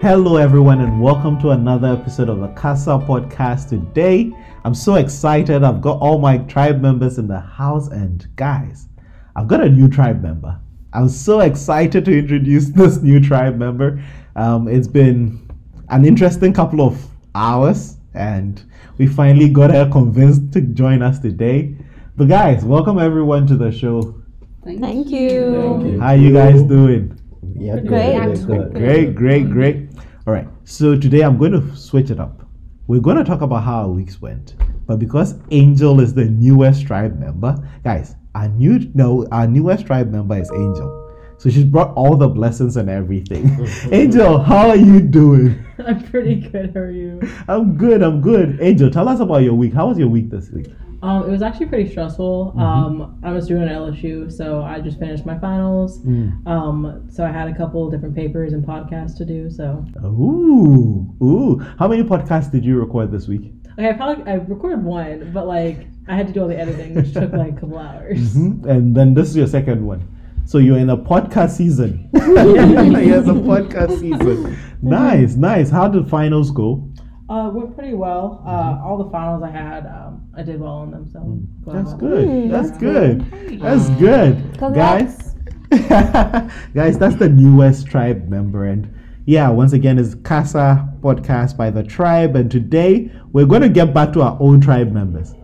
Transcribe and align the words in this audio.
Hello, 0.00 0.36
everyone, 0.36 0.80
and 0.80 1.00
welcome 1.00 1.40
to 1.40 1.50
another 1.50 1.88
episode 1.88 2.28
of 2.28 2.38
the 2.38 2.46
Casa 2.50 2.90
Podcast. 2.90 3.68
Today, 3.70 4.32
I'm 4.64 4.72
so 4.72 4.94
excited. 4.94 5.64
I've 5.64 5.80
got 5.80 6.00
all 6.00 6.20
my 6.20 6.38
tribe 6.38 6.80
members 6.80 7.18
in 7.18 7.26
the 7.26 7.40
house, 7.40 7.88
and 7.88 8.24
guys, 8.36 8.86
I've 9.34 9.48
got 9.48 9.60
a 9.60 9.68
new 9.68 9.88
tribe 9.88 10.22
member. 10.22 10.56
I'm 10.92 11.08
so 11.08 11.40
excited 11.40 12.04
to 12.04 12.16
introduce 12.16 12.68
this 12.76 12.98
new 12.98 13.18
tribe 13.18 13.56
member. 13.56 14.00
Um, 14.36 14.68
it's 14.68 14.86
been 14.86 15.44
an 15.88 16.04
interesting 16.04 16.52
couple 16.52 16.80
of 16.80 17.04
hours, 17.34 17.96
and 18.14 18.62
we 18.98 19.08
finally 19.08 19.48
got 19.48 19.72
her 19.72 19.90
convinced 19.90 20.52
to 20.52 20.60
join 20.60 21.02
us 21.02 21.18
today. 21.18 21.74
But, 22.16 22.28
guys, 22.28 22.64
welcome 22.64 23.00
everyone 23.00 23.48
to 23.48 23.56
the 23.56 23.72
show. 23.72 24.22
Thank, 24.62 25.08
you. 25.08 25.98
How 25.98 26.12
you 26.12 26.32
guys 26.32 26.62
doing? 26.62 27.17
Yeah, 27.60 27.80
Great. 27.80 28.34
good, 28.34 28.46
good. 28.46 28.72
Great, 28.74 29.14
great, 29.14 29.50
great. 29.50 29.88
All 30.26 30.32
right. 30.32 30.46
So 30.64 30.96
today 30.96 31.22
I'm 31.22 31.38
going 31.38 31.52
to 31.52 31.74
switch 31.76 32.10
it 32.10 32.20
up. 32.20 32.46
We're 32.86 33.00
going 33.00 33.16
to 33.16 33.24
talk 33.24 33.40
about 33.40 33.64
how 33.64 33.82
our 33.82 33.88
weeks 33.88 34.20
went. 34.20 34.54
But 34.86 34.98
because 34.98 35.34
Angel 35.50 36.00
is 36.00 36.14
the 36.14 36.24
newest 36.24 36.86
tribe 36.86 37.18
member, 37.18 37.56
guys, 37.82 38.14
our 38.34 38.48
new 38.48 38.90
no, 38.94 39.26
our 39.32 39.46
newest 39.46 39.86
tribe 39.86 40.10
member 40.10 40.38
is 40.40 40.50
Angel. 40.52 41.04
So 41.38 41.50
she's 41.50 41.64
brought 41.64 41.94
all 41.94 42.16
the 42.16 42.28
blessings 42.28 42.76
and 42.76 42.88
everything. 42.88 43.66
Angel, 43.92 44.38
how 44.40 44.68
are 44.68 44.76
you 44.76 45.00
doing? 45.00 45.64
I'm 45.86 46.02
pretty 46.10 46.36
good. 46.36 46.72
How 46.74 46.80
are 46.80 46.90
you? 46.90 47.20
I'm 47.48 47.76
good. 47.76 48.02
I'm 48.02 48.20
good. 48.20 48.58
Angel, 48.60 48.90
tell 48.90 49.08
us 49.08 49.20
about 49.20 49.38
your 49.38 49.54
week. 49.54 49.72
How 49.72 49.88
was 49.88 49.98
your 49.98 50.08
week 50.08 50.30
this 50.30 50.50
week? 50.50 50.68
Um, 51.02 51.24
it 51.28 51.30
was 51.30 51.42
actually 51.42 51.66
pretty 51.66 51.90
stressful. 51.90 52.50
Mm-hmm. 52.56 52.60
Um, 52.60 53.20
I 53.22 53.30
was 53.32 53.46
doing 53.46 53.62
an 53.62 53.68
LSU, 53.68 54.30
so 54.32 54.62
I 54.62 54.80
just 54.80 54.98
finished 54.98 55.24
my 55.24 55.38
finals. 55.38 56.04
Mm. 56.04 56.46
Um, 56.46 57.08
so 57.10 57.24
I 57.24 57.30
had 57.30 57.48
a 57.48 57.54
couple 57.56 57.88
different 57.90 58.14
papers 58.16 58.52
and 58.52 58.64
podcasts 58.66 59.16
to 59.18 59.24
do. 59.24 59.48
So 59.50 59.84
Ooh, 60.04 61.14
ooh. 61.22 61.58
How 61.78 61.88
many 61.88 62.02
podcasts 62.02 62.50
did 62.50 62.64
you 62.64 62.78
record 62.80 63.12
this 63.12 63.28
week? 63.28 63.52
okay, 63.78 63.90
I 63.90 63.92
probably 63.92 64.24
I 64.30 64.36
recorded 64.36 64.82
one, 64.82 65.30
but 65.32 65.46
like 65.46 65.86
I 66.08 66.16
had 66.16 66.26
to 66.26 66.32
do 66.32 66.42
all 66.42 66.48
the 66.48 66.58
editing, 66.58 66.94
which 66.94 67.12
took 67.12 67.32
like 67.32 67.56
a 67.56 67.60
couple 67.60 67.78
hours. 67.78 68.18
Mhm. 68.34 68.64
And 68.68 68.96
then 68.96 69.14
this 69.14 69.28
is 69.30 69.36
your 69.36 69.46
second 69.46 69.86
one. 69.86 70.02
So 70.46 70.58
you're 70.58 70.78
in 70.78 70.88
a 70.90 70.96
podcast 70.96 71.50
season. 71.50 72.08
yes, 72.14 73.26
a 73.28 73.32
podcast 73.52 74.00
season. 74.00 74.58
Nice, 74.80 75.34
nice. 75.36 75.68
How 75.70 75.86
did 75.88 76.08
finals 76.08 76.50
go? 76.50 76.87
Uh, 77.28 77.50
went 77.52 77.74
pretty 77.76 77.94
well. 77.94 78.42
Uh, 78.46 78.80
all 78.82 78.96
the 79.02 79.10
finals 79.10 79.42
I 79.42 79.50
had, 79.50 79.84
um, 79.86 80.28
I 80.36 80.42
did 80.42 80.58
well 80.60 80.72
on 80.72 80.90
them. 80.90 81.10
So 81.12 81.18
Mm. 81.18 81.46
That's 81.74 81.92
good. 81.94 82.28
Mm, 82.28 82.50
That's 82.50 82.70
that's 82.70 82.80
good. 82.80 83.60
That's 83.60 83.88
good. 84.00 84.58
Congrats. 84.58 85.34
Guys, 85.70 86.52
guys, 86.74 86.98
that's 86.98 87.16
the 87.16 87.28
newest 87.28 87.86
tribe 87.86 88.28
member. 88.28 88.64
And 88.64 88.88
yeah, 89.26 89.50
once 89.50 89.74
again, 89.74 89.98
it's 89.98 90.14
Casa 90.14 90.88
podcast 91.00 91.56
by 91.58 91.70
the 91.70 91.82
tribe. 91.82 92.34
And 92.36 92.50
today 92.50 93.12
we're 93.32 93.44
going 93.44 93.60
to 93.62 93.68
get 93.68 93.92
back 93.92 94.14
to 94.14 94.22
our 94.22 94.38
own 94.40 94.60
tribe 94.62 94.90
members. 94.92 95.34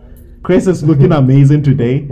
Chris 0.41 0.65
is 0.65 0.83
looking 0.83 1.11
amazing 1.21 1.61
today. 1.61 2.07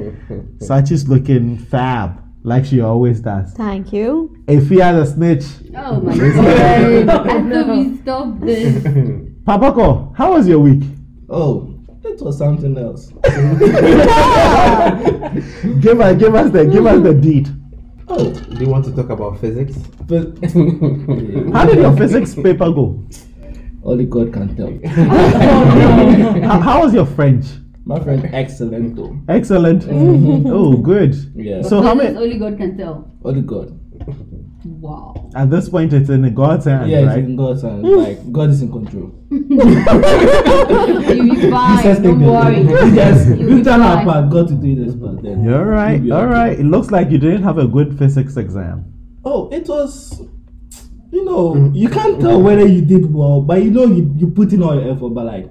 Sachi's 0.60 1.08
looking 1.10 1.58
fab, 1.58 2.22
like 2.44 2.66
she 2.66 2.82
always 2.82 3.20
does. 3.22 3.54
Thank 3.54 3.92
you. 3.92 4.36
Ifia 4.46 5.02
a 5.02 5.06
snitch. 5.08 5.46
Oh 5.76 6.00
my 6.00 6.16
god. 6.16 7.10
I 7.10 7.50
thought 7.50 7.68
we 7.76 7.98
stopped 7.98 8.42
this. 8.42 9.30
Papako, 9.45 10.16
how 10.16 10.33
was 10.33 10.47
your 10.47 10.59
week? 10.59 10.83
Oh, 11.30 11.73
it 12.03 12.22
was 12.22 12.38
something 12.38 12.77
else. 12.77 13.08
give 15.81 15.99
us, 15.99 16.17
give 16.17 16.36
us 16.36 16.52
the, 16.52 16.66
give 16.72 16.86
us 16.86 17.02
the 17.03 17.13
deed. 17.13 17.49
Oh, 18.08 18.31
Do 18.31 18.64
you 18.64 18.69
want 18.69 18.86
to 18.86 18.95
talk 18.95 19.09
about 19.09 19.39
physics? 19.39 19.75
How 21.53 21.65
did 21.65 21.77
your 21.77 21.95
physics 21.98 22.36
paper 22.36 22.71
go? 22.71 23.03
only 23.83 24.05
God 24.05 24.32
can 24.32 24.55
tell. 24.55 24.71
How, 24.89 26.59
how 26.67 26.83
was 26.83 26.93
your 26.93 27.05
French? 27.05 27.45
My 27.86 27.99
friend, 27.99 28.30
excellent 28.33 28.95
though. 28.95 29.17
Excellent. 29.27 29.83
Mm-hmm. 29.83 30.48
Oh, 30.48 30.77
good. 30.77 31.14
Yeah, 31.36 31.61
So 31.64 31.82
how 31.82 31.93
many? 31.93 32.15
Only 32.15 32.37
God 32.39 32.58
can 32.58 32.77
tell. 32.77 33.11
only 33.26 33.42
God. 33.42 33.77
Wow. 34.66 35.30
At 35.36 35.50
this 35.50 35.68
point, 35.68 35.92
it's 35.94 36.10
in 36.10 36.34
God's 36.34 36.66
hands, 36.66 36.90
Yeah, 36.90 37.00
it's 37.00 37.08
right? 37.08 37.20
in 37.20 37.36
God's 37.36 37.62
hands. 37.64 37.84
Like 37.84 38.32
God 38.32 38.50
is 38.50 38.62
in 38.62 38.72
control. 38.72 39.12
You'll 39.30 39.50
be 41.36 41.50
fine. 41.50 41.78
Jesus 41.78 42.00
Don't 42.00 42.22
worry. 42.22 42.62
Yes, 42.96 43.28
You'll 43.28 43.50
we 43.50 43.56
be 43.56 43.62
done 43.64 43.82
our 43.82 44.04
part. 44.06 44.30
God 44.30 44.48
to 44.48 44.54
do 44.56 44.86
this 44.86 44.96
part. 44.96 45.22
Then 45.22 45.44
You're 45.44 45.66
right. 45.66 46.02
we'll 46.02 46.14
All 46.14 46.24
okay. 46.24 46.32
right. 46.32 46.60
It 46.60 46.64
looks 46.66 46.92
like 46.92 47.10
you 47.10 47.18
didn't 47.18 47.44
have 47.44 47.58
a 47.58 47.68
good 47.68 47.98
physics 47.98 48.38
exam. 48.38 48.86
Oh, 49.26 49.50
it 49.52 49.68
was. 49.68 50.22
You 51.12 51.26
know, 51.26 51.54
mm. 51.56 51.76
you 51.76 51.90
can't 51.90 52.20
tell 52.20 52.42
whether 52.42 52.66
you 52.66 52.82
did 52.82 53.14
well, 53.14 53.42
but 53.42 53.62
you 53.64 53.70
know 53.70 53.86
you 53.86 54.12
you 54.18 54.28
put 54.32 54.52
in 54.52 54.64
all 54.64 54.74
your 54.74 54.92
effort. 54.92 55.10
But 55.10 55.26
like 55.26 55.45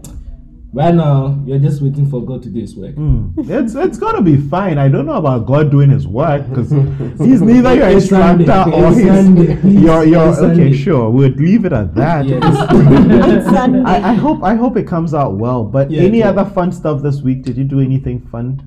right 0.73 0.95
now, 0.95 1.39
you're 1.47 1.59
just 1.59 1.83
waiting 1.83 2.09
for 2.09 2.25
God 2.25 2.43
to 2.45 2.49
do 2.49 2.61
His 2.61 2.75
work. 2.77 2.95
Hmm. 2.95 3.31
It's 3.39 3.75
it's 3.75 3.99
gonna 3.99 4.23
be 4.23 4.37
fine. 4.37 4.79
I 4.79 4.89
don't 4.89 5.07
know 5.07 5.15
about 5.15 5.47
God 5.47 5.71
doing 5.71 5.91
His 5.91 6.07
work 6.07 6.49
because 6.49 6.71
He's 7.21 7.43
neither 7.43 7.75
your 7.75 7.89
It's 7.89 8.09
Sunday. 8.09 8.45
instructor 8.45 8.73
or 8.75 8.93
His. 8.93 9.07
Sunday, 9.07 9.57
please. 9.57 9.81
Your 9.81 10.05
your 10.05 10.23
okay, 10.29 10.41
Sunday. 10.41 10.73
sure. 10.73 11.11
We'd 11.11 11.37
leave 11.37 11.65
it 11.65 11.73
at 11.73 11.95
that. 11.95 12.27
Yes. 12.27 12.43
Sunday. 13.55 13.83
I, 13.85 14.11
I 14.11 14.15
hope 14.15 14.43
I 14.43 14.55
hope 14.55 14.77
it 14.77 14.87
comes 14.87 15.15
out 15.15 15.37
well. 15.37 15.65
But 15.65 15.91
Yeah, 15.91 16.03
any 16.03 16.19
yeah. 16.19 16.31
other 16.31 16.45
fun 16.45 16.73
stuff 16.73 17.03
this 17.03 17.23
week? 17.23 17.43
Did 17.45 17.57
you 17.57 17.65
do 17.65 17.81
anything 17.81 18.21
fun? 18.21 18.61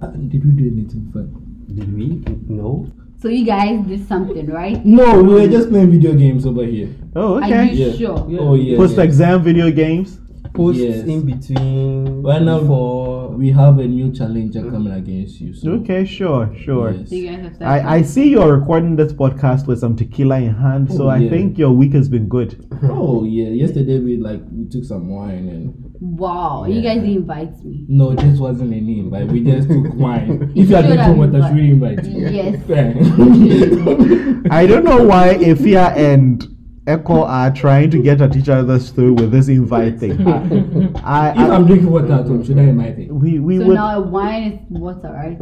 Uh, 0.00 0.08
Did 0.08 0.44
we 0.44 0.52
do 0.52 0.66
anything 0.66 1.10
fun? 1.12 1.64
Did 1.74 1.92
we? 1.94 2.22
No. 2.48 2.90
So 3.20 3.26
you 3.28 3.44
guys 3.44 3.84
did 3.84 4.06
something, 4.06 4.46
right? 4.46 4.84
No, 4.86 5.20
we 5.24 5.34
were 5.34 5.48
just 5.48 5.70
playing 5.70 5.90
video 5.90 6.14
games 6.14 6.46
over 6.46 6.64
here. 6.64 6.88
Oh, 7.16 7.42
okay. 7.42 7.52
Are 7.52 7.64
you 7.64 7.86
Yeah. 7.86 7.96
sure? 7.96 8.26
Oh 8.38 8.54
yeah. 8.54 8.76
Post 8.76 8.96
yeah. 8.96 9.02
exam 9.02 9.42
video 9.42 9.70
games. 9.72 10.20
Posts 10.58 10.82
Yes. 10.82 11.06
in 11.06 11.20
between. 11.24 12.22
Right 12.22 12.42
now, 12.42 12.58
for 12.66 13.28
we 13.28 13.50
have 13.52 13.78
a 13.78 13.86
new 13.86 14.10
challenger 14.12 14.62
coming 14.68 14.92
against 14.92 15.40
you. 15.40 15.54
So 15.54 15.70
Okay, 15.78 16.04
sure, 16.04 16.50
sure. 16.64 16.90
yes. 16.90 17.12
You 17.12 17.28
guys 17.28 17.56
have. 17.60 17.62
I, 17.62 17.96
I 17.98 18.02
see 18.02 18.30
you're 18.30 18.56
recording 18.58 18.96
this 18.96 19.12
podcast 19.12 19.68
with 19.68 19.78
some 19.78 19.94
tequila 19.94 20.40
in 20.40 20.52
hand, 20.54 20.92
so 20.92 21.04
Oh, 21.04 21.08
I 21.10 21.28
think 21.28 21.58
your 21.58 21.70
week 21.70 21.92
has 21.94 22.08
been 22.08 22.28
good. 22.28 22.64
Oh 22.82 23.24
yeah. 23.24 23.48
Yesterday 23.48 23.98
we 24.00 24.16
like 24.16 24.40
we 24.52 24.64
took 24.68 24.84
some 24.84 25.08
wine 25.08 25.48
and 25.48 25.94
wow. 26.00 26.64
You 26.64 26.82
guys 26.82 26.96
didn't 27.02 27.16
invite 27.22 27.64
me. 27.64 27.84
no, 27.88 28.14
this 28.14 28.38
wasn't 28.40 28.72
a 28.74 28.80
name, 28.80 29.10
but 29.10 29.26
we 29.28 29.42
just 29.44 29.68
took 29.68 29.94
wine. 30.06 30.52
if 30.56 30.68
you 30.68 30.74
had 30.76 30.84
should 30.86 30.90
been 30.90 30.98
have 30.98 31.16
with 31.16 31.34
us, 31.36 31.52
we 31.54 31.70
invite 31.70 32.04
you. 32.04 32.28
Yes. 32.28 32.56
I 34.50 34.66
don't 34.66 34.84
know 34.84 35.04
why 35.04 35.34
Ifia 35.34 35.96
and 35.96 36.44
Ekow 36.88 37.22
are 37.28 37.50
trying 37.52 37.90
to 37.90 37.98
get 38.02 38.20
at 38.22 38.34
each 38.34 38.48
other's 38.48 38.88
through 38.90 39.12
with 39.12 39.30
this 39.30 39.48
invite 39.48 40.00
thing. 40.00 40.26
I, 41.04 41.30
if 41.32 41.50
I'm 41.50 41.66
drinking 41.66 41.90
water 41.90 42.12
at 42.14 42.26
home, 42.26 42.42
should 42.42 42.58
I 42.58 42.62
invite 42.62 42.98
it? 42.98 43.12
we 43.12 43.38
we 43.38 43.58
So 43.58 43.66
would 43.66 43.74
now 43.74 44.00
wine 44.00 44.42
is 44.52 44.60
water, 44.70 45.10
right? 45.12 45.38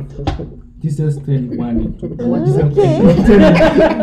Jesus 0.81 1.17
turned 1.25 1.57
wine 1.57 1.79
into 1.81 2.09
what 2.27 2.43
is 2.43 2.57
Okay. 2.59 3.01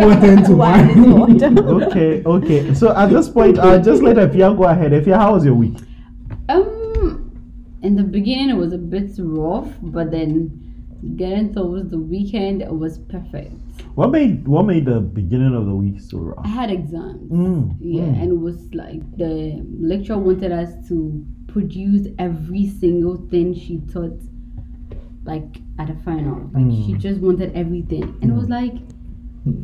water 0.05 0.31
into 0.31 0.55
wine. 0.55 1.59
Okay 1.83 2.23
okay. 2.25 2.73
So 2.73 2.95
at 2.95 3.07
this 3.09 3.27
point, 3.29 3.59
uh, 3.59 3.77
just 3.79 4.01
let 4.01 4.15
Ifia 4.15 4.55
go 4.57 4.63
ahead. 4.63 4.91
Ifia, 4.93 5.17
how 5.17 5.33
was 5.33 5.43
your 5.43 5.55
week? 5.55 5.77
Um, 6.49 7.29
in 7.81 7.95
the 7.97 8.03
beginning 8.03 8.49
it 8.51 8.57
was 8.57 8.71
a 8.71 8.77
bit 8.77 9.11
rough, 9.19 9.67
but 9.81 10.11
then 10.11 11.13
getting 11.17 11.53
towards 11.53 11.89
the 11.91 11.99
weekend 11.99 12.61
it 12.61 12.73
was 12.73 12.99
perfect. 12.99 13.53
What 13.95 14.11
made 14.11 14.47
what 14.47 14.63
made 14.65 14.85
the 14.85 14.99
beginning 14.99 15.55
of 15.55 15.65
the 15.65 15.75
week 15.75 15.99
so 15.99 16.19
rough? 16.19 16.45
I 16.45 16.47
had 16.47 16.71
exams. 16.71 17.29
Mm, 17.31 17.75
Yeah, 17.79 18.03
mm. 18.03 18.21
and 18.21 18.31
it 18.31 18.37
was 18.39 18.73
like 18.73 19.01
the 19.17 19.63
lecturer 19.79 20.17
wanted 20.17 20.51
us 20.51 20.87
to 20.89 21.23
produce 21.47 22.07
every 22.17 22.67
single 22.67 23.17
thing 23.29 23.53
she 23.53 23.79
taught, 23.91 24.19
like 25.25 25.57
at 25.79 25.89
a 25.89 25.95
final. 25.97 26.49
Like 26.53 26.71
she 26.85 26.93
Mm. 26.93 26.99
just 26.99 27.19
wanted 27.21 27.51
everything, 27.55 28.03
and 28.21 28.31
it 28.31 28.35
was 28.35 28.49
like 28.49 28.73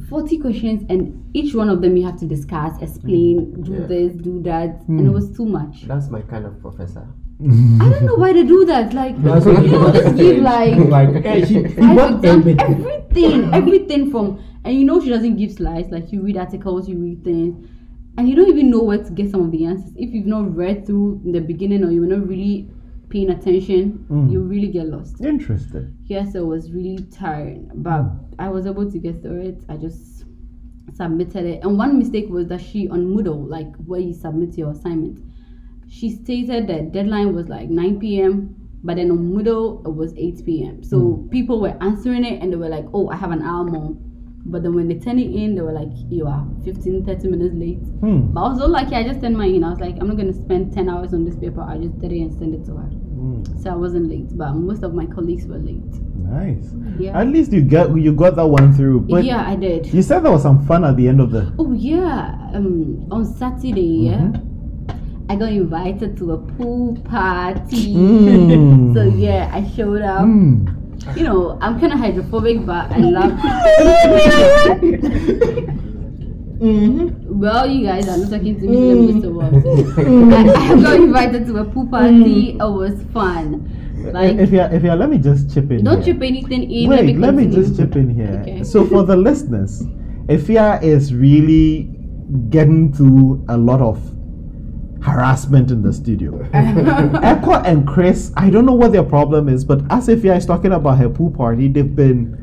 forty 0.10 0.38
questions, 0.38 0.84
and 0.90 1.24
each 1.34 1.56
one 1.56 1.70
of 1.70 1.82
them 1.82 1.96
you 1.98 2.06
have 2.06 2.20
to 2.20 2.26
discuss, 2.28 2.80
explain, 2.82 3.62
do 3.64 3.74
Yeah. 3.74 3.88
this, 3.88 4.14
do 4.16 4.42
that, 4.44 4.84
and 4.88 5.00
it 5.02 5.10
Mm. 5.10 5.14
was 5.14 5.32
too 5.32 5.46
much. 5.46 5.88
That's 5.88 6.10
my 6.10 6.22
kind 6.22 6.46
of 6.46 6.60
professor. 6.60 7.08
I 7.42 7.90
don't 7.90 8.04
know 8.06 8.16
why 8.16 8.34
they 8.34 8.44
do 8.44 8.66
that. 8.66 8.94
Like 8.94 9.22
That's 9.24 9.46
you 9.46 9.54
know, 9.54 9.92
just 9.94 10.16
give 10.18 10.42
like 10.44 10.76
like 10.98 11.24
hey, 11.24 11.46
she, 11.46 11.54
she 11.70 11.80
want 11.80 12.24
everything. 12.26 12.60
everything, 12.60 13.54
everything 13.54 14.12
from, 14.12 14.44
and 14.66 14.76
you 14.78 14.84
know 14.86 15.00
she 15.00 15.10
doesn't 15.10 15.38
give 15.38 15.54
slides. 15.54 15.90
Like 15.90 16.12
you 16.12 16.22
read 16.22 16.36
articles, 16.38 16.90
you 16.90 16.98
read 16.98 17.24
things, 17.24 17.66
and 18.18 18.28
you 18.28 18.36
don't 18.36 18.50
even 18.50 18.70
know 18.70 18.84
where 18.84 19.02
to 19.02 19.12
get 19.12 19.32
some 19.32 19.42
of 19.46 19.52
the 19.52 19.66
answers. 19.66 19.94
If 19.96 20.14
you've 20.14 20.26
not 20.28 20.54
read 20.54 20.86
through 20.86 21.22
in 21.24 21.32
the 21.32 21.40
beginning 21.40 21.86
or 21.86 21.92
you're 21.92 22.06
not 22.06 22.28
really 22.28 22.70
paying 23.10 23.30
attention, 23.30 24.06
Mm. 24.10 24.32
you 24.32 24.42
really 24.42 24.68
get 24.68 24.88
lost. 24.88 25.22
Interesting. 25.22 25.96
Yes, 26.06 26.36
it 26.36 26.46
was 26.46 26.72
really 26.72 27.04
tiring, 27.10 27.72
but 27.76 28.04
I 28.38 28.50
was 28.50 28.66
able 28.68 28.92
to 28.92 29.00
get 29.00 29.22
through 29.22 29.42
it. 29.42 29.64
I 29.70 29.78
just 29.78 30.26
submitted 30.94 31.46
it, 31.46 31.64
and 31.64 31.78
one 31.78 31.98
mistake 31.98 32.28
was 32.30 32.48
that 32.48 32.60
she 32.62 32.90
on 32.90 33.06
Moodle, 33.06 33.48
like 33.48 33.74
where 33.86 34.02
you 34.02 34.14
submit 34.14 34.58
your 34.58 34.72
assignment, 34.72 35.20
she 35.90 36.10
stated 36.16 36.68
that 36.68 36.92
deadline 36.92 37.34
was 37.34 37.48
like 37.48 37.70
9 37.70 38.00
p.m. 38.00 38.56
But 38.82 38.96
then 38.96 39.12
on 39.12 39.18
Moodle 39.18 39.86
it 39.86 39.94
was 39.94 40.14
8 40.16 40.46
p.m. 40.46 40.84
So 40.84 41.28
people 41.32 41.60
were 41.60 41.76
answering 41.82 42.24
it 42.24 42.42
and 42.42 42.54
they 42.54 42.58
were 42.58 42.70
like, 42.70 42.86
"Oh, 42.94 43.10
I 43.10 43.18
have 43.18 43.32
an 43.32 43.42
hour 43.42 43.66
more." 43.66 43.98
But 44.46 44.64
then 44.64 44.74
when 44.74 44.88
they 44.88 44.96
turn 44.98 45.20
it 45.20 45.32
in, 45.36 45.56
they 45.56 45.62
were 45.62 45.74
like, 45.74 45.90
you 46.10 46.26
are 46.26 46.48
15, 46.64 47.06
30 47.06 47.28
minutes 47.28 47.54
late. 47.56 47.84
Hmm. 48.00 48.32
But 48.32 48.42
I 48.42 48.50
was 48.50 48.60
so 48.60 48.68
lucky, 48.68 48.96
I 48.96 49.04
just 49.04 49.22
turned 49.22 49.38
mine 49.38 49.54
in. 49.56 49.64
I 49.64 49.70
was 49.70 49.80
like, 49.80 49.96
I'm 50.00 50.08
not 50.08 50.16
going 50.16 50.32
to 50.32 50.38
spend 50.38 50.74
10 50.74 50.90
hours 50.90 51.14
on 51.14 51.26
this 51.26 51.36
paper. 51.36 51.62
I 51.62 51.78
just 51.78 52.00
did 52.00 52.12
it 52.12 52.20
and 52.20 52.34
send 52.34 52.56
it 52.56 52.66
to 52.66 52.78
her. 52.78 52.88
Hmm. 52.88 53.44
So 53.62 53.70
I 53.70 53.76
wasn't 53.76 54.10
late, 54.10 54.36
but 54.38 54.54
most 54.54 54.84
of 54.84 54.94
my 54.94 55.06
colleagues 55.06 55.46
were 55.46 55.60
late. 55.60 55.84
Nice. 56.16 56.74
Yeah. 56.98 57.20
At 57.20 57.28
least 57.28 57.52
you 57.52 57.62
got 57.62 57.96
you 57.96 58.14
got 58.14 58.36
that 58.36 58.46
one 58.48 58.74
through. 58.74 59.02
But 59.02 59.24
yeah, 59.24 59.48
I 59.48 59.56
did. 59.56 59.88
you 59.88 60.02
said 60.02 60.20
there 60.24 60.32
was 60.32 60.44
some 60.44 60.66
fun 60.66 60.86
at 60.86 60.96
the 60.96 61.08
end 61.08 61.20
of 61.20 61.32
the. 61.32 61.54
Oh 61.60 61.74
yeah, 61.74 62.50
um, 62.54 63.08
on 63.12 63.26
Saturday, 63.26 64.08
yeah, 64.10 64.18
Mm-hmm. 64.20 64.49
I 65.30 65.36
got 65.36 65.52
invited 65.52 66.18
to 66.18 66.32
a 66.34 66.38
pool 66.38 66.98
party. 67.04 67.94
Mm. 67.94 68.94
so 68.96 69.04
yeah, 69.16 69.52
I 69.54 69.70
showed 69.76 70.02
up. 70.02 70.22
Hmm. 70.22 70.68
You 71.16 71.24
know, 71.24 71.58
I'm 71.62 71.80
kind 71.80 71.94
of 71.94 72.00
hydrophobic, 72.00 72.66
but 72.66 72.92
I 72.92 72.98
love. 72.98 73.40
Mm-hmm. 76.60 77.40
well, 77.40 77.66
you 77.66 77.86
guys 77.88 78.06
are 78.10 78.18
not 78.18 78.30
talking 78.32 78.60
to 78.60 78.68
me, 78.68 79.22
so 79.22 79.30
let 79.30 79.54
me 79.54 79.62
just 79.62 79.96
talk. 79.96 80.04
I, 80.04 80.74
I 80.74 80.82
got 80.82 80.96
invited 80.96 81.48
to 81.48 81.60
a 81.60 81.64
pool 81.64 81.88
party. 81.88 82.52
It 82.52 82.58
was 82.58 83.02
fun. 83.14 83.64
Like, 84.12 84.36
if 84.36 84.52
you 84.52 84.60
if 84.60 84.84
you 84.84 84.92
let 84.92 85.10
me 85.10 85.20
just 85.20 85.54
chip 85.54 85.72
in. 85.72 85.86
don't 85.86 86.04
here. 86.04 86.14
chip 86.14 86.22
anything 86.22 86.70
in. 86.70 86.90
Wait, 86.90 87.16
let 87.16 87.34
me, 87.34 87.44
continue. 87.44 87.66
just 87.66 87.80
chip 87.80 87.96
in 87.96 88.10
here. 88.10 88.42
Okay. 88.42 88.64
So 88.66 88.86
for 88.86 89.04
the 89.04 89.16
listeners, 89.16 89.84
Ifia 90.28 90.84
is 90.84 91.14
really 91.14 91.96
getting 92.50 92.92
to 92.98 93.42
a 93.48 93.56
lot 93.56 93.80
of 93.80 94.04
harassment 95.02 95.72
in 95.72 95.82
the 95.82 95.94
studio. 95.94 96.32
Ekow 96.54 97.64
and 97.66 97.88
Chris, 97.88 98.32
I 98.36 98.50
don't 98.50 98.66
know 98.66 98.74
what 98.74 98.92
their 98.92 99.04
problem 99.04 99.48
is, 99.50 99.64
but 99.64 99.82
as 99.92 100.08
Ifia 100.08 100.38
is 100.38 100.46
talking 100.46 100.72
about 100.74 100.98
her 100.98 101.10
pool 101.10 101.32
party, 101.32 101.68
they've 101.68 101.96
been 101.96 102.36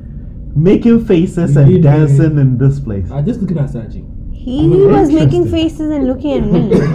making 0.55 1.05
faces 1.05 1.55
We 1.57 1.63
and 1.63 1.73
did, 1.73 1.83
dancing 1.83 2.39
in 2.39 2.57
this 2.59 2.81
place. 2.81 3.11
I'm 3.11 3.25
just 3.27 3.41
looking 3.41 3.59
at 3.59 3.71
Sachi. 3.71 4.05
He 4.35 4.69
was 4.69 5.11
making 5.11 5.51
faces 5.51 5.91
and 5.91 6.07
looking 6.07 6.33
at 6.33 6.47
me. 6.47 6.71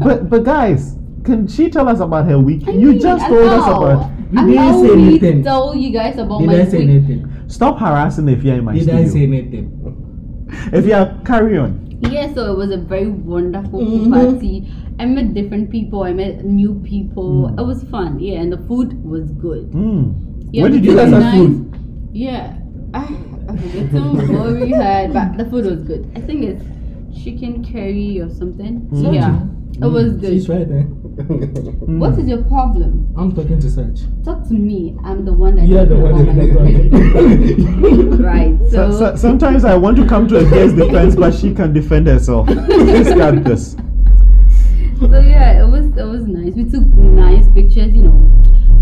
but 0.04 0.28
but 0.30 0.42
guys, 0.42 0.96
can 1.24 1.46
she 1.46 1.68
tell 1.70 1.88
us 1.88 2.00
about 2.00 2.24
her 2.26 2.38
week? 2.38 2.66
I 2.66 2.72
you 2.72 2.90
mean, 2.92 3.00
just 3.00 3.24
and 3.24 3.32
told 3.34 3.48
us 3.48 3.66
about. 3.66 4.10
You 4.32 4.40
didn't 4.46 4.56
how 4.56 4.82
say 4.82 4.94
we 4.96 5.02
anything. 5.02 5.42
tell 5.44 5.76
you 5.76 5.90
guys 5.92 6.18
about 6.18 6.40
Did 6.40 6.46
my 6.48 6.60
I 6.60 6.64
say 6.64 6.78
week. 6.78 6.88
anything? 6.88 7.44
Stop 7.48 7.78
harassing 7.78 8.24
Ifia 8.24 8.58
in 8.58 8.64
my 8.64 8.74
Did 8.74 8.90
I 8.90 9.04
say 9.04 9.10
studio. 9.10 9.38
anything? 9.38 10.46
Ifia, 10.72 11.24
carry 11.24 11.58
on. 11.58 11.85
Yeah, 12.00 12.32
so 12.34 12.52
it 12.52 12.56
was 12.58 12.70
a 12.70 12.76
very 12.76 13.08
wonderful 13.08 13.80
Mhm. 13.80 14.10
party. 14.12 14.68
I 14.98 15.06
met 15.06 15.34
different 15.34 15.70
people. 15.70 16.02
I 16.02 16.12
met 16.12 16.44
new 16.44 16.74
people. 16.84 17.48
Mm. 17.50 17.60
It 17.60 17.64
was 17.66 17.82
fun. 17.84 18.18
Yeah, 18.20 18.40
and 18.40 18.52
the 18.52 18.58
food 18.68 18.92
was 19.04 19.30
good. 19.32 19.70
Mm. 19.72 20.14
Yeah, 20.52 20.62
Where 20.62 20.70
did 20.70 20.84
you 20.84 20.96
guys 20.96 21.10
have 21.10 21.20
nice. 21.20 21.38
food? 21.38 21.74
Yeah, 22.12 22.54
I, 22.94 23.00
I 23.48 23.56
forget 23.56 24.28
what 24.40 24.60
we 24.60 24.70
had, 24.84 25.12
but 25.12 25.36
the 25.38 25.44
food 25.50 25.64
was 25.66 25.82
good. 25.84 26.06
I 26.16 26.20
think 26.20 26.44
it's 26.44 26.64
chicken 27.24 27.64
curry 27.64 28.20
or 28.20 28.28
something. 28.30 28.88
Mm. 28.92 29.14
Yeah, 29.14 29.40
it 29.82 29.90
was 29.90 30.12
good. 30.20 30.32
She's 30.32 30.48
right 30.48 30.68
there. 30.68 30.86
Mm. 31.16 31.98
What 31.98 32.18
is 32.18 32.28
your 32.28 32.42
problem? 32.44 33.12
I'm 33.16 33.34
talking 33.34 33.58
to 33.60 33.70
Sach. 33.70 33.86
Talk 34.24 34.46
to 34.48 34.54
me. 34.54 34.96
I'm 35.02 35.24
the 35.24 35.32
one 35.32 35.56
that 35.56 35.66
You're 35.66 35.86
the 35.86 35.96
one 35.96 36.12
about 36.20 36.36
my 36.36 36.50
problem. 36.50 36.90
that 36.90 38.18
Right. 38.20 38.58
So, 38.70 38.90
So, 38.92 38.98
so, 38.98 39.16
sometimes 39.16 39.64
I 39.64 39.74
want 39.76 39.96
to 39.96 40.06
come 40.06 40.28
to 40.28 40.38
a 40.38 40.44
girl's 40.44 40.72
defense, 40.82 41.16
but 41.16 41.34
she 41.34 41.54
can 41.54 41.72
defend 41.72 42.06
herself. 42.06 42.46
Please 42.48 43.08
got 43.14 43.42
this. 43.44 43.72
so 45.00 45.20
yeah, 45.20 45.62
it 45.62 45.68
was 45.70 45.86
it 45.96 46.04
was 46.04 46.26
nice. 46.26 46.54
We 46.54 46.64
took 46.64 46.84
nice 46.84 47.46
pictures. 47.54 47.92
You 47.94 48.02
know, 48.04 48.30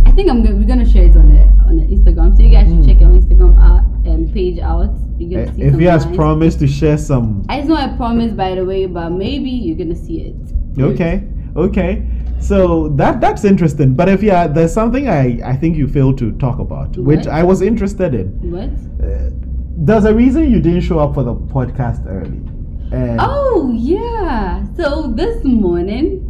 I 0.06 0.10
think 0.12 0.28
I'm 0.28 0.42
gonna 0.42 0.56
we're 0.56 0.66
gonna 0.66 0.88
share 0.88 1.04
it 1.06 1.16
on 1.16 1.28
the 1.32 1.42
on 1.66 1.76
the 1.76 1.84
Instagram. 1.86 2.36
So 2.36 2.42
you 2.42 2.50
guys 2.50 2.66
should 2.68 2.78
Mm. 2.78 2.86
check 2.86 3.02
our 3.02 3.10
Instagram 3.10 3.56
out 3.62 3.84
um, 4.10 4.28
page 4.32 4.58
out. 4.58 4.90
You're 5.18 5.40
Eh, 5.40 5.44
gonna 5.44 5.56
see 5.56 5.62
If 5.62 5.74
he 5.78 5.84
has 5.84 6.04
nice- 6.06 6.16
promised 6.16 6.58
to 6.60 6.66
share 6.66 6.98
some, 6.98 7.44
I 7.48 7.60
know 7.62 7.76
I 7.76 7.88
promised 7.96 8.36
by 8.36 8.56
the 8.56 8.64
way, 8.64 8.86
but 8.86 9.10
maybe 9.10 9.50
you're 9.50 9.76
gonna 9.78 9.94
see 9.94 10.20
it. 10.22 10.36
okay, 10.80 11.22
okay. 11.56 12.10
So 12.48 12.88
that 13.00 13.20
that's 13.20 13.44
interesting. 13.44 13.94
But 13.94 14.08
if 14.08 14.22
yeah, 14.22 14.46
there's 14.46 14.72
something 14.72 15.08
I 15.08 15.40
I 15.52 15.56
think 15.56 15.76
you 15.76 15.86
failed 15.88 16.18
to 16.18 16.32
talk 16.32 16.58
about, 16.58 16.96
which 16.98 17.26
I 17.26 17.42
was 17.42 17.62
interested 17.62 18.14
in. 18.14 18.28
What? 18.52 18.70
There's 19.86 20.04
a 20.04 20.14
reason 20.14 20.50
you 20.50 20.60
didn't 20.60 20.82
show 20.82 20.98
up 20.98 21.14
for 21.14 21.24
the 21.24 21.34
podcast 21.34 22.06
early. 22.06 22.40
And 22.92 23.18
Oh 23.20 23.72
yeah. 23.74 24.64
So 24.76 25.12
this 25.16 25.42
morning, 25.44 26.20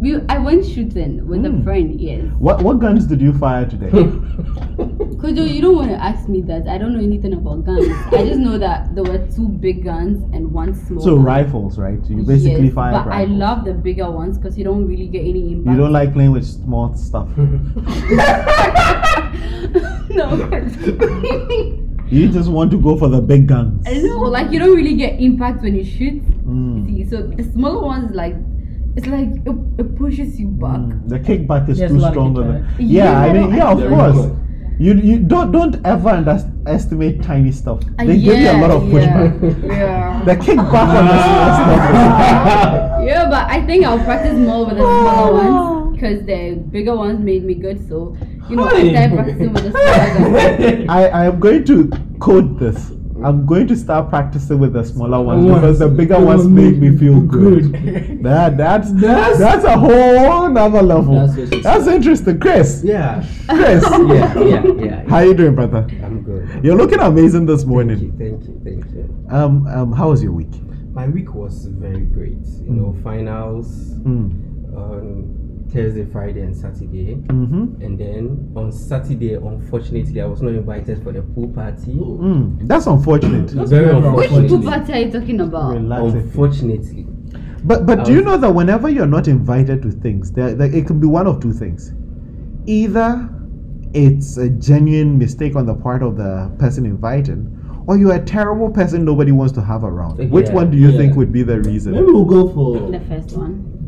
we 0.00 0.16
I 0.28 0.38
went 0.38 0.64
shooting 0.66 1.26
with 1.28 1.42
Mm. 1.42 1.60
a 1.60 1.64
friend. 1.64 2.00
Yes. 2.00 2.24
what 2.38 2.62
what 2.62 2.78
guns 2.80 3.06
did 3.06 3.20
you 3.20 3.32
fire 3.34 3.66
today? 3.66 3.90
Kojo, 5.22 5.48
you 5.48 5.62
don't 5.62 5.76
want 5.76 5.88
to 5.90 5.94
ask 6.02 6.28
me 6.28 6.40
that. 6.42 6.66
I 6.66 6.78
don't 6.78 6.94
know 6.94 7.00
anything 7.00 7.32
about 7.32 7.64
guns. 7.64 7.86
I 8.12 8.26
just 8.26 8.40
know 8.40 8.58
that 8.58 8.92
there 8.92 9.04
were 9.04 9.24
two 9.28 9.48
big 9.48 9.84
guns 9.84 10.24
and 10.34 10.50
one 10.50 10.74
small. 10.74 11.00
so 11.00 11.14
gun. 11.14 11.24
rifles, 11.24 11.78
right? 11.78 12.04
You 12.10 12.24
basically 12.24 12.64
yes, 12.64 12.74
fire 12.74 12.92
But 12.92 13.12
I 13.12 13.24
love 13.24 13.64
the 13.64 13.72
bigger 13.72 14.10
ones 14.10 14.36
because 14.36 14.58
you 14.58 14.64
don't 14.64 14.84
really 14.84 15.06
get 15.06 15.20
any 15.20 15.52
impact. 15.52 15.76
You 15.76 15.80
don't 15.80 15.92
like 15.92 16.12
playing 16.12 16.32
with 16.32 16.44
small 16.44 16.92
stuff. 16.96 17.28
no. 20.10 20.28
You 22.12 22.28
just 22.28 22.50
want 22.50 22.70
to 22.72 22.76
go 22.76 22.94
for 22.98 23.08
the 23.08 23.22
big 23.22 23.46
guns. 23.46 23.86
I 23.86 23.94
know, 23.94 24.18
like 24.18 24.52
you 24.52 24.58
don't 24.58 24.76
really 24.76 24.92
get 24.94 25.18
impact 25.18 25.62
when 25.62 25.74
you 25.74 25.82
shoot. 25.82 26.20
Mm. 26.44 26.86
See, 26.86 27.08
so 27.08 27.22
the 27.22 27.42
smaller 27.42 27.80
ones, 27.80 28.14
like 28.14 28.34
it's 28.96 29.06
like 29.06 29.28
it, 29.46 29.56
it 29.78 29.96
pushes 29.96 30.38
you 30.38 30.48
back. 30.48 30.76
Mm, 30.76 31.08
The 31.08 31.18
kickback 31.18 31.70
is 31.70 31.78
Yes, 31.78 31.90
too 31.90 32.00
strong. 32.00 32.02
lot 32.02 32.08
of 32.08 32.12
stronger. 32.12 32.42
kickback. 32.42 32.76
Than, 32.76 32.88
yeah, 32.90 33.18
I 33.18 33.32
mean, 33.32 33.54
yeah, 33.54 33.72
of 33.72 33.78
course. 33.88 34.41
You 34.78 34.94
you 34.94 35.18
don't 35.18 35.52
don't 35.52 35.76
ever 35.84 36.08
underestimate 36.08 37.22
tiny 37.22 37.52
stuff. 37.52 37.80
Uh, 37.98 38.04
They 38.04 38.18
give 38.18 38.38
you 38.38 38.50
a 38.50 38.58
lot 38.60 38.70
of 38.70 38.82
pushback. 38.84 39.32
Yeah. 39.66 40.22
The 40.24 40.34
kickback 40.36 40.88
on 40.98 41.06
the 41.06 41.18
small 41.22 41.50
stuff. 41.58 43.04
yeah, 43.06 43.28
but 43.28 43.48
I 43.50 43.64
think 43.66 43.84
I'll 43.84 44.02
practice 44.04 44.34
more 44.38 44.66
with 44.66 44.76
the 44.76 44.82
smaller 44.82 45.32
ones 45.34 45.96
because 45.96 46.24
the 46.26 46.58
bigger 46.70 46.96
ones 46.96 47.20
made 47.20 47.44
me 47.44 47.54
good. 47.54 47.78
So 47.88 48.16
you 48.48 48.56
know, 48.56 48.64
I 48.64 48.90
started 48.90 49.12
practicing 49.14 49.52
with 49.52 49.64
the 49.64 49.70
smaller 49.70 50.30
ones. 50.78 50.88
I 50.88 51.00
I 51.08 51.24
am 51.26 51.38
going 51.38 51.64
to 51.66 51.90
code 52.18 52.58
this. 52.58 52.90
I'm 53.24 53.46
going 53.46 53.66
to 53.68 53.76
start 53.76 54.08
practicing 54.08 54.58
with 54.58 54.72
the 54.72 54.84
smaller 54.84 55.20
ones 55.20 55.44
Ones. 55.44 55.60
because 55.60 55.78
the 55.78 55.88
bigger 55.88 56.18
ones 56.20 56.46
make 56.46 56.76
me 56.76 56.96
feel 56.96 57.20
good. 57.20 57.72
That 58.22 58.56
that's 58.56 58.92
that's, 58.92 59.38
That's- 59.38 59.64
a 59.64 59.76
whole 59.76 60.48
nother 60.48 60.82
level. 60.82 61.26
That's 61.26 61.62
That's 61.62 61.86
interesting, 61.88 62.38
Chris. 62.38 62.82
Yeah. 62.84 63.24
Chris, 63.48 63.82
Yeah, 63.90 64.38
yeah, 64.38 64.64
yeah. 64.78 65.08
how 65.10 65.20
you 65.20 65.34
doing, 65.34 65.54
brother? 65.56 65.86
I'm 66.02 66.22
good. 66.22 66.64
You're 66.64 66.76
looking 66.76 67.00
amazing 67.00 67.46
this 67.46 67.62
Thank 67.62 67.68
morning. 67.68 67.98
you, 67.98 68.12
thank 68.18 68.44
you, 68.44 68.60
thank 68.64 68.84
you. 68.94 69.26
Um, 69.30 69.66
um, 69.66 69.92
how 69.92 70.10
was 70.10 70.22
your 70.22 70.32
week? 70.32 70.52
My 70.92 71.08
week 71.08 71.34
was 71.34 71.66
very 71.66 72.02
great. 72.04 72.44
You 72.62 72.70
know, 72.70 72.96
finals 73.02 73.68
Mm. 74.02 74.74
on 74.76 75.41
Thursday, 75.72 76.04
Friday, 76.04 76.40
and 76.40 76.56
Saturday. 76.56 77.14
Mm-hmm. 77.14 77.82
And 77.82 77.98
then 77.98 78.52
on 78.54 78.70
Saturday, 78.72 79.34
unfortunately, 79.34 80.20
I 80.20 80.26
was 80.26 80.42
not 80.42 80.52
invited 80.54 81.02
for 81.02 81.12
the 81.12 81.22
pool 81.22 81.48
party. 81.48 81.92
Mm. 81.92 82.68
That's 82.68 82.86
unfortunate. 82.86 83.48
That's 83.48 83.70
Very 83.70 83.86
very 84.00 84.14
Which 84.14 84.30
pool 84.30 84.62
party 84.62 84.92
are 84.92 84.98
you 85.00 85.10
talking 85.10 85.40
about? 85.40 85.74
Relax. 85.74 86.14
Unfortunately. 86.14 87.06
But 87.64 87.86
but 87.86 88.00
I 88.00 88.04
do 88.04 88.12
you 88.12 88.22
know 88.22 88.36
that 88.36 88.50
whenever 88.50 88.88
you're 88.88 89.06
not 89.06 89.28
invited 89.28 89.82
to 89.82 89.90
things, 89.90 90.32
there, 90.32 90.54
there 90.54 90.74
it 90.74 90.86
can 90.86 91.00
be 91.00 91.06
one 91.06 91.26
of 91.26 91.40
two 91.40 91.52
things. 91.52 91.92
Either 92.66 93.28
it's 93.94 94.36
a 94.36 94.48
genuine 94.48 95.18
mistake 95.18 95.56
on 95.56 95.66
the 95.66 95.74
part 95.74 96.02
of 96.02 96.16
the 96.16 96.54
person 96.58 96.84
invited, 96.84 97.46
or 97.86 97.96
you're 97.96 98.14
a 98.14 98.24
terrible 98.24 98.70
person 98.70 99.04
nobody 99.04 99.32
wants 99.32 99.52
to 99.54 99.62
have 99.62 99.84
around. 99.84 100.30
Which 100.30 100.48
Yeah, 100.48 100.54
one 100.54 100.70
do 100.70 100.76
you 100.76 100.90
yeah. 100.90 100.98
think 100.98 101.16
would 101.16 101.32
be 101.32 101.42
the 101.42 101.60
reason? 101.60 101.92
Maybe 101.92 102.06
we'll 102.06 102.24
go 102.24 102.52
for. 102.52 102.90
The 102.90 103.00
first 103.00 103.36
one. 103.36 103.81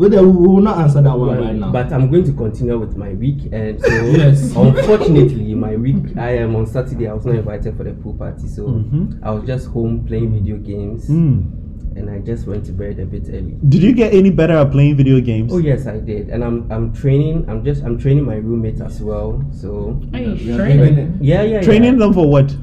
Well, 0.00 0.08
then 0.08 0.34
we 0.34 0.48
will 0.48 0.62
not 0.62 0.78
answer 0.78 1.02
that 1.02 1.14
one 1.18 1.36
right 1.38 1.54
now. 1.54 1.70
But 1.70 1.92
I'm 1.92 2.10
going 2.10 2.24
to 2.24 2.32
continue 2.32 2.78
with 2.78 2.96
my 2.96 3.10
week, 3.12 3.52
and 3.52 3.78
so 3.78 3.88
Yes. 4.16 4.56
unfortunately, 4.56 5.54
my 5.54 5.76
week 5.76 6.16
I 6.16 6.38
am 6.38 6.56
on 6.56 6.64
Saturday. 6.66 7.06
I 7.06 7.12
was 7.12 7.26
not 7.26 7.34
invited 7.34 7.76
for 7.76 7.84
the 7.84 7.92
pool 7.92 8.14
party, 8.14 8.48
so 8.48 8.62
Mhm. 8.62 9.18
I 9.22 9.30
was 9.30 9.44
just 9.44 9.66
home 9.68 10.02
playing 10.06 10.32
video 10.32 10.56
games, 10.56 11.06
Mm. 11.10 11.44
and 11.96 12.08
I 12.08 12.20
just 12.20 12.46
went 12.46 12.64
to 12.64 12.72
bed 12.72 12.98
a 12.98 13.04
bit 13.04 13.28
early. 13.28 13.58
Did 13.68 13.82
you 13.82 13.92
get 13.92 14.14
any 14.14 14.30
better 14.30 14.54
at 14.54 14.70
playing 14.72 14.96
video 14.96 15.20
games? 15.20 15.52
Oh 15.52 15.58
yes, 15.58 15.86
I 15.86 15.98
did, 16.00 16.30
and 16.30 16.42
I'm 16.42 16.64
I'm 16.70 16.94
training. 16.94 17.44
I'm 17.46 17.62
just 17.62 17.84
I'm 17.84 17.98
training 17.98 18.24
my 18.24 18.36
roommate 18.36 18.80
as 18.80 19.02
well. 19.02 19.44
So 19.52 20.00
Are 20.14 20.18
you 20.18 20.56
training? 20.56 20.94
doing 20.94 21.18
yeah, 21.20 21.42
yeah, 21.42 21.60
Training 21.60 21.92
yeah. 22.00 22.06
them 22.06 22.14
for 22.14 22.26
what? 22.26 22.56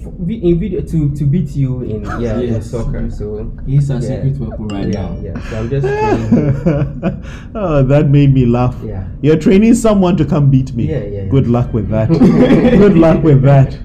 F- 0.00 0.12
vi- 0.18 0.42
in 0.42 0.58
video 0.58 0.80
to 0.80 1.14
to 1.14 1.24
beat 1.24 1.54
you 1.56 1.82
in 1.82 2.04
yeah 2.20 2.38
in 2.38 2.60
soccer. 2.62 3.10
So 3.10 3.50
He's 3.66 3.90
a 3.90 3.94
yeah. 3.94 4.00
secret 4.00 4.38
weapon 4.38 4.68
right 4.68 4.88
yeah, 4.88 5.02
now. 5.02 5.18
yeah. 5.22 5.50
So 5.50 5.58
I'm 5.60 5.70
just 5.70 5.86
training. 5.86 7.24
oh, 7.54 7.82
that 7.82 8.08
made 8.08 8.32
me 8.34 8.46
laugh. 8.46 8.76
Yeah. 8.84 9.08
You're 9.22 9.38
training 9.38 9.74
someone 9.74 10.16
to 10.16 10.24
come 10.24 10.50
beat 10.50 10.74
me. 10.74 10.84
Yeah, 10.84 10.98
yeah, 10.98 11.22
yeah. 11.22 11.24
Good 11.26 11.46
luck 11.46 11.72
with 11.72 11.88
that. 11.90 12.08
Good 12.78 12.96
luck 12.96 13.22
with 13.22 13.42
that. 13.42 13.78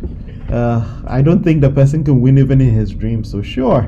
Uh, 0.52 0.84
I 1.08 1.22
don't 1.22 1.44
think 1.44 1.62
the 1.62 1.70
person 1.70 2.04
can 2.04 2.22
win 2.22 2.38
even 2.38 2.60
in 2.60 2.72
his 2.72 2.92
dreams. 2.92 3.30
So 3.32 3.42
sure, 3.42 3.88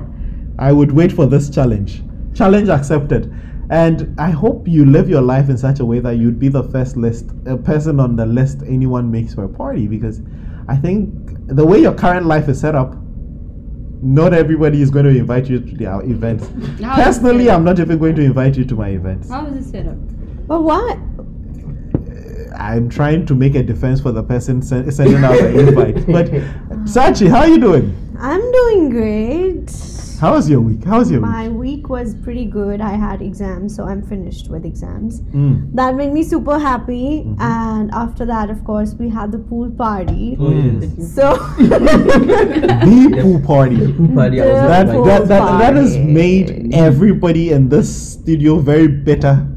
I 0.60 0.72
would 0.72 0.92
wait 0.92 1.12
for 1.12 1.26
this 1.26 1.50
challenge. 1.50 2.04
Challenge 2.36 2.70
accepted. 2.70 3.34
And 3.72 4.20
I 4.20 4.32
hope 4.32 4.68
you 4.68 4.86
live 4.86 5.10
your 5.10 5.22
life 5.22 5.50
in 5.50 5.58
such 5.58 5.80
a 5.80 5.86
way 5.86 6.00
that 6.00 6.18
you'd 6.18 6.40
be 6.40 6.50
the 6.50 6.64
first 6.64 6.98
list, 6.98 7.32
a 7.46 7.56
person 7.58 8.00
on 8.02 8.18
the 8.18 8.26
list 8.26 8.62
anyone 8.68 9.10
makes 9.10 9.34
for 9.34 9.46
a 9.46 9.50
party. 9.50 9.88
Because 9.88 10.22
I 10.72 10.78
think 10.78 11.14
the 11.48 11.66
way 11.66 11.80
your 11.82 11.94
current 11.94 12.28
life 12.28 12.48
is 12.48 12.62
set 12.62 12.76
up, 12.76 12.96
not 14.02 14.34
everybody 14.34 14.82
is 14.82 14.90
going 14.90 15.04
to 15.04 15.12
invite 15.12 15.50
you 15.50 15.60
to 15.60 15.76
their 15.76 16.02
events. 16.04 16.48
How 16.82 16.98
is 16.98 17.04
Personally. 17.04 17.50
I'm 17.52 17.66
not 17.66 17.78
even 17.80 18.00
going 18.00 18.16
to 18.16 18.22
invite 18.22 18.56
you 18.56 18.64
to 18.64 18.76
my 18.76 18.88
events. 18.90 19.30
How 19.30 19.46
is 19.48 19.68
it 19.68 19.70
set 19.70 19.88
up? 19.88 19.98
But 20.48 20.62
what? 20.62 20.98
Uh, 20.98 22.56
I'm 22.56 22.88
trying 22.90 23.26
to 23.26 23.36
make 23.36 23.56
a 23.56 23.64
defense 23.64 24.00
for 24.00 24.14
the 24.14 24.24
person 24.24 24.62
sen- 24.62 24.90
sending 24.94 25.22
out 25.26 25.34
the 25.34 25.60
invite. 25.68 26.08
But 26.08 26.28
Sachi, 26.86 27.30
how 27.30 27.40
are 27.40 27.50
you 27.50 27.60
doing? 27.60 27.94
I'm 28.18 28.40
doing 28.54 28.90
great. 28.92 29.68
How 30.22 30.34
was 30.34 30.48
your 30.48 30.62
week? 30.62 30.84
How 30.84 31.00
was 31.00 31.10
your 31.10 31.20
My 31.20 31.48
week? 31.48 31.78
week 31.78 31.90
was 31.90 32.14
pretty 32.14 32.46
good. 32.46 32.80
I 32.80 32.92
had 32.92 33.24
exams, 33.24 33.76
so 33.76 33.86
I'm 33.86 34.04
finished 34.04 34.50
with 34.50 34.66
exams. 34.66 35.22
Mm. 35.22 35.74
That 35.74 35.96
made 35.96 36.14
me 36.14 36.22
super 36.22 36.60
happy. 36.60 37.24
Mm-hmm. 37.26 37.42
And 37.42 37.90
after 37.92 38.24
that, 38.28 38.52
of 38.52 38.64
course, 38.64 38.94
we 38.94 39.10
had 39.10 39.32
the 39.32 39.40
pool 39.40 39.72
party. 39.72 40.38
Oh 40.40 40.52
yes. 40.52 40.92
So 41.16 41.34
The 41.58 43.18
pool 43.20 43.42
party. 43.42 43.78
The 43.78 43.94
Pool 43.94 44.14
party, 44.14 44.42
I 44.42 44.46
The 44.46 44.52
That, 44.54 44.90
invited. 44.90 45.06
that, 45.08 45.28
that, 45.28 45.58
that 45.58 45.74
has 45.76 45.98
made 45.98 46.72
everybody 46.72 47.52
in 47.52 47.70
this 47.70 48.14
studio 48.14 48.60
very 48.60 48.88
bitter. 48.88 49.48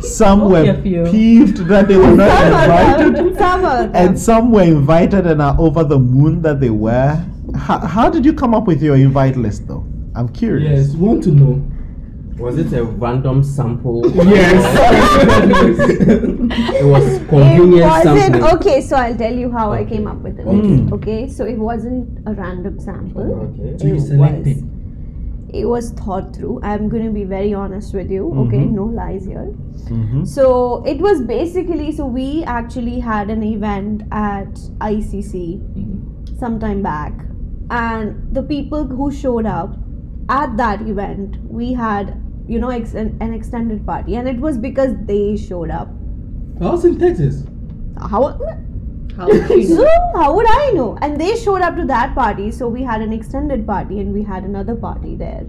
Some 0.00 0.50
were 0.50 0.72
peeved 0.82 1.58
that 1.68 1.88
they 1.88 1.98
were 1.98 2.16
not 2.16 2.46
invited. 2.46 3.14
them, 3.16 3.36
some 3.36 3.64
and 3.94 4.18
some 4.18 4.52
were 4.52 4.62
invited 4.62 5.26
and 5.26 5.42
are 5.42 5.56
over 5.60 5.84
the 5.84 5.98
moon 5.98 6.40
that 6.40 6.60
they 6.60 6.70
were. 6.70 7.22
How, 7.56 7.78
how 7.86 8.10
did 8.10 8.24
you 8.24 8.32
come 8.32 8.54
up 8.54 8.66
with 8.66 8.82
your 8.82 8.96
invite 8.96 9.36
list 9.36 9.66
though? 9.68 9.84
I'm 10.14 10.28
curious. 10.28 10.88
Yes. 10.88 10.96
Want 10.96 11.22
to 11.24 11.30
know? 11.30 11.70
Was 12.38 12.58
it 12.58 12.72
a 12.72 12.82
random 12.84 13.42
sample? 13.44 14.02
Yes. 14.12 14.64
it 16.80 16.84
was 16.84 17.06
it 17.06 17.30
wasn't 17.30 18.18
sampling. 18.18 18.44
okay. 18.54 18.80
So 18.80 18.96
I'll 18.96 19.16
tell 19.16 19.32
you 19.34 19.50
how 19.52 19.72
I 19.72 19.84
came 19.84 20.06
up 20.06 20.18
with 20.18 20.38
it. 20.40 20.46
Mm. 20.46 20.92
Okay, 20.92 21.28
so 21.28 21.44
it 21.44 21.56
wasn't 21.58 22.18
a 22.26 22.32
random 22.34 22.80
sample. 22.80 23.22
Okay. 23.60 23.78
So 23.78 23.86
you 23.86 23.94
It 23.96 24.00
selected. 24.00 24.56
was. 24.62 24.70
It 25.54 25.66
was 25.66 25.90
thought 25.92 26.34
through. 26.34 26.60
I'm 26.64 26.88
gonna 26.88 27.12
be 27.12 27.22
very 27.22 27.54
honest 27.54 27.94
with 27.94 28.10
you. 28.10 28.26
Okay, 28.46 28.58
Mhm. 28.64 28.72
no 28.72 28.84
lies 28.86 29.24
here. 29.24 29.54
Mhm. 29.88 30.26
So 30.26 30.82
it 30.84 30.98
was 31.00 31.20
basically 31.22 31.92
so 31.92 32.04
we 32.06 32.42
actually 32.44 32.98
had 32.98 33.30
an 33.30 33.44
event 33.44 34.02
at 34.10 34.58
ICC 34.80 35.60
Mhm. 35.60 36.38
some 36.40 36.58
time 36.58 36.82
back, 36.82 37.12
and 37.70 38.34
the 38.34 38.42
people 38.42 38.86
who 38.86 39.12
showed 39.12 39.46
up 39.46 39.76
at 40.28 40.56
that 40.56 40.82
event, 40.82 41.36
we 41.44 41.72
had 41.72 42.20
you 42.46 42.58
know 42.58 42.70
ex- 42.70 42.94
an, 42.94 43.16
an 43.20 43.32
extended 43.34 43.86
party, 43.86 44.16
and 44.16 44.28
it 44.28 44.38
was 44.38 44.58
because 44.58 44.92
they 45.06 45.36
showed 45.36 45.70
up. 45.70 45.88
I 46.60 46.70
was 46.70 46.84
in 46.84 46.98
Texas. 46.98 47.44
How? 47.98 48.38
How 49.16 49.28
would 49.28 49.48
you 49.50 49.62
So 49.64 49.82
know? 49.82 50.12
how 50.16 50.34
would 50.34 50.46
I 50.48 50.70
know? 50.72 50.98
And 51.00 51.20
they 51.20 51.36
showed 51.36 51.62
up 51.62 51.76
to 51.76 51.84
that 51.86 52.14
party, 52.14 52.50
so 52.50 52.68
we 52.68 52.82
had 52.82 53.00
an 53.00 53.12
extended 53.12 53.66
party, 53.66 54.00
and 54.00 54.12
we 54.12 54.22
had 54.22 54.44
another 54.44 54.74
party 54.74 55.14
there 55.14 55.46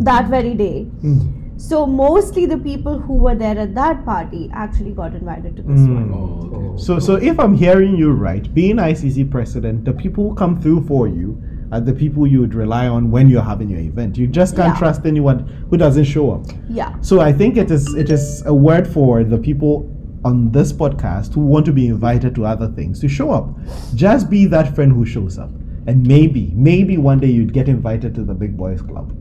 that 0.00 0.28
very 0.28 0.54
day. 0.54 0.86
Mm. 1.02 1.41
So 1.62 1.86
mostly 1.86 2.44
the 2.46 2.58
people 2.58 2.98
who 2.98 3.14
were 3.14 3.34
there 3.36 3.56
at 3.56 3.74
that 3.76 4.04
party 4.04 4.50
actually 4.52 4.90
got 5.00 5.14
invited 5.14 5.56
to 5.56 5.62
this 5.62 5.80
Mm. 5.80 5.94
one. 5.94 6.10
Oh, 6.14 6.56
okay. 6.56 6.82
So, 6.86 6.98
so 6.98 7.14
if 7.30 7.38
I'm 7.38 7.54
hearing 7.54 7.96
you 7.96 8.10
right, 8.12 8.52
being 8.52 8.78
ICC 8.78 9.24
president, 9.36 9.84
the 9.84 9.92
people 9.92 10.28
who 10.30 10.34
come 10.34 10.60
through 10.60 10.80
for 10.88 11.06
you 11.06 11.36
are 11.70 11.80
the 11.80 11.92
people 11.92 12.26
you 12.26 12.40
would 12.40 12.54
rely 12.54 12.88
on 12.88 13.10
when 13.12 13.30
you're 13.30 13.48
having 13.52 13.68
your 13.68 13.78
event. 13.80 14.18
You 14.18 14.26
just 14.26 14.56
can't 14.56 14.74
Yeah. 14.74 14.78
trust 14.82 15.06
anyone 15.06 15.44
who 15.70 15.76
doesn't 15.76 16.04
show 16.16 16.32
up. 16.32 16.44
Yeah. 16.68 16.90
So 17.00 17.20
I 17.20 17.32
think 17.32 17.56
it 17.56 17.70
is 17.70 17.86
it 17.94 18.10
is 18.10 18.42
a 18.44 18.52
word 18.68 18.86
for 18.98 19.22
the 19.24 19.38
people 19.38 19.86
on 20.24 20.50
this 20.50 20.72
podcast 20.82 21.32
who 21.34 21.40
want 21.54 21.64
to 21.66 21.72
be 21.72 21.86
invited 21.86 22.34
to 22.34 22.44
other 22.44 22.68
things 22.68 22.98
to 23.06 23.08
show 23.08 23.30
up. 23.30 23.48
Just 23.94 24.28
be 24.36 24.44
that 24.46 24.74
friend 24.74 24.92
who 24.92 25.04
shows 25.16 25.38
up. 25.38 25.50
And 25.86 26.06
maybe, 26.06 26.52
maybe 26.70 26.98
one 26.98 27.18
day 27.20 27.30
you'd 27.38 27.52
get 27.52 27.68
invited 27.68 28.14
to 28.16 28.22
the 28.24 28.34
big 28.34 28.56
boys 28.56 28.82
club. 28.82 29.12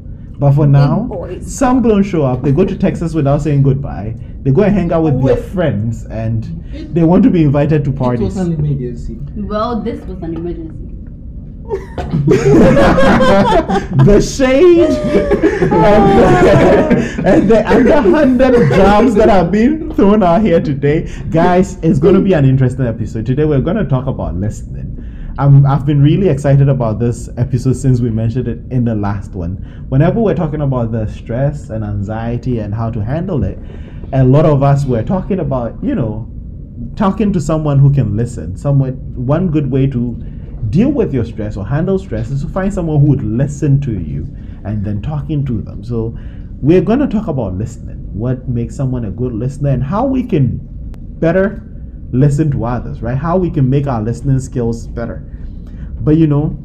But 0.42 0.54
for 0.54 0.66
now, 0.66 1.02
boys 1.04 1.56
some 1.56 1.84
don't 1.84 2.02
show 2.02 2.26
up. 2.26 2.42
They 2.42 2.52
go 2.52 2.66
to 2.66 2.76
Texas 2.76 3.14
without 3.14 3.44
saying 3.44 3.62
goodbye. 3.62 4.16
They 4.42 4.50
go 4.50 4.64
and 4.64 4.74
hang 4.74 4.92
out 4.92 5.04
with 5.04 5.24
their 5.24 5.38
friends 5.38 6.06
and 6.06 6.44
they 6.96 7.04
want 7.04 7.22
to 7.26 7.30
be 7.30 7.44
invited 7.44 7.84
to 7.84 7.92
It 7.92 7.96
parties. 7.96 8.22
was 8.22 8.38
an 8.38 8.54
emergency. 8.54 9.20
Well, 9.36 9.84
this 9.84 10.04
was 10.08 10.18
an 10.24 10.36
emergency. 10.36 10.88
the 14.04 14.20
shade 14.20 14.90
and 15.62 16.12
the, 16.18 17.24
and 17.26 17.50
the 17.50 17.64
underhanded 17.70 18.70
jobs 18.70 19.14
that 19.14 19.30
have 19.30 19.52
been 19.52 19.94
thrown 19.94 20.24
out 20.24 20.42
here 20.42 20.60
today. 20.60 21.08
Guys, 21.30 21.78
it's 21.84 22.00
going 22.00 22.16
to 22.16 22.22
be 22.22 22.34
an 22.34 22.46
interesting 22.46 22.88
episode. 22.88 23.28
Today, 23.28 23.46
we're 23.46 23.62
going 23.62 23.78
to 23.78 23.86
talk 23.86 24.08
about 24.08 24.36
listening. 24.36 24.91
Um, 25.38 25.66
I've 25.66 25.86
been 25.86 26.02
really 26.02 26.28
excited 26.28 26.68
about 26.68 27.00
this 27.00 27.30
episode 27.38 27.74
since 27.74 28.02
we 28.02 28.10
mentioned 28.10 28.48
it 28.48 28.60
in 28.70 28.84
the 28.84 28.96
last 28.96 29.32
one. 29.34 29.86
Whenever 29.88 30.20
we're 30.20 30.36
talking 30.36 30.62
about 30.62 30.92
the 30.92 31.08
stress 31.08 31.70
and 31.70 31.86
anxiety 31.86 32.60
and 32.60 32.74
how 32.74 32.90
to 32.92 33.04
handle 33.04 33.44
it, 33.44 33.58
a 34.12 34.24
lot 34.24 34.46
of 34.46 34.62
us 34.62 34.86
were 34.86 35.04
talking 35.04 35.40
about, 35.40 35.82
you 35.82 35.96
know, 35.96 36.30
talking 36.98 37.32
to 37.32 37.40
someone 37.40 37.80
who 37.80 37.94
can 37.94 38.18
listen. 38.18 38.58
Someone, 38.58 38.94
one 39.26 39.50
good 39.50 39.72
way 39.72 39.88
to 39.88 40.14
deal 40.70 40.90
with 40.90 41.14
your 41.14 41.24
stress 41.24 41.56
or 41.56 41.66
handle 41.66 41.98
stress 41.98 42.30
is 42.30 42.42
to 42.42 42.50
find 42.50 42.74
someone 42.74 43.00
who 43.00 43.08
would 43.08 43.24
listen 43.24 43.80
to 43.82 44.00
you 44.00 44.24
and 44.66 44.84
then 44.84 45.02
talking 45.02 45.46
to 45.46 45.62
them. 45.62 45.84
So, 45.84 46.18
we're 46.62 46.82
going 46.82 47.00
to 47.00 47.08
talk 47.08 47.28
about 47.28 47.56
listening. 47.56 47.98
What 48.14 48.48
makes 48.50 48.76
someone 48.76 49.06
a 49.06 49.12
good 49.12 49.34
listener 49.34 49.70
and 49.70 49.84
how 49.84 50.06
we 50.06 50.24
can 50.24 50.60
better 51.20 51.71
listen 52.12 52.52
to 52.52 52.66
others, 52.66 53.02
right? 53.02 53.18
How 53.18 53.38
we 53.38 53.50
can 53.50 53.70
make 53.70 53.88
our 53.88 54.02
listening 54.02 54.40
skills 54.40 54.88
better. 54.88 55.18
But 56.02 56.18
you 56.18 56.28
know, 56.28 56.58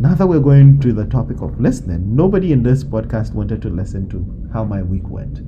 now 0.00 0.14
that 0.14 0.26
we're 0.26 0.40
going 0.40 0.80
to 0.80 0.92
the 0.92 1.04
topic 1.06 1.40
of 1.40 1.60
listening, 1.60 2.14
nobody 2.14 2.52
in 2.52 2.62
this 2.62 2.84
podcast 2.84 3.34
wanted 3.34 3.60
to 3.62 3.68
listen 3.68 4.08
to 4.10 4.50
how 4.52 4.64
my 4.64 4.82
week 4.82 5.08
went. 5.08 5.40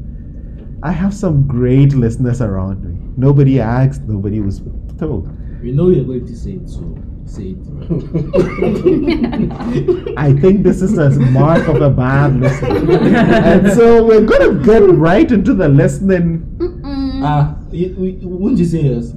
I 0.82 0.92
have 0.92 1.14
some 1.14 1.46
great 1.46 1.92
listeners 1.92 2.40
around 2.40 2.82
me. 2.84 2.98
Nobody 3.16 3.60
asked, 3.60 4.02
nobody 4.02 4.40
was 4.40 4.60
told. 4.98 5.28
We 5.62 5.72
know 5.72 5.90
you're 5.90 6.04
going 6.04 6.26
to 6.26 6.34
say 6.34 6.52
it, 6.52 6.68
so 6.68 6.96
say 7.26 7.54
it. 7.56 7.58
I 10.16 10.32
think 10.32 10.62
this 10.62 10.82
is 10.82 10.98
a 10.98 11.10
mark 11.10 11.68
of 11.68 11.82
a 11.82 11.90
bad 11.90 12.40
listener. 12.40 12.98
and 12.98 13.72
so 13.72 14.04
we're 14.04 14.24
going 14.24 14.58
to 14.58 14.64
get 14.64 14.82
right 14.82 15.30
into 15.30 15.54
the 15.54 15.68
listening. 15.68 16.79
Mm-mm. 17.20 17.24
Ah, 17.24 17.56
you, 17.70 17.94
we- 17.98 18.12
wouldn't 18.22 18.58
you 18.58 18.64
say 18.64 18.82
yes? 18.82 19.14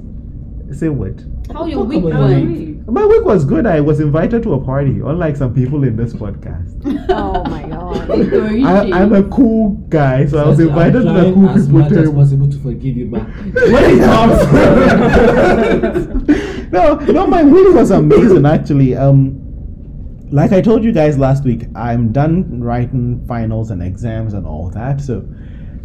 Say 0.78 0.88
what? 0.88 1.22
How 1.52 1.66
your 1.66 1.84
week 1.84 2.02
about 2.04 2.20
went? 2.30 2.72
My 2.90 3.04
week 3.06 3.24
was 3.24 3.44
good. 3.44 3.66
I 3.66 3.80
was 3.80 4.00
invited 4.00 4.42
to 4.42 4.54
a 4.54 4.60
party, 4.64 5.00
unlike 5.00 5.36
some 5.36 5.54
people 5.54 5.84
in 5.84 5.96
this 5.96 6.12
podcast. 6.12 6.70
Oh 7.10 7.42
my 7.44 7.62
god. 7.68 8.10
I, 8.92 9.00
I'm 9.02 9.12
a 9.12 9.22
cool 9.24 9.70
guy, 9.88 10.26
so 10.26 10.38
I 10.38 10.48
was 10.48 10.58
I'm 10.60 10.68
invited 10.68 11.00
to 11.00 11.04
the 11.04 11.12
trying 11.12 11.34
cool 11.34 11.48
as 11.50 11.66
people 11.66 11.80
much 11.80 11.92
as 11.92 11.98
table. 11.98 12.14
possible 12.14 12.48
to 12.50 12.58
forgive 12.58 12.96
you 12.96 13.06
but 13.06 13.20
What 13.72 13.84
is 13.84 14.00
up? 14.00 14.30
no, 16.72 16.94
no, 16.96 17.26
my 17.26 17.42
week 17.44 17.74
was 17.74 17.90
amazing 17.90 18.46
actually. 18.46 18.94
Um, 18.96 19.40
like 20.30 20.52
I 20.52 20.60
told 20.60 20.82
you 20.84 20.92
guys 20.92 21.18
last 21.18 21.44
week, 21.44 21.64
I'm 21.76 22.10
done 22.12 22.62
writing 22.62 23.24
finals 23.26 23.70
and 23.70 23.82
exams 23.82 24.34
and 24.34 24.46
all 24.46 24.70
that. 24.70 25.00
So, 25.00 25.24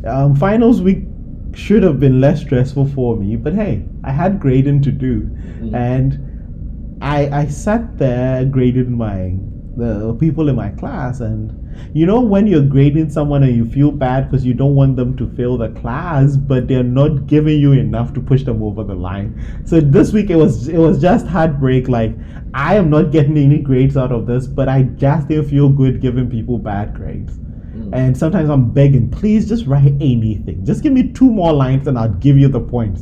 um, 0.05 0.35
finals 0.35 0.81
week 0.81 1.03
should 1.53 1.83
have 1.83 1.99
been 1.99 2.19
less 2.21 2.41
stressful 2.41 2.87
for 2.89 3.15
me, 3.17 3.35
but 3.35 3.53
hey, 3.53 3.85
I 4.03 4.11
had 4.11 4.39
grading 4.39 4.81
to 4.83 4.91
do, 4.91 5.29
Mm. 5.61 5.73
and 5.75 6.19
I 7.01 7.29
I 7.41 7.45
sat 7.47 7.97
there 7.97 8.45
grading 8.45 8.97
my 8.97 9.33
the 9.77 10.13
people 10.19 10.49
in 10.49 10.55
my 10.55 10.69
class 10.69 11.21
and 11.21 11.55
you 11.93 12.05
know 12.05 12.19
when 12.19 12.45
you're 12.47 12.65
grading 12.71 13.09
someone 13.09 13.43
and 13.43 13.55
you 13.55 13.63
feel 13.75 13.91
bad 13.91 14.29
because 14.29 14.45
you 14.45 14.53
don't 14.53 14.75
want 14.75 14.97
them 14.97 15.15
to 15.15 15.27
fail 15.37 15.57
the 15.57 15.69
class 15.79 16.35
but 16.35 16.67
they're 16.67 16.83
not 16.83 17.27
giving 17.27 17.61
you 17.61 17.71
enough 17.71 18.13
to 18.13 18.19
push 18.19 18.43
them 18.43 18.61
over 18.61 18.83
the 18.83 18.93
line. 18.95 19.29
So 19.65 19.79
this 19.79 20.11
week 20.11 20.29
it 20.29 20.35
was 20.35 20.67
it 20.67 20.77
was 20.77 20.99
just 21.01 21.25
heartbreak 21.27 21.87
like 21.87 22.13
i 22.53 22.75
am 22.75 22.89
not 22.89 23.11
getting 23.11 23.37
any 23.37 23.59
grades 23.59 23.95
out 23.95 24.11
of 24.11 24.25
this 24.25 24.47
but 24.47 24.67
i 24.67 24.81
just 25.05 25.27
didn't 25.29 25.47
feel 25.49 25.69
good 25.69 26.01
giving 26.01 26.29
people 26.29 26.57
bad 26.57 26.93
grades 26.95 27.37
and 27.93 28.17
sometimes 28.17 28.49
i'm 28.49 28.69
begging 28.71 29.09
please 29.09 29.47
just 29.47 29.65
write 29.65 29.93
anything. 30.01 30.65
Just 30.65 30.83
give 30.83 30.93
me 30.93 31.11
two 31.11 31.29
more 31.31 31.53
lines 31.53 31.88
and 31.88 31.97
i'll 31.97 32.13
give 32.13 32.38
you 32.38 32.47
the 32.47 32.59
points. 32.59 33.01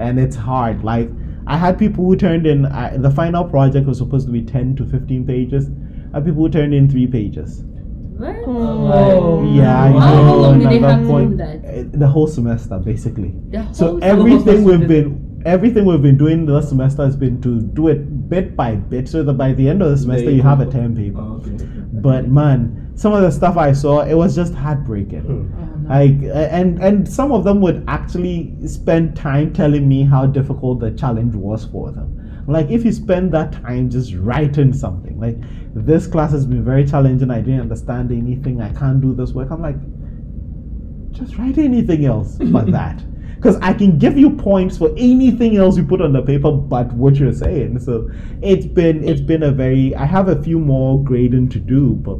And 0.00 0.18
it's 0.20 0.36
hard. 0.36 0.84
Like 0.84 1.10
i 1.46 1.56
had 1.56 1.78
people 1.78 2.04
who 2.04 2.14
turned 2.16 2.46
in 2.46 2.66
I, 2.66 2.96
the 2.96 3.10
final 3.10 3.44
project 3.44 3.86
was 3.86 3.98
supposed 3.98 4.26
to 4.26 4.32
be 4.32 4.42
10 4.42 4.76
to 4.76 4.84
15 4.84 5.26
pages. 5.26 5.70
I 6.12 6.18
had 6.18 6.24
people 6.26 6.42
who 6.42 6.50
turned 6.50 6.74
in 6.74 6.88
three 6.90 7.06
pages. 7.06 7.62
What? 8.18 8.34
Oh. 8.46 9.44
yeah, 9.54 9.84
I 9.84 9.88
How 9.90 10.34
long 10.34 10.58
did 10.58 10.68
they 10.70 10.78
have 10.80 11.00
to 11.06 11.28
do 11.28 11.36
that? 11.36 11.64
uh, 11.64 11.84
The 11.92 12.06
whole 12.08 12.26
semester, 12.26 12.78
basically. 12.78 13.32
The 13.50 13.72
So 13.72 13.86
whole 13.86 14.04
everything 14.04 14.64
we've 14.64 14.88
been 14.88 15.27
everything 15.48 15.84
we've 15.84 16.02
been 16.02 16.18
doing 16.18 16.46
this 16.46 16.68
semester 16.68 17.04
has 17.04 17.16
been 17.16 17.40
to 17.42 17.60
do 17.60 17.88
it 17.88 18.28
bit 18.28 18.56
by 18.56 18.76
bit, 18.76 19.08
so 19.08 19.22
that 19.22 19.32
by 19.34 19.52
the 19.52 19.68
end 19.68 19.82
of 19.82 19.90
the 19.90 19.96
semester 19.96 20.30
you 20.30 20.42
have 20.42 20.60
a 20.60 20.70
term 20.70 20.94
paper. 20.94 21.20
Oh, 21.20 21.42
okay, 21.42 21.54
okay. 21.54 21.64
But 21.92 22.28
man, 22.28 22.92
some 22.94 23.12
of 23.12 23.22
the 23.22 23.30
stuff 23.30 23.56
I 23.56 23.72
saw, 23.72 24.02
it 24.02 24.14
was 24.14 24.34
just 24.34 24.54
heartbreaking. 24.54 25.86
Like, 25.88 26.22
uh, 26.22 26.48
and 26.50 26.82
and 26.82 27.08
some 27.08 27.32
of 27.32 27.44
them 27.44 27.60
would 27.62 27.84
actually 27.88 28.54
spend 28.66 29.16
time 29.16 29.52
telling 29.52 29.88
me 29.88 30.04
how 30.04 30.26
difficult 30.26 30.80
the 30.80 30.90
challenge 30.90 31.34
was 31.34 31.64
for 31.64 31.90
them. 31.90 32.44
Like 32.46 32.70
if 32.70 32.84
you 32.84 32.92
spend 32.92 33.32
that 33.32 33.52
time 33.52 33.90
just 33.90 34.14
writing 34.14 34.72
something, 34.72 35.20
like 35.20 35.36
this 35.74 36.06
class 36.06 36.32
has 36.32 36.46
been 36.46 36.64
very 36.64 36.86
challenging. 36.86 37.30
I 37.30 37.40
didn't 37.40 37.60
understand 37.60 38.10
anything. 38.10 38.60
I 38.60 38.72
can't 38.72 39.00
do 39.00 39.14
this 39.14 39.32
work. 39.32 39.50
I'm 39.50 39.62
like, 39.62 39.76
just 41.12 41.36
write 41.36 41.58
anything 41.58 42.04
else 42.04 42.36
but 42.36 42.70
that. 42.72 43.02
Because 43.38 43.56
I 43.56 43.72
can 43.72 43.98
give 43.98 44.18
you 44.18 44.30
points 44.30 44.76
for 44.76 44.90
anything 44.96 45.56
else 45.56 45.76
you 45.76 45.84
put 45.84 46.00
on 46.00 46.12
the 46.12 46.22
paper 46.22 46.50
but 46.50 46.92
what 46.92 47.14
you're 47.16 47.32
saying. 47.32 47.78
So 47.78 48.10
it's 48.42 48.66
been 48.66 49.08
it's 49.08 49.20
been 49.20 49.44
a 49.44 49.52
very 49.52 49.94
I 49.94 50.04
have 50.04 50.28
a 50.28 50.42
few 50.42 50.58
more 50.58 51.02
grading 51.02 51.50
to 51.50 51.60
do, 51.60 51.94
but 51.94 52.18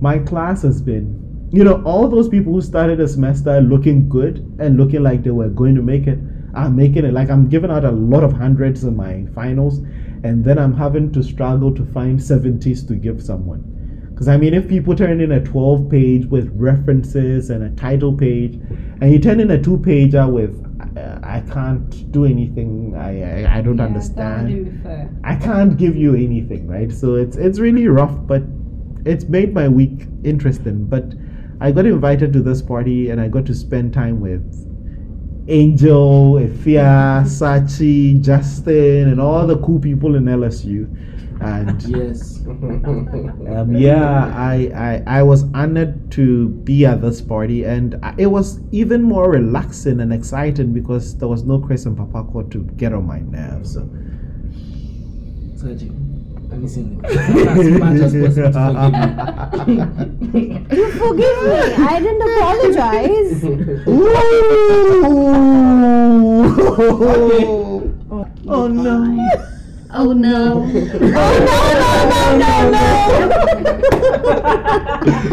my 0.00 0.18
class 0.18 0.62
has 0.62 0.80
been 0.80 1.22
you 1.52 1.64
know, 1.64 1.82
all 1.84 2.08
those 2.08 2.30
people 2.30 2.54
who 2.54 2.62
started 2.62 2.98
the 2.98 3.06
semester 3.06 3.60
looking 3.60 4.08
good 4.08 4.38
and 4.58 4.78
looking 4.78 5.02
like 5.02 5.22
they 5.22 5.30
were 5.30 5.50
going 5.50 5.74
to 5.74 5.82
make 5.82 6.06
it 6.06 6.18
are 6.54 6.70
making 6.70 7.04
it. 7.04 7.12
Like 7.12 7.28
I'm 7.28 7.46
giving 7.48 7.70
out 7.70 7.84
a 7.84 7.90
lot 7.90 8.24
of 8.24 8.32
hundreds 8.32 8.84
in 8.84 8.96
my 8.96 9.26
finals, 9.34 9.78
and 10.24 10.42
then 10.42 10.58
I'm 10.58 10.72
having 10.72 11.12
to 11.12 11.22
struggle 11.22 11.74
to 11.74 11.84
find 11.92 12.18
70s 12.18 12.88
to 12.88 12.94
give 12.94 13.22
someone. 13.22 13.81
Because 14.14 14.28
I 14.28 14.36
mean, 14.36 14.54
if 14.54 14.68
people 14.68 14.94
turn 14.94 15.20
in 15.20 15.32
a 15.32 15.42
12 15.42 15.90
page 15.90 16.26
with 16.26 16.50
references 16.54 17.50
and 17.50 17.64
a 17.64 17.70
title 17.70 18.12
page, 18.16 18.54
and 19.00 19.12
you 19.12 19.18
turn 19.18 19.40
in 19.40 19.50
a 19.50 19.60
two 19.60 19.78
pager 19.78 20.30
with 20.30 20.58
uh, 20.96 21.18
I 21.22 21.40
can't 21.40 22.10
do 22.12 22.24
anything, 22.24 22.94
I 22.96 23.44
I, 23.44 23.58
I 23.58 23.60
don't 23.62 23.78
Yeah, 23.78 23.84
understand. 23.86 24.48
That 24.48 24.54
wouldn't 24.54 24.76
be 24.76 24.82
fair. 24.82 25.10
I 25.24 25.36
can't 25.36 25.76
give 25.76 25.96
you 25.96 26.14
anything, 26.14 26.66
right? 26.68 26.92
So 26.92 27.14
it's 27.16 27.36
it's 27.36 27.58
really 27.58 27.88
rough, 27.88 28.16
but 28.26 28.42
it's 29.04 29.24
made 29.24 29.54
my 29.54 29.68
week 29.68 30.06
interesting. 30.24 30.86
But 30.86 31.14
I 31.60 31.72
got 31.72 31.86
invited 31.86 32.32
to 32.34 32.42
this 32.42 32.62
party 32.62 33.10
and 33.10 33.20
I 33.20 33.28
got 33.28 33.46
to 33.46 33.54
spend 33.54 33.92
time 33.94 34.20
with 34.20 34.42
Angel, 35.48 36.34
Efia, 36.34 37.24
Sachi, 37.24 38.20
Justin, 38.20 39.08
and 39.08 39.20
all 39.20 39.46
the 39.46 39.58
cool 39.58 39.80
people 39.80 40.14
in 40.14 40.24
LSU. 40.24 40.86
And 41.42 41.82
Yes. 41.82 42.38
um, 42.46 43.74
yeah, 43.76 44.32
I, 44.36 45.02
I 45.08 45.18
I 45.18 45.22
was 45.24 45.42
honored 45.54 46.10
to 46.12 46.48
be 46.48 46.86
at 46.86 47.02
this 47.02 47.20
party, 47.20 47.64
and 47.64 47.98
it 48.16 48.26
was 48.28 48.60
even 48.70 49.02
more 49.02 49.28
relaxing 49.30 49.98
and 50.00 50.12
exciting 50.12 50.72
because 50.72 51.16
there 51.18 51.26
was 51.28 51.42
no 51.42 51.58
Chris 51.58 51.84
and 51.84 51.96
Papako 51.98 52.48
to 52.52 52.62
get 52.76 52.92
on 52.92 53.06
my 53.06 53.18
nerves. 53.20 53.74
So. 53.74 53.88
Sergi, 55.56 55.90
listen. 56.52 57.00
As 57.04 57.68
much 57.78 58.00
as 58.00 58.14
possible 58.14 58.92
to 58.92 59.52
forgive 59.52 59.96
me. 60.34 60.62
You 60.70 60.90
forgive 60.92 61.38
me. 61.42 61.58
I 61.74 61.98
didn't 61.98 62.22
apologize. 62.22 63.44
Ooh. 63.88 64.12
Oh 68.48 68.66
no. 68.68 69.58
Oh 69.94 70.12
no. 70.12 70.62
Oh 71.14 72.38
no, 72.38 72.38
no, 72.38 72.38
no, 72.38 72.70
no, 72.70 73.28
no. 73.28 73.28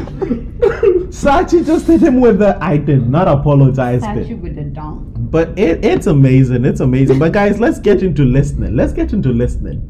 Sachi 1.10 1.66
just 1.66 1.88
hit 1.88 2.02
him 2.02 2.22
with 2.22 2.40
the 2.40 2.58
I 2.62 2.78
did 2.78 3.10
not 3.10 3.28
apologize 3.28 4.02
Statue 4.02 4.28
bit. 4.36 4.40
with 4.40 4.56
the 4.56 4.64
donk. 4.64 5.08
But 5.32 5.58
it, 5.58 5.84
it's 5.84 6.08
amazing. 6.08 6.66
It's 6.66 6.80
amazing. 6.80 7.20
But 7.20 7.34
guys, 7.34 7.60
let's 7.60 7.80
get 7.80 8.04
into 8.04 8.24
listening. 8.24 8.76
Let's 8.76 8.94
get 8.94 9.12
into 9.14 9.30
listening. 9.30 9.82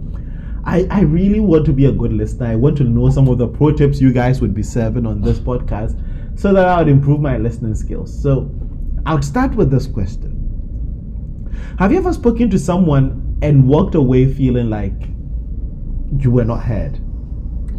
I, 0.65 0.88
I 0.91 1.01
really 1.01 1.39
want 1.39 1.65
to 1.65 1.73
be 1.73 1.85
a 1.85 1.91
good 1.91 2.13
listener. 2.13 2.47
I 2.47 2.55
want 2.55 2.77
to 2.77 2.83
know 2.83 3.09
some 3.09 3.27
of 3.27 3.38
the 3.38 3.47
pro 3.47 3.71
tips 3.71 4.01
you 4.01 4.11
guys 4.11 4.41
would 4.41 4.53
be 4.53 4.63
serving 4.63 5.05
on 5.05 5.21
this 5.21 5.39
podcast 5.39 5.99
so 6.39 6.53
that 6.53 6.67
I 6.67 6.79
would 6.79 6.88
improve 6.88 7.19
my 7.19 7.38
listening 7.38 7.75
skills. 7.75 8.21
So 8.21 8.49
I'll 9.05 9.21
start 9.21 9.55
with 9.55 9.71
this 9.71 9.88
question. 9.88 10.35
Have 11.79 11.91
you 11.91 11.97
ever 11.97 12.13
spoken 12.13 12.49
to 12.49 12.59
someone 12.59 13.28
and 13.41 13.67
walked 13.67 13.96
away 13.96 14.31
feeling 14.31 14.69
like 14.69 14.93
you 16.21 16.32
were 16.32 16.45
not 16.45 16.63
heard? 16.63 16.99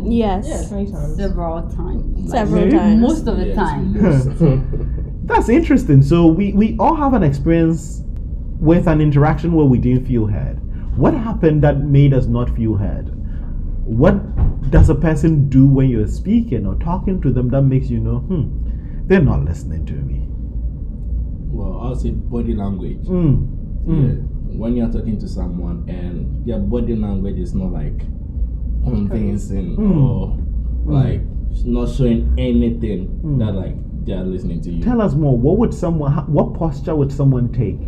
Yes. 0.02 0.46
Yeah, 0.48 0.78
times. 0.86 1.16
Several 1.16 1.62
times. 1.70 2.30
Several 2.30 2.64
Maybe 2.64 2.76
times. 2.76 3.00
Most 3.00 3.26
of 3.26 3.36
the 3.36 3.46
Yes, 3.46 4.24
time. 4.38 5.22
That's 5.24 5.48
interesting. 5.48 6.02
So 6.02 6.26
we, 6.26 6.52
we 6.52 6.76
all 6.78 6.94
have 6.94 7.14
an 7.14 7.22
experience 7.22 8.02
with 8.58 8.86
an 8.86 9.00
interaction 9.00 9.52
where 9.52 9.66
we 9.66 9.78
didn't 9.78 10.06
feel 10.06 10.26
heard. 10.26 10.56
What 10.96 11.14
happened 11.14 11.62
that 11.62 11.80
made 11.80 12.14
us 12.14 12.26
not 12.26 12.54
feel 12.56 12.74
heard? 12.74 13.10
What 13.84 14.70
does 14.70 14.88
a 14.90 14.94
person 14.94 15.48
do 15.48 15.66
when 15.66 15.88
you're 15.88 16.06
speaking 16.06 16.66
or 16.66 16.74
talking 16.76 17.20
to 17.22 17.32
them 17.32 17.48
that 17.50 17.62
makes 17.62 17.88
you 17.90 17.98
know, 17.98 18.18
hmm, 18.20 19.06
they're 19.06 19.20
not 19.20 19.44
listening 19.44 19.86
to 19.86 19.92
me? 19.92 20.26
Well, 21.52 21.80
I'll 21.80 21.96
say 21.96 22.10
body 22.10 22.54
language. 22.54 23.02
Mm. 23.06 23.48
Yeah. 23.86 24.39
Mm. 24.60 24.62
When 24.62 24.76
you're 24.76 24.90
talking 24.92 25.18
to 25.18 25.28
someone 25.28 25.88
and 25.88 26.44
their 26.46 26.58
body 26.58 26.94
language 26.96 27.38
is 27.38 27.54
not 27.54 27.72
like 27.72 27.98
convincing 28.84 29.76
Mm. 29.76 30.02
or 30.02 30.36
like 30.92 31.20
not 31.64 31.88
showing 31.88 32.32
anything 32.38 33.08
Mm. 33.22 33.38
that 33.38 33.54
like 33.54 33.76
they're 34.06 34.24
listening 34.24 34.60
to 34.62 34.70
you. 34.72 34.82
Tell 34.82 35.00
us 35.00 35.14
more. 35.14 35.36
What 35.36 35.58
would 35.58 35.74
someone? 35.74 36.12
What 36.32 36.54
posture 36.54 36.94
would 36.94 37.12
someone 37.12 37.48
take? 37.52 37.78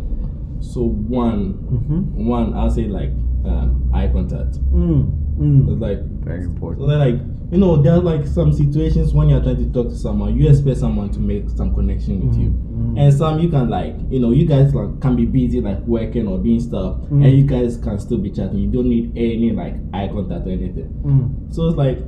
so 0.59 0.81
one, 0.85 1.55
Mm-hmm. 1.73 2.25
one, 2.25 2.53
I'll 2.53 2.69
say 2.69 2.87
like 2.87 3.09
um, 3.43 3.89
eye 3.93 4.07
contact. 4.07 4.53
Mm. 4.71 5.11
Mm. 5.37 5.69
It's 5.73 5.81
like 5.81 5.99
Very 6.23 6.45
important. 6.45 6.87
like 6.87 7.19
you 7.53 7.59
know 7.59 7.75
there 7.81 7.93
are 7.93 7.99
like 7.99 8.25
some 8.25 8.51
situations 8.51 9.13
when 9.13 9.29
you're 9.29 9.41
trying 9.41 9.57
to 9.57 9.69
talk 9.71 9.87
to 9.89 9.95
someone 9.95 10.35
you 10.37 10.49
expect 10.49 10.77
someone 10.79 11.09
to 11.11 11.19
make 11.19 11.47
some 11.51 11.73
connection 11.75 12.27
with 12.27 12.35
you 12.37 12.49
Mhm. 12.49 12.97
and 12.99 13.13
some 13.13 13.39
you 13.39 13.49
can 13.49 13.69
like 13.69 13.95
you 14.09 14.19
know 14.19 14.31
you 14.31 14.45
guys 14.45 14.73
like 14.73 14.99
can 15.01 15.15
be 15.15 15.25
busy 15.25 15.61
like 15.61 15.79
working 15.85 16.27
or 16.27 16.39
doing 16.39 16.59
stuff 16.59 16.97
Mm. 17.11 17.23
and 17.25 17.37
you 17.37 17.43
guys 17.43 17.77
can 17.77 17.99
still 17.99 18.17
be 18.17 18.31
chatting 18.31 18.57
you 18.57 18.69
don't 18.69 18.89
need 18.89 19.11
any 19.15 19.51
like 19.51 19.75
eye 19.93 20.07
contact 20.07 20.47
or 20.47 20.51
anything 20.51 20.89
Mm. 21.05 21.53
so 21.53 21.67
it's 21.67 21.77
like 21.77 21.99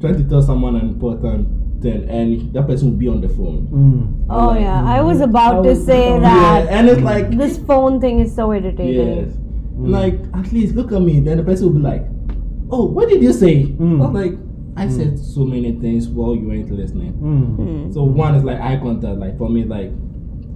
trying 0.00 0.16
to 0.18 0.24
tell 0.28 0.42
someone 0.42 0.76
an 0.76 0.86
important 0.88 1.48
thing 1.80 2.04
and 2.10 2.52
that 2.52 2.66
person 2.66 2.90
will 2.90 2.98
be 2.98 3.08
on 3.08 3.20
the 3.22 3.28
phone 3.30 3.66
Mm. 3.72 4.26
Oh 4.28 4.48
Like, 4.48 4.60
yeah, 4.60 4.84
I 4.84 5.00
was 5.00 5.20
I 5.22 5.24
about 5.24 5.62
to 5.62 5.70
was- 5.70 5.84
say 5.86 6.18
that 6.20 6.68
yeah 6.68 6.78
and 6.78 6.88
it's 6.90 7.00
like 7.02 7.30
this 7.38 7.56
phone 7.56 7.98
thing 8.00 8.20
is 8.20 8.34
so 8.34 8.52
irritating. 8.52 9.08
yes 9.16 9.38
like 9.78 10.20
at 10.34 10.52
least 10.52 10.74
look 10.76 10.92
at 10.92 11.00
me 11.00 11.20
then 11.20 11.38
the 11.38 11.42
person 11.44 11.66
will 11.68 11.78
be 11.80 11.80
like 11.92 12.04
oh 12.70 12.84
what 12.84 13.08
did 13.08 13.22
you 13.22 13.32
say 13.32 13.54
Mm. 13.80 14.04
I'm 14.04 14.12
like 14.12 14.36
I 14.76 14.88
said 14.88 15.18
so 15.18 15.44
many 15.44 15.72
things 15.72 16.08
while 16.08 16.34
you 16.34 16.46
weren't 16.48 16.70
listening 16.70 17.12
Mm. 17.14 17.56
Hmm. 17.56 17.92
So 17.92 18.02
one 18.04 18.34
is 18.34 18.42
like 18.44 18.60
eye 18.60 18.78
contact. 18.78 19.18
Like 19.18 19.36
for 19.38 19.48
me, 19.48 19.64
like 19.64 19.90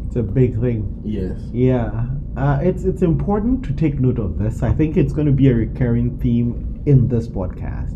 It's 0.07 0.16
a 0.16 0.22
big 0.22 0.59
thing. 0.61 1.00
yes, 1.05 1.38
Yeah, 1.52 2.07
uh, 2.37 2.59
it's 2.62 2.85
it's 2.85 3.02
important 3.02 3.64
to 3.66 3.72
take 3.74 4.00
note 4.00 4.18
of 4.18 4.38
this. 4.38 4.62
I 4.62 4.72
think 4.72 4.96
it's 4.96 5.12
going 5.12 5.26
to 5.26 5.33
be 5.33 5.48
a 5.48 5.55
recurring 5.55 6.18
theme 6.18 6.83
in 6.87 7.09
this 7.09 7.29
podcast. 7.29 7.92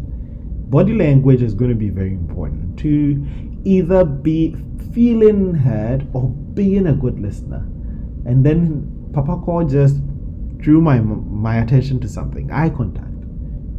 Body 0.70 0.94
language 0.94 1.42
is 1.42 1.54
going 1.54 1.70
to 1.70 1.76
be 1.76 1.88
very 1.88 2.12
important 2.12 2.78
to 2.80 3.26
either 3.64 4.04
be 4.04 4.56
feeling 4.92 5.54
heard 5.54 6.06
or 6.12 6.28
being 6.54 6.86
a 6.88 6.92
good 6.92 7.18
listener. 7.20 7.64
And 8.26 8.44
then 8.44 8.86
Papako 9.12 9.68
just 9.70 9.96
drew 10.58 10.80
my 10.80 11.00
my 11.00 11.56
attention 11.62 11.98
to 12.00 12.08
something: 12.08 12.50
eye 12.52 12.68
contact, 12.70 13.09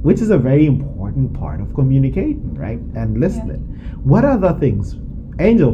which 0.02 0.22
is 0.22 0.30
a 0.30 0.38
very 0.38 0.66
important 0.66 1.34
part 1.34 1.62
of 1.62 1.74
communicating, 1.74 2.54
right? 2.56 2.80
And 2.96 3.20
listening. 3.20 3.62
What 4.04 4.26
other 4.26 4.54
things, 4.60 4.96
Angel? 5.40 5.74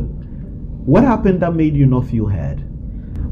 What 0.86 1.04
happened 1.04 1.42
that 1.42 1.54
made 1.56 1.76
you 1.76 1.86
not 1.86 2.06
feel 2.06 2.28
heard? 2.28 2.64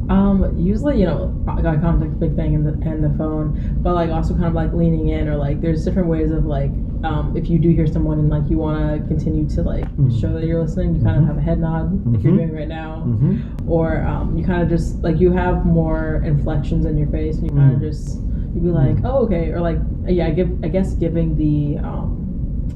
Um, 0.09 0.55
usually, 0.57 0.99
you 0.99 1.05
know, 1.05 1.33
eye 1.47 1.61
contact's 1.77 2.13
a 2.13 2.17
big 2.17 2.35
thing 2.35 2.53
in 2.53 2.63
the 2.63 2.73
and 2.87 3.03
the 3.03 3.09
phone, 3.17 3.79
but 3.81 3.95
like 3.95 4.09
also 4.11 4.33
kind 4.33 4.45
of 4.45 4.53
like 4.53 4.71
leaning 4.71 5.09
in 5.09 5.27
or 5.27 5.35
like 5.35 5.61
there's 5.61 5.83
different 5.83 6.07
ways 6.07 6.31
of 6.31 6.45
like 6.45 6.69
um, 7.03 7.33
if 7.35 7.49
you 7.49 7.57
do 7.59 7.69
hear 7.69 7.87
someone 7.87 8.19
and 8.19 8.29
like 8.29 8.49
you 8.49 8.57
want 8.57 9.01
to 9.01 9.07
continue 9.07 9.47
to 9.49 9.63
like 9.63 9.85
Mhm. 9.97 10.19
show 10.21 10.31
that 10.33 10.43
you're 10.45 10.61
listening, 10.61 10.95
you 10.95 11.01
kind 11.03 11.17
of 11.17 11.25
have 11.25 11.37
a 11.37 11.41
head 11.41 11.59
nod 11.59 12.05
like 12.13 12.23
you're 12.23 12.33
doing 12.35 12.53
right 12.53 12.67
now, 12.67 13.03
Mm-hmm. 13.07 13.69
or 13.69 14.03
um, 14.05 14.37
you 14.37 14.45
kind 14.45 14.61
of 14.61 14.69
just 14.69 15.01
like 15.03 15.19
you 15.19 15.31
have 15.31 15.65
more 15.65 16.21
inflections 16.23 16.85
in 16.85 16.97
your 16.97 17.07
face 17.07 17.37
and 17.37 17.49
you 17.49 17.57
kind 17.57 17.73
of 17.73 17.79
Mm. 17.79 17.89
just 17.91 18.19
you 18.55 18.61
be 18.61 18.69
like, 18.69 18.97
oh 19.03 19.25
okay, 19.25 19.51
or 19.51 19.59
like 19.61 19.77
yeah, 20.07 20.27
I 20.27 20.31
give 20.31 20.49
I 20.63 20.69
guess 20.69 20.93
giving 20.93 21.35
the 21.37 21.77
um, 21.85 22.21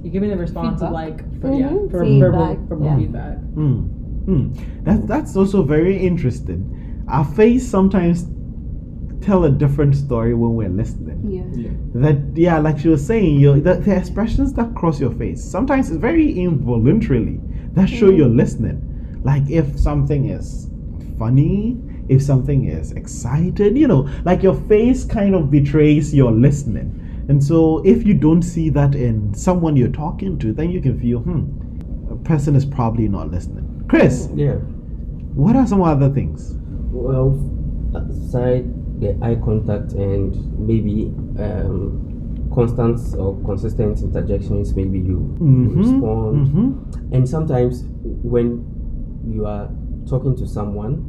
you're 0.03 0.11
giving 0.11 0.29
the 0.29 0.37
response 0.37 0.81
of 0.81 0.91
like 0.91 1.19
for, 1.41 1.53
yeah 1.53 1.69
Mhm, 1.69 1.89
for 1.91 2.03
feedback, 2.03 2.57
verbal 2.57 2.65
verbal 2.67 2.85
yeah. 2.85 2.97
feedback. 2.97 3.37
Mm. 3.55 4.25
Mm. 4.25 4.83
That, 4.83 5.07
that's 5.07 5.35
also 5.35 5.63
very 5.63 5.97
interesting. 5.97 7.03
Our 7.07 7.25
face 7.25 7.67
sometimes 7.67 8.27
tell 9.21 9.43
a 9.45 9.49
different 9.51 9.95
story 9.95 10.33
when 10.33 10.53
we're 10.55 10.69
listening. 10.69 11.19
Yeah. 11.27 11.43
yeah, 11.53 11.71
That 11.95 12.37
yeah, 12.37 12.59
like 12.59 12.77
she 12.79 12.89
was 12.89 13.05
saying, 13.05 13.39
you 13.39 13.59
the, 13.59 13.75
the 13.75 13.95
expressions 13.95 14.53
that 14.53 14.75
cross 14.75 14.99
your 14.99 15.11
face 15.11 15.43
sometimes 15.43 15.89
it's 15.89 15.97
very 15.99 16.39
involuntarily 16.39 17.39
that 17.73 17.87
show 17.87 18.09
you're 18.09 18.27
listening. 18.43 19.19
Like 19.23 19.49
if 19.49 19.77
something 19.79 20.29
is 20.29 20.69
funny, 21.17 21.77
if 22.09 22.21
something 22.21 22.65
is 22.65 22.91
excited, 22.93 23.77
you 23.77 23.87
know, 23.87 24.09
like 24.25 24.43
your 24.43 24.55
face 24.67 25.05
kind 25.05 25.35
of 25.35 25.49
betrays 25.51 26.13
you're 26.13 26.31
listening. 26.31 27.25
And 27.29 27.43
so 27.43 27.79
if 27.85 28.05
you 28.05 28.15
don't 28.15 28.41
see 28.41 28.69
that 28.71 28.95
in 28.95 29.33
someone 29.35 29.77
you're 29.77 29.87
talking 29.89 30.39
to, 30.39 30.51
then 30.51 30.71
you 30.71 30.81
can 30.81 30.99
feel, 30.99 31.19
hmm, 31.19 32.11
a 32.11 32.15
person 32.17 32.55
is 32.55 32.65
probably 32.65 33.07
not 33.07 33.29
listening. 33.29 33.85
Chris, 33.87 34.29
yeah. 34.35 34.53
what 35.35 35.55
are 35.55 35.67
some 35.67 35.81
other 35.83 36.09
things? 36.09 36.55
Well, 36.91 37.37
aside 37.93 38.65
the 38.99 39.15
eye 39.21 39.35
contact 39.35 39.93
and 39.93 40.35
maybe 40.59 41.13
um, 41.39 42.49
constant 42.53 42.99
or 43.15 43.39
consistent 43.45 44.01
interjections, 44.01 44.75
maybe 44.75 44.97
you, 44.99 45.37
Mhm, 45.39 45.77
respond. 45.77 46.47
mhm. 46.47 47.13
And 47.13 47.29
sometimes 47.29 47.85
when 48.23 48.65
you 49.27 49.45
are 49.45 49.69
talking 50.07 50.35
to 50.37 50.47
someone, 50.47 51.05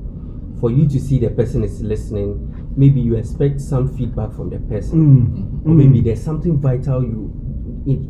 for 0.61 0.71
you 0.71 0.87
to 0.89 1.01
see 1.01 1.19
the 1.19 1.31
person 1.31 1.65
is 1.65 1.83
listening, 1.83 2.73
maybe 2.77 3.01
you 3.01 3.15
expect 3.17 3.61
some 3.61 3.89
feedback 3.97 4.33
from 4.33 4.51
the 4.51 4.59
person, 4.59 4.99
Mm, 5.01 5.67
or 5.67 5.75
maybe 5.75 6.01
mm. 6.01 6.05
there's 6.05 6.23
something 6.23 6.59
vital 6.61 7.03
you 7.03 7.33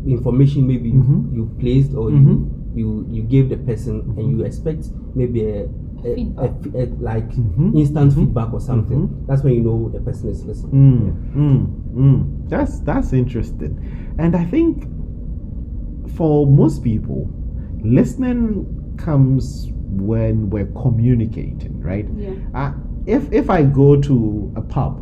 information 0.06 0.66
maybe 0.66 0.88
you, 0.90 1.00
Mhm. 1.02 1.32
you 1.34 1.50
placed 1.60 1.94
or 1.94 2.10
Mhm. 2.10 2.26
you 2.28 2.50
you 2.74 3.06
you 3.08 3.22
gave 3.22 3.48
the 3.48 3.56
person 3.56 4.14
and 4.16 4.30
you 4.30 4.42
expect 4.44 4.90
maybe 5.14 5.40
a, 5.42 5.68
a, 6.04 6.14
Feedback. 6.14 6.50
a- 6.74 6.82
a- 6.82 6.94
like 7.00 7.30
Mhm. 7.36 7.74
instant 7.76 8.12
Mhm. 8.12 8.14
feedback 8.16 8.52
or 8.52 8.60
something. 8.60 8.98
Mhm. 9.08 9.26
That's 9.26 9.42
when 9.44 9.54
you 9.54 9.62
know 9.62 9.88
the 9.88 10.00
person 10.00 10.28
is 10.30 10.44
listening. 10.44 10.72
Mm, 10.74 11.36
mm, 11.36 11.66
mm. 11.94 12.48
That's 12.48 12.80
that's 12.80 13.12
interesting, 13.12 13.76
and 14.18 14.34
I 14.34 14.44
think 14.44 14.86
for 16.16 16.46
most 16.46 16.82
people, 16.82 17.30
listening 17.84 18.66
comes 18.96 19.70
when 19.92 20.50
we're 20.50 20.66
communicating, 20.66 21.80
right? 21.80 22.06
Yeah. 22.16 22.34
Uh, 22.54 22.72
if 23.06 23.32
if 23.32 23.50
I 23.50 23.62
go 23.62 24.00
to 24.00 24.52
a 24.56 24.60
pub 24.62 24.98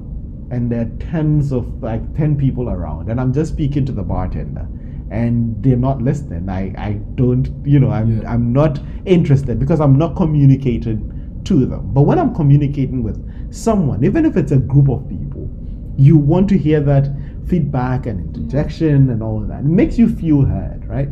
and 0.51 0.71
there 0.71 0.83
are 0.83 0.91
tens 1.11 1.53
of 1.53 1.83
like 1.83 2.15
ten 2.17 2.37
people 2.37 2.71
around, 2.71 3.11
and 3.11 3.21
I'm 3.21 3.33
just 3.33 3.53
speaking 3.53 3.85
to 3.87 3.93
the 3.93 4.03
bartender, 4.03 4.67
and 5.11 5.63
they're 5.63 5.77
not 5.77 6.01
listening, 6.03 6.49
I 6.49 6.75
I 6.79 6.93
don't 7.15 7.49
you 7.67 7.79
know 7.79 7.91
I'm 7.91 8.23
Yeah. 8.23 8.33
I'm 8.33 8.53
not 8.53 8.81
interested 9.05 9.59
because 9.59 9.81
I'm 9.81 9.99
not 9.99 10.17
communicating 10.17 11.41
to 11.45 11.67
them. 11.67 11.91
But 11.93 12.03
when 12.03 12.19
I'm 12.19 12.35
communicating 12.35 13.03
with 13.03 13.19
someone, 13.53 14.05
even 14.05 14.25
if 14.27 14.37
it's 14.37 14.53
a 14.53 14.59
group 14.59 14.89
of 14.89 15.09
people, 15.09 15.51
you 15.97 16.17
want 16.17 16.49
to 16.51 16.59
hear 16.59 16.81
that 16.81 17.09
feedback 17.47 18.07
and 18.07 18.37
interjection 18.37 19.11
and 19.11 19.23
all 19.23 19.43
of 19.43 19.49
that. 19.49 19.61
It 19.61 19.65
makes 19.65 19.99
you 19.99 20.09
feel 20.09 20.43
heard, 20.45 20.87
right? 20.87 21.09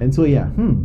And 0.00 0.14
so 0.14 0.24
yeah, 0.24 0.46
hmm 0.46 0.84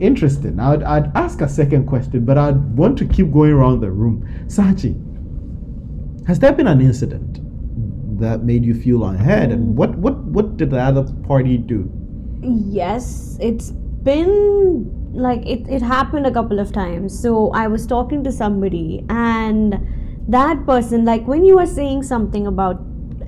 interesting. 0.00 0.58
I'd, 0.60 0.82
I'd 0.82 1.16
ask 1.16 1.40
a 1.40 1.48
second 1.48 1.86
question, 1.86 2.24
but 2.24 2.38
I'd 2.38 2.76
want 2.76 2.98
to 2.98 3.06
keep 3.06 3.32
going 3.32 3.52
around 3.52 3.80
the 3.80 3.90
room. 3.90 4.26
Sachi, 4.46 4.94
has 6.26 6.38
there 6.38 6.52
been 6.52 6.66
an 6.66 6.80
incident 6.80 7.40
that 8.20 8.44
made 8.44 8.64
you 8.64 8.74
feel 8.74 9.04
unheard, 9.04 9.50
and 9.50 9.76
what 9.76 9.96
what 9.96 10.16
what 10.24 10.56
did 10.56 10.70
the 10.70 10.80
other 10.80 11.04
party 11.26 11.58
do? 11.58 11.90
Yes, 12.42 13.36
it's 13.40 13.70
been 13.70 15.12
like 15.12 15.44
it, 15.46 15.68
it 15.68 15.82
happened 15.82 16.26
a 16.26 16.30
couple 16.30 16.58
of 16.58 16.72
times. 16.72 17.18
So 17.18 17.50
I 17.52 17.66
was 17.68 17.86
talking 17.86 18.22
to 18.24 18.32
somebody, 18.32 19.04
and 19.08 19.74
that 20.28 20.64
person, 20.66 21.04
like 21.04 21.26
when 21.26 21.44
you 21.44 21.58
are 21.58 21.66
saying 21.66 22.02
something 22.04 22.46
about, 22.46 22.80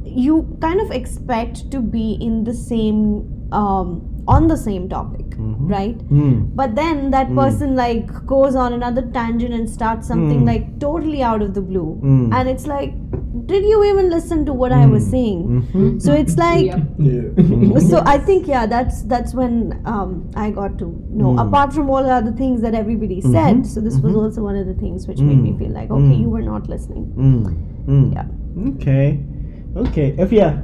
you 0.04 0.56
kind 0.60 0.80
of 0.80 0.90
expect 0.90 1.70
to 1.70 1.80
be 1.80 2.16
in 2.20 2.44
the 2.44 2.54
same, 2.54 3.48
um, 3.52 4.15
on 4.34 4.46
the 4.48 4.56
same 4.56 4.88
topic, 4.88 5.26
Mhm. 5.38 5.70
right? 5.72 6.00
Hmm. 6.12 6.32
But 6.60 6.74
then 6.76 7.10
that 7.10 7.28
Mm. 7.30 7.36
person 7.40 7.74
like 7.80 8.08
goes 8.26 8.56
on 8.62 8.72
another 8.76 9.02
tangent 9.16 9.54
and 9.58 9.68
starts 9.70 10.08
something 10.12 10.40
Mm. 10.40 10.46
like 10.52 10.64
totally 10.84 11.22
out 11.22 11.42
of 11.42 11.52
the 11.58 11.62
blue, 11.62 11.88
Mm. 12.02 12.32
and 12.38 12.48
it's 12.48 12.66
like, 12.66 12.94
did 13.52 13.64
you 13.72 13.84
even 13.88 14.08
listen 14.10 14.44
to 14.46 14.52
what 14.62 14.72
I 14.72 14.86
was 14.94 15.04
Mm. 15.06 15.10
saying? 15.10 15.42
Mhm. 15.50 16.02
So 16.06 16.14
it's 16.22 16.36
like 16.38 16.66
Yep. 16.66 16.80
Yeah. 16.98 17.78
so 17.90 18.02
I 18.14 18.16
think 18.30 18.48
yeah, 18.54 18.66
that's 18.74 19.02
that's 19.14 19.34
when 19.42 19.54
um, 19.84 20.16
I 20.46 20.50
got 20.50 20.78
to 20.80 20.88
know. 21.22 21.30
Mm. 21.34 21.42
Apart 21.46 21.72
from 21.78 21.90
all 21.90 22.02
the 22.10 22.14
other 22.20 22.32
things 22.42 22.60
that 22.66 22.74
everybody 22.82 23.20
said, 23.20 23.64
so 23.74 23.80
this 23.80 24.00
was 24.00 24.14
mhm. 24.14 24.22
also 24.24 24.42
one 24.48 24.56
of 24.56 24.66
the 24.66 24.74
things 24.82 25.06
which 25.12 25.20
made 25.20 25.40
me 25.46 25.52
Mm, 25.52 25.58
feel 25.62 25.72
like 25.78 25.90
okay, 25.90 26.16
mm. 26.16 26.20
you 26.24 26.28
were 26.36 26.42
not 26.50 26.68
listening. 26.74 27.06
Mm. 27.16 27.54
Mm. 27.86 28.12
Yeah. 28.14 28.26
Okay. 28.74 29.20
Okay. 29.86 30.08
If 30.26 30.32
yeah. 30.32 30.54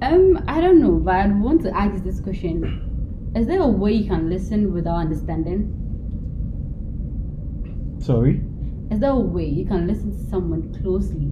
Yeah. 0.00 0.08
Um, 0.08 0.44
I 0.46 0.60
don't 0.60 0.80
know, 0.80 0.92
but 0.92 1.14
I 1.14 1.26
want 1.28 1.62
to 1.62 1.76
ask 1.76 2.02
this 2.04 2.20
question: 2.20 3.32
Is 3.34 3.46
there 3.46 3.60
a 3.60 3.68
way 3.68 3.92
you 3.92 4.08
can 4.08 4.28
listen 4.28 4.72
without 4.72 4.96
understanding? 4.96 5.82
Sorry. 8.00 8.42
Is 8.90 9.00
there 9.00 9.10
a 9.10 9.18
way 9.18 9.46
you 9.46 9.66
can 9.66 9.86
listen 9.86 10.12
to 10.12 10.30
someone 10.30 10.72
closely, 10.80 11.30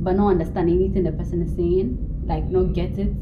but 0.00 0.16
not 0.16 0.28
understand 0.28 0.68
anything 0.70 1.04
the 1.04 1.12
person 1.12 1.42
is 1.42 1.54
saying, 1.54 2.24
like 2.26 2.44
not 2.46 2.72
get 2.72 2.98
it? 2.98 3.14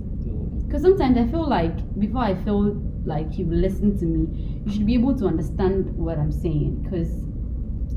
Because 0.66 0.82
sometimes 0.82 1.18
I 1.18 1.26
feel 1.26 1.46
like 1.48 1.98
before 1.98 2.22
I 2.22 2.34
feel 2.34 2.74
like 3.04 3.38
you've 3.38 3.50
listened 3.50 3.98
to 4.00 4.06
me, 4.06 4.62
you 4.64 4.72
should 4.72 4.86
be 4.86 4.94
able 4.94 5.16
to 5.18 5.26
understand 5.26 5.96
what 5.96 6.18
I'm 6.18 6.32
saying. 6.32 6.82
Because 6.82 7.10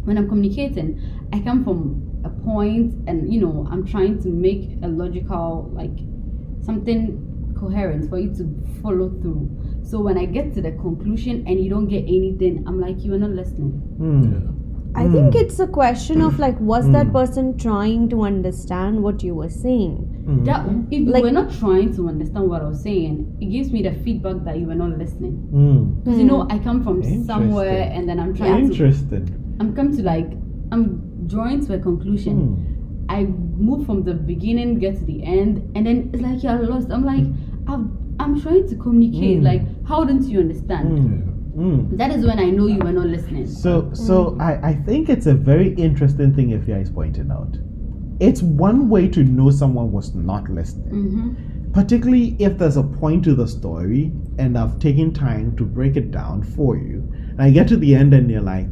when 0.06 0.18
I'm 0.18 0.28
communicating, 0.28 1.02
I 1.32 1.40
come 1.40 1.64
from 1.64 2.22
a 2.26 2.30
point, 2.30 3.08
and 3.08 3.32
you 3.34 3.40
know, 3.40 3.68
I'm 3.72 3.86
trying 3.86 4.22
to 4.24 4.30
make 4.30 4.78
a 4.84 4.88
logical, 4.88 5.70
like 5.74 5.98
something 6.62 7.54
coherent 7.60 8.10
for 8.10 8.18
you 8.20 8.34
to 8.36 8.44
follow 8.82 9.10
through. 9.22 9.50
So 9.84 10.02
when 10.02 10.18
I 10.18 10.26
get 10.26 10.54
to 10.56 10.62
the 10.62 10.72
conclusion 10.72 11.44
and 11.48 11.60
you 11.64 11.70
don't 11.70 11.88
get 11.88 12.04
anything, 12.04 12.64
I'm 12.68 12.80
like, 12.80 13.04
you 13.04 13.14
are 13.14 13.20
not 13.20 13.32
listening. 13.32 13.72
Hmm. 13.98 14.48
I 14.94 15.06
Mm. 15.06 15.12
think 15.14 15.36
it's 15.36 15.60
a 15.60 15.68
question 15.68 16.22
of 16.22 16.38
like, 16.38 16.60
was 16.60 16.86
Mm. 16.86 16.92
that 16.94 17.14
person 17.14 17.58
trying 17.58 18.10
to 18.10 18.24
understand 18.24 19.02
what 19.02 19.24
you 19.24 19.34
were 19.36 19.48
saying? 19.50 19.96
Mm. 20.28 20.44
That 20.46 20.66
if 20.92 21.00
you 21.08 21.12
Like- 21.12 21.24
were 21.24 21.32
not 21.32 21.50
trying 21.52 21.94
to 21.94 22.10
understand 22.10 22.50
what 22.50 22.62
I 22.62 22.68
was 22.68 22.82
saying, 22.82 23.26
it 23.40 23.46
gives 23.46 23.72
me 23.72 23.82
the 23.84 23.94
feedback 24.04 24.44
that 24.44 24.60
you 24.60 24.66
were 24.68 24.76
not 24.76 24.98
listening. 24.98 25.36
Mm. 25.54 26.04
Because 26.04 26.20
you 26.20 26.26
know, 26.26 26.46
I 26.50 26.60
come 26.60 26.84
from 26.84 27.04
somewhere 27.04 27.90
and 27.94 28.08
then 28.10 28.20
I'm 28.20 28.34
trying 28.34 28.58
to 28.68 28.72
Interesting. 28.72 29.28
I'm 29.60 29.74
come 29.74 29.96
to 29.96 30.04
like 30.04 30.30
I'm 30.74 31.02
drawing 31.28 31.66
to 31.68 31.74
a 31.76 31.80
conclusion. 31.80 32.38
Mm. 33.12 33.18
I 33.18 33.24
move 33.62 33.86
from 33.86 34.04
the 34.04 34.14
beginning, 34.14 34.80
get 34.80 34.98
to 34.98 35.06
the 35.06 35.24
end, 35.24 35.72
and 35.76 35.86
then 35.86 36.10
it's 36.14 36.22
like 36.22 36.44
you're 36.44 36.68
lost. 36.68 36.90
I'm 36.92 37.04
like, 37.06 37.26
I've, 37.68 37.86
I'm 38.20 38.42
trying 38.42 38.68
to 38.70 38.76
communicate. 38.76 39.40
Mm. 39.40 39.44
Like, 39.44 39.88
how 39.88 40.04
didn't 40.04 40.28
you 40.30 40.40
understand? 40.40 40.90
Mm. 40.90 41.28
Mm. 41.56 41.98
That 41.98 42.12
is 42.12 42.26
when 42.26 42.40
I 42.40 42.50
know 42.50 42.68
you 42.68 42.80
were 42.80 42.94
not 42.94 43.08
listening. 43.08 43.46
So, 43.48 43.92
so 43.94 44.38
I, 44.40 44.70
I 44.70 44.74
think 44.76 45.10
it's 45.10 45.26
a 45.26 45.34
very 45.34 45.74
interesting 45.76 46.34
thing 46.34 46.52
if 46.52 46.68
you 46.68 46.76
is 46.76 46.90
pointing 46.90 47.30
out. 47.32 47.58
It's 48.20 48.42
one 48.42 48.88
way 48.88 49.08
to 49.10 49.24
know 49.24 49.50
someone 49.50 49.92
was 49.92 50.16
not 50.16 50.50
listening, 50.50 50.92
Mm-hmm. 50.92 51.72
particularly 51.74 52.36
if 52.40 52.58
there's 52.58 52.78
a 52.78 52.84
point 52.84 53.24
to 53.26 53.36
the 53.36 53.48
story 53.48 54.12
and 54.38 54.58
I've 54.58 54.80
taken 54.80 55.14
time 55.14 55.56
to 55.58 55.66
break 55.66 55.98
it 55.98 56.12
down 56.12 56.44
for 56.44 56.78
you. 56.78 57.12
And 57.32 57.42
I 57.42 57.50
get 57.50 57.68
to 57.70 57.78
the 57.78 57.96
end 57.96 58.14
and 58.14 58.30
you're 58.32 58.42
like, 58.42 58.68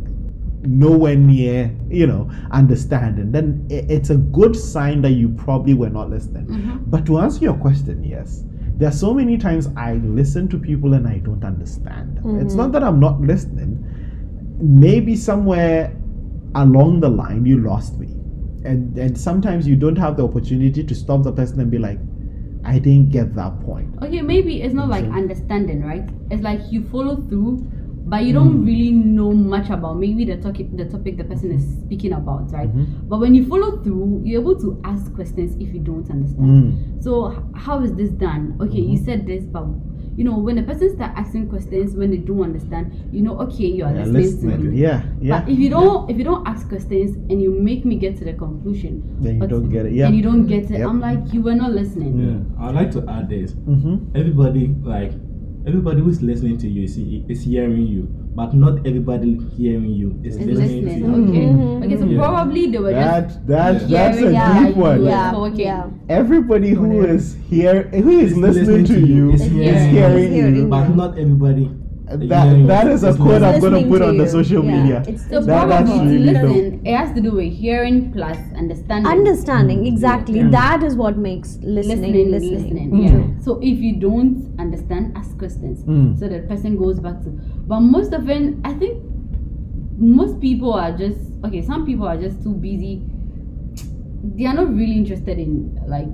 nowhere 0.64 1.16
near, 1.16 1.74
you 1.90 2.06
know, 2.06 2.30
understanding. 2.52 3.32
Then 3.32 3.66
it's 3.70 4.10
a 4.10 4.16
good 4.16 4.56
sign 4.56 5.02
that 5.02 5.12
you 5.12 5.30
probably 5.30 5.74
were 5.74 5.90
not 5.90 6.10
listening. 6.10 6.46
Mhm. 6.48 6.80
But 6.90 7.06
to 7.06 7.20
answer 7.20 7.44
your 7.44 7.54
question, 7.56 8.04
yes. 8.04 8.44
There 8.78 8.88
are 8.88 8.94
so 8.94 9.14
many 9.14 9.38
times 9.38 9.70
I 9.76 9.96
listen 9.96 10.48
to 10.50 10.58
people 10.58 10.94
and 10.94 11.08
I 11.08 11.20
don't 11.20 11.44
understand. 11.44 12.20
It's 12.42 12.54
Mhm. 12.54 12.58
not 12.58 12.72
that 12.74 12.84
I'm 12.84 13.00
not 13.00 13.22
listening. 13.22 13.84
Maybe 14.62 15.16
somewhere 15.16 15.92
along 16.56 17.00
the 17.02 17.10
line 17.10 17.46
you 17.46 17.60
lost 17.60 18.00
me. 18.00 18.08
And 18.66 18.98
and 18.98 19.18
sometimes 19.18 19.68
you 19.68 19.76
don't 19.78 19.98
have 19.98 20.18
the 20.18 20.24
opportunity 20.24 20.84
to 20.84 20.96
stop 20.96 21.24
the 21.24 21.32
person 21.32 21.60
and 21.62 21.72
be 21.72 21.78
like, 21.78 22.00
I 22.66 22.78
didn't 22.80 23.10
get 23.10 23.36
that 23.36 23.62
point. 23.62 23.88
Okay, 24.04 24.22
maybe 24.22 24.62
it's 24.62 24.74
not 24.74 24.90
like 24.90 25.06
understanding, 25.06 25.82
right? 25.82 26.08
It's 26.30 26.44
like 26.44 26.60
you 26.72 26.84
follow 26.84 27.16
through, 27.30 27.66
but 28.10 28.24
you 28.26 28.34
don't 28.34 28.66
really 28.66 28.92
know 28.92 29.32
much 29.32 29.70
about 29.70 29.98
maybe 29.98 30.26
the 30.26 30.38
topic 30.38 30.76
the 30.76 30.86
topic 30.86 31.18
the 31.18 31.24
person 31.24 31.52
is 31.52 31.64
speaking 31.86 32.14
about, 32.14 32.52
right? 32.52 32.70
Mhm. 32.76 33.08
But 33.08 33.20
when 33.20 33.36
you 33.36 33.46
follow 33.46 33.78
through, 33.84 34.22
you're 34.26 34.42
able 34.42 34.56
to 34.60 34.80
ask 34.84 35.14
questions 35.14 35.56
if 35.60 35.74
you 35.74 35.80
don't 35.80 36.10
understand. 36.10 36.50
Mm. 36.50 37.04
So 37.04 37.32
h- 37.32 37.38
how 37.54 37.82
is 37.84 37.94
this 37.94 38.10
done? 38.12 38.56
Okay, 38.62 38.82
you 38.82 38.98
said 38.98 39.26
this, 39.28 39.46
but 39.46 39.66
you 40.18 40.24
know 40.26 40.38
when 40.38 40.58
a 40.58 40.64
person 40.64 40.90
start 40.96 41.12
asking 41.16 41.48
questions 41.50 41.96
when 41.96 42.12
they 42.12 42.18
don't 42.18 42.42
understand, 42.42 42.92
you 43.12 43.22
know, 43.22 43.40
okay, 43.40 43.68
you 43.68 43.86
are 43.86 43.94
Yeah, 43.96 44.06
listening, 44.06 44.58
to 44.58 44.64
me. 44.70 44.82
Yeah, 44.82 45.02
yeah. 45.22 45.40
But 45.42 45.50
if 45.50 45.60
you 45.60 45.70
don't, 45.70 46.10
if 46.10 46.18
you 46.18 46.24
don't 46.26 46.46
ask 46.48 46.68
questions 46.68 47.16
and 47.30 47.42
you 47.42 47.52
make 47.52 47.86
me 47.86 47.96
get 47.96 48.18
to 48.18 48.26
the 48.26 48.34
conclusion, 48.34 49.04
Then 49.22 49.40
you 49.42 49.48
don't 49.48 49.70
get 49.70 49.86
it. 49.86 49.94
Yeah. 49.94 50.08
and 50.08 50.16
you 50.18 50.24
don't 50.24 50.46
get 50.48 50.66
it, 50.72 50.80
Yep. 50.80 50.90
I'm 50.90 51.00
like, 51.00 51.32
you 51.34 51.42
were 51.42 51.56
not 51.56 51.72
listening. 51.72 52.20
Yeah, 52.20 52.66
I'd 52.66 52.76
like 52.76 52.92
to 52.92 53.08
add 53.08 53.30
this. 53.30 53.54
Mm-hmm. 53.54 54.16
Everybody, 54.16 54.76
like, 54.84 55.14
everybody 55.68 56.02
who's 56.02 56.22
listening 56.22 56.58
to 56.58 56.68
you 56.68 56.84
is, 56.84 56.98
is 57.30 57.44
hearing 57.44 57.86
you, 57.88 58.04
but 58.36 58.54
not 58.54 58.86
everybody 58.88 59.38
hearing 59.58 59.92
you 59.92 60.20
is 60.24 60.36
Is 60.38 60.46
listening, 60.46 60.86
listening, 60.86 61.04
to 61.04 61.08
you. 61.08 61.30
okay. 61.30 61.46
Mhm. 61.54 61.84
Okay, 61.86 61.98
so 61.98 62.06
Yeah. 62.06 62.18
probably 62.20 62.68
they 62.72 62.80
were 62.80 62.92
just 62.92 63.48
That 63.48 63.48
that 63.48 63.90
Yeah, 63.90 64.12
that's 64.12 64.22
a 64.22 64.32
yeah, 64.32 64.68
deep 64.68 64.78
one. 64.78 65.00
you 65.02 65.06
Yeah, 65.08 65.32
talking. 65.32 65.60
yeah. 65.60 65.84
Everybody 66.10 66.70
who 66.70 66.88
Yeah. 66.96 67.14
is 67.16 67.36
here, 67.50 67.84
who 67.92 68.10
is 68.20 68.32
Is 68.32 68.38
listening, 68.38 68.86
to 68.86 69.00
you, 69.06 69.32
is 69.32 69.42
is 69.42 69.52
hearing 69.52 69.90
hearing, 69.92 70.34
you. 70.34 70.48
you. 70.64 70.68
But 70.68 70.96
not 70.96 71.18
everybody. 71.20 71.70
That 72.10 72.68
that 72.68 72.88
is 72.88 73.04
a 73.04 73.14
quote 73.16 73.44
I'm 73.44 73.60
gonna 73.62 73.84
put 73.88 74.00
to 74.00 74.08
on 74.08 74.18
the 74.18 74.28
social 74.28 74.64
Yeah, 74.66 74.82
media. 74.82 75.00
it's- 75.02 75.28
So 75.30 75.42
That- 75.42 75.70
that's 75.70 75.90
probably 75.90 76.18
really 76.18 76.34
to 76.34 76.42
dope. 76.42 76.56
listen, 76.56 76.80
it 76.86 76.96
has 76.96 77.12
to 77.14 77.22
do 77.22 77.32
with 77.32 77.52
hearing 77.54 78.12
plus 78.12 78.38
understanding. 78.58 79.12
Understanding 79.12 79.86
exactly. 79.86 80.40
Yeah. 80.40 80.50
That 80.50 80.82
is 80.84 80.96
what 80.96 81.18
makes 81.18 81.60
listening 81.62 82.14
listening, 82.14 82.32
listening. 82.32 82.64
listening. 82.64 82.92
Mm. 82.92 83.04
Yeah. 83.04 83.44
So 83.46 83.60
if 83.62 83.78
you 83.80 83.96
don't 83.98 84.56
understand, 84.58 85.12
ask 85.16 85.38
questions. 85.38 85.84
Mm. 85.84 86.18
So 86.18 86.28
the 86.28 86.40
person 86.40 86.78
goes 86.78 87.00
back 87.00 87.22
to. 87.26 87.30
But 87.68 87.82
most 87.82 88.12
of 88.14 88.28
it, 88.30 88.56
I 88.64 88.74
think, 88.74 88.98
most 89.98 90.40
people 90.40 90.74
are 90.74 90.92
just 90.98 91.20
okay. 91.46 91.62
Some 91.62 91.86
people 91.86 92.08
are 92.08 92.18
just 92.18 92.42
too 92.44 92.54
busy 92.54 93.02
they 94.36 94.46
are 94.46 94.54
not 94.54 94.74
really 94.76 94.94
interested 94.98 95.38
in 95.40 95.80
like 95.88 96.10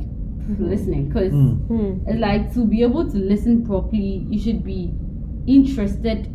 listening 0.60 1.08
because 1.08 1.34
Mm. 1.34 1.58
Hmm. 1.68 2.08
it's 2.08 2.20
like 2.20 2.54
to 2.54 2.66
be 2.66 2.84
able 2.84 3.10
to 3.10 3.18
listen 3.18 3.64
properly 3.66 4.28
you 4.30 4.38
should 4.38 4.64
be 4.64 4.94
interested 5.48 6.28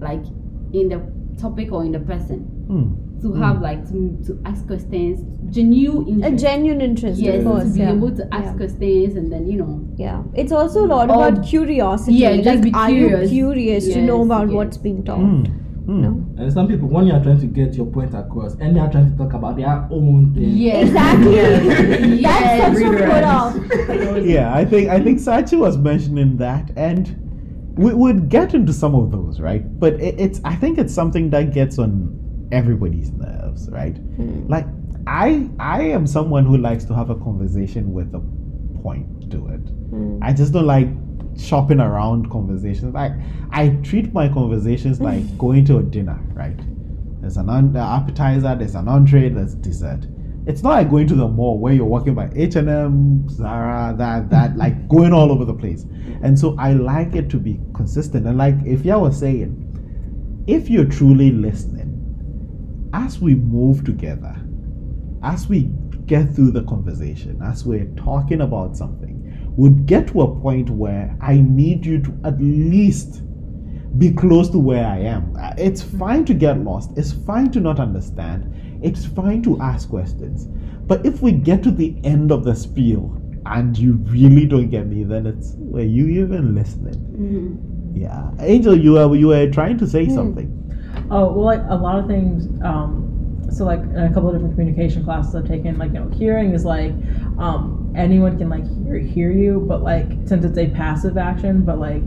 like 0.00 0.24
in 0.72 0.88
the 0.88 1.00
topic 1.40 1.72
or 1.72 1.84
in 1.84 1.92
the 1.92 2.00
person 2.00 2.52
Mm. 2.68 3.22
to 3.22 3.32
have 3.34 3.60
like 3.62 3.86
to, 3.88 4.18
to 4.26 4.40
ask 4.44 4.66
questions 4.66 5.20
genuine 5.54 6.08
interest. 6.08 6.24
A 6.24 6.26
interest 6.26 6.44
genuine 6.44 6.80
interest, 6.80 7.20
yes 7.20 7.36
of 7.36 7.44
course. 7.44 7.64
to 7.64 7.70
be 7.74 7.78
yeah. 7.80 7.92
able 7.92 8.10
to 8.16 8.34
ask 8.34 8.44
Yeah. 8.46 8.56
questions 8.56 9.16
and 9.16 9.32
then 9.32 9.46
you 9.48 9.58
know 9.58 9.80
Yeah, 9.96 10.22
it's 10.34 10.50
also 10.52 10.84
a 10.84 10.88
lot 10.88 11.08
Or- 11.10 11.28
about 11.28 11.46
curiosity. 11.46 12.14
Yeah, 12.16 12.36
just 12.38 12.46
like, 12.46 12.62
be 12.62 12.72
are 12.74 12.88
curious. 12.88 13.30
you 13.30 13.44
curious 13.52 13.84
to 13.94 14.02
know 14.02 14.22
about 14.24 14.48
yes. 14.48 14.54
what's 14.56 14.76
being 14.78 15.04
taught? 15.04 15.20
Mm. 15.20 15.46
Mm. 15.86 16.00
No? 16.02 16.42
And 16.42 16.52
some 16.52 16.66
people, 16.66 16.88
when 16.88 17.06
you 17.06 17.12
are 17.12 17.22
trying 17.22 17.38
to 17.40 17.46
get 17.46 17.76
your 17.76 17.86
point 17.86 18.12
across, 18.12 18.56
and 18.56 18.74
they 18.74 18.80
are 18.80 18.90
trying 18.90 19.08
to 19.12 19.16
talk 19.16 19.32
about 19.34 19.56
their 19.56 19.86
own 19.92 20.34
thing. 20.34 20.48
yes 20.50 20.88
Exactly. 20.88 21.34
yes 22.26 22.42
That's 22.60 22.80
such 22.80 22.94
a 22.94 23.04
put 23.12 23.24
off. 23.24 24.24
Yeah, 24.26 24.52
I 24.52 24.64
think 24.64 24.88
I 24.90 24.98
think 25.00 25.20
Sachi 25.20 25.56
was 25.56 25.78
mentioning 25.78 26.36
that, 26.38 26.72
and 26.76 27.25
we 27.76 27.92
would 27.92 28.28
get 28.28 28.54
into 28.54 28.72
some 28.72 28.94
of 28.94 29.12
those, 29.12 29.38
right? 29.40 29.62
But 29.78 29.94
it, 29.94 30.18
it's 30.18 30.40
I 30.44 30.54
think 30.54 30.78
it's 30.78 30.94
something 30.94 31.30
that 31.30 31.52
gets 31.52 31.78
on 31.78 32.48
everybody's 32.52 33.10
nerves, 33.12 33.68
right? 33.70 33.96
Hmm. 33.96 34.46
Like 34.48 34.66
I 35.06 35.48
I 35.58 35.82
am 35.82 36.06
someone 36.06 36.46
who 36.46 36.56
likes 36.56 36.84
to 36.86 36.94
have 36.94 37.10
a 37.10 37.16
conversation 37.16 37.92
with 37.92 38.14
a 38.14 38.20
point 38.82 39.30
to 39.30 39.48
it. 39.48 39.68
Hmm. 39.90 40.18
I 40.22 40.32
just 40.32 40.52
don't 40.52 40.66
like 40.66 40.88
shopping 41.38 41.80
around 41.80 42.30
conversations. 42.30 42.94
Like 42.94 43.12
I 43.50 43.70
treat 43.82 44.12
my 44.14 44.28
conversations 44.28 45.00
like 45.00 45.38
going 45.38 45.64
to 45.66 45.78
a 45.78 45.82
dinner, 45.82 46.18
right? 46.32 46.58
There's 47.20 47.36
an 47.36 47.50
un- 47.50 47.76
appetizer, 47.76 48.54
there's 48.54 48.74
an 48.74 48.88
entree, 48.88 49.28
there's 49.28 49.54
dessert. 49.54 50.06
It's 50.46 50.62
not 50.62 50.70
like 50.70 50.90
going 50.90 51.08
to 51.08 51.16
the 51.16 51.26
mall 51.26 51.58
where 51.58 51.72
you're 51.72 51.84
walking 51.84 52.14
by 52.14 52.30
H 52.34 52.54
and 52.54 52.68
M, 52.68 53.28
Zara, 53.28 53.94
that 53.98 54.30
that 54.30 54.56
like 54.56 54.88
going 54.88 55.12
all 55.12 55.32
over 55.32 55.44
the 55.44 55.54
place. 55.54 55.84
And 56.22 56.38
so 56.38 56.54
I 56.58 56.72
like 56.72 57.16
it 57.16 57.28
to 57.30 57.36
be 57.38 57.60
consistent. 57.74 58.26
And 58.26 58.38
like 58.38 58.54
if 58.64 58.84
y'all 58.84 59.02
was 59.02 59.18
saying, 59.18 60.44
if 60.46 60.70
you're 60.70 60.84
truly 60.84 61.32
listening, 61.32 62.90
as 62.92 63.20
we 63.20 63.34
move 63.34 63.84
together, 63.84 64.36
as 65.22 65.48
we 65.48 65.68
get 66.06 66.32
through 66.32 66.52
the 66.52 66.62
conversation, 66.62 67.40
as 67.42 67.64
we're 67.66 67.86
talking 67.96 68.42
about 68.42 68.76
something, 68.76 69.52
we'd 69.56 69.86
get 69.86 70.06
to 70.08 70.22
a 70.22 70.40
point 70.40 70.70
where 70.70 71.16
I 71.20 71.38
need 71.38 71.84
you 71.84 72.00
to 72.02 72.18
at 72.24 72.40
least 72.40 73.22
be 73.98 74.12
close 74.12 74.48
to 74.50 74.58
where 74.58 74.86
I 74.86 74.98
am. 74.98 75.34
Uh, 75.36 75.54
It's 75.58 75.82
fine 75.82 76.24
to 76.26 76.34
get 76.34 76.58
lost. 76.60 76.90
It's 76.96 77.12
fine 77.12 77.50
to 77.52 77.60
not 77.60 77.80
understand. 77.80 78.52
It's 78.86 79.04
fine 79.04 79.42
to 79.42 79.60
ask 79.60 79.88
questions. 79.88 80.46
But 80.86 81.04
if 81.04 81.20
we 81.20 81.32
get 81.32 81.64
to 81.64 81.72
the 81.72 81.96
end 82.04 82.30
of 82.30 82.44
the 82.44 82.54
spiel 82.54 83.20
and 83.44 83.76
you 83.76 83.94
really 84.06 84.46
don't 84.46 84.70
get 84.70 84.86
me, 84.86 85.02
then 85.02 85.26
it's 85.26 85.54
were 85.56 85.82
you 85.82 86.06
even 86.24 86.54
listening? 86.54 87.92
Yeah, 87.96 88.30
Angel, 88.38 88.78
you 88.78 88.92
were 88.92 89.16
you 89.16 89.26
were 89.26 89.50
trying 89.50 89.76
to 89.78 89.88
say 89.88 90.08
something. 90.08 90.48
Oh 91.10 91.32
well, 91.32 91.44
like 91.44 91.62
a 91.68 91.74
lot 91.74 91.98
of 91.98 92.06
things. 92.06 92.46
Um, 92.62 93.02
so 93.50 93.64
like 93.64 93.80
in 93.80 93.98
a 93.98 94.12
couple 94.14 94.28
of 94.28 94.36
different 94.36 94.54
communication 94.54 95.02
classes 95.04 95.34
I've 95.34 95.48
taken, 95.48 95.78
like 95.78 95.92
you 95.92 95.98
know, 95.98 96.08
hearing 96.10 96.52
is 96.52 96.64
like 96.64 96.92
um, 97.38 97.92
anyone 97.96 98.38
can 98.38 98.48
like 98.48 98.64
hear 98.84 98.98
hear 98.98 99.32
you, 99.32 99.64
but 99.68 99.82
like 99.82 100.06
since 100.26 100.44
it's 100.44 100.58
a 100.58 100.68
passive 100.68 101.18
action, 101.18 101.62
but 101.64 101.80
like 101.80 102.02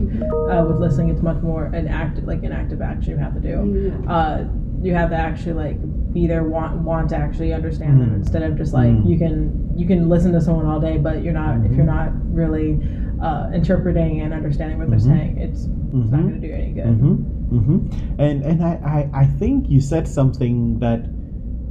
uh, 0.50 0.64
with 0.66 0.78
listening, 0.78 1.10
it's 1.10 1.22
much 1.22 1.42
more 1.42 1.64
an 1.66 1.88
active 1.88 2.24
like 2.24 2.42
an 2.42 2.52
active 2.52 2.80
action 2.80 3.10
you 3.10 3.18
have 3.18 3.34
to 3.34 3.40
do. 3.40 4.06
Uh, 4.08 4.44
you 4.82 4.94
have 4.94 5.10
to 5.10 5.16
actually 5.16 5.52
like 5.52 5.76
be 6.12 6.26
there, 6.26 6.44
want 6.44 6.78
want 6.78 7.08
to 7.10 7.16
actually 7.16 7.52
understand 7.52 8.00
them 8.00 8.10
Mm. 8.10 8.16
instead 8.16 8.42
of 8.42 8.56
just 8.56 8.72
like 8.72 8.90
Mm. 8.90 9.06
you 9.08 9.16
can 9.18 9.34
you 9.76 9.86
can 9.86 10.08
listen 10.08 10.32
to 10.32 10.40
someone 10.40 10.66
all 10.66 10.80
day, 10.80 10.98
but 10.98 11.22
you're 11.22 11.32
not 11.32 11.64
if 11.64 11.72
you're 11.72 11.86
not 11.86 12.12
really 12.32 12.78
uh, 13.20 13.50
interpreting 13.52 14.20
and 14.22 14.32
understanding 14.32 14.78
what 14.78 14.88
they're 14.88 14.98
Mhm. 14.98 15.12
saying, 15.14 15.36
it's 15.36 15.68
it's 15.94 16.10
not 16.10 16.22
going 16.22 16.40
to 16.40 16.46
do 16.48 16.52
any 16.52 16.72
good. 16.72 16.86
Mm-hmm. 16.86 17.14
Mm-hmm. 17.56 17.78
And 18.18 18.42
and 18.42 18.62
I, 18.64 18.72
I 19.12 19.22
I 19.22 19.26
think 19.26 19.68
you 19.68 19.80
said 19.80 20.08
something 20.08 20.78
that 20.80 21.06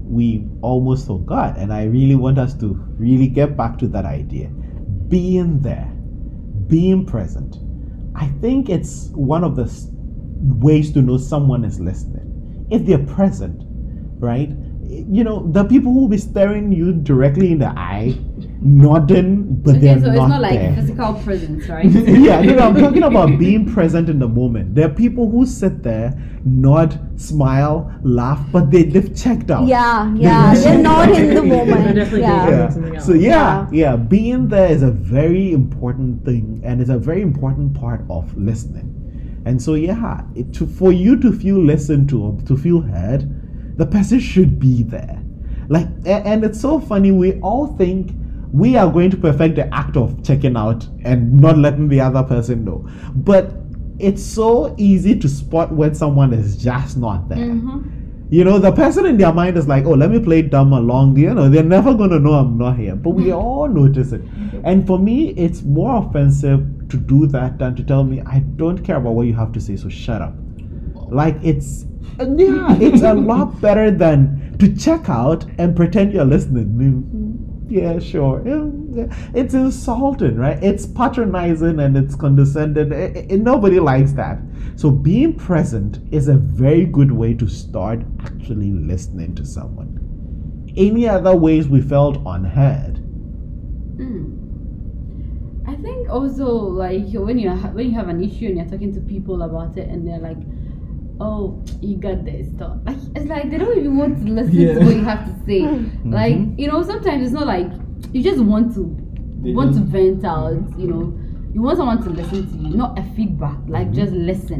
we 0.07 0.47
almost 0.61 1.07
forgot, 1.07 1.57
and 1.57 1.71
I 1.73 1.85
really 1.85 2.15
want 2.15 2.37
us 2.37 2.53
to 2.55 2.79
really 2.97 3.27
get 3.27 3.55
back 3.57 3.77
to 3.79 3.87
that 3.89 4.05
idea. 4.05 4.49
Being 5.07 5.59
there, 5.61 5.89
being 6.67 7.05
present. 7.05 7.57
I 8.15 8.27
think 8.41 8.69
it's 8.69 9.09
one 9.15 9.43
of 9.43 9.55
the 9.55 9.65
ways 10.61 10.91
to 10.93 11.01
know 11.01 11.17
someone 11.17 11.63
is 11.63 11.79
listening. 11.79 12.27
If 12.69 12.85
they're 12.85 13.05
present, 13.05 13.63
right? 14.19 14.49
You 14.83 15.23
know, 15.23 15.47
the 15.51 15.63
people 15.65 15.93
who 15.93 16.01
will 16.01 16.07
be 16.07 16.17
staring 16.17 16.71
you 16.71 16.93
directly 16.93 17.51
in 17.51 17.59
the 17.59 17.69
eye, 17.69 18.17
nodding, 18.61 19.55
but 19.61 19.75
okay 19.75 19.79
they're 19.79 19.99
so 19.99 20.07
not, 20.07 20.15
it's 20.15 20.29
not 20.29 20.41
like 20.41 20.59
there 20.59 20.75
physical 20.75 21.13
presence 21.23 21.67
right 21.69 21.85
yeah, 21.85 22.41
no, 22.41 22.55
no, 22.55 22.67
I'm 22.67 22.75
talking 22.75 23.03
about 23.03 23.37
being 23.39 23.71
present 23.71 24.09
in 24.09 24.19
the 24.19 24.27
moment. 24.27 24.75
There 24.75 24.87
are 24.89 24.93
people 24.93 25.29
who 25.29 25.45
sit 25.45 25.83
there, 25.83 26.13
nod, 26.43 26.99
smile, 27.19 27.91
laugh, 28.03 28.43
but 28.51 28.71
they, 28.71 28.83
they've 28.83 29.15
checked 29.15 29.51
out. 29.51 29.67
Yeah, 29.67 30.13
yeah, 30.15 30.53
they're 30.55 30.79
not 30.79 31.09
in 31.11 31.27
the 31.35 31.41
They're 31.41 31.43
moment. 31.43 31.95
definitely 31.95 32.21
Yeah. 32.21 32.45
doing 32.47 32.59
Yeah. 32.59 32.69
something 32.69 32.95
else. 32.95 33.05
So 33.05 33.13
yeah, 33.13 33.67
yeah, 33.71 33.95
being 33.95 34.47
there 34.47 34.71
is 34.71 34.81
a 34.83 34.91
very 34.91 35.53
important 35.53 36.25
thing, 36.25 36.61
and 36.63 36.81
it's 36.81 36.89
a 36.89 36.97
very 36.97 37.21
important 37.21 37.73
part 37.79 38.01
of 38.09 38.35
listening. 38.35 38.95
And 39.45 39.61
so 39.61 39.75
yeah, 39.75 40.23
it, 40.35 40.53
to, 40.55 40.67
for 40.67 40.91
you 40.91 41.15
to 41.21 41.31
feel 41.31 41.63
listened 41.63 42.09
to, 42.09 42.39
to 42.45 42.57
feel 42.57 42.81
heard, 42.81 43.38
the 43.79 43.85
person 43.85 44.19
should 44.19 44.59
be 44.59 44.83
there. 44.83 45.21
Like, 45.69 45.87
and 46.05 46.43
it's 46.43 46.59
so 46.59 46.79
funny. 46.79 47.11
We 47.11 47.39
all 47.39 47.67
think 47.77 48.11
we 48.51 48.75
are 48.75 48.91
going 48.91 49.09
to 49.11 49.17
perfect 49.17 49.55
the 49.55 49.73
act 49.73 49.95
of 49.95 50.21
checking 50.23 50.57
out 50.57 50.85
and 51.05 51.39
not 51.39 51.57
letting 51.57 51.87
the 51.87 52.01
other 52.01 52.23
person 52.23 52.65
know, 52.65 52.85
but 53.15 53.53
it's 53.99 54.23
so 54.23 54.75
easy 54.77 55.17
to 55.19 55.29
spot 55.29 55.71
when 55.71 55.95
someone 55.95 56.33
is 56.33 56.57
just 56.57 56.97
not 56.97 57.29
there. 57.29 57.37
Mhm. 57.37 57.83
You 58.31 58.43
know, 58.43 58.59
the 58.59 58.71
person 58.71 59.05
in 59.05 59.17
their 59.17 59.33
mind 59.33 59.57
is 59.57 59.67
like, 59.67 59.85
oh, 59.85 59.93
let 59.93 60.11
me 60.11 60.19
play 60.19 60.41
dumb 60.41 60.73
along. 60.73 61.17
You 61.17 61.33
know, 61.33 61.49
they're 61.49 61.63
never 61.63 61.93
going 61.95 62.11
to 62.11 62.19
know 62.19 62.33
I'm 62.33 62.57
not 62.57 62.77
here. 62.77 62.95
But 62.95 63.11
we 63.11 63.31
all 63.31 63.67
notice 63.67 64.11
it. 64.11 64.21
And 64.63 64.85
for 64.85 64.99
me, 64.99 65.29
it's 65.29 65.63
more 65.63 66.05
offensive 66.05 66.89
to 66.89 66.97
do 66.97 67.25
that 67.27 67.57
than 67.57 67.75
to 67.75 67.83
tell 67.83 68.03
me, 68.03 68.21
I 68.25 68.39
don't 68.39 68.83
care 68.83 68.97
about 68.97 69.15
what 69.15 69.25
you 69.25 69.33
have 69.33 69.51
to 69.53 69.61
say, 69.61 69.77
so 69.77 69.89
shut 69.89 70.21
up. 70.21 70.35
Like, 71.09 71.37
it's, 71.43 71.85
yeah, 72.19 72.77
it's 72.79 73.01
a 73.01 73.13
lot 73.13 73.59
better 73.61 73.91
than 73.91 74.57
to 74.59 74.75
check 74.75 75.09
out 75.09 75.45
and 75.57 75.75
pretend 75.75 76.13
you're 76.13 76.25
listening. 76.25 76.67
Mm, 76.67 77.71
Yeah, 77.71 77.99
sure. 77.99 78.41
It's 79.33 79.53
insulting, 79.53 80.37
right? 80.37 80.61
It's 80.63 80.85
patronizing 80.87 81.79
and 81.79 81.95
it's 81.95 82.15
condescending. 82.15 82.89
Nobody 83.43 83.79
likes 83.79 84.13
that. 84.13 84.39
So 84.75 84.89
being 84.91 85.35
present 85.35 85.99
is 86.11 86.27
a 86.27 86.35
very 86.35 86.85
good 86.85 87.11
way 87.11 87.33
to 87.35 87.47
start 87.47 88.01
actually 88.21 88.71
listening 88.71 89.35
to 89.35 89.45
someone. 89.45 90.73
Any 90.75 91.07
other 91.07 91.35
ways 91.35 91.67
we 91.67 91.81
felt 91.81 92.21
unheard? 92.25 92.95
Mm. 93.97 94.35
I 95.67 95.75
think 95.75 96.09
also 96.09 96.47
like 96.51 97.11
when 97.13 97.37
you 97.37 97.51
when 97.51 97.85
you 97.85 97.95
have 97.95 98.09
an 98.09 98.23
issue 98.23 98.47
and 98.47 98.57
you're 98.57 98.65
talking 98.65 98.93
to 98.93 99.01
people 99.01 99.43
about 99.43 99.77
it 99.77 99.89
and 99.89 100.07
they're 100.07 100.19
like, 100.19 100.37
"Oh, 101.19 101.61
you 101.81 101.97
got 101.97 102.23
this 102.25 102.47
stuff," 102.55 102.77
like 102.85 102.97
it's 103.15 103.25
like 103.25 103.49
they 103.51 103.57
don't 103.57 103.77
even 103.77 103.97
want 103.97 104.19
to 104.19 104.25
listen 104.39 104.53
Yeah. 104.55 104.73
to 104.75 104.85
what 104.85 104.95
you 104.95 105.03
have 105.03 105.25
to 105.25 105.45
say. 105.45 105.61
Like 106.05 106.37
you 106.57 106.67
know, 106.67 106.81
sometimes 106.83 107.23
it's 107.23 107.33
not 107.33 107.47
like 107.47 107.69
you 108.13 108.23
just 108.23 108.39
want 108.43 108.73
to 108.75 108.95
They 109.41 109.53
want 109.53 109.73
to 109.75 109.81
vent 109.81 110.23
out. 110.25 110.53
You 110.77 110.87
know, 110.87 111.19
you 111.53 111.61
want 111.61 111.77
someone 111.77 112.01
to 112.03 112.09
listen 112.09 112.47
to 112.51 112.57
you, 112.57 112.75
not 112.75 112.97
a 112.99 113.03
feedback. 113.15 113.57
Like 113.67 113.91
just 113.91 114.13
listen. 114.13 114.59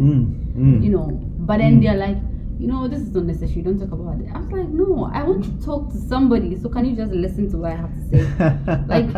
Mm, 0.56 0.80
mm. 0.80 0.84
You 0.84 0.90
know, 0.92 1.08
but 1.40 1.58
then 1.60 1.80
Mm. 1.80 1.84
they're 1.84 1.98
like. 1.98 2.18
You 2.62 2.68
know, 2.68 2.90
this 2.90 3.00
is 3.00 3.16
unnecessary. 3.16 3.62
Don't 3.62 3.80
talk 3.80 3.94
about 3.94 4.20
it. 4.20 4.28
I 4.36 4.38
was 4.38 4.52
like, 4.52 4.68
no, 4.68 5.10
I 5.14 5.24
want 5.24 5.46
to 5.46 5.66
talk 5.66 5.94
to 5.94 5.98
somebody. 5.98 6.58
So 6.58 6.68
can 6.68 6.84
you 6.84 6.94
just 6.94 7.14
listen 7.14 7.50
to 7.52 7.58
what 7.58 7.72
I 7.72 7.76
have 7.78 7.96
to 7.96 8.02
say? 8.10 8.84
like 8.90 9.10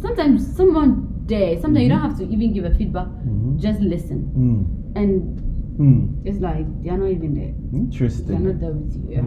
sometimes 0.00 0.54
someone 0.56 1.08
there 1.26 1.58
sometimes 1.60 1.82
you 1.82 1.88
don't 1.88 2.00
have 2.00 2.16
to 2.18 2.24
even 2.28 2.52
give 2.52 2.64
a 2.64 2.74
feedback 2.76 3.08
Mhm. 3.08 3.58
just 3.58 3.80
listen 3.80 4.20
Mm, 4.36 4.96
and 5.00 5.40
mm. 5.78 6.20
it's 6.24 6.38
like 6.40 6.66
they're 6.82 6.96
not 6.98 7.10
even 7.10 7.34
there 7.34 7.54
Interesting. 7.80 8.26
they're 8.28 8.52
not 8.52 8.60
there 8.60 8.72
with 8.72 8.94
you 8.94 9.04
yeah 9.16 9.22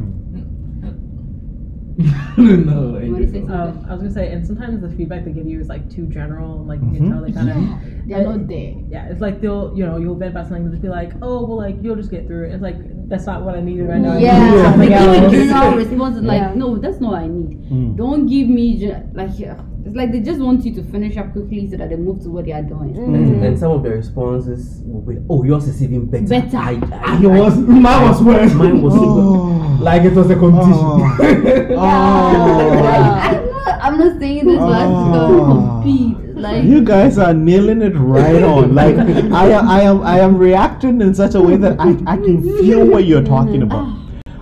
no, 2.38 3.00
You 3.00 3.12
wanna 3.12 3.26
I- 3.26 3.68
Um, 3.70 3.86
I 3.90 3.94
was 3.94 4.02
gonna 4.04 4.12
say, 4.12 4.32
and 4.32 4.46
sometimes 4.46 4.82
the 4.82 4.90
feedback 4.90 5.26
they 5.26 5.32
give 5.32 5.48
you 5.48 5.60
is 5.60 5.68
like 5.68 5.90
too 5.90 6.06
general, 6.06 6.60
and 6.60 6.68
like 6.68 6.80
you 6.80 6.88
Mhm. 6.90 6.98
can 6.98 7.10
tell 7.12 7.22
they 7.24 7.32
kind 7.32 7.50
of 7.50 7.58
yeah 8.08 8.20
they're 8.20 8.38
not 8.38 8.48
there 8.48 8.74
yeah, 8.88 9.08
it's 9.10 9.20
like 9.20 9.42
they'll 9.42 9.74
you 9.76 9.84
know 9.84 9.98
you'll 9.98 10.14
vent 10.16 10.32
about 10.32 10.46
something, 10.46 10.64
they'll 10.66 10.74
just 10.74 10.84
be 10.84 10.90
like, 10.90 11.14
oh 11.24 11.44
well, 11.48 11.58
like 11.58 11.82
you'll 11.82 11.96
just 11.96 12.12
get 12.12 12.28
through 12.28 12.44
it. 12.46 12.52
It's 12.54 12.62
like 12.62 12.76
that's 13.10 13.26
not 13.26 13.42
what 13.44 13.56
I 13.56 13.62
needed 13.62 13.88
right 13.90 14.00
now. 14.00 14.12
I 14.12 14.18
need 14.18 14.24
yeah 14.26 14.64
something 14.64 14.80
they 14.80 14.88
give 14.90 15.24
else. 15.24 15.34
you 15.34 15.48
general 15.48 15.76
responses 15.78 16.22
like 16.24 16.42
Yeah. 16.42 16.54
no 16.54 16.78
that's 16.78 17.00
not 17.02 17.12
what 17.14 17.22
I 17.24 17.28
need 17.28 17.58
Mm. 17.72 17.96
don't 17.98 18.28
give 18.28 18.48
me 18.48 18.78
ge- 18.78 19.16
like 19.16 19.32
yeah. 19.40 19.58
It's 19.88 19.96
like 19.96 20.12
they 20.12 20.20
just 20.20 20.40
want 20.40 20.66
you 20.66 20.74
to 20.76 20.84
finish 20.92 21.16
up 21.18 21.32
quickly 21.32 21.70
so 21.70 21.78
that 21.78 21.90
they 21.90 21.96
move 21.96 22.22
to 22.22 22.30
what 22.30 22.46
they 22.46 22.52
are 22.52 22.62
doing 22.62 22.94
mm. 22.94 23.16
And, 23.16 23.46
and 23.46 23.58
some 23.58 23.72
of 23.72 23.84
the 23.84 23.90
responses 23.92 24.82
will 24.84 25.02
be, 25.02 25.18
oh, 25.30 25.44
yours 25.44 25.68
is 25.68 25.82
even 25.82 26.06
better. 26.08 26.28
Better. 26.28 26.58
I, 26.58 26.80
I, 26.92 27.24
It 27.24 27.28
was 27.28 27.58
mine 27.58 28.02
was 28.10 28.22
worse. 28.22 28.54
Mine 28.54 28.82
was 28.82 28.94
Oh. 28.98 29.78
like 29.80 30.04
it 30.04 30.14
was 30.14 30.30
a 30.30 30.36
competition. 30.36 30.76
Oh. 30.78 31.04
I'm 33.82 33.98
not, 33.98 34.08
not 34.14 34.20
saying 34.20 34.46
this 34.46 34.60
was 34.60 34.84
to 34.84 35.34
Oh. 35.34 35.82
compete. 35.82 36.36
Like 36.36 36.64
You 36.66 36.84
guys 36.84 37.18
are 37.18 37.34
nailing 37.34 37.82
it 37.82 37.96
right 37.96 38.44
on. 38.44 38.76
Like 38.82 38.98
I, 38.98 39.52
am- 39.52 39.68
I 39.70 39.82
am, 39.82 40.02
I 40.04 40.20
am 40.20 40.38
reacting 40.38 41.02
in 41.02 41.16
such 41.16 41.36
a 41.36 41.42
way 41.42 41.56
that 41.58 41.80
I, 41.80 41.92
I 42.06 42.18
can 42.18 42.42
feel 42.60 42.86
what 42.86 43.06
you're 43.06 43.24
talking 43.24 43.62
about. 43.62 43.96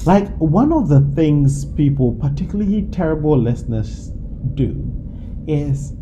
Like 0.05 0.27
one 0.37 0.73
of 0.73 0.89
the 0.89 1.01
things 1.15 1.65
people, 1.65 2.13
particularly 2.13 2.87
terrible 2.91 3.37
listeners, 3.37 4.09
do 4.55 4.94
is 5.47 5.93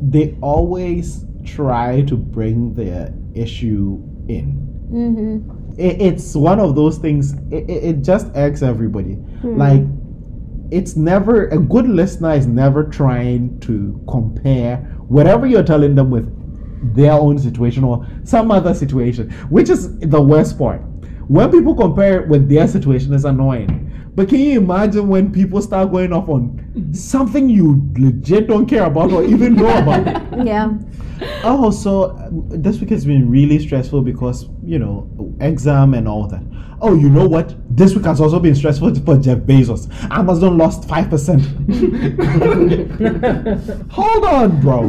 they 0.00 0.36
always 0.40 1.24
try 1.44 2.02
to 2.02 2.16
bring 2.16 2.74
their 2.74 3.12
issue 3.34 4.02
in. 4.28 4.64
Mm-hmm. 4.90 5.80
It, 5.80 6.00
it's 6.00 6.34
one 6.34 6.60
of 6.60 6.74
those 6.74 6.98
things. 6.98 7.34
It, 7.50 7.68
it, 7.68 7.84
it 7.84 8.02
just 8.02 8.28
irks 8.34 8.62
everybody. 8.62 9.14
Hmm. 9.14 9.56
Like 9.56 9.82
it's 10.70 10.96
never 10.96 11.48
a 11.48 11.58
good 11.58 11.88
listener 11.88 12.32
is 12.34 12.46
never 12.46 12.84
trying 12.84 13.58
to 13.60 14.02
compare 14.08 14.76
whatever 15.08 15.46
you're 15.46 15.62
telling 15.62 15.94
them 15.94 16.10
with 16.10 16.34
their 16.94 17.12
own 17.12 17.38
situation 17.38 17.84
or 17.84 18.06
some 18.24 18.50
other 18.50 18.74
situation, 18.74 19.30
which 19.50 19.70
is 19.70 19.98
the 20.00 20.20
worst 20.20 20.58
part. 20.58 20.80
When 21.28 21.50
people 21.50 21.74
compare 21.74 22.22
it 22.22 22.28
with 22.28 22.48
their 22.48 22.68
situation, 22.68 23.12
it's 23.14 23.24
annoying. 23.24 23.87
But 24.18 24.30
can 24.30 24.40
you 24.40 24.58
imagine 24.58 25.06
when 25.06 25.30
people 25.30 25.62
start 25.62 25.92
going 25.92 26.12
off 26.12 26.28
on 26.28 26.92
something 26.92 27.48
you 27.48 27.88
legit 27.96 28.48
don't 28.48 28.66
care 28.66 28.86
about 28.86 29.12
or 29.12 29.22
even 29.22 29.54
know 29.54 29.78
about? 29.78 30.26
Yeah. 30.44 30.72
Oh, 31.44 31.70
so 31.70 32.16
uh, 32.16 32.28
this 32.32 32.80
week 32.80 32.90
has 32.90 33.04
been 33.04 33.30
really 33.30 33.60
stressful 33.60 34.02
because 34.02 34.48
you 34.64 34.80
know 34.80 35.08
exam 35.40 35.94
and 35.94 36.08
all 36.08 36.26
that. 36.26 36.42
Oh, 36.80 36.96
you 36.96 37.08
know 37.08 37.28
what? 37.28 37.54
This 37.76 37.94
week 37.94 38.06
has 38.06 38.20
also 38.20 38.40
been 38.40 38.56
stressful 38.56 38.92
for 39.04 39.18
Jeff 39.18 39.38
Bezos. 39.38 39.88
Amazon 40.10 40.58
lost 40.58 40.88
five 40.88 41.08
percent. 41.08 41.42
Hold 43.92 44.24
on, 44.24 44.60
bro. 44.60 44.88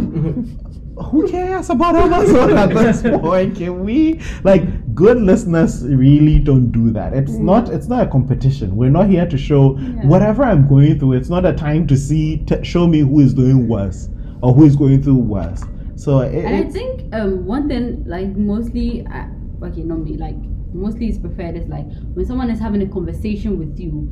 Who 1.05 1.27
cares 1.29 1.69
about 1.69 1.95
Amazon 1.95 2.57
at 2.57 2.69
this 2.69 3.01
point? 3.21 3.55
Can 3.55 3.83
we 3.83 4.19
like 4.43 4.93
good 4.93 5.17
listeners 5.21 5.85
really 5.87 6.39
don't 6.39 6.71
do 6.71 6.91
that? 6.91 7.13
It's 7.13 7.31
not. 7.33 7.69
It's 7.69 7.87
not 7.87 8.07
a 8.07 8.09
competition. 8.09 8.75
We're 8.75 8.89
not 8.89 9.07
here 9.07 9.25
to 9.27 9.37
show 9.37 9.73
whatever 10.03 10.43
I'm 10.43 10.67
going 10.67 10.99
through. 10.99 11.13
It's 11.13 11.29
not 11.29 11.45
a 11.45 11.53
time 11.53 11.87
to 11.87 11.97
see 11.97 12.37
to 12.45 12.63
show 12.63 12.85
me 12.87 12.99
who 12.99 13.19
is 13.21 13.33
doing 13.33 13.67
worse 13.67 14.09
or 14.41 14.53
who 14.53 14.65
is 14.65 14.75
going 14.75 15.01
through 15.01 15.15
worse. 15.17 15.63
So 15.95 16.19
it, 16.19 16.45
And 16.45 16.55
I 16.55 16.63
think 16.69 17.13
um, 17.13 17.45
one 17.45 17.67
thing, 17.67 18.03
like 18.05 18.35
mostly, 18.35 19.05
uh, 19.07 19.27
okay, 19.65 19.81
not 19.83 19.99
me, 19.99 20.17
like 20.17 20.35
mostly 20.73 21.09
is 21.09 21.17
preferred 21.17 21.55
is 21.57 21.67
like 21.67 21.85
when 22.13 22.25
someone 22.25 22.49
is 22.49 22.59
having 22.59 22.81
a 22.81 22.87
conversation 22.87 23.57
with 23.57 23.79
you, 23.79 24.09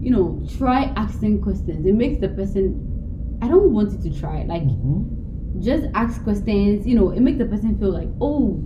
you 0.00 0.10
know, 0.10 0.44
try 0.58 0.92
asking 0.96 1.40
questions. 1.42 1.86
It 1.86 1.94
makes 1.94 2.20
the 2.20 2.28
person, 2.28 3.38
I 3.42 3.48
don't 3.48 3.72
want 3.72 3.92
you 3.92 4.10
to 4.10 4.20
try, 4.20 4.44
like 4.44 4.62
Mhm. 4.62 5.15
Just 5.60 5.86
ask 5.94 6.22
questions, 6.24 6.86
you 6.86 6.94
know, 6.94 7.10
it 7.10 7.20
makes 7.20 7.38
the 7.38 7.46
person 7.46 7.78
feel 7.78 7.90
like, 7.92 8.08
oh, 8.20 8.62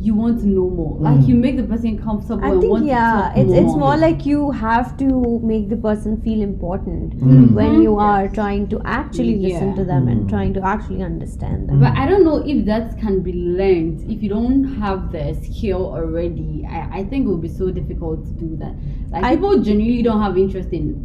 you 0.00 0.12
want 0.14 0.38
to 0.40 0.46
know 0.46 0.68
more. 0.68 0.98
Like 0.98 1.26
you 1.26 1.34
make 1.34 1.56
the 1.56 1.62
person 1.62 1.96
comfortable 1.96 2.44
I 2.44 2.50
and 2.50 2.60
think 2.60 2.70
want 2.72 2.84
yeah, 2.84 3.12
to 3.12 3.18
talk 3.22 3.36
it's 3.38 3.48
more. 3.50 3.60
it's 3.62 3.74
more 3.76 3.96
like 3.96 4.26
you 4.26 4.50
have 4.50 4.98
to 4.98 5.38
make 5.42 5.70
the 5.70 5.76
person 5.76 6.20
feel 6.20 6.42
important 6.42 7.16
Mm. 7.20 7.52
when 7.52 7.80
you 7.80 7.96
are 7.98 8.28
trying 8.28 8.66
to 8.68 8.82
actually 8.84 9.36
listen 9.36 9.74
to 9.76 9.84
them 9.84 10.08
and 10.08 10.24
Mm. 10.26 10.28
trying 10.28 10.52
to 10.54 10.62
actually 10.62 11.02
understand 11.02 11.68
them. 11.70 11.80
But 11.80 11.96
I 11.96 12.06
don't 12.06 12.22
know 12.24 12.36
if 12.44 12.66
that 12.66 12.98
can 12.98 13.20
be 13.20 13.32
learned. 13.32 14.04
If 14.10 14.22
you 14.22 14.28
don't 14.28 14.64
have 14.74 15.10
the 15.10 15.34
skill 15.42 15.86
already, 15.86 16.66
I, 16.68 16.98
I 16.98 17.04
think 17.04 17.24
it 17.24 17.28
would 17.30 17.40
be 17.40 17.48
so 17.48 17.70
difficult 17.70 18.26
to 18.26 18.32
do 18.32 18.56
that. 18.56 18.74
Like 19.10 19.24
I- 19.24 19.36
people 19.36 19.62
genuinely 19.62 20.02
don't 20.02 20.20
have 20.20 20.36
interest 20.36 20.70
in 20.72 21.00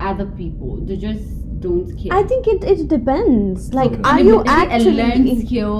other 0.00 0.26
people. 0.26 0.78
They 0.84 0.96
just 0.96 1.22
don't 1.66 1.96
care. 2.02 2.12
I 2.18 2.22
think 2.32 2.46
it, 2.54 2.64
it 2.72 2.88
depends. 2.88 3.72
Like, 3.74 3.92
Okay. 3.92 4.02
are 4.10 4.20
you 4.20 4.40
it 4.40 4.48
a 4.48 4.50
learned 4.50 4.72
actually? 4.72 5.46
skill? 5.46 5.78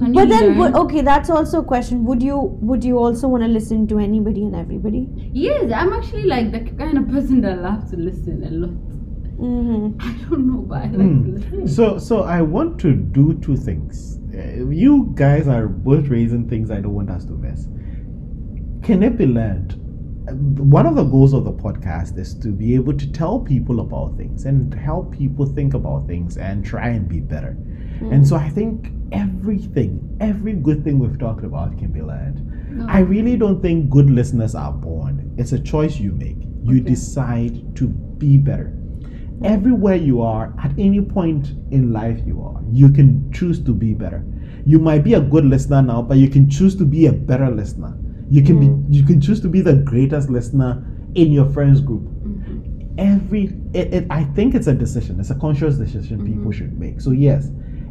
Can 0.00 0.12
But 0.18 0.28
then, 0.30 0.58
learn? 0.58 0.74
okay, 0.82 1.02
that's 1.02 1.28
also 1.38 1.60
a 1.60 1.64
question. 1.64 2.04
Would 2.10 2.22
you 2.22 2.36
would 2.68 2.82
you 2.90 2.98
also 2.98 3.28
want 3.32 3.42
to 3.44 3.48
listen 3.56 3.86
to 3.88 3.98
anybody 4.04 4.44
and 4.44 4.54
everybody? 4.60 5.02
yes, 5.46 5.72
I'm 5.80 5.92
actually 5.98 6.24
like 6.36 6.52
the 6.52 6.60
kind 6.78 6.96
of 7.00 7.08
person 7.16 7.42
that 7.42 7.60
loves 7.66 7.90
to 7.90 7.96
listen 8.04 8.42
a 8.44 8.50
lot. 8.62 8.70
Mm-hmm. 9.40 10.00
I 10.08 10.12
don't 10.28 10.46
know, 10.52 10.62
but 10.70 10.78
I 10.78 10.86
like 10.86 11.10
Mm. 11.10 11.68
So, 11.68 11.98
so 11.98 12.22
I 12.38 12.40
want 12.42 12.78
to 12.80 12.94
do 12.94 13.34
two 13.44 13.56
things. 13.56 14.18
Uh, 14.34 14.66
You 14.70 15.12
guys 15.14 15.48
are 15.48 15.66
both 15.68 16.08
raising 16.08 16.48
things 16.48 16.70
I 16.70 16.80
don't 16.80 16.94
want 16.94 17.10
us 17.10 17.24
to 17.26 17.32
miss. 17.32 17.66
Can 18.82 19.02
it 19.02 19.16
be 19.18 19.26
learned? 19.26 19.79
One 20.32 20.86
of 20.86 20.94
the 20.96 21.04
goals 21.04 21.32
of 21.32 21.44
the 21.44 21.52
podcast 21.52 22.18
is 22.18 22.34
to 22.40 22.48
be 22.48 22.74
able 22.74 22.96
to 22.96 23.10
tell 23.12 23.40
people 23.40 23.80
about 23.80 24.16
things 24.16 24.44
and 24.44 24.72
help 24.74 25.12
people 25.12 25.46
think 25.46 25.74
about 25.74 26.06
things 26.06 26.36
and 26.36 26.64
try 26.64 26.88
and 26.88 27.08
be 27.08 27.20
better. 27.20 27.56
And 28.00 28.26
so 28.26 28.36
I 28.36 28.48
think 28.48 28.92
everything, 29.12 30.16
every 30.20 30.54
good 30.54 30.84
thing 30.84 30.98
we've 30.98 31.18
talked 31.18 31.44
about 31.44 31.76
can 31.78 31.92
be 31.92 32.00
learned. 32.00 32.46
No. 32.70 32.86
I 32.88 33.00
really 33.00 33.36
don't 33.36 33.60
think 33.60 33.90
good 33.90 34.08
listeners 34.08 34.54
are 34.54 34.72
born. 34.72 35.34
It's 35.36 35.52
a 35.52 35.58
choice 35.58 35.98
you 35.98 36.12
make. 36.12 36.38
You 36.62 36.76
Okay. 36.80 36.90
decide 36.90 37.76
to 37.76 37.88
be 37.88 38.38
better. 38.38 38.72
Everywhere 39.42 39.96
you 39.96 40.20
are, 40.22 40.54
at 40.62 40.72
any 40.78 41.00
point 41.00 41.54
in 41.70 41.92
life 41.92 42.20
you 42.26 42.40
are, 42.42 42.60
you 42.70 42.88
can 42.90 43.30
choose 43.32 43.58
to 43.64 43.74
be 43.74 43.94
better. 43.94 44.24
You 44.64 44.78
might 44.78 45.02
be 45.02 45.14
a 45.14 45.20
good 45.20 45.44
listener 45.44 45.82
now, 45.82 46.02
but 46.02 46.18
you 46.18 46.28
can 46.28 46.48
choose 46.48 46.74
to 46.76 46.84
be 46.84 47.06
a 47.06 47.12
better 47.12 47.50
listener. 47.50 47.96
You 48.30 48.42
can 48.42 48.60
be 48.60 48.66
mm. 48.66 48.84
you 48.94 49.04
can 49.04 49.20
choose 49.20 49.40
to 49.40 49.48
be 49.48 49.60
the 49.60 49.74
greatest 49.74 50.30
listener 50.30 50.86
in 51.14 51.32
your 51.32 51.46
friends 51.50 51.80
group. 51.80 52.02
Mm-hmm. 52.02 52.94
Every 52.98 53.52
it, 53.74 53.92
it 53.92 54.06
I 54.10 54.24
think 54.24 54.54
it's 54.54 54.68
a 54.68 54.74
decision. 54.74 55.18
It's 55.18 55.30
a 55.30 55.34
conscious 55.34 55.76
decision 55.76 56.18
mm-hmm. 56.18 56.34
people 56.34 56.52
should 56.52 56.78
make. 56.78 57.00
So 57.00 57.10
yes, 57.10 57.48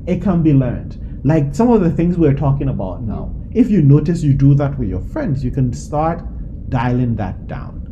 it 0.07 0.21
can 0.21 0.41
be 0.41 0.53
learned. 0.53 1.21
Like 1.25 1.53
some 1.53 1.69
of 1.69 1.81
the 1.81 1.91
things 1.91 2.17
we're 2.17 2.33
talking 2.33 2.69
about 2.69 3.03
now. 3.03 3.35
If 3.51 3.69
you 3.69 3.81
notice 3.81 4.23
you 4.23 4.33
do 4.33 4.53
that 4.55 4.77
with 4.77 4.89
your 4.89 5.01
friends, 5.01 5.43
you 5.43 5.51
can 5.51 5.73
start 5.73 6.23
dialing 6.69 7.15
that 7.17 7.47
down. 7.47 7.83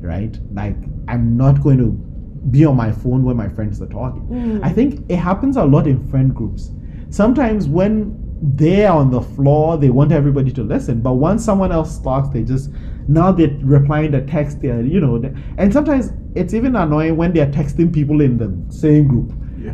Right? 0.00 0.38
Like 0.52 0.76
I'm 1.08 1.36
not 1.36 1.62
going 1.62 1.78
to 1.78 1.90
be 2.50 2.64
on 2.64 2.76
my 2.76 2.92
phone 2.92 3.24
when 3.24 3.36
my 3.36 3.48
friends 3.48 3.82
are 3.82 3.88
talking. 3.88 4.22
Mm. 4.28 4.64
I 4.64 4.72
think 4.72 5.04
it 5.10 5.16
happens 5.16 5.56
a 5.56 5.64
lot 5.64 5.88
in 5.88 6.08
friend 6.08 6.32
groups. 6.32 6.70
Sometimes 7.10 7.66
when 7.66 8.25
they're 8.54 8.90
on 8.92 9.10
the 9.10 9.20
floor, 9.20 9.76
they 9.76 9.90
want 9.90 10.12
everybody 10.12 10.52
to 10.52 10.62
listen, 10.62 11.00
but 11.00 11.14
once 11.14 11.44
someone 11.44 11.72
else 11.72 11.98
talks, 11.98 12.28
they 12.28 12.42
just 12.44 12.70
now 13.08 13.32
they're 13.32 13.56
replying 13.62 14.10
the 14.12 14.20
text. 14.22 14.60
They're 14.60 14.82
you 14.82 15.00
know, 15.00 15.18
they- 15.18 15.32
and 15.58 15.72
sometimes 15.72 16.12
it's 16.34 16.54
even 16.54 16.76
annoying 16.76 17.16
when 17.16 17.32
they're 17.32 17.50
texting 17.50 17.92
people 17.92 18.20
in 18.20 18.36
the 18.38 18.54
same 18.72 19.08
group. 19.08 19.32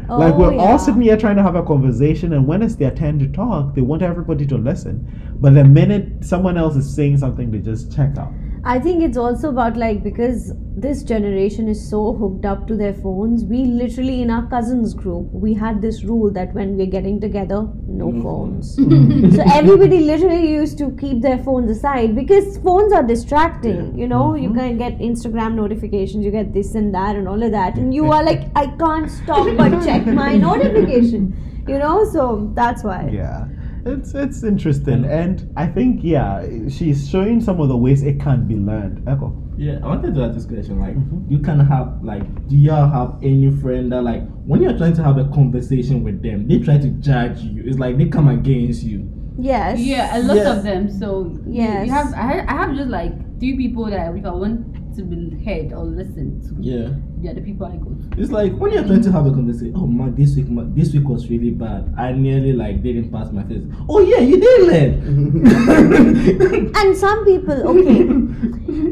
like 0.08 0.32
Oh, 0.34 0.38
we're 0.38 0.54
yeah. 0.54 0.60
all 0.62 0.78
sitting 0.78 1.02
here 1.02 1.18
trying 1.18 1.36
to 1.36 1.42
have 1.42 1.54
a 1.54 1.62
conversation, 1.62 2.32
and 2.32 2.46
when 2.46 2.62
it's 2.62 2.76
their 2.76 2.92
turn 2.92 3.18
to 3.18 3.28
talk, 3.28 3.74
they 3.74 3.82
want 3.82 4.00
everybody 4.00 4.46
to 4.46 4.56
listen. 4.56 5.06
But 5.38 5.52
the 5.54 5.64
minute 5.64 6.24
someone 6.24 6.56
else 6.56 6.76
is 6.76 6.88
saying 6.94 7.18
something, 7.18 7.50
they 7.50 7.58
just 7.58 7.94
check 7.94 8.16
out. 8.16 8.32
I 8.64 8.78
think 8.78 9.02
it's 9.02 9.16
also 9.16 9.48
about 9.48 9.76
like 9.76 10.04
because 10.04 10.52
this 10.76 11.02
generation 11.02 11.66
is 11.68 11.90
so 11.90 12.12
hooked 12.14 12.44
up 12.44 12.68
to 12.68 12.76
their 12.76 12.94
phones. 12.94 13.44
We 13.44 13.64
literally 13.64 14.22
in 14.22 14.30
our 14.30 14.46
cousins 14.48 14.94
group 14.94 15.28
we 15.32 15.52
had 15.52 15.82
this 15.82 16.04
rule 16.04 16.30
that 16.32 16.54
when 16.54 16.76
we're 16.76 16.86
getting 16.86 17.20
together, 17.20 17.68
no 17.88 18.12
phones. 18.22 18.76
Mm-hmm. 18.76 19.34
so 19.34 19.42
everybody 19.52 19.98
literally 20.00 20.48
used 20.48 20.78
to 20.78 20.92
keep 20.92 21.22
their 21.22 21.38
phones 21.38 21.76
aside 21.76 22.14
because 22.14 22.58
phones 22.58 22.92
are 22.92 23.02
distracting. 23.02 23.98
You 23.98 24.06
know, 24.06 24.36
you 24.36 24.50
mm-hmm. 24.50 24.58
can 24.58 24.78
get 24.78 24.98
Instagram 24.98 25.54
notifications, 25.54 26.24
you 26.24 26.30
get 26.30 26.54
this 26.54 26.76
and 26.76 26.94
that 26.94 27.16
and 27.16 27.26
all 27.26 27.42
of 27.42 27.50
that, 27.50 27.74
and 27.76 27.92
you 27.92 28.12
are 28.12 28.22
like, 28.22 28.48
I 28.54 28.68
can't 28.68 29.10
stop 29.10 29.56
but 29.56 29.84
check 29.84 30.06
my 30.06 30.36
notification. 30.48 31.36
You 31.66 31.78
know, 31.78 32.04
so 32.04 32.50
that's 32.54 32.82
why. 32.84 33.08
Yeah, 33.12 33.46
it's 33.84 34.14
it's 34.14 34.42
interesting, 34.42 35.04
and 35.04 35.52
I 35.56 35.66
think 35.66 36.00
yeah, 36.02 36.46
she's 36.68 37.08
showing 37.08 37.40
some 37.40 37.60
of 37.60 37.68
the 37.68 37.76
ways 37.76 38.02
it 38.02 38.20
can 38.20 38.46
be 38.46 38.56
learned. 38.56 39.04
Ekow. 39.06 39.38
Yeah, 39.58 39.78
I 39.82 39.86
wanted 39.86 40.14
to 40.14 40.22
ask 40.24 40.34
this 40.34 40.46
question. 40.46 40.80
Like, 40.80 40.96
Mhm. 40.96 41.30
you 41.30 41.38
can 41.38 41.60
have 41.60 42.02
like, 42.02 42.24
do 42.48 42.56
y'all 42.56 42.88
have 42.88 43.18
any 43.22 43.50
friend 43.50 43.92
that 43.92 44.02
like, 44.02 44.26
when 44.46 44.62
you're 44.62 44.76
trying 44.76 44.94
to 44.94 45.02
have 45.04 45.18
a 45.18 45.24
conversation 45.28 46.02
with 46.02 46.22
them, 46.22 46.48
they 46.48 46.58
try 46.58 46.78
to 46.78 46.88
judge 47.00 47.40
you. 47.42 47.62
It's 47.66 47.78
like 47.78 47.98
they 47.98 48.06
come 48.06 48.28
against 48.28 48.82
you. 48.82 49.08
Yes. 49.38 49.78
Yeah, 49.80 50.16
a 50.16 50.22
lot 50.22 50.36
Yes. 50.36 50.56
of 50.58 50.62
them. 50.64 50.88
So 50.90 51.26
you- 51.26 51.42
Yes. 51.54 51.86
you 51.86 51.92
have 51.92 52.14
I, 52.14 52.44
I 52.48 52.52
have 52.66 52.76
just 52.76 52.88
like 52.90 53.12
three 53.40 53.56
people 53.56 53.86
that 53.90 54.14
if 54.16 54.24
I 54.24 54.32
want 54.34 54.94
to 54.96 55.02
be 55.04 55.42
heard 55.44 55.72
or 55.72 55.84
listened 55.84 56.42
to, 56.44 56.56
Yeah, 56.60 56.88
they're 57.22 57.34
the 57.34 57.40
people 57.40 57.66
I 57.66 57.76
go 57.76 57.90
to. 57.90 58.20
it's 58.20 58.30
like 58.32 58.52
when 58.56 58.72
you're 58.72 58.84
trying 58.84 59.02
to 59.02 59.12
have 59.12 59.26
a 59.26 59.30
conversation. 59.30 59.74
Oh 59.76 59.86
man, 59.86 60.14
this 60.14 60.34
week, 60.36 60.48
ma- 60.48 60.64
this 60.68 60.92
week 60.92 61.08
was 61.08 61.28
really 61.30 61.50
bad. 61.50 61.94
I 61.98 62.12
nearly 62.12 62.52
like 62.52 62.82
didn't 62.82 63.10
pass 63.12 63.30
my 63.32 63.42
test. 63.44 63.64
Oh 63.88 64.00
yeah, 64.00 64.18
you 64.18 64.40
did 64.40 64.66
learn. 64.72 66.72
And 66.82 66.96
some 66.96 67.24
people, 67.24 67.54
okay, 67.72 68.06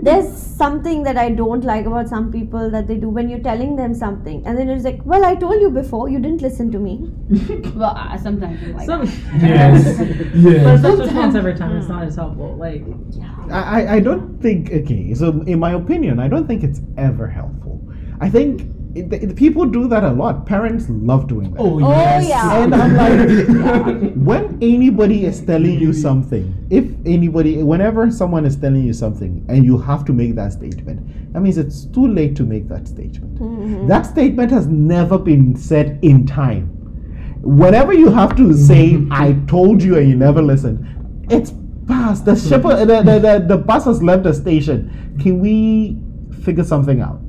there's 0.03 0.29
something 0.31 1.03
that 1.05 1.17
I 1.17 1.31
don't 1.31 1.65
like 1.65 1.87
about 1.87 2.09
some 2.09 2.31
people 2.31 2.71
that 2.71 2.87
they 2.87 2.97
do 2.97 3.09
when 3.09 3.29
you're 3.29 3.41
telling 3.41 3.77
them 3.77 3.95
something, 3.95 4.45
and 4.47 4.59
then 4.59 4.69
it's 4.69 4.85
like, 4.85 5.01
well, 5.05 5.25
I 5.25 5.35
told 5.35 5.61
you 5.61 5.71
before, 5.71 6.09
you 6.09 6.19
didn't 6.19 6.43
listen 6.43 6.71
to 6.73 6.79
me. 6.79 7.11
Well, 7.81 7.95
I, 7.97 8.17
sometimes 8.19 8.61
I'm 8.63 8.77
like 8.77 8.87
Some, 8.87 9.03
yes, 9.41 9.99
But 9.99 10.35
yes. 10.35 10.83
such 10.83 10.99
response 10.99 11.35
every 11.35 11.55
time 11.55 11.77
it's 11.77 11.89
not 11.89 12.03
as 12.05 12.17
helpful. 12.17 12.57
Like, 12.57 12.85
I, 13.51 13.83
I- 13.83 13.95
I 13.97 14.01
don't 14.01 14.39
think 14.41 14.71
okay 14.73 15.13
so 15.15 15.43
in 15.47 15.59
my 15.59 15.73
opinion 15.73 16.19
i 16.19 16.27
don't 16.27 16.47
think 16.47 16.63
it's 16.63 16.81
ever 16.97 17.27
helpful 17.29 17.70
i 18.21 18.29
think 18.29 18.63
it- 18.95 19.09
the, 19.11 19.19
the 19.19 19.35
people 19.35 19.65
do 19.67 19.87
that 19.87 20.03
a 20.03 20.11
lot. 20.11 20.47
Parents 20.47 20.87
love 20.91 21.29
doing 21.29 21.53
that. 21.53 21.61
Oh, 21.61 21.79
Oh, 21.81 22.19
yeah. 22.29 22.57
And 22.61 22.75
I'm 22.75 22.97
like, 22.97 24.13
when 24.31 24.59
anybody 24.61 25.25
is 25.27 25.41
telling 25.43 25.79
you 25.79 25.93
something, 25.93 26.67
if 26.71 26.87
anybody, 27.07 27.63
whenever 27.63 28.11
someone 28.11 28.45
is 28.45 28.57
telling 28.57 28.83
you 28.85 28.93
something 28.93 29.47
and 29.49 29.65
you 29.65 29.79
have 29.79 30.05
to 30.07 30.13
make 30.13 30.35
that 30.35 30.53
statement, 30.55 31.33
that 31.33 31.39
means 31.41 31.57
it's 31.57 31.85
too 31.85 32.09
late 32.09 32.35
to 32.35 32.43
make 32.43 32.67
that 32.69 32.89
statement. 32.89 33.39
Mm-hmm. 33.39 33.87
That 33.87 34.07
statement 34.07 34.51
has 34.51 34.67
never 34.67 35.19
been 35.19 35.55
said 35.55 36.01
in 36.03 36.27
time. 36.27 36.67
Whenever 37.43 37.93
you 37.93 38.11
have 38.11 38.37
to 38.39 38.53
say, 38.55 38.99
I 39.13 39.35
told 39.47 39.85
you 39.85 39.99
and 39.99 40.09
you 40.11 40.17
never 40.17 40.43
listened, 40.43 40.85
it's 41.31 41.53
past. 41.87 42.25
The 42.25 42.35
ship, 42.35 42.63
the, 42.63 42.85
the, 42.85 43.19
the, 43.21 43.45
the 43.47 43.57
bus 43.57 43.85
has 43.85 44.03
left 44.03 44.25
the 44.25 44.35
station. 44.35 45.17
Can 45.23 45.39
we 45.39 45.97
figure 46.43 46.65
something 46.65 47.01
out? 47.01 47.21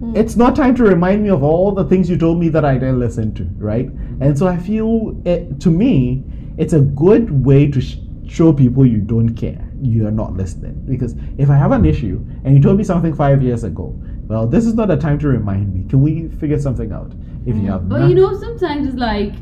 Mm. 0.00 0.16
It's 0.16 0.36
not 0.36 0.54
time 0.54 0.74
to 0.76 0.84
remind 0.84 1.22
me 1.22 1.30
of 1.30 1.42
all 1.42 1.72
the 1.72 1.84
things 1.84 2.10
you 2.10 2.18
told 2.18 2.38
me 2.38 2.48
that 2.50 2.64
I 2.64 2.74
didn't 2.74 3.00
listen 3.00 3.34
to, 3.34 3.44
right? 3.56 3.86
And 4.20 4.36
so 4.36 4.46
I 4.46 4.56
feel, 4.56 5.20
it, 5.24 5.60
to 5.60 5.70
me, 5.70 6.24
it's 6.58 6.72
a 6.72 6.80
good 6.80 7.44
way 7.44 7.70
to 7.70 7.80
sh- 7.80 7.96
show 8.26 8.52
people 8.52 8.84
you 8.84 8.98
don't 8.98 9.34
care. 9.34 9.62
You 9.80 10.06
are 10.06 10.10
not 10.10 10.34
listening. 10.34 10.82
Because 10.86 11.14
if 11.38 11.48
I 11.48 11.56
have 11.56 11.72
an 11.72 11.84
issue 11.84 12.24
and 12.44 12.54
you 12.54 12.62
told 12.62 12.76
me 12.76 12.84
something 12.84 13.14
five 13.14 13.42
years 13.42 13.64
ago, 13.64 13.94
well, 14.26 14.46
this 14.46 14.66
is 14.66 14.74
not 14.74 14.90
a 14.90 14.96
time 14.96 15.18
to 15.20 15.28
remind 15.28 15.72
me. 15.72 15.88
Can 15.88 16.02
we 16.02 16.28
figure 16.28 16.58
something 16.58 16.92
out? 16.92 17.12
If 17.46 17.56
you 17.56 17.62
mm. 17.62 17.70
have 17.70 17.88
But 17.88 18.08
you 18.08 18.14
know, 18.14 18.38
sometimes 18.38 18.88
it's 18.88 18.96
like 18.96 19.32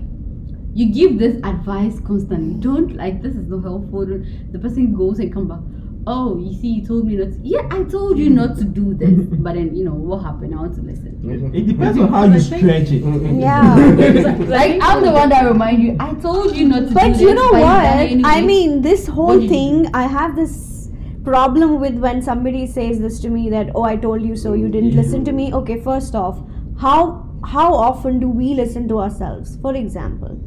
you 0.74 0.92
give 0.92 1.18
this 1.18 1.36
advice 1.44 2.00
constantly. 2.00 2.60
Don't 2.60 2.94
like 2.96 3.22
this 3.22 3.34
is 3.34 3.46
not 3.48 3.62
helpful. 3.62 4.06
The 4.06 4.58
person 4.58 4.94
goes 4.94 5.18
and 5.20 5.32
come 5.32 5.48
back. 5.48 5.60
Oh, 6.06 6.38
you 6.38 6.52
see, 6.52 6.68
you 6.68 6.86
told 6.86 7.06
me 7.06 7.16
not. 7.16 7.32
To. 7.32 7.38
Yeah, 7.42 7.66
I 7.70 7.82
told 7.84 8.18
you 8.18 8.28
not 8.28 8.58
to 8.58 8.64
do 8.64 8.92
this. 8.94 9.10
but 9.44 9.54
then 9.54 9.74
you 9.74 9.84
know 9.84 9.94
what 9.94 10.22
happened. 10.22 10.54
I 10.54 10.58
want 10.58 10.74
to 10.76 10.82
listen. 10.82 11.18
It 11.54 11.66
depends 11.66 11.98
on 11.98 12.08
how 12.12 12.24
you 12.24 12.40
stretch 12.40 12.90
it. 12.90 13.02
Yeah. 13.40 13.74
Like 14.54 14.78
I'm 14.82 15.02
the 15.02 15.12
one 15.12 15.28
that 15.30 15.46
remind 15.46 15.82
you. 15.82 15.96
I 15.98 16.12
told 16.14 16.54
you 16.54 16.68
not 16.68 16.80
to. 16.80 16.86
do 16.88 16.94
But 16.94 17.08
you 17.16 17.26
this, 17.28 17.34
know 17.34 17.50
but 17.52 17.62
what? 17.62 17.84
anyway. 17.84 18.22
I 18.24 18.42
mean, 18.42 18.82
this 18.82 19.06
whole 19.06 19.28
What 19.28 19.40
did 19.40 19.48
thing, 19.48 19.90
I 19.94 20.02
have 20.06 20.36
this 20.36 20.90
problem 21.24 21.80
with 21.80 21.94
when 21.94 22.20
somebody 22.20 22.66
says 22.66 23.00
this 23.00 23.18
to 23.20 23.30
me 23.30 23.48
that, 23.50 23.70
oh, 23.74 23.82
I 23.82 23.96
told 23.96 24.20
you 24.20 24.36
so, 24.36 24.52
you 24.52 24.68
didn't 24.68 24.94
listen 24.94 25.24
to 25.24 25.32
me. 25.32 25.52
Okay, 25.54 25.80
first 25.80 26.14
off, 26.14 26.38
how 26.78 27.26
how 27.46 27.72
often 27.72 28.20
do 28.20 28.28
we 28.28 28.52
listen 28.54 28.86
to 28.88 28.98
ourselves? 29.00 29.56
For 29.62 29.74
example, 29.74 30.38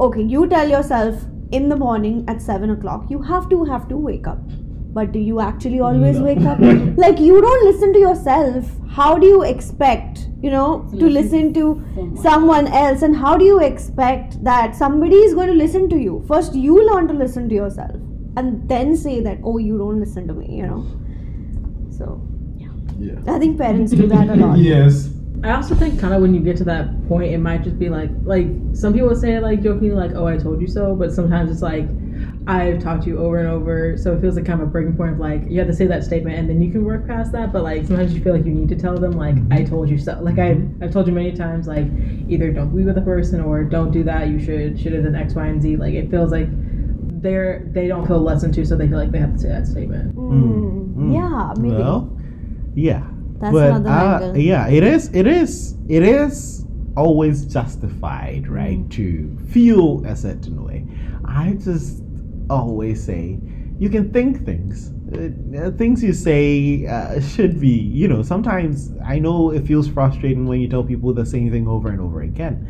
okay, 0.00 0.22
you 0.22 0.46
tell 0.48 0.68
yourself 0.68 1.24
in 1.52 1.68
the 1.68 1.76
morning 1.76 2.24
at 2.28 2.40
seven 2.42 2.70
o'clock, 2.70 3.10
you 3.10 3.22
have 3.22 3.48
to 3.50 3.64
have 3.64 3.88
to 3.88 3.96
wake 3.96 4.26
up. 4.26 4.38
But 4.92 5.12
do 5.12 5.18
you 5.18 5.40
actually 5.40 5.80
always 5.80 6.18
No. 6.18 6.24
wake 6.24 6.40
up? 6.40 6.58
like 6.96 7.18
you 7.20 7.40
don't 7.40 7.64
listen 7.64 7.92
to 7.92 7.98
yourself. 7.98 8.70
How 8.88 9.16
do 9.18 9.26
you 9.26 9.42
expect, 9.42 10.26
you 10.42 10.50
know, 10.50 10.88
to 10.98 11.08
listen 11.08 11.52
to 11.54 11.64
Someone. 11.94 12.16
someone 12.22 12.66
else 12.68 13.02
and 13.02 13.16
how 13.16 13.36
do 13.36 13.44
you 13.44 13.60
expect 13.60 14.42
that 14.44 14.74
somebody 14.76 15.16
is 15.16 15.34
going 15.34 15.48
to 15.48 15.54
listen 15.54 15.88
to 15.90 15.96
you 15.96 16.24
first 16.26 16.54
you 16.54 16.84
learn 16.90 17.06
to 17.08 17.14
listen 17.14 17.48
to 17.48 17.54
yourself 17.54 17.94
and 18.36 18.68
then 18.68 18.96
say 18.96 19.20
that 19.20 19.38
oh 19.44 19.58
you 19.58 19.76
don't 19.78 20.00
listen 20.00 20.26
to 20.26 20.34
me 20.34 20.46
you 20.58 20.66
know 20.66 20.80
so 21.98 22.20
yeah, 22.56 22.68
Yeah. 22.98 23.34
i 23.34 23.38
think 23.38 23.58
parents 23.58 23.92
do 23.92 24.06
that 24.08 24.28
a 24.28 24.36
lot 24.36 24.58
Yes. 24.72 25.08
I 25.42 25.52
also 25.52 25.74
think 25.74 26.00
kind 26.00 26.12
of 26.14 26.20
when 26.20 26.34
you 26.34 26.40
get 26.40 26.56
to 26.58 26.64
that 26.64 27.06
point, 27.06 27.32
it 27.32 27.38
might 27.38 27.62
just 27.62 27.78
be 27.78 27.88
like 27.88 28.10
like 28.24 28.48
some 28.72 28.92
people 28.92 29.14
say 29.14 29.38
like 29.38 29.62
jokingly 29.62 29.94
like 29.94 30.12
oh 30.14 30.26
I 30.26 30.36
told 30.36 30.60
you 30.60 30.66
so, 30.66 30.94
but 30.96 31.12
sometimes 31.12 31.50
it's 31.50 31.62
like 31.62 31.88
I've 32.48 32.82
talked 32.82 33.04
to 33.04 33.10
you 33.10 33.18
over 33.18 33.38
and 33.38 33.48
over, 33.48 33.96
so 33.96 34.14
it 34.14 34.20
feels 34.20 34.34
like 34.36 34.46
kind 34.46 34.60
of 34.60 34.68
a 34.68 34.70
breaking 34.70 34.96
point 34.96 35.12
of 35.12 35.18
like 35.20 35.42
you 35.48 35.58
have 35.58 35.68
to 35.68 35.74
say 35.74 35.86
that 35.86 36.02
statement 36.02 36.38
and 36.38 36.48
then 36.48 36.60
you 36.62 36.72
can 36.72 36.84
work 36.84 37.06
past 37.06 37.30
that. 37.32 37.52
But 37.52 37.62
like 37.62 37.86
sometimes 37.86 38.14
you 38.14 38.20
feel 38.22 38.34
like 38.34 38.46
you 38.46 38.52
need 38.52 38.68
to 38.70 38.76
tell 38.76 38.96
them 38.96 39.12
like 39.12 39.36
I 39.52 39.62
told 39.62 39.88
you 39.88 39.98
so. 39.98 40.18
Like 40.20 40.38
I 40.38 40.56
I've 40.82 40.92
told 40.92 41.06
you 41.06 41.12
many 41.12 41.32
times 41.32 41.66
like 41.68 41.86
either 42.28 42.50
don't 42.50 42.74
be 42.74 42.84
with 42.84 42.98
a 42.98 43.02
person 43.02 43.40
or 43.40 43.62
don't 43.62 43.92
do 43.92 44.02
that. 44.04 44.28
You 44.28 44.40
should 44.40 44.80
should 44.80 44.92
have 44.92 45.04
done 45.04 45.14
X 45.14 45.34
Y 45.34 45.46
and 45.46 45.62
Z. 45.62 45.76
Like 45.76 45.94
it 45.94 46.10
feels 46.10 46.32
like 46.32 46.48
they're 47.22 47.70
they 47.74 47.86
don't 47.86 48.06
feel 48.06 48.20
listened 48.20 48.54
to, 48.54 48.64
so 48.66 48.76
they 48.76 48.88
feel 48.88 48.98
like 48.98 49.12
they 49.12 49.18
have 49.20 49.34
to 49.34 49.38
say 49.38 49.48
that 49.48 49.66
statement. 49.66 50.16
Mm, 50.16 50.94
Mm. 50.96 51.14
yeah 51.14 51.52
maybe 51.56 51.74
Well, 51.74 52.16
yeah. 52.74 53.04
That's 53.40 53.52
but, 53.52 53.70
another 53.70 53.90
uh, 53.90 54.20
angle. 54.20 54.36
Yeah, 54.36 54.68
it 54.68 54.82
is. 54.82 55.10
It 55.14 55.26
is. 55.26 55.76
It 55.88 56.02
is 56.02 56.66
always 56.96 57.44
justified, 57.44 58.48
right, 58.48 58.78
Mm. 58.78 58.90
to 58.90 59.38
feel 59.52 60.04
a 60.04 60.16
certain 60.16 60.64
way. 60.64 60.84
I 61.24 61.52
just 61.52 62.02
always 62.50 63.02
say 63.02 63.38
you 63.78 63.88
can 63.88 64.10
think 64.12 64.44
things. 64.44 64.92
Uh, 65.12 65.70
things 65.70 66.02
you 66.02 66.12
say 66.12 66.86
uh, 66.86 67.20
should 67.20 67.60
be, 67.60 67.68
you 67.68 68.08
know. 68.08 68.22
Sometimes 68.22 68.92
I 69.04 69.18
know 69.18 69.52
it 69.52 69.66
feels 69.66 69.88
frustrating 69.88 70.46
when 70.46 70.60
you 70.60 70.68
tell 70.68 70.82
people 70.82 71.14
the 71.14 71.24
same 71.24 71.50
thing 71.50 71.68
over 71.68 71.88
and 71.88 72.00
over 72.00 72.22
again. 72.22 72.66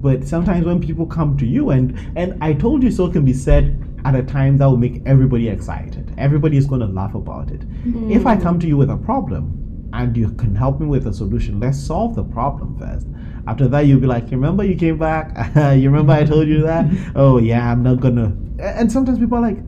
But 0.00 0.26
sometimes 0.26 0.64
when 0.64 0.80
people 0.80 1.06
come 1.06 1.36
to 1.38 1.46
you 1.46 1.70
and 1.70 1.98
and 2.16 2.38
I 2.40 2.54
told 2.54 2.82
you 2.82 2.90
so 2.90 3.08
can 3.10 3.24
be 3.24 3.32
said 3.34 3.82
at 4.04 4.14
a 4.14 4.22
time 4.22 4.56
that 4.58 4.66
will 4.66 4.76
make 4.76 5.02
everybody 5.04 5.48
excited. 5.48 6.12
Everybody 6.16 6.56
is 6.56 6.66
going 6.66 6.80
to 6.80 6.86
laugh 6.86 7.14
about 7.14 7.50
it. 7.50 7.62
If 8.10 8.26
I 8.26 8.36
come 8.36 8.58
to 8.60 8.66
you 8.66 8.76
with 8.76 8.90
a 8.90 8.96
problem 8.96 9.65
and 9.92 10.16
you 10.16 10.30
can 10.32 10.54
help 10.54 10.80
me 10.80 10.86
with 10.86 11.06
a 11.06 11.12
solution, 11.12 11.60
let's 11.60 11.78
solve 11.78 12.14
the 12.14 12.24
problem 12.24 12.78
first. 12.78 13.06
After 13.46 13.68
that, 13.68 13.80
you'll 13.80 14.00
be 14.00 14.06
like, 14.06 14.30
remember 14.30 14.64
you 14.64 14.76
came 14.76 14.98
back? 14.98 15.54
you 15.76 15.90
remember 15.90 16.12
I 16.12 16.24
told 16.24 16.48
you 16.48 16.62
that? 16.62 16.86
oh 17.14 17.38
yeah, 17.38 17.70
I'm 17.70 17.82
not 17.82 18.00
gonna. 18.00 18.36
And 18.58 18.90
sometimes 18.90 19.18
people 19.18 19.38
are 19.38 19.42
like, 19.42 19.58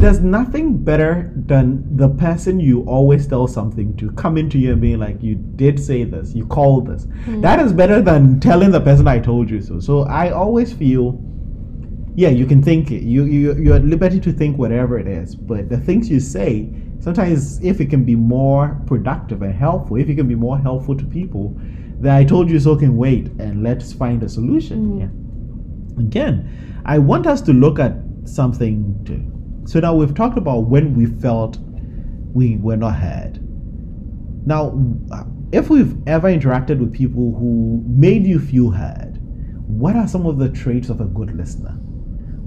there's 0.00 0.20
nothing 0.20 0.82
better 0.82 1.32
than 1.36 1.96
the 1.96 2.08
person 2.08 2.58
you 2.58 2.82
always 2.82 3.26
tell 3.28 3.46
something 3.46 3.96
to 3.96 4.10
come 4.12 4.36
into 4.36 4.58
you 4.58 4.72
and 4.72 4.80
being 4.80 4.98
like, 4.98 5.22
you 5.22 5.36
did 5.36 5.78
say 5.78 6.02
this, 6.02 6.34
you 6.34 6.44
called 6.46 6.86
this. 6.86 7.04
Hmm. 7.24 7.40
That 7.42 7.60
is 7.60 7.72
better 7.72 8.02
than 8.02 8.40
telling 8.40 8.72
the 8.72 8.80
person 8.80 9.06
I 9.06 9.20
told 9.20 9.48
you 9.50 9.62
so. 9.62 9.78
So 9.78 10.02
I 10.02 10.30
always 10.30 10.72
feel 10.72 11.12
yeah, 12.14 12.28
you 12.28 12.46
can 12.46 12.62
think 12.62 12.90
it. 12.90 13.02
You 13.02 13.24
you 13.24 13.54
you're 13.54 13.76
at 13.76 13.84
liberty 13.84 14.20
to 14.20 14.32
think 14.32 14.58
whatever 14.58 14.98
it 14.98 15.06
is, 15.06 15.34
but 15.34 15.68
the 15.70 15.78
things 15.78 16.10
you 16.10 16.20
say, 16.20 16.72
sometimes 17.00 17.62
if 17.64 17.80
it 17.80 17.88
can 17.88 18.04
be 18.04 18.16
more 18.16 18.80
productive 18.86 19.40
and 19.42 19.54
helpful, 19.54 19.96
if 19.96 20.08
it 20.08 20.16
can 20.16 20.28
be 20.28 20.34
more 20.34 20.58
helpful 20.58 20.96
to 20.96 21.04
people, 21.04 21.56
then 22.00 22.14
I 22.14 22.24
told 22.24 22.50
you 22.50 22.60
so 22.60 22.76
can 22.76 22.96
wait 22.96 23.28
and 23.38 23.62
let's 23.62 23.92
find 23.92 24.22
a 24.22 24.28
solution. 24.28 25.00
Yeah. 25.00 26.02
Again, 26.02 26.82
I 26.84 26.98
want 26.98 27.26
us 27.26 27.40
to 27.42 27.52
look 27.52 27.78
at 27.78 27.94
something 28.24 29.02
too. 29.06 29.30
So 29.66 29.80
now 29.80 29.94
we've 29.94 30.14
talked 30.14 30.36
about 30.36 30.66
when 30.66 30.94
we 30.94 31.06
felt 31.06 31.58
we 32.34 32.56
were 32.56 32.76
not 32.76 32.96
heard. 32.96 33.38
Now, 34.46 34.78
uh, 35.12 35.24
if 35.52 35.70
we've 35.70 35.96
ever 36.06 36.28
interacted 36.28 36.78
with 36.78 36.92
people 36.92 37.34
who 37.38 37.82
made 37.86 38.26
you 38.26 38.38
feel 38.38 38.70
heard, 38.70 39.18
what 39.66 39.96
are 39.96 40.08
some 40.08 40.26
of 40.26 40.38
the 40.38 40.48
traits 40.48 40.88
of 40.88 41.00
a 41.00 41.04
good 41.04 41.36
listener? 41.36 41.78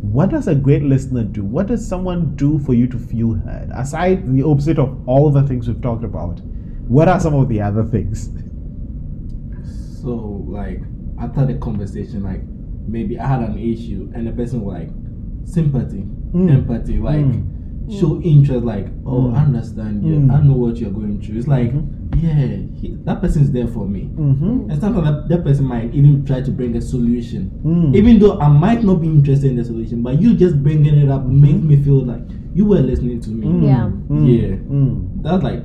What 0.01 0.29
does 0.29 0.47
a 0.47 0.55
great 0.55 0.83
listener 0.83 1.23
do? 1.23 1.43
What 1.43 1.67
does 1.67 1.85
someone 1.87 2.35
do 2.35 2.59
for 2.59 2.73
you 2.73 2.87
to 2.87 2.97
feel 2.97 3.33
heard? 3.33 3.69
Aside 3.73 4.31
the 4.33 4.43
opposite 4.43 4.77
of 4.79 5.07
all 5.07 5.29
the 5.31 5.43
things 5.43 5.67
we've 5.67 5.81
talked 5.81 6.03
about, 6.03 6.39
what 6.87 7.07
are 7.07 7.19
some 7.19 7.33
of 7.33 7.49
the 7.49 7.61
other 7.61 7.83
things? 7.83 8.29
So 10.01 10.43
like 10.47 10.81
after 11.19 11.45
the 11.45 11.55
conversation, 11.55 12.23
like 12.23 12.41
maybe 12.87 13.17
I 13.19 13.27
had 13.27 13.41
an 13.41 13.57
issue 13.57 14.11
and 14.13 14.27
the 14.27 14.31
person 14.31 14.61
was 14.61 14.73
like 14.79 14.89
sympathy, 15.45 16.03
Mm. 16.33 16.51
empathy, 16.51 16.99
like 16.99 17.25
Mm. 17.25 17.91
show 17.99 18.21
interest, 18.21 18.63
like 18.65 18.87
oh 19.05 19.21
Mm. 19.29 19.33
I 19.35 19.43
understand 19.45 20.03
you, 20.05 20.15
Mm. 20.15 20.31
I 20.31 20.41
know 20.43 20.55
what 20.55 20.77
you're 20.77 20.91
going 20.91 21.19
through. 21.21 21.37
It's 21.37 21.47
like 21.47 21.73
Mhm. 21.73 22.04
Yeah, 22.15 22.57
he, 22.79 22.95
that 23.03 23.21
person 23.21 23.43
is 23.43 23.51
there 23.51 23.67
for 23.67 23.85
me. 23.87 24.09
Mm-hmm. 24.15 24.69
And 24.71 24.81
sometimes 24.81 25.05
that, 25.05 25.29
that 25.29 25.43
person 25.43 25.65
might 25.65 25.93
even 25.93 26.25
try 26.25 26.41
to 26.41 26.51
bring 26.51 26.75
a 26.75 26.81
solution. 26.81 27.51
Mm. 27.63 27.95
Even 27.95 28.19
though 28.19 28.39
I 28.39 28.47
might 28.47 28.83
not 28.83 28.95
be 28.95 29.07
interested 29.07 29.51
in 29.51 29.57
the 29.57 29.65
solution, 29.65 30.01
but 30.03 30.21
you 30.21 30.35
just 30.35 30.61
bringing 30.63 30.97
it 30.97 31.09
up 31.09 31.25
makes 31.25 31.61
me 31.61 31.81
feel 31.81 32.05
like 32.05 32.21
you 32.53 32.65
were 32.65 32.79
listening 32.79 33.21
to 33.21 33.29
me. 33.29 33.47
Mm. 33.47 33.67
Yeah. 33.67 33.91
Mm. 34.15 34.41
Yeah. 34.41 34.55
Mm. 34.57 35.23
That's 35.23 35.43
like 35.43 35.63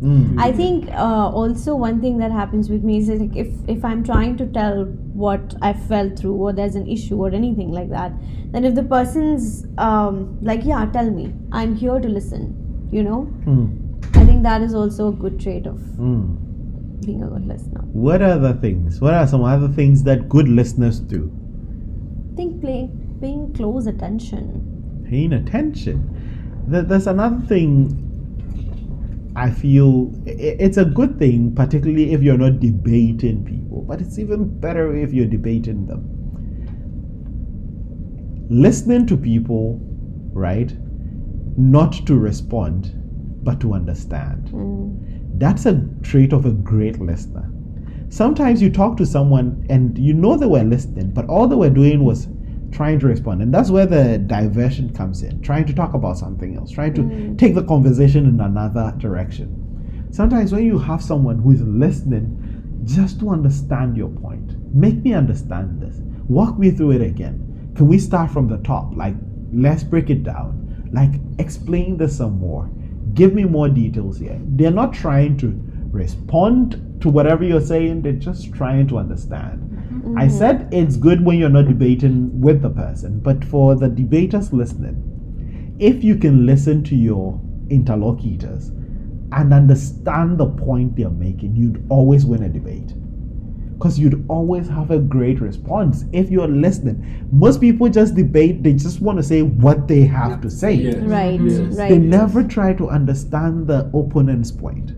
Mm. 0.00 0.38
I 0.38 0.52
think 0.52 0.88
uh, 0.92 1.28
also 1.28 1.74
one 1.74 2.00
thing 2.00 2.18
that 2.18 2.30
happens 2.30 2.70
with 2.70 2.84
me 2.84 2.98
is 2.98 3.08
like 3.08 3.34
if 3.34 3.48
if 3.66 3.84
I'm 3.84 4.04
trying 4.04 4.36
to 4.36 4.46
tell 4.46 4.84
what 5.12 5.56
I 5.60 5.72
felt 5.72 6.16
through 6.16 6.34
or 6.34 6.52
there's 6.52 6.76
an 6.76 6.86
issue 6.86 7.16
or 7.16 7.30
anything 7.34 7.72
like 7.72 7.90
that, 7.90 8.12
then 8.52 8.64
if 8.64 8.76
the 8.76 8.84
person's 8.84 9.66
um, 9.76 10.38
like 10.40 10.64
yeah, 10.64 10.86
tell 10.92 11.10
me, 11.10 11.34
I'm 11.50 11.74
here 11.74 11.98
to 11.98 12.08
listen. 12.08 12.54
You 12.92 13.02
know, 13.02 13.28
Mm. 13.44 13.84
I 13.84 13.87
think 14.38 14.44
that 14.44 14.62
is 14.62 14.74
also 14.74 15.08
a 15.08 15.12
good 15.12 15.40
trait 15.40 15.66
of 15.66 15.80
Mm. 15.98 16.36
being 17.04 17.22
a 17.22 17.26
good 17.28 17.46
listener. 17.46 17.80
What 17.92 18.22
other 18.22 18.52
things? 18.54 19.00
What 19.00 19.14
are 19.14 19.26
some 19.26 19.42
other 19.42 19.68
things 19.68 20.02
that 20.04 20.28
good 20.28 20.48
listeners 20.48 21.00
do? 21.00 21.30
I 22.32 22.36
think 22.36 22.60
play, 22.60 22.90
paying 23.20 23.52
close 23.52 23.86
attention. 23.86 25.02
Paying 25.04 25.32
attention. 25.32 26.04
There's 26.68 27.06
another 27.06 27.40
thing 27.46 28.04
I 29.34 29.50
feel 29.50 30.12
it's 30.26 30.76
a 30.76 30.84
good 30.84 31.18
thing, 31.18 31.52
particularly 31.54 32.12
if 32.12 32.22
you're 32.22 32.38
not 32.38 32.60
debating 32.60 33.44
people, 33.44 33.84
but 33.88 34.00
it's 34.00 34.18
even 34.18 34.48
better 34.60 34.96
if 34.96 35.12
you're 35.12 35.26
debating 35.26 35.86
them. 35.86 36.04
Listening 38.50 39.06
to 39.06 39.16
people, 39.16 39.80
right? 40.32 40.76
Not 41.56 41.92
to 42.06 42.16
respond, 42.16 42.92
but 43.42 43.60
to 43.60 43.74
understand. 43.74 44.48
Mm. 44.48 45.38
That's 45.38 45.66
a 45.66 45.86
trait 46.02 46.32
of 46.32 46.46
a 46.46 46.50
great 46.50 46.98
listener. 47.00 47.50
Sometimes 48.10 48.62
you 48.62 48.70
talk 48.70 48.96
to 48.96 49.06
someone 49.06 49.66
and 49.68 49.98
you 49.98 50.14
know 50.14 50.36
they 50.36 50.46
were 50.46 50.64
listening, 50.64 51.10
but 51.10 51.28
all 51.28 51.46
they 51.46 51.56
were 51.56 51.70
doing 51.70 52.04
was 52.04 52.28
trying 52.70 52.98
to 53.00 53.06
respond. 53.06 53.42
And 53.42 53.52
that's 53.52 53.70
where 53.70 53.86
the 53.86 54.18
diversion 54.18 54.92
comes 54.92 55.22
in, 55.22 55.40
trying 55.42 55.66
to 55.66 55.74
talk 55.74 55.94
about 55.94 56.18
something 56.18 56.56
else, 56.56 56.70
trying 56.70 56.94
to 56.94 57.34
take 57.36 57.54
the 57.54 57.64
conversation 57.64 58.26
in 58.26 58.40
another 58.40 58.94
direction. 58.98 60.08
Sometimes 60.10 60.52
when 60.52 60.64
you 60.64 60.78
have 60.78 61.02
someone 61.02 61.38
who 61.38 61.52
is 61.52 61.62
listening 61.62 62.82
just 62.84 63.20
to 63.20 63.30
understand 63.30 63.96
your 63.96 64.08
point, 64.08 64.52
make 64.74 64.96
me 65.02 65.12
understand 65.12 65.80
this, 65.80 65.98
walk 66.28 66.58
me 66.58 66.70
through 66.70 66.92
it 66.92 67.02
again. 67.02 67.72
Can 67.76 67.86
we 67.86 67.98
start 67.98 68.30
from 68.30 68.48
the 68.48 68.58
top? 68.58 68.96
Like, 68.96 69.14
let's 69.52 69.82
break 69.82 70.10
it 70.10 70.22
down. 70.24 70.88
Like, 70.92 71.20
explain 71.38 71.96
this 71.96 72.16
some 72.16 72.38
more. 72.38 72.70
Give 73.14 73.34
me 73.34 73.44
more 73.44 73.68
details 73.68 74.18
here. 74.18 74.38
They're 74.42 74.70
not 74.70 74.92
trying 74.92 75.36
to 75.38 75.54
respond 75.90 77.00
to 77.00 77.08
whatever 77.08 77.44
you're 77.44 77.60
saying, 77.60 78.02
they're 78.02 78.12
just 78.12 78.52
trying 78.52 78.88
to 78.88 78.98
understand. 78.98 79.64
I 80.16 80.26
mm-hmm. 80.26 80.38
said 80.38 80.68
it's 80.72 80.96
good 80.96 81.24
when 81.24 81.38
you're 81.38 81.48
not 81.48 81.68
debating 81.68 82.40
with 82.40 82.62
the 82.62 82.70
person, 82.70 83.20
but 83.20 83.44
for 83.44 83.74
the 83.76 83.88
debaters 83.88 84.52
listening, 84.52 85.76
if 85.78 86.02
you 86.02 86.16
can 86.16 86.46
listen 86.46 86.82
to 86.84 86.96
your 86.96 87.40
interlocutors 87.70 88.68
and 89.32 89.52
understand 89.52 90.38
the 90.38 90.46
point 90.46 90.96
they're 90.96 91.10
making, 91.10 91.54
you'd 91.54 91.84
always 91.88 92.24
win 92.24 92.42
a 92.42 92.48
debate. 92.48 92.92
Because 93.78 93.96
you'd 93.96 94.24
always 94.28 94.66
have 94.68 94.90
a 94.90 94.98
great 94.98 95.40
response 95.40 96.04
if 96.12 96.30
you're 96.30 96.48
listening. 96.48 97.28
Most 97.30 97.60
people 97.60 97.88
just 97.88 98.16
debate, 98.16 98.64
they 98.64 98.72
just 98.72 99.00
want 99.00 99.18
to 99.18 99.22
say 99.22 99.42
what 99.42 99.86
they 99.86 100.02
have 100.02 100.40
to 100.40 100.50
say. 100.50 100.74
Yes. 100.74 100.96
Right, 100.96 101.40
Yes. 101.40 101.76
right. 101.76 101.88
They 101.88 101.98
never 101.98 102.42
try 102.42 102.74
to 102.74 102.88
understand 102.88 103.68
the 103.68 103.86
opponent's 103.94 104.50
point. 104.50 104.94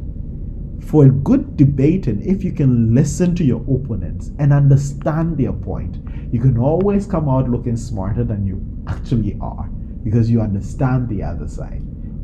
For 0.82 1.04
a 1.04 1.10
good 1.10 1.58
debating, 1.58 2.22
if 2.22 2.42
you 2.42 2.52
can 2.52 2.94
listen 2.94 3.34
to 3.34 3.44
your 3.44 3.60
opponents 3.60 4.30
and 4.38 4.50
understand 4.50 5.36
their 5.36 5.52
point, 5.52 5.98
you 6.32 6.40
can 6.40 6.56
always 6.56 7.06
come 7.06 7.28
out 7.28 7.50
looking 7.50 7.76
smarter 7.76 8.24
than 8.24 8.46
you 8.46 8.64
actually 8.88 9.36
are 9.42 9.68
because 10.02 10.30
you 10.30 10.40
understand 10.40 11.06
the 11.08 11.22
other 11.22 11.46
side. 11.46 11.82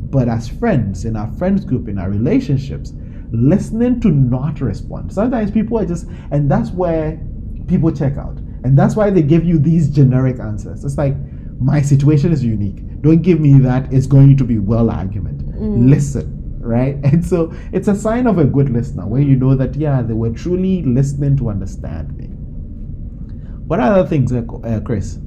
But 0.09 0.27
as 0.27 0.47
friends, 0.49 1.05
in 1.05 1.15
our 1.15 1.31
friends 1.33 1.65
group, 1.65 1.87
in 1.87 1.99
our 1.99 2.09
relationships, 2.09 2.93
listening 3.31 3.99
to 4.01 4.09
not 4.09 4.61
respond. 4.61 5.11
Sometimes 5.13 5.51
people 5.51 5.79
are 5.79 5.85
just, 5.85 6.07
and 6.31 6.49
that's 6.49 6.71
where 6.71 7.19
people 7.67 7.91
check 7.91 8.17
out. 8.17 8.37
And 8.63 8.77
that's 8.77 8.95
why 8.95 9.09
they 9.09 9.21
give 9.21 9.43
you 9.45 9.59
these 9.59 9.89
generic 9.89 10.39
answers. 10.39 10.83
It's 10.83 10.97
like, 10.97 11.15
my 11.59 11.81
situation 11.81 12.31
is 12.31 12.43
unique. 12.43 13.01
Don't 13.01 13.21
give 13.21 13.39
me 13.39 13.59
that. 13.59 13.91
It's 13.93 14.07
going 14.07 14.37
to 14.37 14.43
be 14.43 14.59
well 14.59 14.89
argument. 14.89 15.41
Listen, 15.87 16.59
right? 16.59 16.97
And 17.03 17.25
so 17.25 17.53
it's 17.71 17.87
a 17.87 17.95
sign 17.95 18.27
of 18.27 18.37
a 18.37 18.45
good 18.45 18.69
listener 18.69 19.07
when 19.07 19.23
you 19.23 19.35
know 19.35 19.55
that, 19.55 19.75
yeah, 19.75 20.01
they 20.01 20.13
were 20.13 20.31
truly 20.31 20.83
listening 20.83 21.37
to 21.37 21.49
understand 21.49 22.15
me. 22.17 22.25
What 23.67 23.79
other 23.79 24.07
things, 24.07 24.31
uh, 24.31 24.43
uh, 24.63 24.79
Chris? 24.81 25.19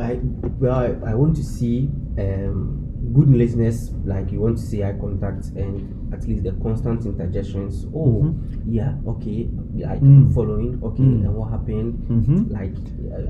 I, 0.00 0.18
well, 0.58 0.78
I, 0.78 1.10
I 1.10 1.14
want 1.14 1.36
to 1.36 1.44
see 1.44 1.90
um, 2.18 2.79
good 3.12 3.28
listeners, 3.28 3.90
like 4.04 4.30
you 4.32 4.40
want 4.40 4.56
to 4.56 4.62
see 4.62 4.82
eye 4.84 4.92
contact 5.00 5.46
and 5.56 6.12
at 6.14 6.26
least 6.28 6.44
the 6.44 6.52
constant 6.62 7.04
interjections. 7.06 7.86
Oh, 7.94 8.34
yeah, 8.66 8.94
okay, 9.06 9.48
yeah, 9.74 9.92
I 9.92 9.98
Mm. 9.98 10.32
following, 10.34 10.78
okay, 10.82 11.02
Mm. 11.02 11.24
and 11.26 11.34
what 11.34 11.50
happened? 11.50 11.94
Mm-hmm. 12.08 12.52
Like, 12.52 12.76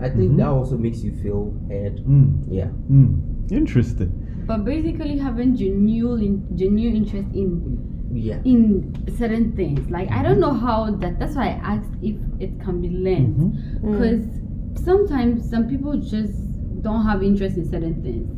I 0.00 0.06
I 0.06 0.10
think 0.10 0.32
Mhm. 0.32 0.36
that 0.38 0.48
also 0.48 0.76
makes 0.78 1.02
you 1.04 1.12
feel 1.12 1.52
heard. 1.68 2.00
Mm. 2.06 2.44
Yeah. 2.48 2.68
Mm. 2.90 3.16
Interesting. 3.50 4.12
But 4.46 4.64
basically, 4.64 5.16
having 5.18 5.54
genuine, 5.56 6.42
genuine 6.56 6.96
interest 6.96 7.28
in 7.34 7.78
Yeah. 8.12 8.40
in 8.44 8.92
certain 9.16 9.52
things. 9.52 9.88
Like 9.90 10.10
I 10.10 10.22
don't 10.22 10.40
know 10.40 10.52
how 10.52 10.90
that. 11.02 11.18
That's 11.20 11.36
why 11.36 11.48
I 11.62 11.74
asked 11.76 11.94
if 12.02 12.16
it 12.40 12.58
can 12.60 12.80
be 12.80 12.88
learned. 12.90 13.54
Because 13.82 14.22
sometimes 14.74 15.48
some 15.48 15.68
people 15.68 15.94
just 15.98 16.34
don't 16.82 17.04
have 17.04 17.22
interest 17.22 17.56
in 17.56 17.68
certain 17.70 18.02
things. 18.02 18.28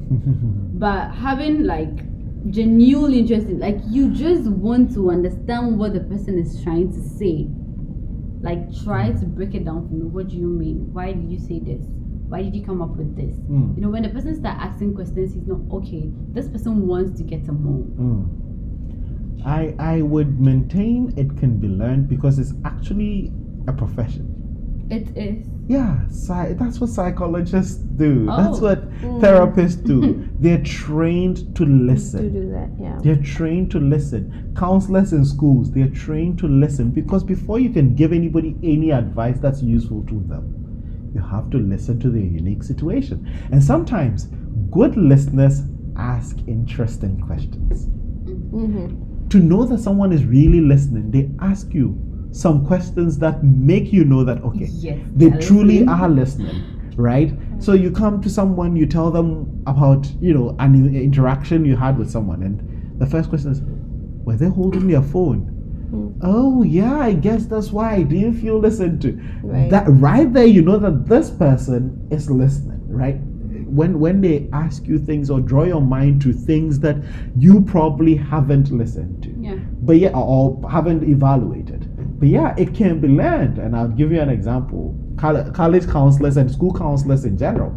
But 0.78 1.10
having 1.10 1.64
like 1.64 1.94
genuine 2.50 3.14
interest 3.14 3.46
in, 3.46 3.60
like 3.60 3.78
you 3.88 4.10
just 4.10 4.48
want 4.48 4.92
to 4.94 5.10
understand 5.10 5.78
what 5.78 5.92
the 5.92 6.00
person 6.00 6.38
is 6.38 6.62
trying 6.62 6.92
to 6.92 7.00
say. 7.00 7.48
Like 8.40 8.74
try 8.82 9.12
to 9.12 9.26
break 9.26 9.54
it 9.54 9.64
down 9.64 9.86
for 9.88 9.94
me. 9.94 10.04
What 10.04 10.28
do 10.28 10.36
you 10.36 10.48
mean? 10.48 10.92
Why 10.92 11.12
did 11.12 11.30
you 11.30 11.38
say 11.38 11.60
this? 11.60 11.84
Why 12.28 12.42
did 12.42 12.56
you 12.56 12.64
come 12.64 12.82
up 12.82 12.96
with 12.96 13.14
this? 13.14 13.36
Mm. 13.40 13.76
You 13.76 13.82
know, 13.82 13.90
when 13.90 14.02
the 14.02 14.08
person 14.08 14.34
start 14.34 14.58
asking 14.58 14.94
questions, 14.94 15.34
he's 15.34 15.46
not 15.46 15.60
okay. 15.70 16.10
This 16.32 16.48
person 16.48 16.86
wants 16.86 17.16
to 17.18 17.24
get 17.24 17.44
to 17.44 17.52
more 17.52 17.84
Mm. 17.84 18.42
I 19.44 19.74
I 19.78 20.02
would 20.02 20.40
maintain 20.40 21.12
it 21.16 21.36
can 21.36 21.58
be 21.58 21.68
learned 21.68 22.08
because 22.08 22.38
it's 22.38 22.54
actually 22.64 23.32
a 23.68 23.72
profession. 23.72 24.26
It 24.90 25.16
is. 25.16 25.51
Yeah, 25.68 26.00
psy- 26.08 26.54
that's 26.54 26.80
what 26.80 26.90
psychologists 26.90 27.76
do. 27.76 28.26
That's 28.26 28.58
Oh. 28.58 28.62
what 28.62 28.90
therapists 29.20 29.82
do. 29.84 30.28
They're 30.40 30.62
trained 30.62 31.54
to 31.56 31.64
listen. 31.64 32.24
to 32.24 32.40
do 32.40 32.50
that, 32.50 32.70
yeah. 32.80 32.98
They're 33.02 33.22
trained 33.22 33.70
to 33.72 33.78
listen. 33.78 34.52
Counselors 34.56 35.12
in 35.12 35.24
schools, 35.24 35.70
they're 35.70 35.88
trained 35.88 36.38
to 36.40 36.48
listen 36.48 36.90
because 36.90 37.22
before 37.24 37.58
you 37.60 37.70
can 37.70 37.94
give 37.94 38.12
anybody 38.12 38.56
any 38.62 38.90
advice 38.90 39.38
that's 39.38 39.62
useful 39.62 40.02
to 40.08 40.20
them, 40.28 41.10
you 41.14 41.20
have 41.20 41.48
to 41.50 41.58
listen 41.58 42.00
to 42.00 42.10
their 42.10 42.22
unique 42.22 42.62
situation. 42.64 43.30
And 43.52 43.62
sometimes 43.62 44.28
good 44.70 44.96
listeners 44.96 45.62
ask 45.96 46.36
interesting 46.48 47.20
questions. 47.20 47.86
Mm-hmm. 48.26 49.28
To 49.28 49.38
know 49.38 49.64
that 49.64 49.78
someone 49.78 50.12
is 50.12 50.24
really 50.24 50.60
listening, 50.60 51.10
they 51.10 51.30
ask 51.40 51.72
you 51.72 51.96
some 52.32 52.64
questions 52.66 53.18
that 53.18 53.42
make 53.44 53.92
you 53.92 54.04
know 54.04 54.24
that, 54.24 54.42
okay, 54.42 54.66
Yes. 54.70 54.98
they 55.14 55.30
truly 55.38 55.80
listening. 55.80 55.88
are 55.88 56.08
listening 56.08 56.62
right 56.96 57.32
so 57.58 57.72
you 57.72 57.90
come 57.90 58.20
to 58.20 58.28
someone 58.28 58.76
you 58.76 58.84
tell 58.84 59.10
them 59.10 59.62
about 59.66 60.06
you 60.20 60.34
know 60.34 60.54
an 60.58 60.94
interaction 60.94 61.64
you 61.64 61.74
had 61.74 61.96
with 61.96 62.10
someone 62.10 62.42
and 62.42 63.00
the 63.00 63.06
first 63.06 63.30
question 63.30 63.50
is 63.50 63.62
were 64.26 64.36
they 64.36 64.46
holding 64.48 64.86
their 64.88 65.00
phone 65.00 65.38
hmm. 65.90 66.08
oh 66.20 66.62
yeah 66.62 66.98
i 66.98 67.14
guess 67.14 67.46
that's 67.46 67.72
why 67.72 67.94
i 67.94 68.02
didn't 68.02 68.34
feel 68.38 68.58
listened 68.58 69.00
to 69.00 69.12
Right. 69.42 69.70
that 69.70 69.84
right 69.88 70.30
there 70.30 70.44
you 70.44 70.60
know 70.60 70.76
that 70.76 71.06
this 71.08 71.30
person 71.30 72.06
is 72.10 72.30
listening 72.30 72.82
right 72.86 73.16
when 73.78 73.98
when 73.98 74.20
they 74.20 74.50
ask 74.52 74.86
you 74.86 74.98
things 74.98 75.30
or 75.30 75.40
draw 75.40 75.64
your 75.64 75.80
mind 75.80 76.20
to 76.22 76.32
things 76.34 76.78
that 76.80 76.96
you 77.38 77.62
probably 77.62 78.14
haven't 78.16 78.70
listened 78.70 79.22
to 79.22 79.30
Yeah. 79.40 79.54
but 79.80 79.96
yeah, 79.96 80.10
or 80.14 80.60
haven't 80.70 81.02
evaluated. 81.08 81.71
But 82.22 82.28
yeah, 82.28 82.54
it 82.56 82.72
can 82.72 83.00
be 83.00 83.08
learned. 83.08 83.58
And 83.58 83.74
I'll 83.74 83.88
give 83.88 84.12
you 84.12 84.20
an 84.20 84.28
example. 84.28 84.96
College 85.16 85.88
counselors 85.90 86.36
and 86.36 86.48
school 86.48 86.72
counselors 86.72 87.24
in 87.24 87.36
general, 87.36 87.74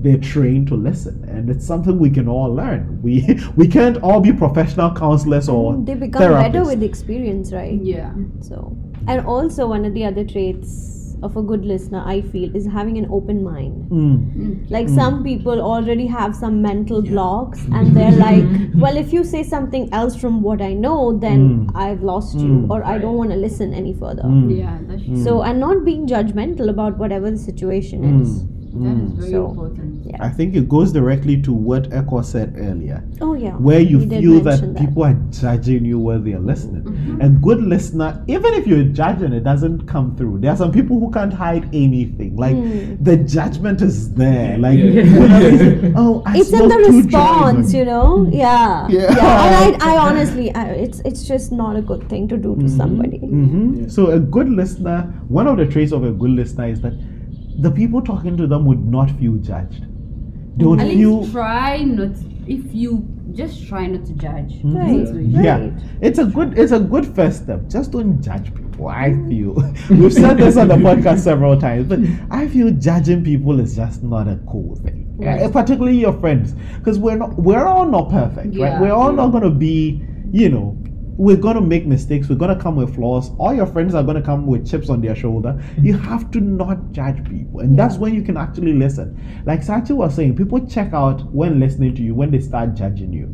they're 0.00 0.18
trained 0.18 0.66
to 0.68 0.74
listen, 0.74 1.24
and 1.28 1.48
it's 1.48 1.64
something 1.64 1.96
we 2.00 2.10
can 2.10 2.26
all 2.26 2.52
learn. 2.52 3.00
We 3.00 3.38
we 3.56 3.68
can't 3.68 3.98
all 3.98 4.20
be 4.20 4.32
professional 4.32 4.92
counselors 4.92 5.48
or 5.48 5.74
mm, 5.74 5.86
They 5.86 5.94
become 5.94 6.32
better 6.32 6.64
with 6.64 6.82
experience, 6.82 7.52
right? 7.52 7.80
Yeah. 7.80 8.12
So, 8.40 8.76
and 9.06 9.24
also 9.24 9.68
one 9.68 9.84
of 9.84 9.94
the 9.94 10.04
other 10.04 10.24
traits 10.24 10.95
of 11.22 11.36
a 11.36 11.42
good 11.42 11.64
listener, 11.64 12.02
I 12.04 12.20
feel, 12.20 12.54
is 12.54 12.66
having 12.66 12.98
an 12.98 13.06
open 13.10 13.42
mind. 13.42 13.90
Mm, 13.90 14.70
Like 14.70 14.88
some 14.88 15.22
people 15.24 15.60
already 15.60 16.06
have 16.06 16.34
some 16.36 16.60
mental 16.62 17.02
blocks, 17.02 17.64
and 17.72 17.96
they're 17.96 18.16
like, 18.26 18.44
"Well, 18.84 18.96
if 19.04 19.12
you 19.12 19.22
say 19.24 19.42
something 19.42 19.88
else 19.92 20.16
from 20.24 20.42
what 20.42 20.60
I 20.62 20.72
know, 20.74 20.98
then 21.26 21.46
Mm. 21.46 21.70
I've 21.86 22.02
lost 22.02 22.38
you, 22.38 22.50
Mm. 22.56 22.70
or 22.76 22.82
I 22.84 22.98
don't 22.98 23.16
want 23.22 23.30
to 23.36 23.36
listen 23.46 23.72
any 23.84 23.94
further." 23.94 24.22
mm, 24.24 24.56
Yeah, 24.58 24.78
that's 24.88 25.04
true. 25.04 25.16
So, 25.28 25.40
and 25.42 25.60
not 25.68 25.84
being 25.84 26.06
judgmental 26.06 26.68
about 26.76 26.98
whatever 27.04 27.30
the 27.30 27.42
situation 27.46 28.02
mm, 28.10 28.20
is. 28.22 28.36
That 28.84 29.04
is 29.04 29.12
very 29.12 29.30
So, 29.30 29.48
important. 29.50 30.06
Yeah. 30.06 30.16
I 30.20 30.28
think 30.28 30.54
it 30.54 30.68
goes 30.68 30.92
directly 30.92 31.40
to 31.42 31.52
what 31.52 31.88
Ekow 31.90 32.24
said 32.24 32.54
earlier. 32.56 33.02
Oh 33.20 33.34
yeah. 33.34 33.52
where 33.52 33.80
you 33.80 33.98
We 33.98 34.08
feel 34.08 34.40
that 34.40 34.60
mention 34.60 34.74
people 34.86 35.04
are 35.04 35.14
judging 35.30 35.84
you 35.84 35.98
while 35.98 36.20
they're 36.20 36.38
listening. 36.38 36.82
Mm-hmm. 36.84 37.20
And 37.20 37.42
good 37.42 37.62
listener, 37.62 38.22
even 38.28 38.54
if 38.54 38.66
you're 38.66 38.84
judging, 38.84 39.32
it 39.32 39.44
doesn't 39.44 39.86
come 39.86 40.14
through. 40.16 40.38
There 40.40 40.50
are 40.50 40.56
some 40.56 40.72
people 40.72 40.98
who 41.00 41.10
can't 41.10 41.32
hide 41.32 41.64
anything. 41.74 42.36
Like 42.36 42.56
Hmm. 42.56 43.02
the 43.02 43.16
judgment 43.16 43.82
is 43.82 44.12
there. 44.14 44.58
Like 44.58 44.78
Yeah. 44.78 45.18
whatever 45.20 45.48
it 45.48 45.54
is, 45.84 45.92
oh, 45.96 46.22
I 46.26 46.38
it's 46.38 46.52
in 46.52 46.68
the 46.68 46.78
response, 46.78 47.72
you 47.74 47.84
know. 47.84 48.28
Yeah, 48.32 48.86
Yeah. 48.88 49.08
And 49.08 49.82
I, 49.82 49.94
I 49.94 49.98
honestly, 50.08 50.54
I, 50.54 50.64
it's 50.86 51.00
it's 51.04 51.26
just 51.26 51.52
not 51.52 51.76
a 51.76 51.82
good 51.82 52.08
thing 52.08 52.28
to 52.28 52.36
do 52.36 52.56
to 52.56 52.68
somebody. 52.68 53.18
Mhm. 53.18 53.90
So 53.90 54.10
a 54.10 54.20
good 54.20 54.48
listener, 54.48 55.02
one 55.28 55.46
of 55.46 55.56
the 55.56 55.66
traits 55.66 55.92
of 55.92 56.04
a 56.04 56.12
good 56.12 56.30
listener 56.30 56.68
is 56.68 56.80
that 56.82 56.92
the 57.58 57.70
people 57.70 58.02
talking 58.02 58.36
to 58.36 58.46
them 58.46 58.64
would 58.66 58.84
not 58.86 59.10
feel 59.12 59.34
judged. 59.36 59.86
They 60.58 60.64
would 60.64 60.80
At 60.80 60.88
feel 60.88 61.20
least 61.20 61.32
try 61.32 61.82
not. 61.82 62.16
If 62.46 62.72
you 62.72 63.06
just 63.32 63.66
try 63.66 63.86
not 63.86 64.06
to 64.06 64.12
judge. 64.14 64.60
Right. 64.64 65.06
Situation. 65.06 65.30
Yeah, 65.44 65.58
Right. 65.58 65.72
it's 66.00 66.18
a 66.18 66.24
good 66.24 66.58
it's 66.58 66.72
a 66.72 66.78
good 66.80 67.06
first 67.14 67.42
step. 67.44 67.68
Just 67.68 67.90
don't 67.92 68.22
judge 68.22 68.54
people. 68.54 68.88
I 68.88 69.12
feel 69.28 69.54
we've 69.90 70.12
said 70.12 70.38
this 70.38 70.56
on 70.56 70.68
the 70.68 70.76
podcast 70.76 71.18
several 71.20 71.58
times, 71.58 71.88
but 71.88 71.98
I 72.30 72.46
feel 72.48 72.70
judging 72.70 73.24
people 73.24 73.58
is 73.60 73.74
just 73.76 74.02
not 74.02 74.28
a 74.28 74.38
cool 74.48 74.76
thing, 74.76 75.12
Right. 75.18 75.42
Uh, 75.42 75.50
particularly 75.50 75.98
your 75.98 76.12
friends, 76.20 76.54
because 76.78 76.98
we're 76.98 77.16
not 77.16 77.36
we're 77.36 77.66
all 77.66 77.86
not 77.86 78.10
perfect, 78.10 78.56
right? 78.58 78.80
We're 78.80 78.92
all 78.92 79.12
not 79.12 79.32
gonna 79.32 79.50
be 79.50 80.02
you 80.30 80.48
know, 80.48 80.76
we're 81.18 81.36
gonna 81.36 81.60
make 81.60 81.86
mistakes. 81.86 82.28
We're 82.28 82.36
gonna 82.36 82.60
come 82.60 82.76
with 82.76 82.94
flaws. 82.94 83.30
All 83.38 83.54
your 83.54 83.66
friends 83.66 83.94
are 83.94 84.02
gonna 84.02 84.22
come 84.22 84.46
with 84.46 84.68
chips 84.68 84.90
on 84.90 85.00
their 85.00 85.16
shoulder. 85.16 85.60
You 85.80 85.94
mm-hmm. 85.94 86.04
have 86.04 86.30
to 86.32 86.40
not 86.40 86.92
judge 86.92 87.24
people, 87.28 87.60
and 87.60 87.78
that's 87.78 87.96
when 87.96 88.14
you 88.14 88.22
can 88.22 88.36
actually 88.36 88.74
listen. 88.74 89.18
Like 89.46 89.60
Sachi 89.60 89.92
was 89.92 90.14
saying, 90.14 90.36
people 90.36 90.66
check 90.66 90.92
out 90.92 91.24
when 91.32 91.58
listening 91.58 91.94
to 91.96 92.02
you 92.02 92.14
when 92.14 92.30
they 92.30 92.40
start 92.40 92.74
judging 92.74 93.12
you. 93.12 93.32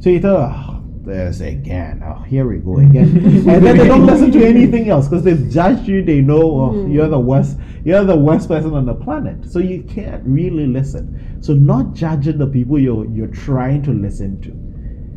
So 0.00 0.10
you 0.10 0.20
thought, 0.20 0.52
oh, 0.52 0.84
there's 1.04 1.40
again. 1.40 2.02
Oh, 2.04 2.22
here 2.22 2.46
we 2.46 2.58
go 2.58 2.78
again, 2.78 3.16
and 3.48 3.64
then 3.64 3.78
they 3.78 3.88
don't 3.88 4.06
listen 4.06 4.30
to 4.32 4.44
anything 4.44 4.90
else 4.90 5.08
because 5.08 5.24
they've 5.24 5.50
judged 5.50 5.88
you. 5.88 6.04
They 6.04 6.20
know 6.20 6.42
oh, 6.42 6.70
mm-hmm. 6.72 6.92
you're 6.92 7.08
the 7.08 7.20
worst. 7.20 7.58
You're 7.84 8.04
the 8.04 8.16
worst 8.16 8.48
person 8.48 8.74
on 8.74 8.84
the 8.84 8.94
planet. 8.94 9.50
So 9.50 9.58
you 9.58 9.82
can't 9.84 10.22
really 10.24 10.66
listen. 10.66 11.38
So 11.42 11.54
not 11.54 11.94
judging 11.94 12.38
the 12.38 12.46
people 12.46 12.78
you're 12.78 13.06
you're 13.06 13.26
trying 13.28 13.82
to 13.84 13.90
listen 13.90 14.40
to. 14.42 14.61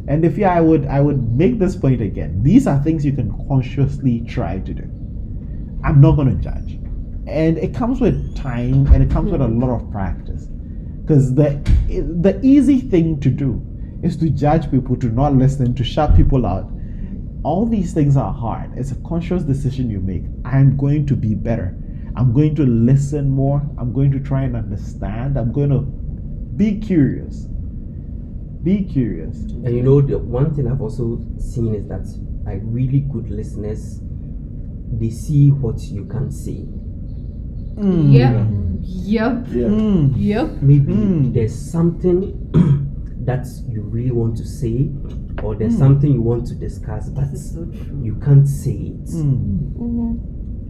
And 0.07 0.23
if 0.23 0.37
yeah, 0.37 0.53
I 0.53 0.61
would 0.61 0.85
I 0.85 1.01
would 1.01 1.35
make 1.35 1.59
this 1.59 1.75
point 1.75 2.01
again. 2.01 2.43
These 2.43 2.67
are 2.67 2.81
things 2.83 3.05
you 3.05 3.13
can 3.13 3.31
consciously 3.47 4.21
try 4.27 4.59
to 4.59 4.73
do. 4.73 4.83
I'm 5.83 5.99
not 6.01 6.15
gonna 6.15 6.35
judge. 6.35 6.79
And 7.27 7.57
it 7.57 7.73
comes 7.73 7.99
with 7.99 8.35
time 8.35 8.85
and 8.87 9.01
it 9.01 9.09
comes 9.09 9.31
with 9.31 9.41
a 9.41 9.47
lot 9.47 9.81
of 9.81 9.91
practice. 9.91 10.45
Because 11.01 11.33
the 11.33 11.59
the 11.87 12.39
easy 12.43 12.79
thing 12.81 13.19
to 13.21 13.29
do 13.29 13.61
is 14.03 14.15
to 14.17 14.29
judge 14.29 14.69
people, 14.69 14.95
to 14.97 15.07
not 15.07 15.33
listen, 15.33 15.73
to 15.75 15.83
shut 15.83 16.15
people 16.15 16.45
out. 16.45 16.69
All 17.43 17.65
these 17.65 17.93
things 17.93 18.17
are 18.17 18.33
hard. 18.33 18.77
It's 18.77 18.91
a 18.91 18.95
conscious 19.07 19.43
decision 19.43 19.89
you 19.89 19.99
make. 19.99 20.23
I'm 20.45 20.77
going 20.77 21.05
to 21.07 21.15
be 21.15 21.35
better. 21.35 21.75
I'm 22.15 22.33
going 22.33 22.55
to 22.55 22.65
listen 22.65 23.29
more. 23.29 23.61
I'm 23.77 23.93
going 23.93 24.11
to 24.11 24.19
try 24.19 24.43
and 24.43 24.55
understand. 24.55 25.37
I'm 25.37 25.51
going 25.51 25.69
to 25.69 25.81
be 26.55 26.79
curious. 26.79 27.47
Be 28.65 28.83
curious. 28.83 29.37
And 29.63 29.69
you 29.75 29.83
know, 29.83 30.01
the 30.01 30.17
one 30.17 30.53
thing 30.55 30.67
I've 30.67 30.81
also 30.81 31.21
seen 31.37 31.75
is 31.75 31.87
that 31.87 32.05
like 32.45 32.61
really 32.63 33.01
good 33.01 33.29
listeners, 33.29 34.01
they 34.91 35.11
see 35.11 35.49
what 35.51 35.79
you 35.83 36.05
can't 36.05 36.33
see. 36.33 36.65
Mm. 37.77 38.11
Yep. 38.11 38.47
Yep. 38.81 39.47
Yeah. 39.51 39.67
Mm. 39.67 40.13
Yep. 40.17 40.61
Maybe 40.63 40.93
Mm. 40.93 41.33
there's 41.33 41.53
something 41.55 42.33
that 43.25 43.45
you 43.69 43.81
really 43.83 44.11
want 44.11 44.35
to 44.37 44.45
say, 44.45 44.89
or 45.43 45.55
there's 45.55 45.75
Mm. 45.75 45.79
something 45.79 46.11
you 46.11 46.21
want 46.23 46.47
to 46.47 46.55
discuss, 46.55 47.09
but 47.09 47.37
so 47.37 47.67
you 48.01 48.15
can't 48.15 48.47
say 48.47 48.73
it. 48.97 49.05
Mm. 49.09 49.73
Mhm. 49.77 50.19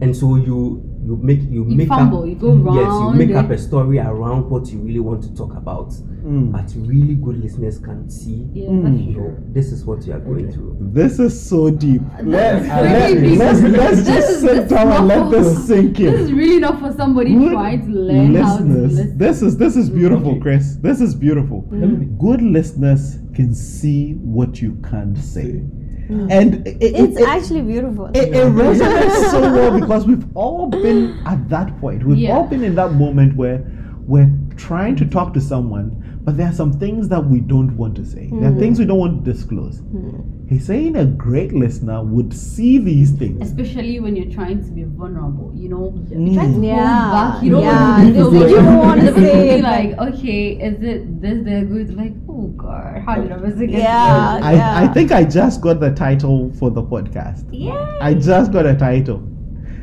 and 0.02 0.14
so 0.14 0.36
you 0.36 0.82
you 1.06 1.16
make 1.22 1.40
you, 1.42 1.64
You 1.68 1.76
make 1.76 1.88
fumble, 1.88 2.22
up 2.22 2.28
you 2.28 2.34
go 2.34 2.52
yes 2.74 2.92
you 3.00 3.12
make 3.14 3.30
it. 3.30 3.36
up 3.36 3.48
a 3.50 3.56
story 3.58 3.98
around 4.00 4.50
what 4.50 4.66
you 4.72 4.78
really 4.80 5.00
want 5.00 5.22
to 5.22 5.34
talk 5.34 5.54
about 5.54 5.92
Mm. 6.26 6.50
but 6.50 6.68
really 6.88 7.14
good 7.14 7.40
listeners 7.40 7.78
can 7.78 8.10
see 8.10 8.48
Yeah, 8.52 8.70
Mm. 8.70 9.06
you 9.06 9.14
know 9.20 9.36
this 9.52 9.70
is 9.70 9.84
what 9.84 10.04
you 10.06 10.12
are 10.12 10.18
going 10.18 10.50
through 10.50 10.76
This 10.80 11.20
is 11.20 11.40
so 11.40 11.70
deep. 11.70 12.02
Let, 12.24 12.62
is 12.62 12.68
let, 12.68 13.12
really 13.12 13.30
deep. 13.30 13.38
let's, 13.38 13.60
let's 13.62 14.06
just 14.08 14.30
is- 14.30 14.40
sit 14.40 14.68
down 14.68 14.88
and 14.90 15.06
let 15.06 15.18
not 15.20 15.30
this 15.30 15.66
sink 15.68 16.00
in 16.00 16.06
This 16.10 16.20
is 16.22 16.32
really 16.32 16.58
not 16.58 16.80
for 16.80 16.92
somebody 16.92 17.32
Good 17.32 17.52
trying 17.52 17.86
to 17.86 17.92
learn 17.92 18.34
how 18.34 18.58
to 18.58 18.64
listen. 18.64 19.16
this 19.18 19.40
is 19.42 19.56
this 19.56 19.76
is 19.76 19.88
beautiful, 19.88 20.32
Okay. 20.32 20.40
Chris. 20.40 20.76
This 20.82 21.00
is 21.00 21.14
beautiful. 21.14 21.62
Mm. 21.70 22.18
Good 22.18 22.42
listeners 22.42 23.18
can 23.34 23.54
see 23.54 24.14
what 24.14 24.60
you 24.60 24.72
can't 24.90 25.16
say, 25.16 25.62
Mm. 26.08 26.30
and 26.30 26.66
it, 26.66 26.76
it, 26.80 26.94
It's 26.94 27.18
it- 27.20 27.28
actually 27.28 27.62
beautiful. 27.62 28.06
it, 28.14 28.28
it 28.28 28.46
resonates 28.52 29.30
so 29.30 29.40
well 29.56 29.78
because 29.80 30.06
we've 30.06 30.24
all 30.36 30.68
been 30.68 31.18
at 31.26 31.48
that 31.48 31.78
point. 31.80 32.04
We've 32.06 32.18
Yeah. 32.18 32.34
all 32.36 32.46
been 32.46 32.62
in 32.62 32.74
that 32.76 32.92
moment 32.92 33.36
where 33.36 33.64
we're 34.06 34.30
trying 34.56 34.94
to 34.96 35.04
talk 35.04 35.34
to 35.34 35.40
someone, 35.40 35.90
but 36.26 36.36
there 36.36 36.48
are 36.48 36.52
some 36.52 36.72
things 36.72 37.08
that 37.08 37.24
we 37.24 37.38
don't 37.40 37.76
want 37.76 37.94
to 37.96 38.04
say. 38.04 38.28
There 38.32 38.48
are 38.50 38.52
Mm. 38.52 38.58
things 38.58 38.78
we 38.80 38.84
don't 38.84 38.98
want 38.98 39.24
to 39.24 39.32
disclose. 39.32 39.80
Mm. 39.80 40.48
He's 40.48 40.64
saying 40.66 40.96
a 40.96 41.04
great 41.06 41.52
listener 41.52 42.02
would 42.04 42.32
see 42.34 42.78
these 42.78 43.12
things. 43.12 43.40
Especially 43.48 44.00
when 44.00 44.16
you're 44.16 44.32
trying 44.34 44.62
to 44.64 44.70
be 44.72 44.82
vulnerable, 44.84 45.52
you 45.54 45.68
know. 45.68 45.94
Mm. 46.10 46.26
You 46.28 46.34
try 46.34 46.46
to 46.46 46.50
hold 46.52 46.64
Yeah, 46.64 47.10
back, 47.12 47.42
you 47.44 47.50
don't 47.52 47.62
yeah, 47.62 47.98
want 47.98 48.06
to 48.06 48.12
be 48.12 48.18
this 48.18 48.26
so 48.26 48.44
is- 48.44 48.50
you 48.50 48.56
don't 48.56 48.78
wanna 48.78 49.12
say 49.14 49.42
be 49.42 49.48
it, 49.58 49.62
like, 49.62 49.98
okay, 50.08 50.42
is 50.68 50.82
it 50.82 51.20
this 51.22 51.44
they're 51.44 51.64
good? 51.64 51.96
Like, 51.96 52.14
oh 52.28 52.48
god, 52.56 53.02
how 53.06 53.14
did 53.22 53.30
I 53.32 53.36
miss 53.36 53.60
it? 53.60 53.70
Yeah. 53.70 54.40
I, 54.42 54.84
I 54.84 54.86
think 54.88 55.12
I 55.12 55.22
just 55.24 55.60
got 55.60 55.78
the 55.80 55.92
title 55.92 56.52
for 56.54 56.70
the 56.70 56.82
podcast. 56.82 57.44
Yeah. 57.52 57.98
I 58.00 58.14
just 58.14 58.50
got 58.52 58.66
a 58.66 58.74
title. 58.74 59.22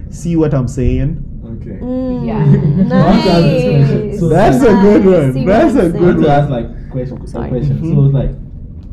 See 0.10 0.36
what 0.36 0.54
I'm 0.54 0.68
saying? 0.68 1.24
Okay. 1.54 1.80
Mm, 1.82 2.26
Yeah. 2.26 2.46
Nice. 2.94 4.20
So 4.20 4.30
That's 4.30 4.62
a 4.62 4.74
good 4.82 5.06
one. 5.06 5.34
See 5.34 5.46
That's 5.46 5.76
I'm 5.76 5.80
a 5.80 5.86
I 5.86 5.90
good 5.92 6.16
one. 6.16 6.24
to 6.24 6.30
ask 6.30 6.50
like 6.50 6.90
question, 6.92 7.28
Sorry. 7.28 7.48
a 7.48 7.50
question. 7.50 7.78
Mhm. 7.80 7.94
So 7.96 8.06
it's 8.06 8.14
like 8.14 8.32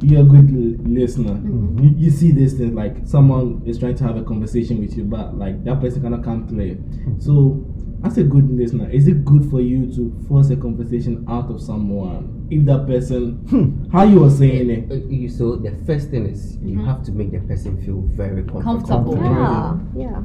you're 0.03 0.21
a 0.23 0.25
good 0.25 0.49
l- 0.51 0.93
listener. 0.93 1.35
Mm-hmm. 1.35 1.79
You, 1.85 1.95
you 1.97 2.11
see 2.11 2.33
this 2.33 2.55
thing 2.55 2.75
like 2.75 2.97
someone 3.07 3.63
is 3.67 3.79
trying 3.79 3.97
to 3.97 4.05
have 4.05 4.17
a 4.17 4.23
conversation 4.23 4.81
with 4.81 4.97
you, 4.97 5.05
but 5.05 5.37
like 5.37 5.63
that 5.65 5.81
person 5.81 6.03
cannot 6.03 6.25
come 6.25 6.49
clear. 6.49 6.75
Mm-hmm. 6.77 7.21
So 7.21 7.65
as 8.03 8.17
a 8.17 8.23
good 8.25 8.51
listener, 8.51 8.89
is 8.89 9.07
it 9.09 9.27
good 9.27 9.51
for 9.51 9.61
you 9.61 9.93
to 9.95 10.25
force 10.27 10.49
a 10.49 10.57
conversation 10.57 11.23
out 11.29 11.51
of 11.51 11.61
someone 11.61 12.47
if 12.51 12.65
that 12.65 12.87
person, 12.87 13.33
Hmm. 13.51 13.85
how 13.93 14.05
you 14.05 14.21
were 14.21 14.31
saying 14.31 14.71
it? 14.71 14.91
Uh, 14.91 14.95
you 15.07 15.29
so 15.29 15.57
the 15.57 15.71
first 15.87 16.09
thing 16.11 16.25
is 16.27 16.57
you 16.63 16.83
have 16.83 17.03
to 17.05 17.13
make 17.13 17.31
the 17.31 17.41
person 17.41 17.77
feel 17.85 18.01
very 18.17 18.43
comfortable, 18.43 19.15
Comfortable. 19.15 19.17
Yeah. 19.23 19.79
Yeah. 19.95 20.23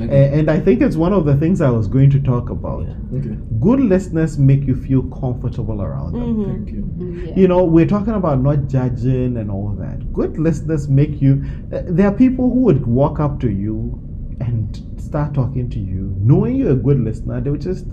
Okay. 0.00 0.38
And 0.38 0.50
I 0.50 0.60
think 0.60 0.80
it's 0.82 0.96
one 0.96 1.12
of 1.12 1.24
the 1.24 1.36
things 1.36 1.60
I 1.60 1.70
was 1.70 1.88
going 1.88 2.10
to 2.10 2.20
talk 2.20 2.50
about. 2.50 2.86
okay. 3.14 3.36
Good 3.60 3.80
listeners 3.80 4.38
make 4.38 4.62
you 4.66 4.74
feel 4.76 5.02
comfortable 5.04 5.82
around 5.82 6.12
them. 6.12 6.36
Mhm. 6.36 6.46
Thank 6.46 6.70
you. 6.70 7.24
Yeah. 7.26 7.36
You 7.36 7.48
know, 7.48 7.64
we're 7.64 7.86
talking 7.86 8.14
about 8.14 8.40
not 8.42 8.68
judging 8.68 9.36
and 9.36 9.50
all 9.50 9.70
that. 9.80 10.12
Good 10.12 10.38
listeners 10.38 10.88
make 10.88 11.20
you. 11.20 11.42
uh, 11.72 11.82
There 11.88 12.06
are 12.06 12.12
people 12.14 12.50
who 12.52 12.60
would 12.60 12.86
walk 12.86 13.18
up 13.20 13.40
to 13.40 13.50
you 13.50 13.98
and 14.40 14.80
start 14.98 15.34
talking 15.34 15.68
to 15.70 15.80
you, 15.80 16.14
knowing 16.20 16.56
you're 16.56 16.72
a 16.72 16.76
good 16.76 17.00
listener. 17.00 17.40
They 17.40 17.50
would 17.50 17.60
just 17.62 17.86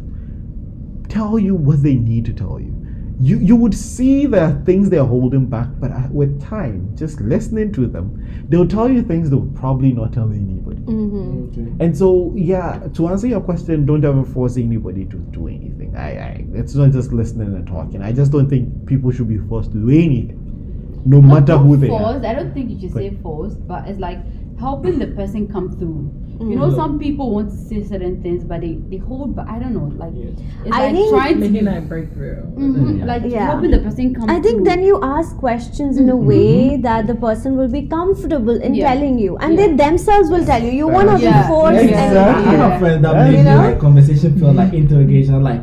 tell 1.09 1.39
you 1.39 1.55
what 1.55 1.81
they 1.83 1.95
need 1.95 2.25
to 2.25 2.33
tell 2.33 2.59
you. 2.59 2.84
You 3.19 3.37
you 3.39 3.55
would 3.55 3.73
see 3.73 4.25
there 4.25 4.43
are 4.45 4.61
things 4.65 4.89
they're 4.89 5.05
holding 5.05 5.45
back, 5.45 5.69
but 5.79 5.89
uh, 5.91 6.07
with 6.11 6.41
time, 6.41 6.93
just 6.95 7.21
listening 7.21 7.71
to 7.73 7.87
them, 7.87 8.45
they'll 8.49 8.67
tell 8.67 8.89
you 8.89 9.01
things 9.03 9.29
they 9.29 9.37
would 9.37 9.55
probably 9.55 9.93
not 9.93 10.11
tell 10.11 10.29
anybody. 10.31 10.81
Mhm. 10.81 11.47
Okay. 11.49 11.73
And 11.85 11.97
so, 11.97 12.33
yeah, 12.35 12.79
to 12.93 13.07
answer 13.07 13.27
your 13.27 13.39
question, 13.39 13.85
don't 13.85 14.03
ever 14.03 14.23
force 14.25 14.57
anybody 14.57 15.05
to 15.05 15.17
do 15.17 15.47
anything. 15.47 15.95
I, 15.95 16.09
I, 16.17 16.45
it's 16.53 16.75
not 16.75 16.91
just 16.91 17.13
listening 17.13 17.55
and 17.55 17.65
talking. 17.65 18.01
I 18.01 18.11
just 18.11 18.33
don't 18.33 18.49
think 18.49 18.85
people 18.85 19.11
should 19.11 19.29
be 19.29 19.37
forced 19.37 19.71
to 19.71 19.77
do 19.77 19.89
anything, 19.89 21.01
no 21.05 21.21
Not- 21.21 21.33
matter 21.47 21.53
not 21.55 21.63
who 21.65 21.77
they 21.77 21.89
are. 21.89 22.17
I 22.25 22.33
don't 22.33 22.53
think 22.53 22.69
you 22.69 22.79
should 22.81 22.93
But- 22.93 22.99
say 23.01 23.17
forced, 23.23 23.65
but 23.65 23.87
it's 23.87 23.99
like 23.99 24.19
helping 24.59 24.99
the 24.99 25.07
person 25.07 25.47
come 25.47 25.71
through. 25.77 26.11
You 26.37 26.57
know, 26.57 26.67
Mm. 26.69 26.75
some 26.75 26.99
people 26.99 27.31
want 27.33 27.49
to 27.49 27.55
say 27.55 27.81
certain 27.81 28.21
things, 28.21 28.43
but 28.43 28.59
they, 28.59 28.73
they 28.89 28.97
hold 28.97 29.37
back. 29.37 29.47
I 29.49 29.57
don't 29.57 29.73
know, 29.73 29.89
like 29.95 30.11
Yeah. 30.13 30.31
it's 30.65 30.75
I 30.75 30.87
like 30.87 30.95
think- 30.95 31.09
trying 31.09 31.33
to 31.35 31.39
Making 31.49 31.65
that 31.65 31.87
breakthrough. 31.87 32.41
Mhm, 32.57 32.99
Yeah. 32.99 33.05
like 33.05 33.23
Yeah. 33.25 33.45
helping 33.45 33.71
the 33.71 33.79
person 33.79 34.13
come. 34.13 34.29
I 34.29 34.41
think 34.41 34.55
through. 34.57 34.63
then 34.65 34.83
you 34.83 34.99
ask 35.01 35.37
questions 35.37 35.97
in 35.97 36.09
a 36.09 36.15
way 36.15 36.75
that 36.77 37.07
the 37.07 37.15
person 37.15 37.55
will 37.55 37.69
be 37.69 37.83
comfortable 37.83 38.55
in 38.61 38.73
Yeah. 38.75 38.93
telling 38.93 39.17
you, 39.17 39.37
and 39.37 39.53
Yeah. 39.53 39.67
they 39.67 39.75
themselves 39.75 40.29
will 40.29 40.43
tell 40.43 40.61
you. 40.61 40.71
You 40.71 40.87
want 40.89 41.09
to 41.09 41.17
be 41.17 41.31
forced. 41.47 41.81
Exactly. 41.81 42.53
And, 42.53 42.61
I 42.61 42.69
have 42.69 42.79
friends 42.81 43.01
that 43.03 43.13
Yeah. 43.15 43.23
make 43.29 43.37
You 43.37 43.43
know? 43.45 43.57
like 43.69 43.79
conversation 43.79 44.33
feel 44.37 44.51
like 44.53 44.73
interrogation. 44.83 45.41
Like, 45.41 45.61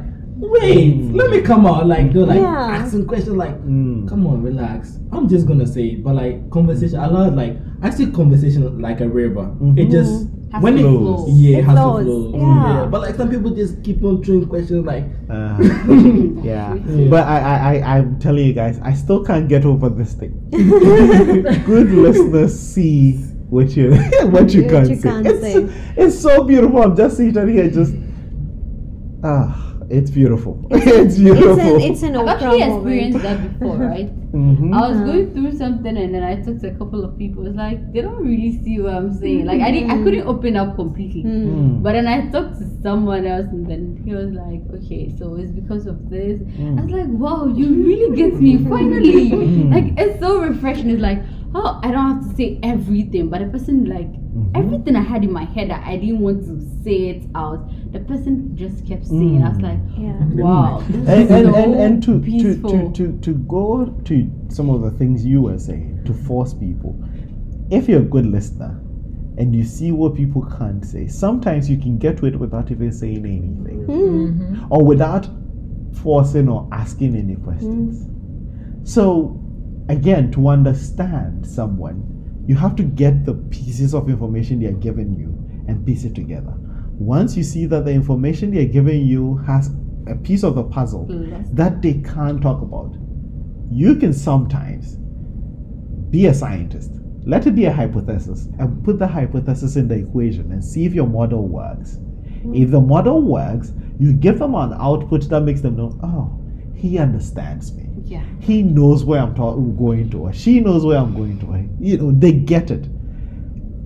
wait, 0.52 0.96
let 1.12 1.30
me 1.30 1.40
come 1.40 1.66
out. 1.66 1.86
Like 1.86 2.12
they're 2.12 2.26
like 2.26 2.40
Yeah. 2.40 2.78
asking 2.82 3.06
questions. 3.06 3.36
Like, 3.36 3.56
Mm. 3.64 4.08
come 4.08 4.26
on, 4.26 4.42
relax. 4.42 4.98
I'm 5.12 5.28
just 5.28 5.46
gonna 5.46 5.66
say 5.66 5.84
it. 5.88 6.04
But 6.04 6.14
like 6.16 6.50
conversation, 6.50 6.98
I 6.98 7.06
love 7.06 7.34
like 7.34 7.56
I 7.82 7.90
see 7.90 8.06
conversation 8.06 8.80
like 8.80 9.00
a 9.00 9.08
river. 9.08 9.50
It 9.76 9.88
Mhm. 9.88 9.90
just 9.90 10.28
Has 10.52 10.62
when 10.62 10.74
to 10.74 10.80
it 10.80 10.82
flow. 10.82 11.26
yeah, 11.28 11.56
it, 11.56 11.60
It 11.60 11.64
has 11.64 11.78
flows, 11.78 12.04
to 12.04 12.04
flow. 12.04 12.38
yeah. 12.38 12.86
But 12.90 13.00
like 13.00 13.14
some 13.16 13.30
people 13.30 13.50
just 13.52 13.82
keep 13.82 14.04
on 14.04 14.22
throwing 14.22 14.46
questions 14.46 14.84
like. 14.86 15.04
Uh, 15.30 15.56
Mm. 15.58 16.44
yeah. 16.44 16.74
Yeah. 16.74 17.08
But 17.08 17.26
I, 17.26 17.38
I, 17.38 17.56
I, 17.74 17.98
I'm 17.98 18.18
telling 18.18 18.46
you 18.46 18.52
guys, 18.52 18.78
I 18.82 18.92
still 18.92 19.24
can't 19.24 19.48
get 19.48 19.64
over 19.64 19.88
this 19.88 20.12
thing. 20.14 20.32
Good 20.52 21.90
listeners 21.90 22.58
see 22.58 23.16
what 23.48 23.76
you 23.76 23.94
what 24.30 24.52
you 24.54 24.62
What 24.62 24.70
can't 24.70 24.88
you 24.90 24.96
say. 24.96 25.08
can't 25.08 25.26
it's, 25.26 25.40
say. 25.42 25.68
it's 25.96 26.18
so 26.18 26.44
beautiful. 26.44 26.82
I'm 26.82 26.96
just 26.96 27.16
sitting 27.16 27.48
here, 27.48 27.70
just 27.70 27.94
ah, 29.24 29.71
it's 29.90 30.10
beautiful. 30.10 30.54
It's, 30.70 31.18
beautiful. 31.18 31.58
It's 31.58 31.62
an, 31.62 31.90
it's 31.92 32.02
an 32.02 32.16
I've 32.16 32.22
Oprah 32.26 32.32
actually 32.32 32.58
moment. 32.60 32.74
experienced 32.76 33.22
that 33.22 33.38
before, 33.58 33.76
right? 33.76 34.10
Mhm. 34.32 34.74
I 34.74 34.88
was 34.88 34.98
going 35.00 35.32
through 35.34 35.52
something 35.56 35.96
and 35.96 36.14
then 36.14 36.22
I 36.22 36.36
talked 36.42 36.60
to 36.62 36.68
a 36.68 36.74
couple 36.74 37.04
of 37.04 37.18
people. 37.18 37.46
It's 37.46 37.56
like 37.56 37.92
they 37.92 38.00
don't 38.00 38.24
really 38.24 38.62
see 38.62 38.80
what 38.80 38.94
I'm 38.94 39.12
saying. 39.12 39.44
Like 39.46 39.60
I 39.60 39.70
didn't, 39.70 39.90
I 39.90 40.02
couldn't 40.02 40.26
open 40.26 40.56
up 40.56 40.74
completely. 40.76 41.22
Mm. 41.24 41.46
Mm. 41.46 41.82
But 41.82 41.92
then 41.92 42.06
I 42.06 42.28
talked 42.30 42.58
to 42.60 42.66
someone 42.82 43.26
else 43.26 43.46
and 43.52 43.66
then 43.66 44.00
he 44.04 44.14
was 44.14 44.30
like, 44.32 44.62
okay, 44.82 45.14
so 45.18 45.34
it's 45.36 45.50
because 45.52 45.86
of 45.86 46.08
this. 46.08 46.40
Mm. 46.40 46.78
I 46.78 46.82
was 46.84 46.92
like, 46.92 47.08
wow, 47.08 47.46
you 47.46 47.66
really 47.84 48.16
get 48.16 48.40
me 48.40 48.56
finally. 48.72 49.30
Mm. 49.30 49.70
Like 49.74 49.92
it's 49.98 50.18
so 50.20 50.40
refreshing. 50.40 50.90
It's 50.90 51.02
like, 51.02 51.20
oh, 51.54 51.78
I 51.82 51.90
don't 51.90 52.08
have 52.14 52.28
to 52.30 52.34
say 52.36 52.58
everything, 52.62 53.28
but 53.28 53.42
a 53.42 53.46
person 53.48 53.84
like 53.84 54.08
Mhm. 54.32 54.56
everything 54.56 54.96
I 54.96 55.02
had 55.02 55.24
in 55.24 55.30
my 55.30 55.44
head 55.44 55.68
that 55.68 55.86
I 55.86 55.98
didn't 55.98 56.20
want 56.20 56.46
to 56.46 56.54
say 56.82 57.08
it 57.10 57.22
out. 57.34 57.68
The 57.92 58.00
person 58.00 58.56
just 58.56 58.86
kept 58.86 59.06
saying. 59.06 59.42
I 59.42 59.48
was 59.50 59.58
Mm. 59.58 59.62
like, 59.62 59.80
Yeah. 59.98 60.42
wow, 60.44 60.78
and, 60.80 61.08
and, 61.08 61.46
so 61.46 61.54
and, 61.54 61.74
and 61.74 62.02
to, 62.02 62.12
to, 62.18 62.24
peaceful. 62.24 62.70
to, 62.70 62.92
to, 62.92 63.18
to 63.20 63.34
go 63.34 63.86
to 64.04 64.30
some 64.48 64.68
of 64.70 64.82
the 64.82 64.90
things 64.92 65.24
you 65.24 65.42
were 65.42 65.58
saying 65.58 66.02
to 66.04 66.12
force 66.12 66.52
people 66.54 66.98
if 67.70 67.88
you're 67.88 68.00
a 68.00 68.04
good 68.04 68.26
listener 68.26 68.78
and 69.38 69.54
you 69.56 69.64
see 69.64 69.92
what 69.92 70.14
people 70.14 70.42
can't 70.58 70.84
say, 70.84 71.06
sometimes 71.06 71.70
you 71.70 71.78
can 71.78 71.96
get 71.96 72.18
to 72.18 72.26
it 72.26 72.36
without 72.38 72.70
even 72.70 72.92
saying 72.92 73.24
anything 73.24 73.84
Hmm. 73.86 74.66
or 74.70 74.84
without 74.84 75.26
forcing 75.94 76.48
or 76.48 76.68
asking 76.72 77.16
any 77.16 77.36
questions. 77.36 78.06
So, 78.84 79.40
again, 79.88 80.30
to 80.32 80.48
understand 80.48 81.46
someone, 81.46 82.02
you 82.46 82.56
have 82.56 82.74
to 82.76 82.82
get 82.82 83.24
the 83.24 83.34
pieces 83.34 83.94
of 83.94 84.08
information 84.10 84.60
they 84.60 84.66
are 84.66 84.72
giving 84.72 85.14
you 85.14 85.28
and 85.68 85.86
piece 85.86 86.04
it 86.04 86.14
together. 86.14 86.54
Once 86.98 87.36
you 87.36 87.42
see 87.42 87.66
that 87.66 87.84
the 87.84 87.92
information 87.92 88.50
they 88.50 88.62
are 88.64 88.68
giving 88.68 89.04
you 89.04 89.36
has 89.38 89.70
a 90.06 90.14
piece 90.16 90.42
of 90.42 90.54
the 90.54 90.64
puzzle 90.64 91.06
mm, 91.08 91.28
Yes. 91.30 91.48
that 91.52 91.80
they 91.82 91.94
can't 91.94 92.40
talk 92.42 92.60
about, 92.62 92.96
you 93.70 93.96
can 93.96 94.12
sometimes 94.12 94.96
be 96.10 96.26
a 96.26 96.34
scientist. 96.34 96.90
Let 97.24 97.46
it 97.46 97.54
be 97.54 97.64
a 97.66 97.72
hypothesis 97.72 98.48
and 98.58 98.84
put 98.84 98.98
the 98.98 99.06
hypothesis 99.06 99.76
in 99.76 99.88
the 99.88 99.94
equation 99.96 100.50
and 100.52 100.62
see 100.62 100.84
if 100.84 100.92
your 100.92 101.06
model 101.06 101.46
works. 101.48 101.98
Mm. 102.44 102.60
If 102.62 102.70
the 102.70 102.80
model 102.80 103.22
works, 103.22 103.72
you 103.98 104.12
give 104.12 104.38
them 104.38 104.54
an 104.54 104.74
output 104.74 105.28
that 105.30 105.40
makes 105.42 105.60
them 105.60 105.76
know, 105.76 105.98
oh, 106.02 106.38
he 106.74 106.98
understands 106.98 107.72
me. 107.74 107.88
Yeah. 108.04 108.24
He 108.40 108.62
knows 108.62 109.04
where 109.04 109.20
I'm 109.20 109.34
ta- 109.34 109.54
going 109.54 110.10
to, 110.10 110.18
or 110.18 110.32
she 110.32 110.58
knows 110.60 110.84
where 110.84 110.98
I'm 110.98 111.14
going 111.14 111.38
to. 111.40 111.84
You 111.84 111.96
know, 111.98 112.10
they 112.12 112.32
get 112.32 112.70
it. 112.72 112.88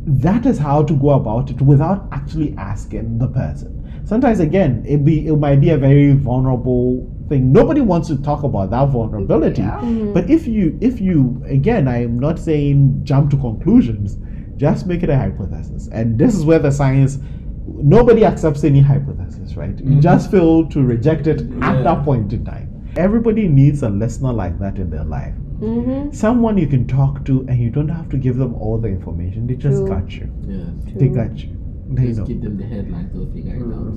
That 0.06 0.46
is 0.46 0.56
how 0.56 0.84
to 0.84 0.94
go 0.94 1.10
about 1.10 1.50
it 1.50 1.60
without 1.60 2.08
actually 2.12 2.54
asking 2.56 3.18
the 3.18 3.26
person. 3.26 4.02
Sometimes, 4.04 4.38
again, 4.38 4.84
it 4.86 5.04
be 5.04 5.26
it 5.26 5.36
might 5.36 5.60
be 5.60 5.70
a 5.70 5.76
very 5.76 6.12
vulnerable 6.12 7.12
thing. 7.28 7.52
Nobody 7.52 7.80
wants 7.80 8.06
to 8.08 8.16
talk 8.22 8.44
about 8.44 8.70
that 8.70 8.86
vulnerability. 8.90 9.62
Mm-hmm. 9.62 10.12
But 10.12 10.30
if 10.30 10.46
you, 10.46 10.78
if 10.80 11.00
you, 11.00 11.42
again, 11.46 11.88
I 11.88 12.04
am 12.04 12.20
not 12.20 12.38
saying 12.38 13.00
jump 13.02 13.30
to 13.32 13.36
conclusions. 13.36 14.16
Just 14.56 14.86
make 14.86 15.02
it 15.02 15.10
a 15.10 15.16
hypothesis, 15.16 15.88
and 15.88 16.18
this 16.18 16.34
is 16.34 16.44
where 16.44 16.58
the 16.60 16.70
science. 16.70 17.18
Nobody 17.66 18.24
accepts 18.24 18.62
any 18.62 18.80
hypothesis, 18.80 19.56
right? 19.56 19.76
You 19.78 19.84
mm-hmm. 19.84 20.00
just 20.00 20.30
fail 20.30 20.66
to 20.68 20.82
reject 20.82 21.26
it 21.26 21.40
at 21.62 21.82
that 21.82 22.04
point 22.04 22.32
in 22.32 22.44
time. 22.44 22.92
Everybody 22.96 23.48
needs 23.48 23.82
a 23.82 23.88
listener 23.88 24.32
like 24.32 24.58
that 24.60 24.78
in 24.78 24.88
their 24.88 25.04
life. 25.04 25.34
Mm-hmm. 25.60 26.12
Someone 26.12 26.58
you 26.58 26.66
can 26.66 26.86
talk 26.86 27.24
to, 27.26 27.40
and 27.48 27.58
you 27.58 27.70
don't 27.70 27.88
have 27.88 28.08
to 28.10 28.16
give 28.18 28.36
them 28.36 28.54
all 28.54 28.78
the 28.78 28.88
information. 28.88 29.46
They 29.46 29.54
just 29.54 29.78
True. 29.78 29.88
got 29.88 30.10
you. 30.12 30.30
Yeah. 30.42 30.64
They 30.96 31.08
got 31.08 31.36
you. 31.38 31.52
They 31.88 32.06
Just 32.06 32.18
know. 32.18 32.24
give 32.26 32.42
them 32.42 32.56
the 32.56 32.64
headline, 32.64 33.10
they'll 33.14 33.30
figure 33.32 33.54
it 33.54 33.62
out. 33.62 33.94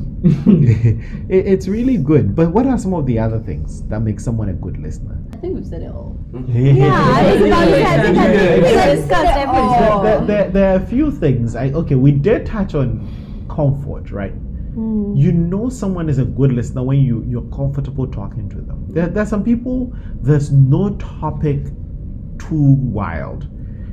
it, 1.31 1.47
it's 1.47 1.67
really 1.67 1.97
good. 1.97 2.35
But 2.35 2.51
what 2.51 2.67
are 2.67 2.77
some 2.77 2.93
of 2.93 3.07
the 3.07 3.17
other 3.17 3.39
things 3.39 3.81
that 3.87 4.01
make 4.01 4.19
someone 4.19 4.49
a 4.49 4.53
good 4.53 4.77
listener? 4.77 5.17
I 5.33 5.37
think 5.37 5.55
we've 5.55 5.65
said 5.65 5.81
it 5.81 5.91
all. 5.91 6.15
Yeah, 6.49 6.93
I 6.93 7.33
was 7.33 7.41
about 7.41 7.65
to 7.65 7.71
say, 7.71 7.83
I 7.83 8.01
think 8.03 8.17
I 8.17 8.31
think 8.31 8.63
we 8.63 8.71
Yeah. 8.71 8.95
discussed 8.95 9.37
everything. 9.37 9.69
There, 9.71 10.03
there, 10.03 10.25
there, 10.27 10.49
there 10.51 10.73
are 10.73 10.83
a 10.83 10.85
few 10.85 11.09
things. 11.09 11.55
I 11.55 11.71
okay, 11.71 11.95
we 11.95 12.11
did 12.11 12.45
touch 12.45 12.75
on 12.75 13.45
comfort, 13.49 14.11
right? 14.11 14.33
Hmm. 14.79 15.15
You 15.15 15.31
know 15.33 15.69
someone 15.69 16.09
is 16.09 16.19
a 16.19 16.25
good 16.25 16.51
listener 16.53 16.83
when 16.83 16.99
you 16.99 17.23
you're 17.27 17.49
comfortable 17.55 18.07
talking 18.07 18.49
to 18.49 18.61
them. 18.61 18.85
There, 18.89 19.07
there's 19.07 19.29
some 19.29 19.43
people. 19.43 19.93
There's 20.21 20.51
no 20.51 20.95
topic 20.95 21.65
too 22.37 22.75
wild. 22.99 23.47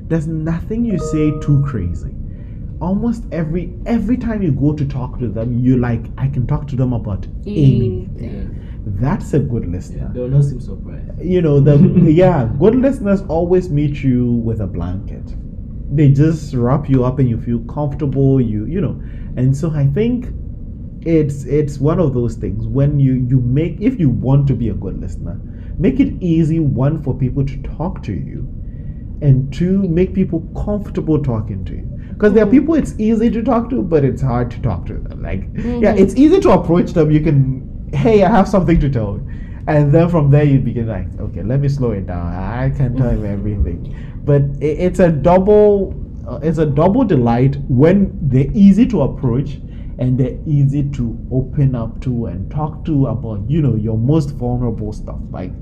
There's 0.09 0.27
nothing 0.29 0.85
you 0.85 0.99
say 0.99 1.33
too 1.41 1.63
crazy. 1.67 2.13
Almost 2.81 3.25
every 3.33 3.73
every 3.87 4.17
time 4.17 4.43
you 4.43 4.53
go 4.53 4.73
to 4.75 4.85
talk 4.87 5.19
to 5.19 5.29
them, 5.29 5.59
you 5.59 5.79
like 5.79 6.05
I 6.19 6.29
can 6.29 6.47
talk 6.47 6.69
to 6.69 6.77
them 6.77 6.93
about 6.93 7.27
anything. 7.47 8.11
Yeah. 8.17 8.45
That's 8.87 9.35
a 9.35 9.41
good 9.41 9.65
yeah. 9.65 9.71
listener 9.71 10.11
They'll 10.15 10.29
not 10.29 10.45
seem 10.45 10.61
surprised. 10.61 11.21
you 11.21 11.43
know 11.43 11.59
the 11.69 11.77
yeah 12.13 12.49
good 12.61 12.77
listeners 12.77 13.23
always 13.29 13.69
meet 13.69 14.03
you 14.05 14.33
with 14.49 14.61
a 14.61 14.67
blanket 14.67 15.35
they 15.91 16.09
just 16.11 16.55
wrap 16.55 16.89
you 16.89 17.05
up 17.05 17.19
and 17.19 17.29
you 17.29 17.41
feel 17.41 17.59
comfortable 17.61 18.41
you 18.41 18.65
you 18.67 18.81
know 18.81 19.01
and 19.37 19.57
so 19.57 19.71
i 19.73 19.87
think 19.87 20.29
it's 21.07 21.45
it's 21.45 21.79
one 21.79 22.01
of 22.01 22.15
those 22.15 22.35
things 22.35 22.67
when 22.67 22.99
you 22.99 23.15
you 23.29 23.41
make 23.41 23.81
if 23.81 23.99
you 24.01 24.11
want 24.11 24.47
to 24.47 24.55
be 24.55 24.71
a 24.71 24.75
good 24.75 25.01
listener 25.01 25.41
make 25.79 26.01
it 26.01 26.13
easy 26.23 26.59
one 26.59 27.03
for 27.03 27.15
people 27.15 27.45
to 27.45 27.57
talk 27.63 28.03
to 28.03 28.13
you 28.13 28.49
and 29.23 29.53
two 29.53 29.89
make 29.89 30.15
people 30.15 30.41
comfortable 30.65 31.23
talking 31.23 31.65
to 31.65 31.75
you. 31.75 31.83
Because 32.13 32.33
there 32.33 32.45
are 32.45 32.51
people 32.51 32.75
it's 32.75 32.95
easy 32.99 33.31
to 33.31 33.43
talk 33.43 33.71
to 33.71 33.83
but 33.83 34.05
it's 34.05 34.23
hard 34.23 34.51
to 34.51 34.61
talk 34.63 34.87
to 34.87 34.95
them. 34.95 35.23
Like 35.23 35.45
yeah 35.83 35.95
it's 35.95 36.15
easy 36.17 36.41
to 36.41 36.51
approach 36.51 36.93
them. 36.93 37.11
You 37.11 37.21
can 37.21 37.91
hey 37.93 38.25
i 38.25 38.31
have 38.31 38.49
something 38.49 38.81
to 38.81 38.91
tell. 38.91 39.15
You 39.15 39.33
and 39.69 39.93
then 39.93 40.09
from 40.09 40.31
there 40.31 40.45
you 40.45 40.59
begin 40.61 40.87
like 40.87 41.09
okay 41.19 41.43
let 41.43 41.61
me 41.61 41.69
slow 41.69 41.93
it 41.93 42.07
down. 42.07 42.33
I 42.33 42.71
can 42.71 42.97
tell 42.97 43.11
him 43.11 43.25
everything. 43.25 43.95
But 44.25 44.43
it, 44.61 44.79
it's 44.81 45.01
a 45.01 45.11
double 45.11 45.95
uh, 46.29 46.41
it's 46.43 46.59
a 46.59 46.67
double 46.67 47.05
delight 47.05 47.57
when 47.69 48.19
they're 48.29 48.51
easy 48.53 48.87
to 48.87 49.03
approach 49.03 49.59
and 49.99 50.19
they're 50.19 50.39
easy 50.47 50.89
to 50.91 51.19
open 51.33 51.75
up 51.75 52.01
to 52.03 52.27
and 52.27 52.51
talk 52.51 52.85
to 52.85 53.07
about 53.07 53.49
you 53.49 53.63
know 53.63 53.75
your 53.75 53.97
most 53.97 54.31
vulnerable 54.31 54.93
stuff. 54.93 55.21
Like 55.31 55.53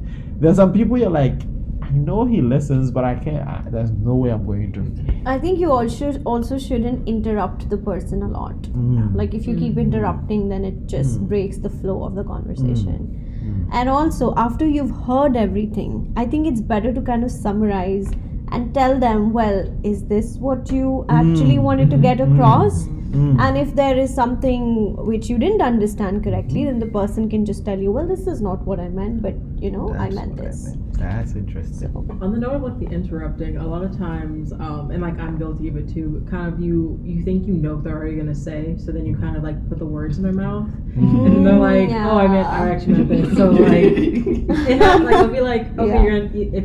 there's 0.40 0.56
some 0.56 0.72
people 0.72 0.98
you're 0.98 1.10
like 1.10 1.42
i 1.82 1.90
know 1.90 2.24
he 2.24 2.40
listens 2.40 2.90
but 2.90 3.04
i 3.04 3.14
can't 3.14 3.46
I, 3.46 3.62
there's 3.70 3.90
no 3.90 4.14
way 4.14 4.30
i'm 4.30 4.46
going 4.46 4.72
to. 4.72 5.30
I 5.30 5.38
think 5.38 5.58
you 5.58 5.70
also 5.70 6.20
also 6.24 6.58
shouldn't 6.58 7.08
interrupt 7.08 7.68
the 7.70 7.76
person 7.76 8.22
a 8.22 8.28
lot. 8.28 8.56
Mm. 8.62 9.14
Like 9.14 9.34
if 9.34 9.46
you 9.46 9.56
keep 9.56 9.74
mm. 9.74 9.82
interrupting, 9.82 10.48
then 10.48 10.64
it 10.64 10.86
just 10.86 11.20
mm. 11.20 11.28
breaks 11.28 11.58
the 11.58 11.70
flow 11.70 12.04
of 12.04 12.14
the 12.14 12.24
conversation. 12.24 13.08
Mm. 13.42 13.68
And 13.72 13.88
also, 13.88 14.34
after 14.36 14.66
you've 14.66 14.90
heard 15.06 15.36
everything, 15.36 16.12
I 16.16 16.26
think 16.26 16.46
it's 16.46 16.60
better 16.60 16.92
to 16.92 17.00
kind 17.00 17.24
of 17.24 17.30
summarize 17.30 18.10
and 18.52 18.74
tell 18.74 18.98
them, 18.98 19.32
well, 19.32 19.74
is 19.82 20.04
this 20.04 20.36
what 20.36 20.70
you 20.70 21.06
actually 21.08 21.58
wanted 21.58 21.90
to 21.90 21.96
mm-hmm. 21.96 22.02
get 22.02 22.18
mm-hmm. 22.18 22.34
across? 22.34 22.86
And 23.14 23.56
if 23.56 23.74
there 23.76 23.96
is 23.96 24.12
something 24.12 24.96
which 25.06 25.28
you 25.30 25.38
didn't 25.38 25.62
understand 25.62 26.24
correctly, 26.24 26.64
then 26.64 26.78
the 26.80 26.86
person 26.86 27.28
can 27.30 27.44
just 27.44 27.64
tell 27.64 27.78
you, 27.78 27.92
well, 27.92 28.06
this 28.08 28.26
is 28.26 28.40
not 28.40 28.62
what 28.66 28.80
I 28.80 28.88
meant, 28.88 29.22
but 29.22 29.34
you 29.56 29.70
know, 29.70 29.94
I 29.94 30.10
meant 30.10 30.32
what 30.32 30.42
this. 30.46 30.64
meant. 30.66 30.94
that's 30.98 31.34
interesting 31.34 31.94
On 32.20 32.32
the 32.32 32.38
note 32.38 32.52
of 32.54 32.62
like 32.62 32.78
the 32.80 32.86
interrupting, 32.86 33.56
a 33.58 33.66
lot 33.66 33.84
of 33.84 33.96
times, 33.96 34.52
um, 34.52 34.90
and 34.90 35.00
like 35.02 35.18
I'm 35.20 35.38
guilty 35.38 35.68
of 35.68 35.76
it 35.76 35.88
too. 35.92 36.26
Kind 36.30 36.52
of 36.52 36.60
you, 36.60 36.98
you 37.04 37.22
think 37.22 37.46
you 37.46 37.54
know 37.54 37.74
what 37.76 37.84
they're 37.84 37.96
already 37.96 38.16
gonna 38.16 38.34
say, 38.34 38.74
so 38.78 38.90
then 38.90 39.06
you 39.06 39.16
kind 39.16 39.36
of 39.36 39.42
like 39.44 39.58
put 39.68 39.78
the 39.78 39.86
words 39.86 40.16
in 40.18 40.24
their 40.24 40.32
mouth, 40.32 40.68
and 40.96 41.46
they're 41.46 41.58
like, 41.58 41.90
Yeah. 41.90 42.10
"Oh, 42.10 42.18
I 42.18 42.26
meant, 42.26 42.46
I 42.48 42.68
actually 42.70 42.94
meant 43.04 43.08
this." 43.08 43.36
So 43.36 43.50
like, 43.50 43.84
it 44.68 44.78
happens, 44.82 45.04
like 45.04 45.14
I'll 45.16 45.28
be 45.28 45.40
like, 45.40 45.78
"Okay, 45.78 45.86
Yeah. 45.86 46.02
you're 46.02 46.20
gonna, 46.28 46.30
if," 46.60 46.64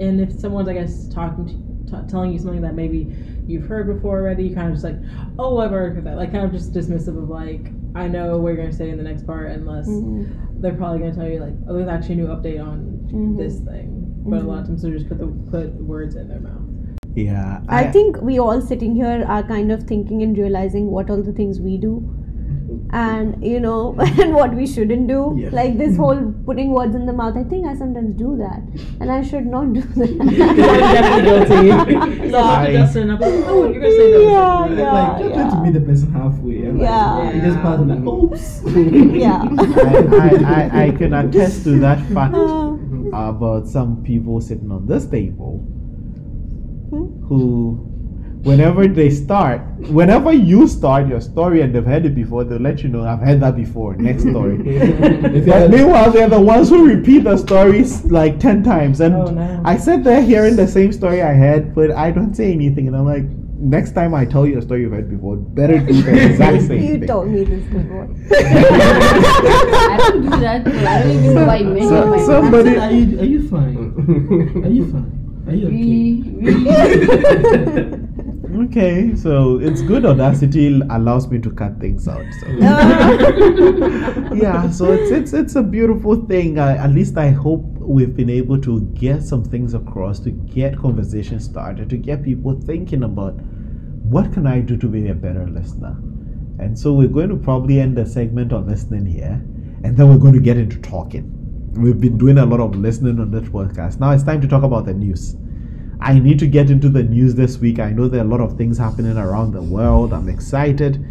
and 0.00 0.20
if 0.20 0.32
someone's 0.38 0.68
I 0.68 0.74
guess 0.74 1.08
talking, 1.08 1.46
to, 1.46 1.96
t- 2.02 2.08
telling 2.08 2.32
you 2.32 2.38
something 2.38 2.60
that 2.62 2.74
maybe 2.76 3.12
you've 3.48 3.66
heard 3.66 3.86
before 3.86 4.18
already, 4.20 4.44
you 4.48 4.54
kind 4.54 4.68
of 4.68 4.74
just 4.74 4.84
like, 4.84 5.00
"Oh, 5.38 5.58
I've 5.58 5.70
heard 5.70 6.04
that," 6.04 6.16
like 6.16 6.32
kind 6.32 6.44
of 6.44 6.52
just 6.52 6.72
dismissive 6.74 7.18
of 7.22 7.28
like, 7.28 7.72
"I 7.94 8.08
know 8.08 8.38
what 8.38 8.48
you're 8.50 8.56
gonna 8.58 8.72
say 8.72 8.90
in 8.90 8.98
the 8.98 9.04
next 9.04 9.26
part," 9.26 9.50
unless 9.50 9.88
Mm-hmm. 9.88 10.24
they're 10.60 10.74
probably 10.74 11.00
gonna 11.00 11.14
tell 11.14 11.28
you 11.28 11.40
like, 11.40 11.54
"Oh, 11.66 11.74
there's 11.76 11.88
actually 11.88 12.16
a 12.16 12.18
new 12.18 12.28
update 12.28 12.62
on 12.64 13.36
this 13.38 13.60
thing." 13.60 14.12
But 14.24 14.42
a 14.42 14.46
lot 14.46 14.60
of 14.60 14.66
times 14.66 14.82
they 14.82 14.90
just 14.90 15.08
put 15.08 15.18
the 15.18 15.28
put 15.50 15.82
words 15.82 16.14
in 16.16 16.28
their 16.28 16.40
mouth. 16.40 16.66
yeah 17.14 17.60
I 17.68 17.84
think 17.90 18.20
we 18.22 18.38
all 18.38 18.60
sitting 18.60 18.94
here 18.94 19.24
are 19.26 19.42
kind 19.42 19.72
of 19.72 19.82
thinking 19.84 20.22
and 20.22 20.36
realizing 20.38 20.90
what 20.90 21.10
all 21.10 21.22
the 21.22 21.32
things 21.32 21.60
we 21.60 21.78
do 21.78 21.92
and 22.92 23.44
you 23.44 23.58
know 23.60 23.94
and 24.22 24.34
what 24.34 24.54
we 24.54 24.66
shouldn't 24.66 25.06
do 25.08 25.34
Yeah. 25.38 25.50
like 25.52 25.76
this 25.78 25.96
whole 25.96 26.20
putting 26.46 26.70
words 26.72 26.94
in 26.94 27.06
the 27.06 27.12
mouth 27.12 27.36
i 27.36 27.44
think 27.44 27.66
i 27.66 27.74
sometimes 27.74 28.14
do 28.14 28.36
that 28.38 28.60
and 29.00 29.10
i 29.10 29.22
should 29.22 29.46
not 29.46 29.72
do 29.72 29.80
I'm 29.80 29.94
that 29.94 30.18
definitely 30.96 31.68
guilty. 31.68 32.30
So 32.30 32.38
I'm 32.38 32.44
I- 32.44 32.64
like 32.64 32.72
Justin, 32.72 33.10
I'm 33.10 33.20
like, 33.20 33.44
oh, 33.46 33.70
you're 33.70 33.80
gonna 33.80 33.94
say 34.00 34.12
that. 34.12 34.22
Yeah, 34.22 34.68
yeah. 34.80 34.92
like 34.92 35.22
just 35.22 35.34
try 35.34 35.50
to 35.50 35.60
meet 35.64 35.72
the 35.78 35.80
person 35.80 36.12
halfway. 36.12 36.56
And 36.64 36.78
like, 36.78 36.88
Yeah. 36.88 37.32
You 37.32 37.40
just 37.40 37.58
pass 37.60 37.80
like, 37.80 37.98
oops. 38.06 38.62
yeah 39.24 39.48
I, 39.58 39.96
I, 40.26 40.28
I, 40.54 40.82
I 40.86 40.90
can 40.92 41.14
attest 41.14 41.64
to 41.64 41.78
that 41.80 42.00
fact 42.12 42.34
Uh, 42.34 42.76
about 43.12 43.66
some 43.66 44.02
people 44.02 44.40
sitting 44.40 44.70
on 44.70 44.86
this 44.86 45.06
table 45.06 45.60
Hmm? 46.90 47.06
who, 47.28 47.84
whenever 48.42 48.86
they 48.88 49.10
start, 49.10 49.60
whenever 49.90 50.32
you 50.32 50.66
start 50.68 51.08
your 51.08 51.20
story 51.20 51.60
and 51.62 51.74
they've 51.74 51.84
heard 51.84 52.04
it 52.06 52.14
before, 52.14 52.44
they'll 52.44 52.58
let 52.60 52.82
you 52.82 52.88
know, 52.88 53.04
I've 53.04 53.20
heard 53.20 53.40
that 53.40 53.56
before, 53.56 53.94
next 53.96 54.22
story. 54.22 54.56
But 55.46 55.70
meanwhile, 55.70 56.10
they're 56.10 56.28
the 56.28 56.40
ones 56.40 56.68
who 56.68 56.84
repeat 56.86 57.24
the 57.24 57.36
stories 57.36 58.04
like 58.06 58.38
10 58.38 58.62
times. 58.62 59.00
And 59.00 59.14
Oh, 59.14 59.26
no. 59.30 59.62
I 59.64 59.76
sit 59.76 60.04
there 60.04 60.22
hearing 60.22 60.56
the 60.56 60.66
same 60.68 60.92
story 60.92 61.22
I 61.22 61.34
heard, 61.34 61.74
but 61.74 61.90
I 61.90 62.10
don't 62.10 62.34
say 62.34 62.52
anything. 62.52 62.86
And 62.86 62.96
I'm 62.96 63.04
like, 63.06 63.24
next 63.60 63.90
time 63.92 64.14
I 64.14 64.24
tell 64.24 64.46
you 64.46 64.58
a 64.58 64.62
story 64.62 64.82
you've 64.82 64.92
heard 64.92 65.10
before, 65.10 65.36
better 65.36 65.78
do 65.80 66.00
the 66.02 66.26
exact 66.30 66.62
same 66.62 66.82
you 66.82 66.98
thing. 66.98 67.06
told 67.08 67.28
me 67.28 67.42
this 67.44 67.64
before 67.64 68.04
I 68.30 69.96
don't 69.98 70.22
do 70.22 70.30
that, 70.30 70.64
so 70.64 70.70
I 70.86 71.02
don't 71.02 71.10
even 71.10 71.34
know 71.34 71.44
why 71.46 71.56
you 71.56 71.64
mentioned 71.64 71.90
So- 71.90 72.18
somebody- 72.26 72.76
Are 72.78 72.92
you, 72.92 73.18
are 73.20 73.24
you 73.24 73.48
fine? 73.48 73.76
Are 74.64 74.68
you 74.70 74.84
fine? 74.92 75.12
Are 75.48 75.54
you 75.54 75.66
okay? 75.66 75.74
Okay, 78.58 79.14
so 79.14 79.60
it's 79.60 79.82
good 79.82 80.04
audacity 80.04 80.80
allows 80.90 81.28
me 81.28 81.38
to 81.38 81.48
cut 81.48 81.78
things 81.78 82.08
out. 82.08 82.26
So 82.40 82.46
yeah, 84.34 84.68
so 84.68 84.90
it's 84.90 85.12
it's 85.12 85.32
it's 85.32 85.54
a 85.54 85.62
beautiful 85.62 86.26
thing. 86.26 86.58
Uh, 86.58 86.76
at 86.76 86.90
least 86.90 87.16
I 87.16 87.28
hope 87.28 87.62
we've 87.78 88.16
been 88.16 88.28
able 88.28 88.60
to 88.62 88.80
get 88.94 89.22
some 89.22 89.44
things 89.44 89.74
across, 89.74 90.18
to 90.20 90.32
get 90.32 90.76
conversation 90.76 91.38
started, 91.38 91.88
to 91.90 91.96
get 91.96 92.24
people 92.24 92.60
thinking 92.62 93.04
about 93.04 93.34
what 94.10 94.32
can 94.32 94.44
I 94.44 94.58
do 94.58 94.76
to 94.76 94.88
be 94.88 95.06
a 95.06 95.14
better 95.14 95.46
listener. 95.46 95.96
And 96.58 96.76
so 96.76 96.92
we're 96.92 97.06
going 97.06 97.28
to 97.28 97.36
probably 97.36 97.80
end 97.80 97.96
the 97.96 98.06
segment 98.06 98.52
on 98.52 98.66
listening 98.66 99.06
here, 99.06 99.40
and 99.84 99.96
then 99.96 100.08
we're 100.08 100.18
going 100.18 100.34
to 100.34 100.40
get 100.40 100.56
into 100.56 100.80
talking. 100.80 101.32
We've 101.74 102.00
been 102.00 102.18
doing 102.18 102.38
a 102.38 102.46
lot 102.46 102.58
of 102.58 102.74
listening 102.74 103.20
on 103.20 103.30
this 103.30 103.48
podcast. 103.50 104.00
Now 104.00 104.10
it's 104.10 104.24
time 104.24 104.40
to 104.40 104.48
talk 104.48 104.64
about 104.64 104.84
the 104.84 104.94
news. 104.94 105.36
I 106.00 106.18
need 106.18 106.38
to 106.38 106.46
get 106.46 106.70
into 106.70 106.88
the 106.88 107.02
news 107.02 107.34
this 107.34 107.58
week. 107.58 107.80
I 107.80 107.90
know 107.90 108.08
there 108.08 108.20
are 108.20 108.24
a 108.24 108.28
lot 108.28 108.40
of 108.40 108.56
things 108.56 108.78
happening 108.78 109.16
around 109.16 109.52
the 109.52 109.62
world. 109.62 110.12
I'm 110.12 110.28
excited. 110.28 111.04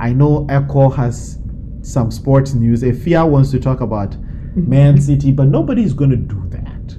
I 0.00 0.12
know 0.12 0.46
Ekow 0.48 0.94
has 0.96 1.38
some 1.82 2.10
sports 2.10 2.54
news. 2.54 2.82
Efia 2.82 3.28
wants 3.28 3.50
to 3.52 3.60
talk 3.60 3.80
about 3.80 4.16
Man 4.56 5.00
City, 5.00 5.30
but 5.32 5.46
nobody's 5.46 5.92
going 5.92 6.10
to 6.10 6.16
do 6.16 6.42
that. 6.50 6.96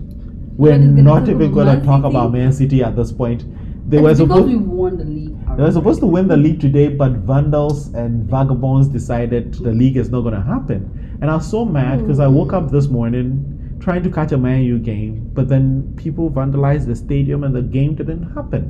We're 0.56 0.78
not 0.78 1.28
even 1.28 1.52
going 1.52 1.68
to 1.68 1.86
talk 1.86 2.04
City. 2.04 2.16
about 2.16 2.32
Man 2.32 2.54
City 2.54 2.84
at 2.84 2.96
this 2.96 3.12
point. 3.12 3.44
They 3.89 4.00
were 4.00 4.16
supposed 4.16 4.48
we 4.48 4.56
won 4.56 4.98
the 4.98 5.04
league. 5.04 5.58
they 5.58 5.64
were 5.64 5.72
supposed 5.72 6.00
to 6.00 6.06
win 6.06 6.28
the 6.28 6.38
league 6.38 6.62
today, 6.62 6.88
but 6.88 7.12
Vandals 7.12 7.94
and 7.94 8.24
Vagabonds 8.30 8.88
decided 8.88 9.54
the 9.56 9.72
league 9.74 9.98
is 9.98 10.10
not 10.10 10.22
going 10.22 10.34
to 10.36 10.41
happen. 10.41 11.18
And 11.22 11.30
I 11.30 11.36
was 11.36 11.50
so 11.50 11.66
mad 11.66 12.00
because 12.00 12.20
I 12.20 12.28
woke 12.28 12.54
up 12.54 12.72
this 12.72 12.88
morning 12.88 13.62
trying 13.84 14.04
to 14.04 14.10
catch 14.10 14.32
a 14.32 14.38
Man 14.38 14.64
U 14.64 14.80
game, 14.80 15.30
but 15.34 15.48
then 15.50 15.94
people 15.98 16.30
vandalized 16.32 16.86
the 16.88 16.96
stadium 16.96 17.44
and 17.44 17.56
the 17.56 17.62
game 17.62 17.96
didn't 17.96 18.32
happen. 18.34 18.64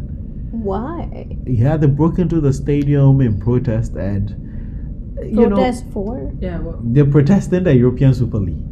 Why? 0.52 1.38
Yeah, 1.46 1.78
they 1.78 1.88
broke 1.88 2.20
into 2.20 2.40
the 2.42 2.54
stadium 2.54 3.22
in 3.22 3.40
protest 3.40 3.94
and, 3.96 4.30
you 5.24 5.48
know, 5.50 5.56
Protest 5.56 5.86
for? 5.92 6.32
Yeah. 6.40 6.60
Well, 6.60 6.80
they're 6.84 7.06
protesting 7.06 7.64
the 7.64 7.76
European 7.76 8.14
Super 8.14 8.38
League, 8.38 8.66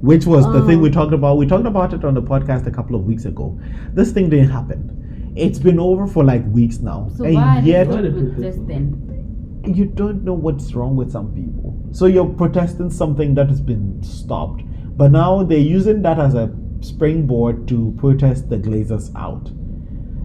which 0.00 0.26
was 0.26 0.44
the 0.52 0.64
thing 0.66 0.78
Oh. 0.78 0.82
we 0.82 0.90
talked 0.90 1.12
about. 1.12 1.36
We 1.38 1.46
talked 1.46 1.66
about 1.66 1.92
it 1.94 2.04
on 2.04 2.14
the 2.14 2.22
podcast 2.22 2.66
a 2.66 2.70
couple 2.70 2.96
of 2.96 3.04
weeks 3.04 3.24
ago. 3.24 3.58
This 3.92 4.12
thing 4.12 4.30
didn't 4.30 4.50
happen. 4.50 5.32
It's 5.36 5.58
been 5.58 5.78
over 5.78 6.06
for 6.06 6.24
like 6.24 6.44
weeks 6.50 6.78
now, 6.80 7.08
So 7.14 7.24
and 7.24 7.66
yet 7.66 7.88
Why 7.88 8.00
they 8.02 8.08
they 8.08 8.10
still 8.10 8.32
protest? 8.32 8.58
protesting? 8.66 9.72
you 9.74 9.84
don't 9.84 10.22
know 10.24 10.32
what's 10.32 10.74
wrong 10.74 10.94
with 10.96 11.10
some 11.10 11.34
people. 11.34 11.74
So 11.90 12.06
you're 12.06 12.28
protesting 12.28 12.88
something 12.90 13.34
that 13.34 13.48
has 13.48 13.60
been 13.60 14.02
stopped, 14.02 14.62
but 14.96 15.10
now 15.10 15.42
they're 15.42 15.58
using 15.58 16.02
that 16.02 16.18
as 16.18 16.34
a 16.34 16.54
springboard 16.80 17.68
to 17.68 17.94
protest 17.98 18.48
the 18.48 18.56
Glazers 18.56 19.14
out. 19.14 19.48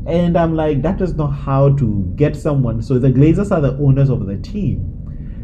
And 0.07 0.37
I'm 0.37 0.55
like, 0.55 0.81
that 0.81 1.01
is 1.01 1.13
not 1.13 1.29
how 1.31 1.75
to 1.75 2.11
get 2.15 2.35
someone. 2.35 2.81
So 2.81 2.97
the 2.97 3.11
Glazers 3.11 3.51
are 3.51 3.61
the 3.61 3.77
owners 3.77 4.09
of 4.09 4.25
the 4.25 4.37
team. 4.37 4.87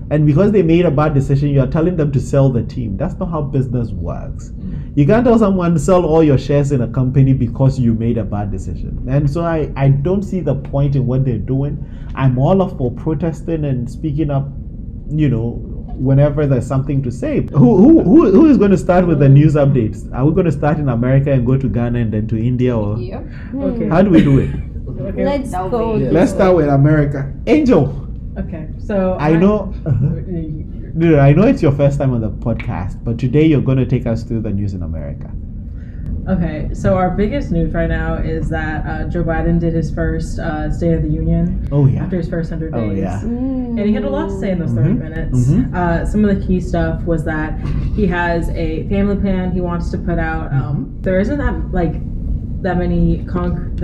And 0.10 0.26
because 0.26 0.54
they 0.54 0.64
made 0.64 0.86
a 0.86 0.92
bad 0.92 1.14
decision, 1.14 1.50
you 1.50 1.60
are 1.60 1.68
telling 1.68 1.98
them 1.98 2.14
to 2.14 2.20
sell 2.20 2.50
the 2.50 2.64
team. 2.64 2.96
That's 2.96 3.16
not 3.16 3.30
how 3.30 3.42
business 3.42 3.92
works. 3.92 4.54
You 4.96 5.06
can't 5.06 5.26
tell 5.26 5.38
someone 5.38 5.74
to 5.74 5.80
sell 5.80 6.06
all 6.06 6.24
your 6.24 6.38
shares 6.38 6.72
in 6.72 6.82
a 6.82 6.88
company 6.88 7.34
because 7.34 7.78
you 7.78 7.94
made 7.94 8.18
a 8.18 8.24
bad 8.24 8.50
decision. 8.50 9.06
And 9.10 9.30
so 9.30 9.42
I, 9.42 9.72
I 9.76 9.90
don't 9.90 10.24
see 10.24 10.40
the 10.40 10.56
point 10.56 10.96
in 10.96 11.06
what 11.06 11.26
they're 11.26 11.38
doing. 11.38 11.86
I'm 12.16 12.40
all 12.40 12.62
up 12.62 12.78
for 12.78 12.92
protesting 12.92 13.66
and 13.66 13.90
speaking 13.90 14.32
up, 14.32 14.48
you 15.10 15.28
know, 15.28 15.77
whenever 15.98 16.46
there's 16.48 16.66
something 16.68 17.02
to 17.04 17.12
say. 17.12 17.42
Who, 17.52 17.78
who, 17.78 18.02
who, 18.04 18.32
who 18.32 18.46
is 18.50 18.58
going 18.58 18.72
to 18.72 18.78
start 18.78 19.08
with 19.08 19.20
the 19.20 19.30
news 19.30 19.56
updates? 19.56 20.12
Are 20.14 20.26
we 20.26 20.34
going 20.34 20.46
to 20.46 20.52
start 20.52 20.78
in 20.80 20.90
America 20.90 21.32
and 21.32 21.46
go 21.46 21.58
to 21.58 21.68
Ghana 21.70 22.00
and 22.00 22.14
then 22.14 22.28
to 22.28 22.38
India? 22.38 22.78
Or 22.78 22.98
Yep. 22.98 23.26
okay. 23.56 23.88
how 23.90 24.02
do 24.02 24.10
we 24.12 24.24
do 24.24 24.40
it? 24.40 24.50
okay. 25.00 25.26
Let's 25.26 25.52
That 25.52 25.72
go. 25.72 25.94
way. 25.96 26.04
Yeah. 26.04 26.12
Let's 26.12 26.32
start 26.32 26.56
with 26.56 26.68
America. 26.70 27.34
Angel, 27.48 28.04
Okay. 28.38 28.70
So 28.78 29.18
I 29.20 29.36
know. 29.36 29.74
No, 30.98 31.12
no, 31.12 31.20
I 31.20 31.32
know 31.34 31.44
it's 31.44 31.62
your 31.62 31.74
first 31.74 32.00
time 32.00 32.12
on 32.12 32.22
the 32.22 32.32
podcast, 32.32 33.04
but 33.04 33.20
today 33.20 33.46
you're 33.46 33.62
going 33.62 33.78
to 33.78 33.86
take 33.86 34.08
us 34.08 34.24
through 34.24 34.42
the 34.42 34.50
news 34.50 34.74
in 34.74 34.82
America. 34.82 35.30
Okay, 36.28 36.70
so 36.74 36.98
our 36.98 37.10
biggest 37.12 37.52
news 37.52 37.74
right 37.74 37.88
now 37.88 38.16
is 38.16 38.50
that 38.50 38.86
uh, 38.86 39.08
Joe 39.08 39.24
Biden 39.24 39.60
did 39.62 39.74
his 39.74 39.94
first 39.94 40.40
uh, 40.40 40.70
State 40.72 40.94
of 40.94 41.02
the 41.04 41.10
Union 41.10 41.66
Oh 41.72 41.86
yeah. 41.86 42.04
after 42.04 42.18
his 42.18 42.28
first 42.30 42.52
100 42.52 42.74
days. 42.74 42.82
Oh 42.92 42.94
yeah. 43.02 43.22
Mm. 43.24 43.80
And 43.80 43.80
he 43.80 43.94
had 43.94 44.04
a 44.04 44.10
lot 44.10 44.28
to 44.28 44.38
say 44.40 44.52
in 44.52 44.60
those 44.60 44.74
30 44.74 44.90
Mhm, 44.90 45.00
minutes. 45.00 45.48
mhm. 45.48 45.74
Uh, 45.74 46.06
some 46.06 46.26
of 46.26 46.38
the 46.38 46.46
key 46.46 46.60
stuff 46.60 47.02
was 47.04 47.24
that 47.24 47.58
he 47.96 48.06
has 48.08 48.50
a 48.50 48.88
family 48.90 49.16
plan 49.16 49.52
he 49.52 49.62
wants 49.62 49.90
to 49.92 49.98
put 49.98 50.20
out. 50.20 50.52
Um, 50.52 50.98
there 51.02 51.20
isn't 51.20 51.38
that, 51.38 51.72
like, 51.72 51.94
that 52.62 52.78
many 52.78 53.24
concrete, 53.26 53.78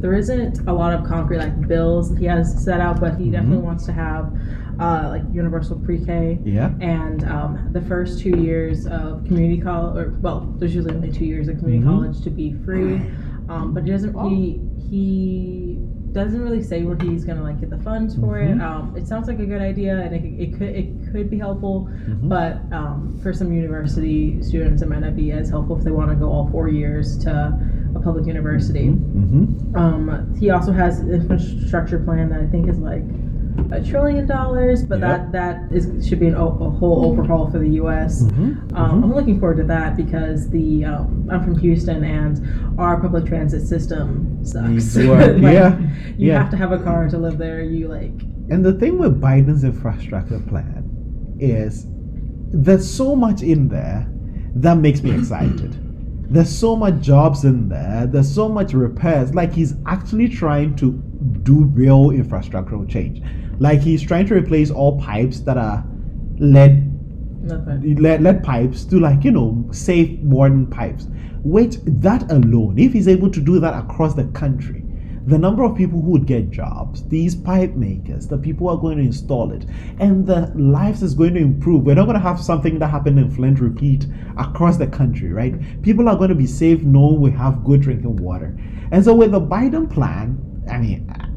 there 0.00 0.14
isn't 0.14 0.60
a 0.68 0.72
lot 0.72 0.94
of 0.94 1.04
concrete, 1.04 1.38
like, 1.38 1.68
bills 1.68 2.16
he 2.16 2.24
has 2.26 2.64
set 2.64 2.80
out, 2.80 2.98
but 2.98 3.16
he 3.16 3.28
definitely 3.30 3.58
wants 3.58 3.84
to 3.86 3.92
have, 3.92 4.32
uh, 4.80 5.08
like, 5.10 5.22
universal 5.32 5.78
pre-K 5.78 6.38
Yeah. 6.44 6.72
and 6.80 7.24
um, 7.24 7.68
the 7.72 7.80
first 7.82 8.20
two 8.20 8.36
years 8.40 8.86
of 8.86 9.24
community 9.24 9.60
college, 9.60 9.96
or 10.06 10.10
well, 10.20 10.54
there's 10.58 10.74
usually 10.74 10.94
only 10.94 11.10
two 11.12 11.26
years 11.26 11.48
of 11.48 11.58
community 11.58 11.84
Mhm. 11.86 11.90
college 11.90 12.20
to 12.22 12.30
be 12.30 12.52
free. 12.64 13.00
Um, 13.48 13.74
but 13.74 13.84
he 13.84 13.90
doesn't. 13.90 14.14
He 14.28 14.60
he 14.90 15.78
doesn't 16.12 16.40
really 16.42 16.62
say 16.62 16.82
where 16.82 16.96
he's 16.96 17.24
gonna 17.24 17.42
like 17.42 17.60
get 17.60 17.70
the 17.70 17.78
funds 17.78 18.14
for 18.16 18.36
Mhm. 18.38 18.56
it. 18.56 18.60
Um, 18.62 18.94
it 18.96 19.06
sounds 19.06 19.28
like 19.28 19.38
a 19.38 19.46
good 19.46 19.60
idea, 19.60 20.00
and 20.00 20.14
it, 20.14 20.24
it 20.24 20.52
could 20.58 20.68
it 20.68 20.86
could 21.12 21.30
be 21.30 21.38
helpful. 21.38 21.88
Mhm. 22.08 22.28
But 22.28 22.60
um, 22.72 23.16
for 23.22 23.32
some 23.32 23.52
university 23.52 24.40
students, 24.42 24.82
it 24.82 24.88
might 24.88 25.00
not 25.00 25.14
be 25.16 25.32
as 25.32 25.50
helpful 25.50 25.76
if 25.76 25.84
they 25.84 25.90
want 25.90 26.10
to 26.10 26.16
go 26.16 26.28
all 26.30 26.46
four 26.48 26.68
years 26.68 27.18
to 27.18 27.30
a 27.94 28.00
public 28.00 28.26
university. 28.26 28.88
Mm-hmm. 28.90 29.76
Um, 29.76 30.34
he 30.38 30.50
also 30.50 30.72
has 30.72 31.00
an 31.00 31.10
infrastructure 31.10 31.98
plan 31.98 32.28
that 32.30 32.40
I 32.40 32.46
think 32.46 32.68
is 32.68 32.78
like 32.78 33.02
a 33.72 33.82
trillion 33.82 34.26
dollars, 34.26 34.82
but 34.84 35.00
Yeah. 35.00 35.08
that 35.18 35.32
that 35.32 35.72
is 35.72 36.06
should 36.06 36.20
be 36.20 36.26
an, 36.28 36.34
a 36.34 36.44
whole 36.48 37.04
overhaul 37.06 37.50
for 37.50 37.58
the 37.58 37.68
U.S. 37.82 38.22
Mm-hmm. 38.22 38.76
Um, 38.76 39.04
I'm 39.04 39.14
looking 39.14 39.38
forward 39.38 39.58
to 39.58 39.64
that 39.64 39.96
because 39.96 40.48
the 40.50 40.84
um, 40.84 41.28
I'm 41.30 41.42
from 41.44 41.58
Houston 41.58 42.04
and 42.04 42.78
our 42.80 43.00
public 43.00 43.26
transit 43.26 43.62
system 43.66 44.44
sucks. 44.44 44.96
Work. 44.96 45.36
Like, 45.40 45.54
Yeah. 45.54 45.78
you 46.16 46.28
Yeah. 46.28 46.42
have 46.42 46.50
to 46.50 46.56
have 46.56 46.72
a 46.72 46.78
car 46.78 47.08
to 47.08 47.18
live 47.18 47.38
there. 47.38 47.62
You 47.62 47.88
like 47.88 48.12
And 48.50 48.64
the 48.64 48.72
thing 48.74 48.98
with 48.98 49.20
Biden's 49.20 49.64
infrastructure 49.64 50.40
plan 50.40 50.84
is 51.38 51.86
there's 52.52 52.88
so 52.88 53.14
much 53.14 53.42
in 53.42 53.68
there 53.68 54.06
that 54.56 54.76
makes 54.78 55.02
me 55.02 55.12
excited. 55.16 55.76
There's 56.30 56.48
so 56.48 56.76
much 56.76 57.00
jobs 57.00 57.44
in 57.44 57.68
there. 57.68 58.06
There's 58.06 58.32
so 58.32 58.48
much 58.48 58.72
repairs. 58.72 59.34
Like 59.34 59.52
he's 59.52 59.74
actually 59.86 60.28
trying 60.28 60.76
to 60.76 60.92
do 61.42 61.64
real 61.64 62.10
infrastructural 62.10 62.88
change. 62.88 63.20
Like 63.60 63.82
he's 63.82 64.02
trying 64.02 64.26
to 64.26 64.34
replace 64.34 64.70
all 64.70 64.98
pipes 64.98 65.40
that 65.40 65.58
are 65.58 65.84
lead 66.38 66.90
nothing. 67.42 67.96
lead, 67.96 68.22
lead 68.22 68.42
pipes 68.42 68.84
to 68.86 68.98
like 68.98 69.22
you 69.22 69.30
know 69.30 69.68
safe 69.70 70.18
modern 70.20 70.66
pipes. 70.66 71.06
Which 71.44 71.76
that 71.84 72.30
alone 72.32 72.78
if 72.78 72.92
he's 72.94 73.06
able 73.06 73.30
to 73.30 73.40
do 73.40 73.60
that 73.60 73.74
across 73.74 74.14
the 74.14 74.24
country 74.28 74.82
the 75.26 75.38
number 75.38 75.62
of 75.62 75.76
people 75.76 76.00
who 76.00 76.10
would 76.10 76.26
get 76.26 76.50
jobs 76.50 77.06
these 77.08 77.34
pipe 77.34 77.74
makers 77.74 78.26
the 78.26 78.38
people 78.38 78.66
who 78.66 78.74
are 78.74 78.80
going 78.80 78.96
to 78.96 79.04
install 79.04 79.52
it 79.52 79.66
and 79.98 80.26
the 80.26 80.50
lives 80.54 81.02
is 81.02 81.14
going 81.14 81.34
to 81.34 81.40
improve. 81.40 81.84
We're 81.84 81.94
not 81.94 82.06
going 82.06 82.16
to 82.16 82.22
have 82.22 82.40
something 82.40 82.78
that 82.78 82.88
happened 82.88 83.18
in 83.18 83.30
flint 83.30 83.60
repeat 83.60 84.06
across 84.38 84.78
the 84.78 84.86
country 84.86 85.30
right? 85.32 85.82
People 85.82 86.08
are 86.08 86.16
going 86.16 86.30
to 86.30 86.34
be 86.34 86.46
safe 86.46 86.82
knowing 86.82 87.20
we 87.20 87.30
have 87.32 87.62
good 87.64 87.82
drinking 87.82 88.16
water. 88.16 88.58
And 88.92 89.04
so 89.04 89.14
with 89.14 89.32
the 89.32 89.40
biden 89.40 89.92
plan 89.92 90.38
i 90.70 90.78
mean 90.78 91.29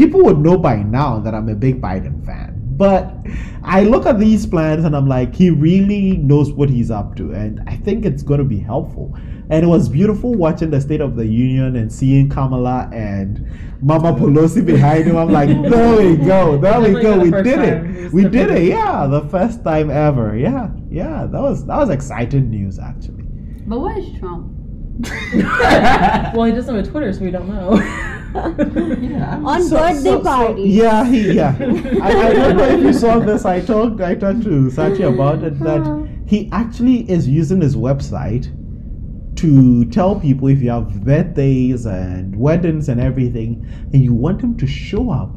people 0.00 0.22
would 0.26 0.38
know 0.38 0.56
by 0.56 0.76
now 0.76 1.10
that 1.18 1.34
i'm 1.34 1.48
a 1.48 1.58
big 1.66 1.80
biden 1.80 2.24
fan 2.24 2.60
but 2.80 3.14
I 3.62 3.82
look 3.82 4.06
at 4.06 4.18
these 4.18 4.46
plans 4.46 4.86
and 4.86 4.96
I'm 4.96 5.06
like, 5.06 5.34
he 5.34 5.50
really 5.50 6.16
knows 6.16 6.50
what 6.50 6.70
he's 6.70 6.90
up 6.90 7.14
to, 7.16 7.32
and 7.32 7.60
I 7.66 7.76
think 7.76 8.06
it's 8.06 8.22
going 8.22 8.38
to 8.38 8.44
be 8.44 8.58
helpful. 8.58 9.14
And 9.50 9.62
it 9.62 9.66
was 9.66 9.86
beautiful 9.86 10.34
watching 10.34 10.70
the 10.70 10.80
State 10.80 11.02
of 11.02 11.14
the 11.14 11.26
Union 11.26 11.76
and 11.76 11.92
seeing 11.92 12.30
Kamala 12.30 12.88
and 12.90 13.46
Mama 13.82 14.14
Pelosi 14.14 14.64
behind 14.64 15.04
him. 15.04 15.18
I'm 15.18 15.30
like, 15.30 15.48
there 15.70 15.94
we 15.94 16.16
go, 16.16 16.56
there 16.56 16.80
we 16.80 17.02
go, 17.02 17.18
we 17.18 17.30
did 17.30 17.58
it, 17.58 17.96
It 17.96 18.12
we 18.14 18.24
did 18.24 18.50
it, 18.50 18.62
yeah, 18.62 19.06
the 19.06 19.28
first 19.28 19.62
time 19.62 19.90
ever, 19.90 20.34
yeah, 20.34 20.70
yeah, 20.88 21.26
that 21.26 21.42
was 21.42 21.66
that 21.66 21.76
was 21.76 21.90
exciting 21.90 22.48
news 22.48 22.78
actually. 22.78 23.24
But 23.66 23.80
where 23.80 23.98
is 23.98 24.18
Trump? 24.18 24.59
well, 26.34 26.44
he 26.44 26.52
doesn't 26.52 26.74
have 26.74 26.84
a 26.86 26.88
Twitter, 26.90 27.12
so 27.12 27.20
we 27.20 27.30
don't 27.30 27.48
know. 27.48 27.70
On 29.46 29.62
So- 29.62 29.76
birthday 29.78 30.02
so- 30.02 30.22
so- 30.22 30.56
yeah, 30.56 31.04
he, 31.04 31.32
yeah. 31.32 31.56
I, 32.02 32.08
I 32.28 32.32
don't 32.32 32.56
know 32.56 32.64
if 32.68 32.80
you 32.82 32.92
saw 32.92 33.18
this. 33.18 33.44
I 33.44 33.60
talked 33.60 34.00
I 34.00 34.14
talked 34.14 34.42
to 34.44 34.68
Sachi 34.70 35.12
about 35.12 35.42
it 35.42 35.58
that 35.60 36.08
he 36.26 36.48
actually 36.52 37.10
is 37.10 37.26
using 37.28 37.60
his 37.60 37.74
website 37.76 38.46
to 39.36 39.84
tell 39.86 40.20
people 40.20 40.48
if 40.48 40.60
you 40.60 40.70
have 40.70 41.02
birthdays 41.04 41.86
and 41.86 42.36
weddings 42.36 42.88
and 42.88 43.00
everything, 43.00 43.66
and 43.92 44.04
you 44.04 44.12
want 44.14 44.40
him 44.40 44.56
to 44.58 44.66
show 44.66 45.10
up, 45.10 45.30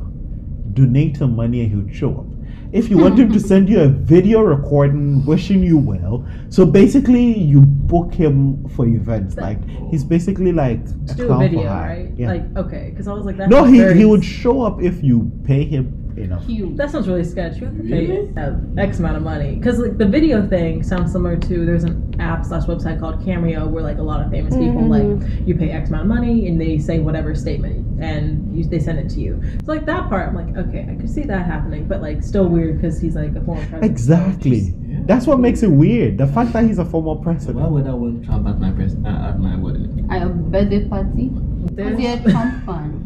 donate 0.73 1.17
some 1.17 1.35
money, 1.35 1.61
and 1.61 1.71
he'll 1.71 1.95
show 1.95 2.17
up. 2.19 2.25
If 2.73 2.89
you 2.89 2.97
want 2.97 3.19
him 3.19 3.31
to 3.31 3.39
send 3.39 3.69
you 3.69 3.81
a 3.81 3.87
video 3.87 4.41
recording 4.41 5.23
wishing 5.25 5.61
you 5.61 5.77
well. 5.77 6.25
So 6.49 6.65
basically, 6.65 7.37
you 7.37 7.61
book 7.61 8.11
him 8.13 8.67
for 8.69 8.87
events. 8.87 9.37
Like 9.37 9.59
he's 9.91 10.03
basically 10.03 10.51
like 10.51 10.83
Do 11.15 11.31
a 11.31 11.37
video, 11.37 11.65
right? 11.65 12.11
Yeah. 12.17 12.31
Like 12.31 12.57
okay, 12.57 12.89
because 12.89 13.07
I 13.07 13.13
was 13.13 13.25
like 13.25 13.37
that. 13.37 13.49
no, 13.49 13.63
he 13.63 13.77
very 13.77 13.97
he 13.97 14.05
would 14.05 14.25
show 14.25 14.63
up 14.63 14.81
if 14.81 15.03
you 15.03 15.31
pay 15.45 15.63
him 15.63 16.02
enough. 16.17 16.45
Cute. 16.45 16.77
That 16.77 16.89
sounds 16.91 17.07
really 17.07 17.23
sketchy. 17.23 17.59
You 17.61 17.65
have 17.65 17.75
Really? 17.79 18.29
X 18.77 18.99
amount 18.99 19.17
of 19.17 19.23
money 19.23 19.55
because 19.55 19.79
like 19.79 19.97
the 19.97 20.05
video 20.07 20.45
thing 20.47 20.83
sounds 20.83 21.11
similar 21.11 21.35
to 21.37 21.65
there's 21.65 21.83
an 21.83 22.15
app 22.19 22.45
slash 22.45 22.63
website 22.63 22.99
called 22.99 23.23
Cameo 23.25 23.67
where 23.67 23.83
like 23.83 23.97
a 23.97 24.03
lot 24.03 24.21
of 24.23 24.29
famous 24.31 24.55
people 24.55 24.81
Mhm. 24.83 24.89
like 25.19 25.47
you 25.47 25.55
pay 25.55 25.71
X 25.71 25.89
amount 25.89 26.03
of 26.03 26.07
money 26.09 26.47
and 26.47 26.59
they 26.59 26.77
say 26.77 26.99
whatever 26.99 27.33
statement 27.35 27.85
and 28.01 28.55
you, 28.55 28.63
they 28.65 28.79
send 28.79 28.99
it 28.99 29.09
to 29.09 29.19
you. 29.19 29.41
So 29.65 29.71
like 29.71 29.85
that 29.85 30.09
part, 30.09 30.29
I'm 30.29 30.35
like 30.35 30.55
okay, 30.67 30.87
I 30.89 30.95
could 30.95 31.09
see 31.09 31.23
that 31.23 31.45
happening, 31.45 31.85
but 31.87 32.01
like 32.01 32.21
still 32.23 32.47
weird 32.47 32.79
because 32.81 32.99
he's 32.99 33.15
like 33.15 33.35
a 33.35 33.41
former 33.41 33.61
president. 33.61 33.83
Exactly. 33.91 34.73
That's 35.05 35.25
what 35.27 35.39
makes 35.39 35.63
it 35.63 35.71
weird. 35.71 36.17
The 36.17 36.27
fact 36.27 36.53
that 36.53 36.63
he's 36.65 36.77
a 36.79 36.85
former 36.85 37.21
president. 37.21 37.57
Why 37.57 37.63
president. 37.63 37.73
would 37.73 37.87
I 37.87 37.93
want 37.93 38.25
Trump 38.25 38.47
at 38.47 38.59
my 38.59 38.71
pres- 38.71 38.95
uh, 39.03 39.29
at 39.29 39.39
my 39.39 39.57
wedding? 39.57 40.07
At 40.09 40.21
your 40.21 40.29
birthday 40.29 40.87
party? 40.87 41.29
There's- 41.73 41.97
Because 41.97 41.99
you're 41.99 42.29
a 42.29 42.31
Trump 42.31 42.65
fan. 42.65 43.02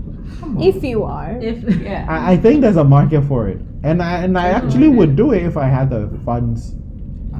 If 0.60 0.84
you 0.84 1.04
are. 1.04 1.38
If 1.42 1.64
Yeah. 1.82 2.06
I, 2.10 2.34
I 2.34 2.38
think 2.38 2.62
there's 2.62 2.78
a 2.78 2.84
market 2.84 3.22
for 3.24 3.48
it, 3.48 3.60
and 3.84 4.02
I 4.02 4.24
and 4.24 4.38
I 4.38 4.48
actually 4.50 4.88
would 4.90 5.16
do 5.16 5.32
it 5.34 5.44
if 5.44 5.58
I 5.58 5.66
had 5.68 5.90
the 5.90 6.10
funds. 6.26 6.76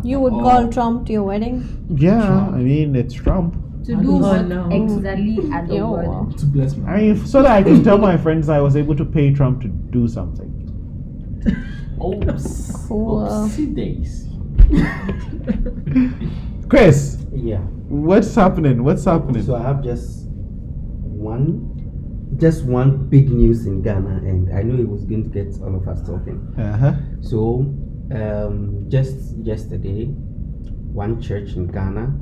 You 0.04 0.20
would 0.20 0.34
Oh. 0.34 0.42
call 0.42 0.68
Trump 0.68 1.06
to 1.08 1.14
your 1.14 1.24
wedding? 1.24 1.64
Yeah, 1.90 2.26
Trump. 2.26 2.54
I 2.56 2.60
mean 2.60 2.96
it's 2.96 3.14
Trump. 3.14 3.56
To 3.86 3.96
do 3.96 4.12
what 4.18 4.48
know. 4.48 4.70
exactly 4.70 5.40
at 5.52 5.68
the 5.70 5.86
wedding? 5.88 6.34
To 6.38 6.46
bless 6.46 6.76
me. 6.76 6.86
I 6.86 6.98
mean, 7.02 7.26
so 7.26 7.42
that 7.42 7.52
I 7.52 7.64
can 7.64 7.84
tell 7.84 7.98
my 7.98 8.18
friends 8.26 8.50
I 8.50 8.60
was 8.60 8.76
able 8.76 8.96
to 8.96 9.06
pay 9.06 9.34
Trump 9.34 9.62
to 9.62 9.68
do 9.70 10.08
something. 10.08 10.52
Oops. 12.04 12.72
Cool. 12.88 13.22
Oopsie 13.28 13.74
days. 13.74 14.28
Chris, 16.70 17.18
Yeah. 17.34 17.60
what's 17.88 18.36
happening? 18.36 18.84
What's 18.84 19.06
happening? 19.06 19.42
So 19.44 19.56
I 19.56 19.62
have 19.64 19.82
just 19.84 20.28
one, 20.28 21.77
just 22.38 22.64
one 22.66 23.08
big 23.10 23.30
news 23.32 23.66
in 23.66 23.82
Ghana, 23.82 24.22
and 24.24 24.54
I 24.56 24.62
knew 24.62 24.82
it 24.82 24.88
was 24.90 25.04
going 25.06 25.24
to 25.24 25.30
get 25.30 25.60
all 25.62 25.76
of 25.76 25.88
us 25.88 26.02
talking. 26.06 26.54
Uh-huh. 26.58 26.94
So, 27.22 27.74
um, 28.12 28.86
just 28.90 29.36
yesterday, 29.38 30.06
one 30.06 31.22
church 31.22 31.54
in 31.56 31.68
Ghana, 31.68 32.14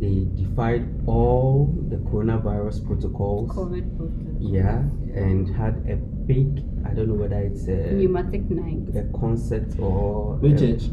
they 0.00 0.26
defied 0.34 0.88
all 1.06 1.74
the 1.88 1.96
coronavirus 1.96 2.86
protocols. 2.86 3.50
COVID 3.50 3.96
protocol. 3.96 4.36
Yeah, 4.40 4.78
and 5.14 5.48
had 5.54 5.84
a 5.88 5.96
big, 5.96 6.62
I 6.86 6.94
don't 6.94 7.08
know 7.08 7.14
whether 7.14 7.38
it's 7.40 7.66
a, 7.68 7.92
Pneumatic 7.92 8.48
night. 8.50 8.94
a 8.94 9.04
concert 9.18 9.78
or 9.78 10.36
Which 10.36 10.60
a- 10.60 10.72
church? 10.78 10.90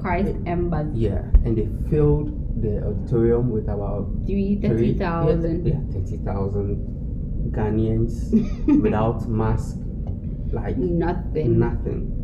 Christ 0.00 0.36
Embassy. 0.46 0.98
Yeah, 0.98 1.22
and 1.44 1.56
they 1.56 1.68
filled 1.90 2.62
the 2.62 2.84
auditorium 2.86 3.50
with 3.50 3.68
about 3.68 4.08
Three, 4.26 4.56
three- 4.60 4.94
30,000. 4.98 5.66
Yeah, 5.66 5.74
yeah, 5.74 5.80
thirty 5.92 6.16
thousand 6.18 7.50
Ghanaians 7.52 8.30
without 8.82 9.28
mask, 9.28 9.78
like 10.52 10.76
Nothing. 10.76 11.58
nothing. 11.58 12.16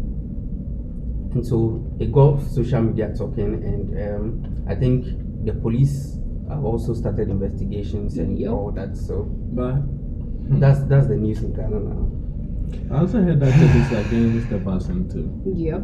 And 1.34 1.46
so 1.46 1.84
it 2.00 2.12
got 2.12 2.40
social 2.42 2.82
media 2.82 3.12
talking, 3.16 3.62
and 3.62 3.86
um, 4.08 4.64
I 4.68 4.74
think 4.74 5.04
the 5.44 5.52
police 5.52 6.18
have 6.48 6.64
also 6.64 6.94
started 6.94 7.28
investigations 7.28 8.16
and 8.18 8.38
Yup. 8.38 8.52
all 8.54 8.70
that. 8.72 8.96
So 8.96 9.24
But 9.52 9.82
that's 10.60 10.80
that's 10.84 11.08
the 11.08 11.16
news 11.16 11.42
in 11.42 11.52
Ghana 11.52 11.80
now. 11.80 12.10
I 12.94 13.00
also 13.00 13.22
heard 13.22 13.40
that 13.40 13.52
churches 13.52 13.92
are 13.92 14.02
getting 14.10 14.48
the 14.48 14.58
person 14.58 15.08
too. 15.08 15.30
Yep. 15.54 15.82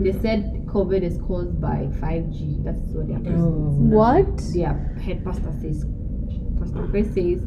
They 0.00 0.12
said 0.12 0.65
COVID 0.76 1.02
is 1.02 1.18
caused 1.26 1.58
by 1.58 1.88
5G. 2.04 2.62
That's 2.62 2.78
what 2.92 3.08
their 3.08 3.16
oh. 3.16 3.22
pastor, 3.24 3.40
What? 3.96 4.36
their 4.52 4.74
head 5.00 5.24
pastor 5.24 5.50
says. 5.62 5.86
Pastor 6.58 6.86
Chris 6.90 7.06
says 7.14 7.40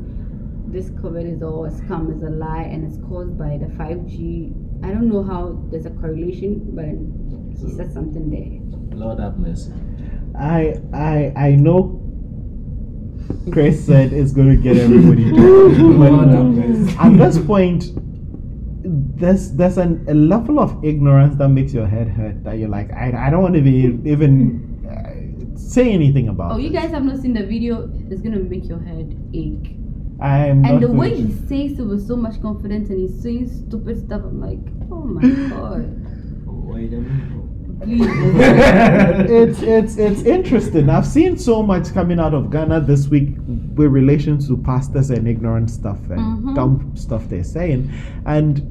this 0.66 0.90
COVID 1.02 1.36
is 1.36 1.44
all 1.44 1.66
a 1.66 1.70
scam, 1.70 2.16
is 2.16 2.24
a 2.24 2.30
lie, 2.32 2.64
and 2.64 2.84
it's 2.84 2.98
caused 3.08 3.38
by 3.38 3.60
the 3.62 3.68
5G. 3.78 4.84
I 4.84 4.88
don't 4.88 5.10
know 5.10 5.22
how 5.22 5.64
there's 5.70 5.86
a 5.86 5.92
correlation, 5.92 6.74
but 6.74 6.90
he 7.56 7.76
said 7.76 7.94
something 7.94 8.32
there. 8.32 8.98
Lord 8.98 9.20
have 9.20 9.38
mercy. 9.38 9.74
I 10.36 10.82
I 10.92 11.32
I 11.36 11.50
know 11.52 12.02
Chris 13.52 13.86
said 13.86 14.12
it's 14.12 14.32
going 14.32 14.50
to 14.50 14.58
get 14.58 14.78
everybody 14.78 15.30
but 15.32 16.12
have 16.34 17.00
at 17.00 17.18
this 17.18 17.38
point, 17.46 17.92
there's 19.16 19.52
there's 19.54 19.78
an, 19.78 20.06
a 20.10 20.14
level 20.14 20.60
of 20.60 20.84
ignorance 20.84 21.36
that 21.38 21.50
makes 21.50 21.74
your 21.74 21.88
head 21.88 22.08
hurt. 22.08 22.44
That 22.44 22.58
you're 22.58 22.70
like, 22.70 22.92
I, 22.92 23.28
I 23.28 23.30
don't 23.30 23.42
want 23.42 23.56
to 23.56 23.62
be 23.62 23.86
even 24.10 24.84
uh, 24.90 25.58
say 25.58 25.92
anything 25.92 26.30
about. 26.30 26.54
Oh, 26.54 26.58
you 26.58 26.70
it. 26.70 26.74
guys 26.74 26.92
have 26.92 27.04
not 27.04 27.20
seen 27.20 27.34
the 27.34 27.46
video. 27.46 27.90
It's 28.10 28.22
gonna 28.22 28.40
make 28.40 28.68
your 28.68 28.80
head 28.80 29.16
ache. 29.34 29.76
I'm 30.22 30.66
And 30.66 30.82
the 30.84 30.92
way 30.92 31.16
he 31.16 31.32
says 31.32 31.80
it 31.80 31.84
with 31.86 32.06
so 32.06 32.16
much 32.16 32.42
confidence, 32.42 32.90
and 32.90 33.00
he's 33.00 33.22
saying 33.22 33.48
stupid 33.48 34.00
stuff. 34.06 34.22
I'm 34.24 34.42
like, 34.42 34.60
oh 34.92 35.04
my 35.06 35.22
god. 35.50 35.86
Wait 36.46 36.94
a 36.94 36.98
minute. 37.00 37.36
Please. 37.82 38.02
it's 39.30 39.62
it's 39.62 39.98
it's 39.98 40.24
interesting. 40.24 40.90
I've 40.90 41.06
seen 41.08 41.38
so 41.38 41.64
much 41.64 41.94
coming 41.94 42.20
out 42.20 42.34
of 42.34 42.50
Ghana 42.52 42.82
this 42.82 43.08
week 43.08 43.30
with 43.48 43.88
relation 43.92 44.38
to 44.48 44.58
pastors 44.58 45.10
and 45.12 45.26
ignorant 45.28 45.70
stuff 45.70 45.98
and 46.10 46.20
Mhm. 46.44 46.56
dumb 46.56 46.92
stuff 46.96 47.30
they're 47.30 47.44
saying. 47.44 47.90
And 48.26 48.62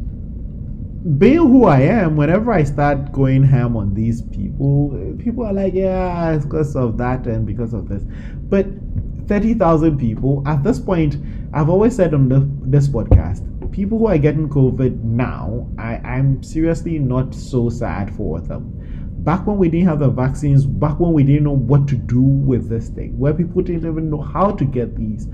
being 1.19 1.39
who 1.39 1.65
I 1.65 1.81
am, 1.81 2.17
whenever 2.17 2.53
I 2.53 2.65
start 2.65 3.13
going 3.13 3.45
ham 3.45 3.77
on 3.77 3.95
these 3.95 4.23
people, 4.23 5.17
people 5.19 5.45
are 5.45 5.53
like, 5.53 5.75
yeah, 5.75 6.33
it's 6.33 6.45
because 6.45 6.75
of 6.75 6.99
that 6.99 7.27
and 7.27 7.47
because 7.47 7.73
of 7.73 7.89
this. 7.89 8.03
But 8.49 8.67
30,000 9.29 9.99
people, 9.99 10.43
at 10.47 10.65
this 10.65 10.81
point, 10.81 11.17
I've 11.53 11.69
always 11.69 11.95
said 11.95 12.15
on 12.15 12.29
the, 12.29 12.49
this 12.69 12.89
podcast, 12.89 13.45
people 13.71 13.99
who 13.99 14.09
are 14.09 14.19
getting 14.19 14.49
COVID 14.49 15.03
now, 15.05 15.69
I, 15.79 15.97
I'm 15.99 16.43
seriously 16.43 16.99
not 16.99 17.33
so 17.33 17.69
sad 17.69 18.15
for 18.17 18.41
them. 18.41 18.75
Back 19.23 19.47
when 19.47 19.59
we 19.59 19.69
didn't 19.69 19.87
have 19.87 20.01
the 20.01 20.09
vaccines, 20.09 20.67
back 20.67 20.99
when 20.99 21.13
we 21.13 21.23
didn't 21.23 21.45
know 21.45 21.57
what 21.57 21.87
to 21.89 21.97
do 21.97 22.23
with 22.23 22.69
this 22.69 22.89
thing, 22.89 23.17
where 23.19 23.33
people 23.33 23.63
didn't 23.63 23.89
even 23.89 24.11
know 24.11 24.21
how 24.21 24.51
to 24.51 24.65
get 24.65 24.97
these, 24.97 25.29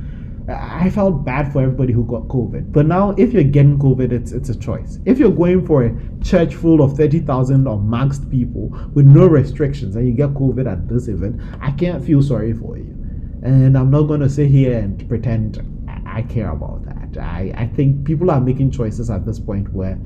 I 0.46 0.90
felt 0.90 1.24
bad 1.24 1.52
for 1.52 1.62
everybody 1.62 1.92
who 1.92 2.04
got 2.04 2.28
COVID. 2.28 2.70
But 2.70 2.86
now, 2.86 3.12
if 3.12 3.32
you're 3.32 3.44
getting 3.44 3.78
COVID, 3.78 4.12
it's 4.12 4.32
it's 4.32 4.50
a 4.50 4.58
choice. 4.58 4.98
If 5.06 5.18
you're 5.18 5.30
going 5.30 5.64
for 5.64 5.84
a 5.84 5.96
church 6.22 6.54
full 6.54 6.82
of 6.82 6.96
thirty 6.96 7.20
thousand 7.20 7.66
or 7.66 7.78
maxed 7.78 8.30
people 8.30 8.68
with 8.92 9.06
no 9.06 9.26
restrictions, 9.26 9.96
and 9.96 10.06
you 10.06 10.12
get 10.12 10.30
COVID 10.34 10.70
at 10.70 10.86
this 10.86 11.08
event, 11.08 11.40
I 11.60 11.70
can't 11.70 12.04
feel 12.04 12.22
sorry 12.22 12.52
for 12.52 12.76
you. 12.76 12.94
And 13.42 13.76
I'm 13.76 13.90
not 13.90 14.02
gonna 14.02 14.28
sit 14.28 14.50
here 14.50 14.78
and 14.78 15.08
pretend 15.08 15.62
I 16.06 16.22
care 16.22 16.50
about 16.50 16.84
that. 16.84 17.22
I 17.22 17.54
I 17.56 17.66
think 17.68 18.04
people 18.04 18.30
are 18.30 18.40
making 18.40 18.70
choices 18.70 19.08
at 19.08 19.24
this 19.24 19.40
point 19.40 19.72
where 19.72 19.98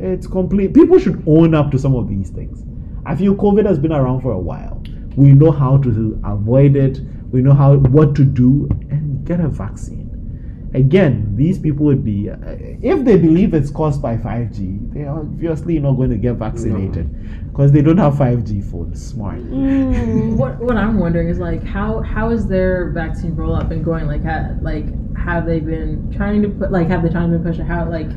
it's 0.00 0.26
complete. 0.26 0.74
People 0.74 0.98
should 0.98 1.22
own 1.26 1.54
up 1.54 1.70
to 1.70 1.78
some 1.78 1.94
of 1.94 2.08
these 2.08 2.30
things. 2.30 2.64
I 3.06 3.14
feel 3.14 3.36
COVID 3.36 3.66
has 3.66 3.78
been 3.78 3.92
around 3.92 4.22
for 4.22 4.32
a 4.32 4.38
while. 4.38 4.82
We 5.16 5.32
know 5.32 5.50
how 5.52 5.78
to 5.78 6.20
avoid 6.24 6.76
it. 6.76 7.00
We 7.30 7.42
know 7.42 7.54
how 7.54 7.76
what 7.76 8.14
to 8.16 8.24
do 8.24 8.68
and 8.90 9.24
get 9.26 9.40
a 9.40 9.48
vaccine. 9.48 10.08
Again, 10.72 11.34
these 11.36 11.58
people 11.58 11.84
would 11.86 12.04
be 12.04 12.30
uh, 12.30 12.36
if 12.40 13.04
they 13.04 13.16
believe 13.16 13.54
it's 13.54 13.70
caused 13.70 14.00
by 14.00 14.16
5G, 14.16 14.92
they're 14.92 15.10
obviously 15.10 15.78
not 15.80 15.94
going 15.94 16.10
to 16.10 16.16
get 16.16 16.34
vaccinated 16.34 17.10
because 17.50 17.72
they 17.72 17.82
don't 17.82 17.98
have 17.98 18.14
5G 18.14 18.64
phones. 18.70 19.04
Smart. 19.04 19.38
Mm. 19.38 20.36
What 20.36 20.58
what 20.60 20.76
I'm 20.76 20.98
wondering 20.98 21.28
is 21.28 21.38
like 21.38 21.64
how 21.64 22.02
how 22.02 22.30
is 22.30 22.46
their 22.46 22.90
vaccine 22.90 23.34
rollout 23.34 23.68
been 23.68 23.82
going? 23.82 24.06
Like 24.06 24.24
ha, 24.24 24.50
like 24.62 24.86
have 25.16 25.44
they 25.44 25.60
been 25.60 26.12
trying 26.16 26.42
to 26.42 26.48
put 26.48 26.70
like 26.70 26.88
have 26.88 27.02
the 27.02 27.10
time 27.10 27.30
been 27.30 27.42
pushed? 27.42 27.60
How 27.60 27.88
like 27.88 28.10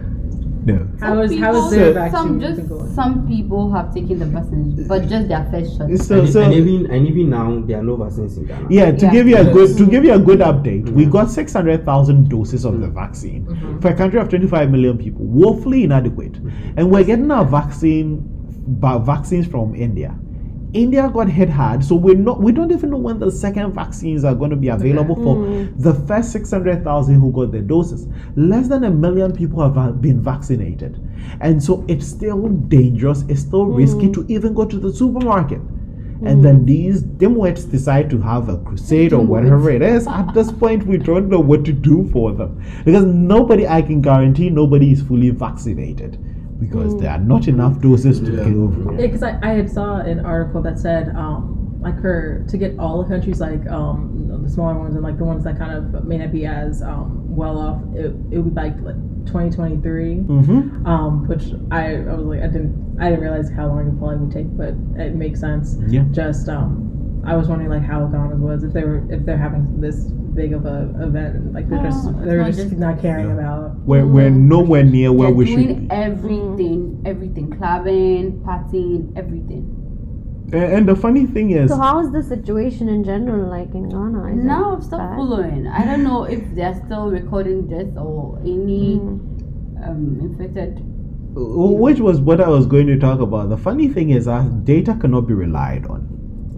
No. 0.66 0.88
how 1.00 1.10
Some 1.10 1.20
is 1.24 1.40
how 1.40 1.52
is 1.52 1.56
people- 1.56 1.70
their 1.72 1.88
So- 1.88 1.94
vaccine 1.94 2.12
some 2.14 2.40
just 2.40 2.96
some 2.96 3.28
people 3.28 3.72
have 3.74 3.94
taken 3.94 4.20
the 4.20 4.26
vaccines, 4.26 4.88
but 4.88 5.08
just 5.10 5.28
their 5.28 5.46
first 5.52 5.78
shot. 5.78 5.90
So, 5.98 6.20
and, 6.20 6.30
so 6.30 6.42
and 6.42 6.54
even 6.54 6.86
and 6.92 7.08
even 7.08 7.30
now 7.30 7.62
there 7.68 7.80
are 7.80 7.84
no 7.84 7.96
vaccines 7.98 8.38
in 8.38 8.46
Ghana. 8.46 8.68
Yeah, 8.70 8.92
to 8.92 9.06
Yeah. 9.06 9.12
give 9.12 9.28
you 9.28 9.36
a 9.38 9.44
Yes. 9.44 9.54
good 9.54 9.78
to 9.78 9.86
give 9.86 10.04
you 10.06 10.14
a 10.14 10.20
good 10.20 10.40
update, 10.40 10.90
we 10.90 11.04
Yeah. 11.04 11.10
got 11.10 11.32
six 11.32 11.54
hundred 11.54 11.84
thousand 11.86 12.30
doses 12.30 12.66
of 12.66 12.80
the 12.80 12.88
mm-hmm. 12.88 12.96
vaccine 12.96 13.46
mm-hmm. 13.46 13.80
for 13.80 13.90
a 13.90 13.94
country 13.96 14.20
of 14.20 14.30
twenty 14.30 14.48
five 14.48 14.72
million 14.72 14.98
people, 14.98 15.26
woefully 15.26 15.84
inadequate, 15.84 16.40
and 16.78 16.90
we're 16.90 17.04
getting 17.04 17.30
our 17.32 17.46
vaccine, 17.46 18.24
va- 18.80 19.00
vaccines 19.00 19.46
from 19.48 19.76
India. 19.76 20.16
India 20.74 21.08
got 21.14 21.30
hit 21.30 21.50
hard, 21.50 21.86
so 21.86 21.96
we're 21.96 22.16
not 22.16 22.42
we 22.42 22.52
don't 22.52 22.72
even 22.72 22.90
know 22.90 22.98
when 22.98 23.20
the 23.20 23.32
second 23.32 23.74
vaccines 23.74 24.24
are 24.24 24.34
going 24.34 24.50
to 24.50 24.56
be 24.56 24.70
available 24.70 25.16
for 25.16 25.36
mm. 25.36 25.82
the 25.82 25.94
first 26.08 26.32
six 26.32 26.50
hundred 26.50 26.84
thousand 26.84 27.20
who 27.20 27.32
got 27.32 27.52
their 27.52 27.62
doses. 27.62 28.08
Less 28.36 28.68
than 28.68 28.84
a 28.84 28.90
million 28.90 29.34
people 29.34 29.62
have 29.62 29.78
uh, 29.78 29.92
been 29.92 30.22
vaccinated, 30.22 31.00
and 31.42 31.62
so 31.62 31.86
it's 31.88 32.08
still 32.08 32.48
dangerous. 32.48 33.22
It's 33.30 33.42
still 33.42 33.68
mm. 33.68 33.78
risky 33.78 34.12
to 34.14 34.26
even 34.28 34.54
go 34.56 34.66
to 34.66 34.80
the 34.80 34.92
supermarket. 34.92 35.62
And 36.26 36.40
mm. 36.40 36.44
then 36.44 36.66
these 36.66 37.04
dimwits 37.04 37.70
decide 37.70 38.10
to 38.12 38.22
have 38.22 38.48
a 38.48 38.58
crusade 38.60 39.12
or 39.12 39.22
whatever 39.22 39.70
it 39.70 39.82
is. 39.82 40.08
At 40.08 40.34
this 40.34 40.52
point, 40.52 40.88
we 40.88 40.98
don't 40.98 41.28
know 41.28 41.40
what 41.40 41.66
to 41.66 41.74
do 41.74 42.10
for 42.12 42.32
them 42.32 42.64
because 42.86 43.04
nobody, 43.04 43.68
I 43.68 43.82
can 43.82 44.02
guarantee, 44.02 44.50
nobody 44.50 44.94
is 44.94 45.02
fully 45.02 45.32
vaccinated. 45.32 46.18
Because 46.60 46.98
there 47.00 47.10
are 47.10 47.20
not 47.20 47.48
enough 47.48 47.80
doses 47.82 48.20
to 48.20 48.32
Yeah. 48.32 48.44
kill. 48.44 48.68
because 48.98 49.24
I, 49.24 49.38
I 49.42 49.50
had 49.54 49.70
saw 49.70 49.98
an 49.98 50.20
article 50.26 50.62
that 50.62 50.80
said 50.80 51.10
um 51.16 51.60
like 51.82 52.00
for 52.02 52.46
to 52.50 52.58
get 52.58 52.78
all 52.80 53.04
the 53.04 53.10
countries 53.10 53.42
like 53.42 53.66
um 53.68 54.42
the 54.44 54.50
smaller 54.50 54.78
ones 54.80 54.96
and 54.96 55.04
like 55.04 55.18
the 55.18 55.26
ones 55.26 55.44
that 55.44 55.58
kind 55.58 55.72
of 55.74 56.06
may 56.06 56.18
not 56.18 56.32
be 56.32 56.46
as 56.46 56.82
um 56.82 57.24
well 57.28 57.58
off 57.58 57.82
it, 57.96 58.16
it 58.32 58.38
would 58.40 58.56
be 58.56 58.62
like, 58.62 58.80
like 58.82 58.96
2023 59.26 60.16
Mm-hmm. 60.16 60.86
um 60.88 61.28
which 61.28 61.46
I, 61.72 61.96
I 61.98 62.14
was 62.16 62.26
like 62.26 62.42
I 62.42 62.48
didn't 62.48 62.98
I 63.00 63.10
didn't 63.10 63.22
realize 63.24 63.50
how 63.52 63.68
long 63.68 63.88
it 63.88 63.98
probably 63.98 64.18
would 64.18 64.32
take 64.32 64.56
but 64.56 64.74
it 65.02 65.16
makes 65.16 65.40
sense 65.40 65.78
Yeah. 65.88 66.06
just 66.12 66.48
um 66.50 66.90
I 67.26 67.36
was 67.38 67.48
wondering 67.48 67.70
like 67.70 67.84
how 67.84 68.06
Ghana's 68.08 68.40
was 68.40 68.64
if 68.64 68.74
they 68.74 68.84
were 68.84 69.02
if 69.12 69.26
they're 69.26 69.38
having 69.38 69.80
this 69.80 70.06
big 70.36 70.52
of 70.54 70.66
a 70.66 70.90
event 71.00 71.54
like 71.54 71.70
they're 71.70 71.82
just 71.84 72.06
Oh, 72.08 72.10
it's 72.10 72.26
they're 72.26 72.38
not 72.40 72.48
just, 72.48 72.60
just- 72.60 72.78
not 72.78 73.00
caring 73.00 73.28
Yeah. 73.28 73.34
about 73.40 73.76
We're, 73.86 74.06
we're 74.06 74.30
nowhere 74.30 74.84
near 74.84 75.12
where 75.14 75.30
They're 75.30 75.36
we 75.38 75.46
doing 75.46 75.68
should 75.68 75.80
be. 75.90 75.92
everything, 75.92 77.02
everything, 77.06 77.50
clubbing, 77.52 78.42
partying, 78.46 79.16
everything. 79.16 79.80
And 80.52 80.64
and 80.76 80.90
the 80.90 80.96
funny 80.96 81.26
thing 81.26 81.52
is, 81.52 81.70
So 81.72 81.78
how 81.78 82.00
is 82.02 82.12
the 82.12 82.22
situation 82.24 82.90
in 82.90 83.04
general 83.04 83.50
like 83.50 83.74
in 83.74 83.90
Ghana? 83.90 84.36
Is 84.38 84.44
Now 84.44 84.76
I've 84.76 84.84
stopped 84.84 85.02
bad? 85.12 85.16
following. 85.16 85.68
I 85.68 85.86
don't 85.86 86.04
know 86.04 86.24
if 86.26 86.44
they're 86.56 86.76
still 86.86 87.10
recording 87.10 87.68
deaths 87.68 87.96
or 87.98 88.38
any 88.42 89.00
Mm. 89.00 89.88
um, 89.88 90.18
infected. 90.22 90.82
which 91.36 92.00
was 92.00 92.20
what 92.22 92.40
I 92.40 92.48
was 92.50 92.66
going 92.68 92.86
to 92.88 93.00
talk 93.00 93.20
about. 93.20 93.50
The 93.50 93.58
funny 93.58 93.88
thing 93.88 94.12
is, 94.12 94.28
our 94.28 94.44
data 94.44 94.94
cannot 94.96 95.22
be 95.28 95.34
relied 95.34 95.88
on. 95.88 96.02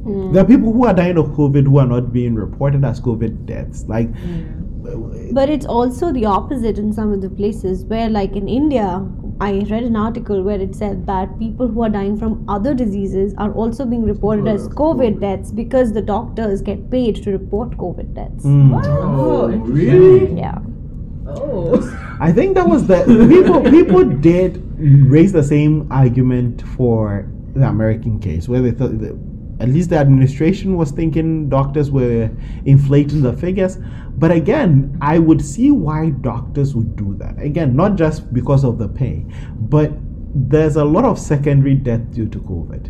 Mm. 0.06 0.34
There 0.34 0.44
are 0.44 0.48
people 0.48 0.72
who 0.72 0.86
are 0.86 0.94
dying 0.94 1.18
of 1.18 1.28
COVID 1.28 1.66
who 1.66 1.80
are 1.80 1.88
not 1.88 2.14
being 2.14 2.36
reported 2.36 2.86
as 2.86 3.02
COVID 3.02 3.46
deaths. 3.46 3.86
Like, 3.88 4.10
But 5.34 5.50
it's 5.50 5.66
also 5.66 6.12
the 6.12 6.26
opposite 6.26 6.78
in 6.78 6.94
some 6.94 7.12
of 7.12 7.22
the 7.22 7.30
places 7.30 7.86
where, 7.86 8.10
like 8.10 8.36
in 8.36 8.48
India, 8.48 9.04
I 9.42 9.66
read 9.70 9.84
an 9.84 9.96
article 9.96 10.44
where 10.44 10.62
it 10.62 10.76
said 10.76 11.06
that 11.08 11.38
people 11.40 11.68
who 11.68 11.84
are 11.84 11.90
dying 11.90 12.18
from 12.18 12.46
other 12.48 12.74
diseases 12.74 13.34
are 13.38 13.52
also 13.52 13.86
being 13.86 14.04
reported 14.04 14.48
as 14.48 14.70
COVID 14.70 15.20
deaths 15.20 15.52
because 15.52 15.92
the 15.92 16.02
doctors 16.02 16.62
get 16.62 16.90
paid 16.92 17.22
to 17.24 17.32
report 17.32 17.72
COVID 17.72 18.14
deaths. 18.14 18.46
mm. 18.46 18.82
Oh, 18.86 19.48
really? 19.48 20.34
Yeah. 20.38 20.60
oh 21.28 22.18
I 22.22 22.32
think 22.32 22.56
that 22.56 22.68
was 22.68 22.88
the 22.88 23.04
people. 23.28 23.62
People 23.70 24.04
did 24.06 24.62
raise 25.10 25.32
the 25.32 25.44
same 25.44 25.92
argument 25.92 26.62
for 26.78 27.28
the 27.56 27.68
American 27.68 28.20
case, 28.20 28.48
where 28.48 28.62
they 28.62 28.72
thought 28.72 29.00
that 29.00 29.18
at 29.66 29.72
least 29.72 29.90
the 29.90 29.98
administration 29.98 30.78
was 30.78 30.92
thinking 30.92 31.50
doctors 31.50 31.90
were 31.90 32.30
inflating 32.66 33.24
the 33.24 33.34
figures. 33.34 33.80
But 34.16 34.32
again, 34.32 34.96
I 35.02 35.18
would 35.18 35.44
see 35.44 35.72
why 35.72 36.12
doctors 36.22 36.76
would 36.76 36.96
do 36.96 37.16
that. 37.18 37.42
Again, 37.42 37.76
not 37.76 37.96
just 37.96 38.32
because 38.32 38.64
of 38.64 38.78
the 38.78 38.88
pay, 38.88 39.26
but 39.56 39.92
there's 40.36 40.76
a 40.76 40.86
lot 40.86 41.04
of 41.04 41.18
secondary 41.18 41.74
death 41.74 42.12
due 42.12 42.28
to 42.30 42.40
COVID. 42.42 42.90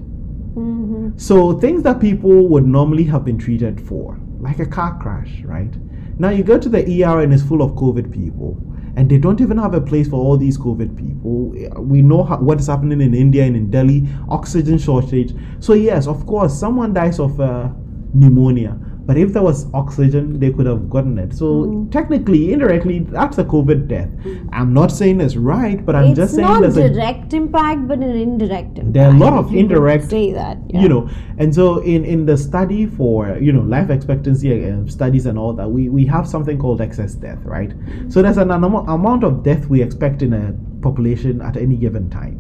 hmm 0.56 1.12
So 1.16 1.58
things 1.60 1.82
that 1.84 2.02
people 2.02 2.50
would 2.50 2.66
normally 2.66 3.06
have 3.06 3.24
been 3.24 3.38
treated 3.38 3.80
for, 3.80 4.20
like 4.42 4.60
a 4.60 4.66
car 4.66 5.00
crash, 5.02 5.44
right? 5.46 5.74
Now 6.20 6.32
you 6.32 6.44
go 6.44 6.60
to 6.60 6.68
the 6.68 6.82
ER 7.04 7.22
and 7.22 7.34
it's 7.34 7.44
full 7.44 7.62
of 7.62 7.72
COVID 7.72 8.12
people, 8.12 8.62
and 8.98 9.10
they 9.10 9.18
don't 9.18 9.42
even 9.42 9.58
have 9.58 9.74
a 9.74 9.82
place 9.82 10.08
for 10.08 10.16
all 10.18 10.38
these 10.38 10.58
COVID 10.58 10.96
people. 10.96 11.50
We 11.82 12.02
know 12.02 12.24
how, 12.24 12.38
what 12.38 12.60
is 12.60 12.68
happening 12.68 13.02
in 13.02 13.14
India 13.14 13.44
and 13.44 13.56
in 13.56 13.70
Delhi, 13.70 14.08
oxygen 14.30 14.78
shortage. 14.78 15.34
So 15.60 15.74
yes, 15.74 16.08
of 16.08 16.26
course, 16.26 16.58
someone 16.58 16.94
dies 16.94 17.20
of 17.20 17.40
uh, 17.40 17.70
pneumonia, 18.14 18.78
but 19.08 19.18
if 19.18 19.34
there 19.34 19.44
was 19.44 19.72
oxygen, 19.74 20.40
they 20.40 20.52
could 20.52 20.66
have 20.66 20.90
gotten 20.90 21.20
it. 21.20 21.34
So 21.34 21.88
technically, 21.92 22.52
indirectly, 22.54 23.00
that's 23.00 23.38
a 23.38 23.44
COVID 23.44 23.88
death. 23.88 24.10
I'm 24.52 24.74
not 24.74 24.92
saying 24.92 25.22
it's 25.22 25.36
right, 25.36 25.86
but 25.86 25.96
I'm 25.96 26.06
it's 26.06 26.18
just 26.18 26.36
saying 26.36 26.48
not 26.48 26.62
there's 26.62 26.78
a 26.78 26.90
direct 26.90 27.34
impact, 27.34 27.88
but 27.88 28.00
an 28.00 28.16
indirect 28.16 28.80
impact. 28.80 28.94
There 28.94 29.06
are 29.08 29.14
a 29.14 29.18
lot 29.18 29.34
of 29.34 29.52
you 29.52 29.60
indirect- 29.60 30.10
Say 30.10 30.34
that. 30.34 30.58
Yeah. 30.70 30.82
you 30.82 30.90
know 30.90 31.10
and 31.38 31.54
so 31.54 31.80
in 31.80 32.04
in 32.06 32.26
the 32.26 32.36
study 32.38 32.86
for 32.86 33.38
you 33.40 33.52
know 33.52 33.62
life 33.62 33.90
expectancy 33.90 34.50
uh, 34.72 34.86
studies 34.88 35.26
and 35.26 35.38
all 35.38 35.54
that 35.54 35.70
we 35.70 35.90
we 35.90 36.06
have 36.06 36.28
something 36.28 36.58
called 36.58 36.82
excess 36.82 37.14
death 37.16 37.40
right 37.44 37.74
so 38.10 38.22
there's 38.22 38.38
an 38.38 38.52
amo- 38.52 38.86
amount 38.88 39.24
of 39.24 39.44
death 39.44 39.68
we 39.68 39.82
expect 39.82 40.22
in 40.22 40.34
a 40.34 40.54
population 40.82 41.42
at 41.42 41.56
any 41.58 41.76
given 41.76 42.10
time 42.10 42.40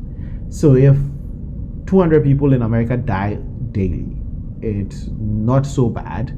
so 0.49 0.75
if 0.75 0.95
200 1.85 2.23
people 2.23 2.53
in 2.53 2.61
america 2.61 2.97
die 2.97 3.35
daily 3.71 4.07
it's 4.61 5.07
not 5.19 5.65
so 5.65 5.89
bad 5.89 6.33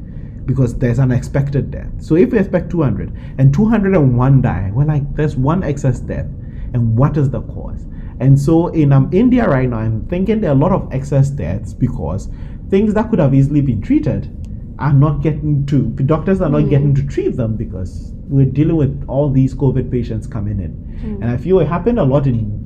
because 0.47 0.75
there's 0.79 0.97
an 0.97 1.11
expected 1.11 1.69
death. 1.69 1.91
So 1.99 2.15
if 2.15 2.31
we 2.31 2.39
expect 2.39 2.71
200 2.71 3.13
and 3.37 3.53
201 3.53 4.41
die 4.41 4.71
we're 4.73 4.85
like 4.85 5.15
there's 5.15 5.35
one 5.35 5.63
excess 5.63 5.99
death 5.99 6.25
and 6.73 6.97
what 6.97 7.17
is 7.17 7.29
the 7.29 7.41
cause? 7.41 7.85
And 8.19 8.39
so 8.39 8.69
in 8.69 8.91
um, 8.91 9.09
India 9.13 9.47
right 9.47 9.69
now, 9.69 9.77
I'm 9.77 10.07
thinking 10.07 10.41
there 10.41 10.49
are 10.49 10.55
a 10.55 10.59
lot 10.59 10.71
of 10.71 10.91
excess 10.91 11.29
deaths 11.29 11.73
because 11.73 12.29
things 12.69 12.93
that 12.95 13.09
could 13.09 13.19
have 13.19 13.33
easily 13.33 13.61
been 13.61 13.81
treated 13.81 14.33
are 14.79 14.93
not 14.93 15.21
getting 15.21 15.65
to 15.65 15.89
doctors 16.05 16.41
are 16.41 16.49
not 16.49 16.63
hmm. 16.63 16.69
getting 16.69 16.95
to 16.95 17.05
treat 17.07 17.35
them 17.35 17.55
because 17.55 18.11
we're 18.27 18.45
dealing 18.45 18.75
with 18.75 19.05
all 19.07 19.29
these 19.29 19.55
COVID 19.55 19.89
patients 19.89 20.27
coming 20.27 20.59
in, 20.59 20.71
hmm. 20.71 21.23
and 21.23 21.31
I 21.31 21.37
feel 21.37 21.59
it 21.59 21.67
happened 21.67 21.99
a 21.99 22.03
lot 22.03 22.27
in 22.27 22.63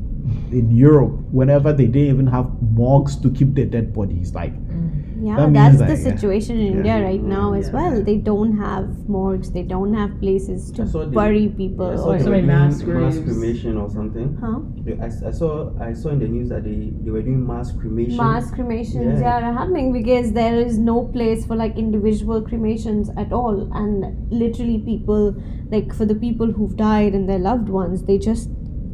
in 0.52 0.72
Europe 0.72 1.12
whenever 1.32 1.74
they 1.74 1.86
didn't 1.86 2.10
even 2.10 2.28
have 2.28 2.46
morgues 2.62 3.16
to 3.22 3.30
keep 3.32 3.54
their 3.54 3.66
dead 3.66 3.94
bodies. 3.94 4.34
Like 4.34 4.54
hmm. 4.54 5.01
Yeah, 5.24 5.36
That 5.38 5.54
that's 5.54 5.78
means 5.78 5.80
the 5.80 5.86
that, 5.86 5.98
yeah. 5.98 6.16
situation 6.18 6.60
in 6.60 6.66
Yeah. 6.66 6.78
India 6.78 6.96
right 7.04 7.24
now 7.24 7.54
as 7.54 7.68
Yeah. 7.68 7.74
well. 7.76 8.04
They 8.04 8.18
don't 8.18 8.54
have 8.58 8.86
morgues, 9.08 9.52
they 9.52 9.62
don't 9.74 9.94
have 9.94 10.20
places 10.20 10.72
to 10.78 10.84
I 10.84 10.86
saw 10.86 11.00
the- 11.06 11.16
bury 11.18 11.48
people. 11.50 11.86
I 11.86 11.94
or, 11.94 11.98
So 11.98 12.12
many 12.12 12.24
doing 12.42 12.48
mass 12.48 12.84
mass 12.84 13.20
cremation 13.26 13.78
or 13.78 13.88
something. 13.98 14.36
huh? 14.42 14.60
I, 15.08 15.10
I 15.28 15.32
saw 15.32 15.52
I 15.90 15.94
saw 15.94 16.10
in 16.10 16.20
the 16.20 16.28
news 16.28 16.50
that 16.50 16.64
they, 16.64 16.80
they 17.04 17.12
were 17.12 17.22
doing 17.22 17.46
mass 17.46 17.72
cremation. 17.72 18.18
Mass 18.18 18.50
cremations 18.52 19.20
Yeah. 19.20 19.40
yeah. 19.40 19.50
are 19.50 19.54
happening 19.60 19.92
because 20.00 20.32
there 20.34 20.56
is 20.70 20.80
no 20.80 20.98
place 21.18 21.46
for 21.46 21.56
like 21.56 21.78
individual 21.78 22.42
cremations 22.42 23.12
at 23.26 23.32
all, 23.42 23.70
and 23.84 24.06
literally 24.32 24.80
people 24.80 25.36
like 25.76 25.94
for 25.94 26.06
the 26.06 26.16
people 26.16 26.52
who've 26.52 26.76
died 26.76 27.14
and 27.14 27.30
their 27.30 27.40
loved 27.52 27.70
ones, 27.70 28.04
they 28.04 28.18
just 28.18 28.50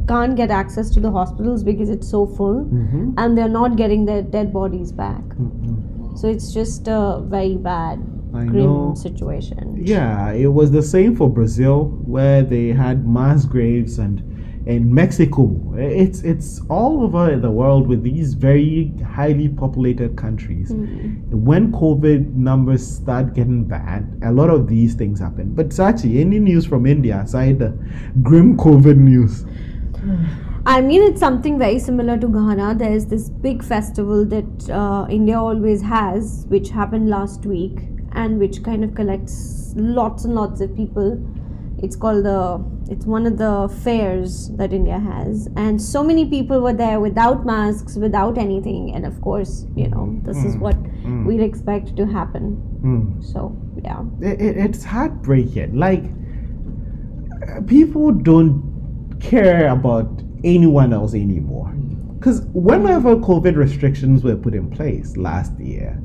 can't 0.09 0.35
get 0.37 0.51
access 0.57 0.89
to 0.91 0.99
the 1.01 1.09
hospitals 1.11 1.63
because 1.63 1.89
it's 1.89 2.09
so 2.09 2.25
full, 2.25 2.59
mhm, 2.65 3.13
and 3.17 3.37
they're 3.37 3.55
not 3.55 3.75
getting 3.75 4.05
their 4.05 4.21
dead 4.21 4.53
bodies 4.53 4.91
back. 4.91 5.23
mhm. 5.37 5.76
So 6.17 6.27
it's 6.27 6.51
just 6.51 6.87
a 6.87 7.21
very 7.23 7.57
bad, 7.57 7.99
I 8.33 8.45
grim 8.45 8.65
know. 8.65 8.95
situation. 8.95 9.77
Yeah, 9.79 10.31
it 10.31 10.47
was 10.47 10.71
the 10.71 10.81
same 10.81 11.15
for 11.15 11.29
Brazil 11.29 11.89
where 12.05 12.41
they 12.41 12.69
had 12.69 13.07
mass 13.07 13.45
graves 13.45 13.99
and 13.99 14.23
in 14.65 14.91
Mexico. 14.91 15.75
It's 15.77 16.23
it's 16.23 16.59
all 16.69 17.03
over 17.03 17.37
the 17.37 17.51
world 17.51 17.87
with 17.87 18.01
these 18.01 18.33
very 18.33 18.95
highly 19.05 19.47
populated 19.47 20.17
countries. 20.17 20.71
When 21.29 21.71
COVID 21.71 22.33
numbers 22.33 22.85
start 22.85 23.35
getting 23.35 23.65
bad, 23.65 24.19
a 24.23 24.31
lot 24.31 24.49
of 24.49 24.67
these 24.67 24.95
things 24.95 25.19
happen. 25.19 25.53
But 25.53 25.69
Sachi, 25.69 26.19
any 26.19 26.39
news 26.39 26.65
from 26.65 26.87
India 26.87 27.21
aside 27.23 27.59
the 27.59 27.77
grim 28.23 28.57
COVID 28.57 28.97
news? 28.97 29.45
I 30.67 30.81
mean, 30.81 31.01
it's 31.01 31.21
something 31.21 31.57
very 31.57 31.79
similar 31.79 32.17
to 32.17 32.27
Ghana. 32.27 32.75
There's 32.77 33.05
this 33.05 33.29
big 33.29 33.63
festival 33.63 34.25
that 34.25 34.69
uh, 34.69 35.07
India 35.09 35.39
always 35.39 35.81
has, 35.81 36.45
which 36.49 36.67
happened 36.71 37.09
last 37.09 37.45
week, 37.45 37.79
and 38.11 38.37
which 38.37 38.63
kind 38.63 38.83
of 38.83 38.93
collects 38.93 39.73
lots 39.77 40.25
and 40.25 40.35
lots 40.35 40.59
of 40.59 40.75
people. 40.75 41.25
It's 41.81 41.95
called 41.95 42.25
the. 42.25 42.61
It's 42.91 43.05
one 43.05 43.25
of 43.25 43.37
the 43.37 43.73
fairs 43.81 44.49
that 44.57 44.73
India 44.73 44.99
has, 44.99 45.47
and 45.55 45.81
so 45.81 46.03
many 46.03 46.29
people 46.29 46.59
were 46.59 46.73
there 46.73 46.99
without 46.99 47.45
masks, 47.45 47.95
without 47.95 48.37
anything, 48.37 48.93
and 48.93 49.05
of 49.05 49.21
course, 49.21 49.65
you 49.73 49.87
know, 49.87 50.19
this 50.23 50.43
is 50.43 50.57
what 50.57 50.75
we'd 51.25 51.39
expect 51.39 51.95
to 51.95 52.05
happen. 52.05 52.55
Hmm. 52.81 53.21
So, 53.21 53.55
yeah. 53.85 54.03
it, 54.19 54.41
it, 54.41 54.57
it's 54.57 54.83
heartbreaking. 54.83 55.77
Like 55.77 56.03
uh, 57.41 57.61
people 57.61 58.11
don't 58.11 59.17
care 59.21 59.69
about 59.69 60.26
anyone 60.43 60.93
else 60.93 61.13
anymore. 61.13 61.67
Mm. 61.67 62.19
Because 62.19 62.41
whenever 62.53 63.15
COVID 63.15 63.55
restrictions 63.55 64.23
were 64.23 64.35
put 64.35 64.55
in 64.55 64.69
place 64.71 65.15
last 65.17 65.57
year, 65.59 66.01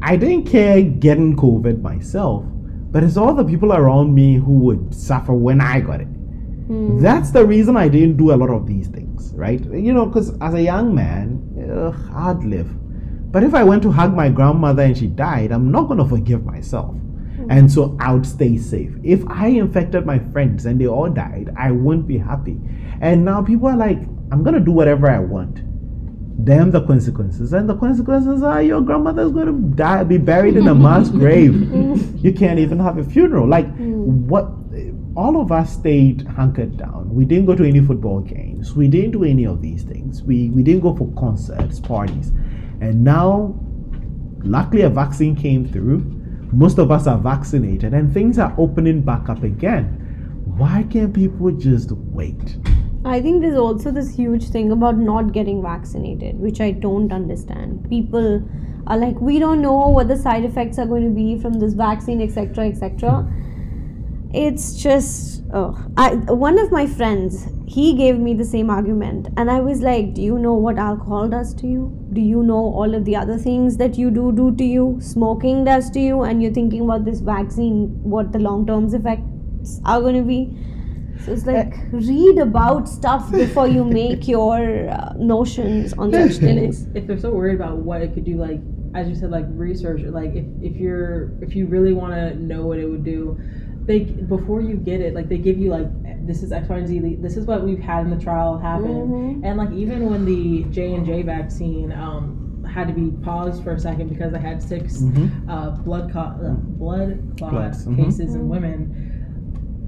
I 0.00 0.16
didn't 0.16 0.44
care 0.46 0.80
getting 0.80 1.36
COVID 1.36 1.82
myself, 1.82 2.44
but 2.90 3.04
it's 3.04 3.16
all 3.16 3.34
the 3.34 3.44
people 3.44 3.72
around 3.72 4.14
me 4.14 4.36
who 4.36 4.52
would 4.52 4.94
suffer 4.94 5.32
when 5.32 5.60
I 5.60 5.80
got 5.80 6.00
it. 6.00 6.06
Hmm. 6.06 7.02
That's 7.02 7.30
the 7.30 7.44
reason 7.44 7.76
I 7.76 7.88
didn't 7.88 8.16
do 8.16 8.32
a 8.32 8.36
lot 8.36 8.50
of 8.50 8.66
these 8.66 8.88
things, 8.88 9.32
right? 9.34 9.60
You 9.72 9.92
know, 9.92 10.06
because 10.06 10.38
as 10.40 10.54
a 10.54 10.62
young 10.62 10.94
man, 10.94 11.42
ugh, 11.70 12.10
I'd 12.14 12.44
live. 12.44 12.68
But 13.32 13.42
if 13.42 13.54
I 13.54 13.64
went 13.64 13.82
to 13.82 13.92
hug 13.92 14.14
my 14.14 14.28
grandmother 14.28 14.82
and 14.82 14.96
she 14.96 15.08
died, 15.08 15.52
I'm 15.52 15.70
not 15.70 15.88
going 15.88 15.98
to 15.98 16.08
forgive 16.08 16.44
myself. 16.44 16.94
Hmm. 16.94 17.50
And 17.50 17.70
so 17.70 17.96
I 18.00 18.12
would 18.12 18.26
stay 18.26 18.56
safe. 18.56 18.92
If 19.02 19.26
I 19.28 19.48
infected 19.48 20.06
my 20.06 20.18
friends 20.18 20.64
and 20.64 20.80
they 20.80 20.86
all 20.86 21.10
died, 21.10 21.52
I 21.56 21.70
wouldn't 21.72 22.06
be 22.06 22.18
happy. 22.18 22.58
And 23.00 23.24
now 23.24 23.42
people 23.42 23.68
are 23.68 23.76
like, 23.76 23.98
I'm 24.30 24.42
going 24.42 24.54
to 24.54 24.60
do 24.60 24.72
whatever 24.72 25.10
I 25.10 25.18
want. 25.18 25.64
Damn 26.44 26.70
the 26.70 26.86
consequences. 26.86 27.52
And 27.52 27.68
the 27.68 27.76
consequences 27.76 28.42
are 28.42 28.62
your 28.62 28.80
grandmother's 28.80 29.32
going 29.32 29.46
to 29.46 29.76
die, 29.76 30.04
be 30.04 30.18
buried 30.18 30.56
in 30.56 30.68
a 30.68 30.74
mass 30.74 31.08
grave. 31.22 31.54
You 32.24 32.32
can't 32.32 32.58
even 32.58 32.78
have 32.78 32.98
a 32.98 33.04
funeral. 33.04 33.48
Like, 33.48 33.66
mm. 33.76 34.04
what? 34.26 34.48
all 35.18 35.40
of 35.40 35.50
us 35.50 35.72
stayed 35.72 36.22
hunkered 36.28 36.76
down. 36.76 37.12
We 37.12 37.24
didn't 37.24 37.46
go 37.46 37.56
to 37.56 37.64
any 37.64 37.80
football 37.80 38.20
games. 38.20 38.74
We 38.74 38.86
didn't 38.86 39.10
do 39.10 39.24
any 39.24 39.46
of 39.46 39.60
these 39.60 39.82
things. 39.82 40.22
We 40.22 40.50
we 40.50 40.62
didn't 40.62 40.82
go 40.82 40.94
for 40.94 41.12
concerts, 41.18 41.80
parties. 41.80 42.28
And 42.80 43.02
now 43.02 43.58
luckily 44.44 44.82
a 44.82 44.88
vaccine 44.88 45.34
came 45.34 45.66
through. 45.66 46.00
Most 46.52 46.78
of 46.78 46.92
us 46.92 47.08
are 47.08 47.18
vaccinated 47.18 47.94
and 47.94 48.14
things 48.14 48.38
are 48.38 48.54
opening 48.58 49.00
back 49.00 49.28
up 49.28 49.42
again. 49.42 49.86
Why 50.44 50.84
can't 50.84 51.12
people 51.12 51.50
just 51.50 51.90
wait? 51.90 52.56
I 53.08 53.20
think 53.22 53.42
there's 53.42 53.58
also 53.58 53.90
this 53.90 54.14
huge 54.14 54.48
thing 54.50 54.70
about 54.70 54.96
not 54.96 55.32
getting 55.32 55.62
vaccinated, 55.62 56.38
which 56.38 56.60
I 56.60 56.70
don't 56.72 57.12
understand. 57.12 57.88
People 57.88 58.42
are 58.86 58.96
like, 58.96 59.20
we 59.20 59.38
don't 59.38 59.62
know 59.62 59.88
what 59.88 60.08
the 60.08 60.16
side 60.16 60.44
effects 60.44 60.78
are 60.78 60.86
going 60.86 61.04
to 61.04 61.10
be 61.10 61.38
from 61.38 61.54
this 61.54 61.74
vaccine, 61.74 62.20
etc., 62.20 62.68
etc. 62.68 63.26
It's 64.34 64.74
just, 64.82 65.42
oh, 65.54 65.82
I 65.96 66.14
one 66.14 66.58
of 66.58 66.70
my 66.70 66.86
friends, 66.86 67.48
he 67.66 67.94
gave 67.94 68.18
me 68.18 68.34
the 68.34 68.44
same 68.44 68.68
argument, 68.68 69.28
and 69.38 69.50
I 69.50 69.60
was 69.60 69.80
like, 69.80 70.12
do 70.12 70.20
you 70.20 70.38
know 70.38 70.52
what 70.52 70.78
alcohol 70.78 71.28
does 71.28 71.54
to 71.54 71.66
you? 71.66 72.06
Do 72.12 72.20
you 72.20 72.42
know 72.42 72.60
all 72.80 72.94
of 72.94 73.06
the 73.06 73.16
other 73.16 73.38
things 73.38 73.78
that 73.78 73.96
you 73.96 74.10
do 74.10 74.32
do 74.32 74.54
to 74.56 74.64
you? 74.64 74.98
Smoking 75.00 75.64
does 75.64 75.90
to 75.92 76.00
you, 76.00 76.22
and 76.22 76.42
you're 76.42 76.52
thinking 76.52 76.82
about 76.82 77.06
this 77.06 77.20
vaccine, 77.20 77.88
what 78.02 78.32
the 78.32 78.38
long 78.38 78.66
term 78.66 78.92
effects 78.94 79.80
are 79.86 80.00
going 80.02 80.16
to 80.16 80.22
be. 80.22 80.56
So 81.24 81.32
it's 81.32 81.46
like 81.46 81.74
read 81.92 82.38
about 82.38 82.88
stuff 82.88 83.30
before 83.32 83.68
you 83.68 83.84
make 83.84 84.28
your 84.28 84.88
uh, 84.88 85.12
notions 85.16 85.92
on 85.94 86.12
such 86.12 86.36
things. 86.40 86.86
if 86.94 87.06
they're 87.06 87.18
so 87.18 87.30
worried 87.32 87.56
about 87.56 87.78
what 87.78 88.00
it 88.02 88.14
could 88.14 88.24
do, 88.24 88.36
like 88.36 88.60
as 88.94 89.08
you 89.08 89.14
said, 89.14 89.30
like 89.30 89.44
research, 89.50 90.00
like 90.02 90.34
if, 90.34 90.44
if 90.62 90.76
you're 90.76 91.32
if 91.42 91.54
you 91.54 91.66
really 91.66 91.92
want 91.92 92.14
to 92.14 92.34
know 92.36 92.66
what 92.66 92.78
it 92.78 92.86
would 92.86 93.04
do, 93.04 93.38
they 93.84 94.00
before 94.00 94.60
you 94.62 94.76
get 94.76 95.00
it, 95.00 95.14
like 95.14 95.28
they 95.28 95.38
give 95.38 95.58
you 95.58 95.70
like 95.70 95.86
this 96.26 96.42
is 96.42 96.52
X, 96.52 96.68
Y, 96.68 96.76
and 96.76 96.86
Z. 96.88 97.16
This 97.20 97.36
is 97.36 97.46
what 97.46 97.64
we've 97.64 97.78
had 97.80 98.04
in 98.04 98.10
the 98.10 98.22
trial 98.22 98.58
happen, 98.58 98.86
Mhm. 98.86 99.44
and 99.44 99.56
like 99.58 99.72
even 99.72 100.08
when 100.10 100.24
the 100.24 100.64
J 100.70 100.94
and 100.94 101.04
J 101.04 101.22
vaccine 101.22 101.90
um, 101.92 102.64
had 102.70 102.86
to 102.88 102.94
be 102.94 103.10
paused 103.22 103.64
for 103.64 103.72
a 103.72 103.78
second 103.80 104.08
because 104.08 104.32
they 104.32 104.38
had 104.38 104.62
6 104.62 104.98
Mhm. 105.02 105.30
uh, 105.48 105.70
blood 105.82 106.12
clot 106.12 106.36
uh, 106.44 106.50
blood 106.52 107.18
clot 107.38 107.50
Clots, 107.50 107.84
mhm. 107.86 107.96
cases 107.96 108.34
in 108.34 108.48
women. 108.48 109.07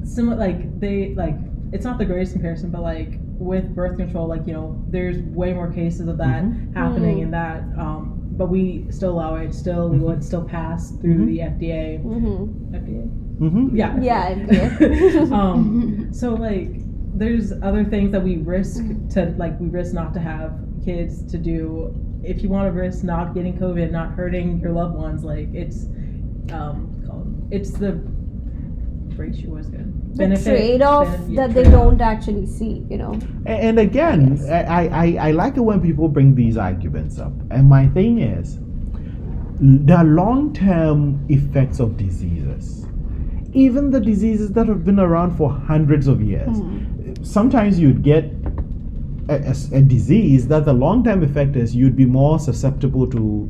Similar, 0.05 0.37
like 0.37 0.81
they 0.81 1.15
like 1.15 1.37
it's 1.73 1.85
not 1.85 1.99
the 1.99 2.05
greatest 2.05 2.33
comparison, 2.33 2.71
but 2.71 2.83
like 2.83 3.19
with 3.39 3.75
birth 3.75 3.97
control, 3.97 4.27
like 4.29 4.47
you 4.47 4.53
know, 4.53 4.83
there's 4.89 5.23
way 5.23 5.53
more 5.53 5.73
cases 5.73 6.09
of 6.09 6.19
that 6.19 6.43
Mhm. 6.45 6.75
happening 6.75 7.19
Mhm. 7.19 7.23
in 7.23 7.31
that. 7.33 7.63
Um, 7.79 8.17
but 8.37 8.49
we 8.49 8.87
still 8.91 9.13
allow 9.13 9.37
it. 9.37 9.47
It's 9.47 9.59
still 9.59 9.89
legal. 9.89 10.11
It's 10.11 10.27
still 10.27 10.45
passed 10.45 11.01
through 11.01 11.19
Mhm. 11.19 11.27
the 11.27 11.41
FDA. 11.43 11.99
Mm-hmm. 12.03 12.75
FDA. 12.75 13.09
Mm-hmm. 13.41 13.77
Yeah. 13.77 14.01
Yeah, 14.01 14.35
FDA. 14.35 15.31
um, 15.33 16.09
so 16.13 16.35
like, 16.35 16.81
there's 17.15 17.53
other 17.63 17.85
things 17.85 18.13
that 18.13 18.23
we 18.23 18.39
risk 18.39 18.83
to 19.11 19.35
like 19.37 19.59
we 19.61 19.69
risk 19.69 19.95
not 19.95 20.15
to 20.15 20.21
have 20.21 20.53
kids 20.85 21.23
to 21.33 21.39
do. 21.39 21.95
If 22.23 22.43
you 22.43 22.49
want 22.49 22.67
to 22.73 22.79
risk 22.79 23.05
not 23.05 23.35
getting 23.35 23.57
COVID, 23.59 23.91
not 23.93 24.11
hurting 24.13 24.61
your 24.61 24.73
loved 24.73 24.97
ones, 24.97 25.25
like 25.25 25.49
it's 25.55 25.87
um, 26.53 26.89
what's 26.93 27.05
it 27.05 27.07
called 27.07 27.49
it's 27.51 27.71
the 27.73 28.01
ratio 29.21 29.51
was 29.51 29.67
good. 29.69 29.87
The 30.17 30.27
trade 30.43 30.83
off 30.83 31.09
benefit- 31.09 31.37
that 31.37 31.55
they 31.55 31.63
trade-off. 31.63 31.73
don't 31.85 32.01
actually 32.01 32.47
see, 32.47 32.85
you 32.91 32.99
know. 32.99 33.19
A- 33.47 33.51
And 33.69 33.79
again, 33.79 34.37
Yes. 34.37 34.49
I, 34.69 34.87
I, 34.89 35.29
I 35.29 35.31
like 35.33 35.57
it 35.57 35.61
when 35.61 35.81
people 35.81 36.09
bring 36.09 36.35
these 36.35 36.57
arguments 36.57 37.19
up. 37.19 37.33
And 37.51 37.69
my 37.69 37.87
thing 37.89 38.19
is, 38.19 38.59
the 39.61 40.03
long 40.05 40.53
term 40.55 41.25
effects 41.29 41.81
of 41.81 41.97
diseases, 41.97 42.87
even 43.53 43.91
the 43.91 44.01
diseases 44.01 44.53
that 44.53 44.67
have 44.69 44.85
been 44.85 44.99
around 44.99 45.37
for 45.37 45.51
hundreds 45.51 46.07
of 46.07 46.23
years, 46.23 46.57
hmm. 46.59 47.15
sometimes 47.23 47.79
you'd 47.79 48.03
get 48.03 48.25
a, 49.29 49.35
a- 49.53 49.77
a 49.79 49.83
disease 49.83 50.49
that 50.49 50.65
the 50.65 50.73
long 50.73 51.05
term 51.05 51.23
effect 51.23 51.57
is 51.57 51.75
you'd 51.77 51.97
be 51.97 52.07
more 52.07 52.39
susceptible 52.39 53.07
to 53.11 53.49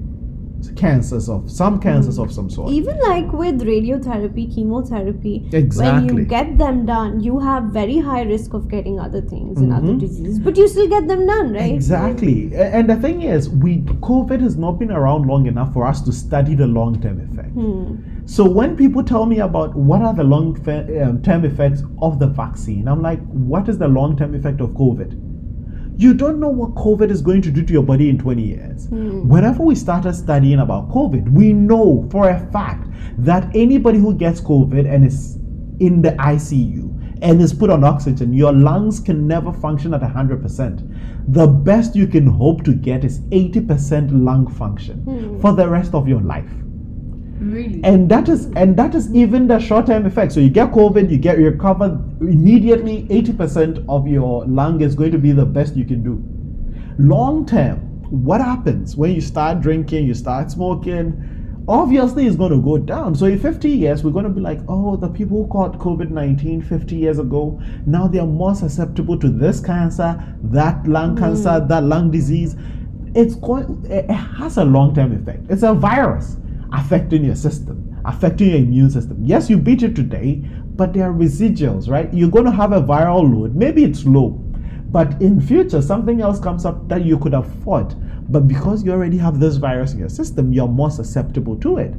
cancers 0.77 1.29
of 1.29 1.51
some 1.51 1.81
cancers 1.81 2.19
of 2.19 2.33
some 2.33 2.49
sort. 2.51 2.71
Even 2.71 2.99
like 3.01 3.33
with 3.33 3.61
radiotherapy, 3.63 4.55
chemotherapy, 4.55 5.49
exactly. 5.53 6.07
when 6.07 6.19
you 6.19 6.25
get 6.25 6.59
them 6.59 6.87
done, 6.87 7.21
you 7.21 7.39
have 7.39 7.65
very 7.65 7.99
high 7.99 8.23
risk 8.23 8.55
of 8.55 8.69
getting 8.69 8.99
other 9.01 9.21
things 9.21 9.59
and 9.61 9.73
other 9.73 9.95
diseases, 9.95 10.39
but 10.39 10.57
you 10.57 10.69
still 10.69 10.89
get 10.89 11.09
them 11.09 11.27
done, 11.27 11.53
right? 11.53 11.73
Exactly. 11.73 12.55
And 12.55 12.89
the 12.89 12.97
thing 12.97 13.23
is, 13.23 13.49
we 13.49 13.79
COVID 13.79 14.41
has 14.41 14.57
not 14.57 14.79
been 14.79 14.91
around 14.91 15.27
long 15.27 15.47
enough 15.47 15.73
for 15.73 15.87
us 15.87 16.01
to 16.03 16.13
study 16.13 16.55
the 16.55 16.67
long 16.67 17.01
term 17.01 17.21
effect. 17.21 17.51
Hmm. 17.51 18.27
So 18.27 18.49
when 18.49 18.77
people 18.77 19.03
tell 19.03 19.27
me 19.27 19.41
about 19.41 19.75
what 19.75 20.03
are 20.03 20.15
the 20.15 20.25
long 20.25 20.57
um, 20.69 21.23
term 21.23 21.45
effects 21.45 21.83
of 22.01 22.19
the 22.19 22.27
vaccine, 22.27 22.87
I'm 22.89 23.03
like, 23.03 23.21
what 23.27 23.69
is 23.69 23.79
the 23.79 23.89
long 23.89 24.17
term 24.17 24.35
effect 24.35 24.61
of 24.61 24.71
COVID? 24.71 25.30
You 26.01 26.15
don't 26.15 26.41
know 26.41 26.49
what 26.49 26.71
COVID 26.77 27.11
is 27.11 27.21
going 27.21 27.43
to 27.43 27.51
do 27.51 27.63
to 27.63 27.73
your 27.75 27.83
body 27.83 28.09
in 28.09 28.17
20 28.17 28.43
years. 28.43 28.87
Hmm. 28.87 29.29
Whenever 29.29 29.63
we 29.63 29.75
started 29.75 30.15
studying 30.15 30.61
about 30.61 30.89
COVID, 30.89 31.31
we 31.31 31.53
know 31.53 32.09
for 32.11 32.31
a 32.31 32.41
fact 32.51 32.89
that 33.19 33.55
anybody 33.55 33.99
who 33.99 34.15
gets 34.15 34.41
COVID 34.41 34.91
and 34.91 35.05
is 35.05 35.37
in 35.79 36.01
the 36.01 36.13
ICU 36.13 37.19
and 37.21 37.43
is 37.43 37.53
put 37.53 37.69
on 37.69 37.85
oxygen, 37.85 38.33
your 38.33 38.51
lungs 38.51 38.99
can 38.99 39.27
never 39.27 39.53
function 39.53 39.93
at 39.93 40.01
100%. 40.01 41.35
The 41.35 41.47
best 41.47 41.95
you 41.95 42.07
can 42.07 42.27
hope 42.27 42.65
to 42.65 42.73
get 42.73 43.05
is 43.05 43.21
80% 43.29 44.25
lung 44.25 44.51
function 44.51 45.01
hmm. 45.01 45.39
for 45.39 45.53
the 45.53 45.69
rest 45.69 45.93
of 45.93 46.09
your 46.09 46.23
life 46.23 46.51
Really? 47.41 47.81
and 47.85 48.11
that 48.11 48.29
is 48.29 48.47
and 48.55 48.77
that 48.77 48.95
is 48.95 49.13
even 49.15 49.47
the 49.47 49.59
short-term 49.59 50.05
effect. 50.05 50.33
So 50.33 50.41
you 50.41 50.51
get 50.51 50.73
covid 50.73 51.11
you 51.11 51.17
get 51.17 51.39
recovered 51.39 51.93
immediately 52.21 53.05
80% 53.05 53.87
of 53.89 54.07
your 54.07 54.45
lung 54.45 54.83
is 54.83 54.95
going 54.95 55.13
to 55.13 55.19
be 55.19 55.33
the 55.33 55.47
best 55.47 55.75
you 55.75 55.87
can 55.87 56.03
do. 56.03 56.23
Long 56.99 57.47
term 57.47 57.79
what 58.11 58.43
happens 58.43 58.95
when 58.95 59.13
you 59.13 59.23
start 59.23 59.63
drinking 59.63 60.07
you 60.07 60.13
start 60.13 60.51
smoking 60.51 61.65
obviously 61.67 62.27
it's 62.27 62.37
going 62.37 62.53
to 62.53 62.61
go 62.61 62.77
down. 62.77 63.15
So 63.15 63.25
in 63.25 63.39
50 63.39 63.71
years 63.71 64.05
we're 64.05 64.11
going 64.11 64.27
to 64.27 64.31
be 64.31 64.43
like 64.43 64.61
oh 64.69 64.97
the 64.97 65.09
people 65.09 65.45
who 65.45 65.49
caught 65.49 65.79
covid-19 65.79 66.69
50 66.69 66.95
years 66.95 67.19
ago 67.19 67.59
now 67.87 68.07
they 68.07 68.19
are 68.19 68.27
more 68.27 68.55
susceptible 68.55 69.19
to 69.19 69.31
this 69.31 69.61
cancer 69.61 70.23
that 70.43 70.87
lung 70.87 71.17
mm. 71.17 71.21
cancer 71.21 71.65
that 71.67 71.85
lung 71.85 72.11
disease. 72.11 72.55
It's 73.15 73.35
going 73.35 73.83
it 73.89 74.11
has 74.11 74.59
a 74.59 74.65
long-term 74.65 75.23
effect. 75.23 75.51
It's 75.51 75.63
a 75.63 75.73
virus 75.73 76.37
affecting 76.73 77.25
your 77.25 77.37
system, 77.37 78.01
affecting 78.05 78.51
your 78.51 78.59
immune 78.59 78.91
system. 78.91 79.19
Yes, 79.23 79.51
you 79.51 79.57
beat 79.57 79.83
it 79.83 79.95
today, 79.97 80.37
but 80.77 80.93
there 80.93 81.11
are 81.11 81.13
residuals, 81.13 81.89
right? 81.89 82.13
You're 82.13 82.31
going 82.31 82.45
to 82.45 82.51
have 82.51 82.73
a 82.73 82.81
viral 82.81 83.23
load. 83.23 83.55
Maybe 83.55 83.85
it's 83.85 84.05
low, 84.05 84.31
but 84.91 85.21
in 85.21 85.41
future 85.41 85.83
something 85.83 86.21
else 86.21 86.41
comes 86.41 86.65
up 86.65 86.89
that 86.89 87.05
you 87.05 87.19
could 87.19 87.35
fought. 87.65 87.95
But 88.31 88.47
because 88.47 88.85
you 88.85 88.93
already 88.93 89.19
have 89.19 89.41
this 89.41 89.57
virus 89.57 89.93
in 89.93 89.99
your 89.99 90.09
system, 90.09 90.53
you're 90.53 90.69
more 90.69 90.91
susceptible 90.91 91.57
to 91.59 91.79
it. 91.79 91.95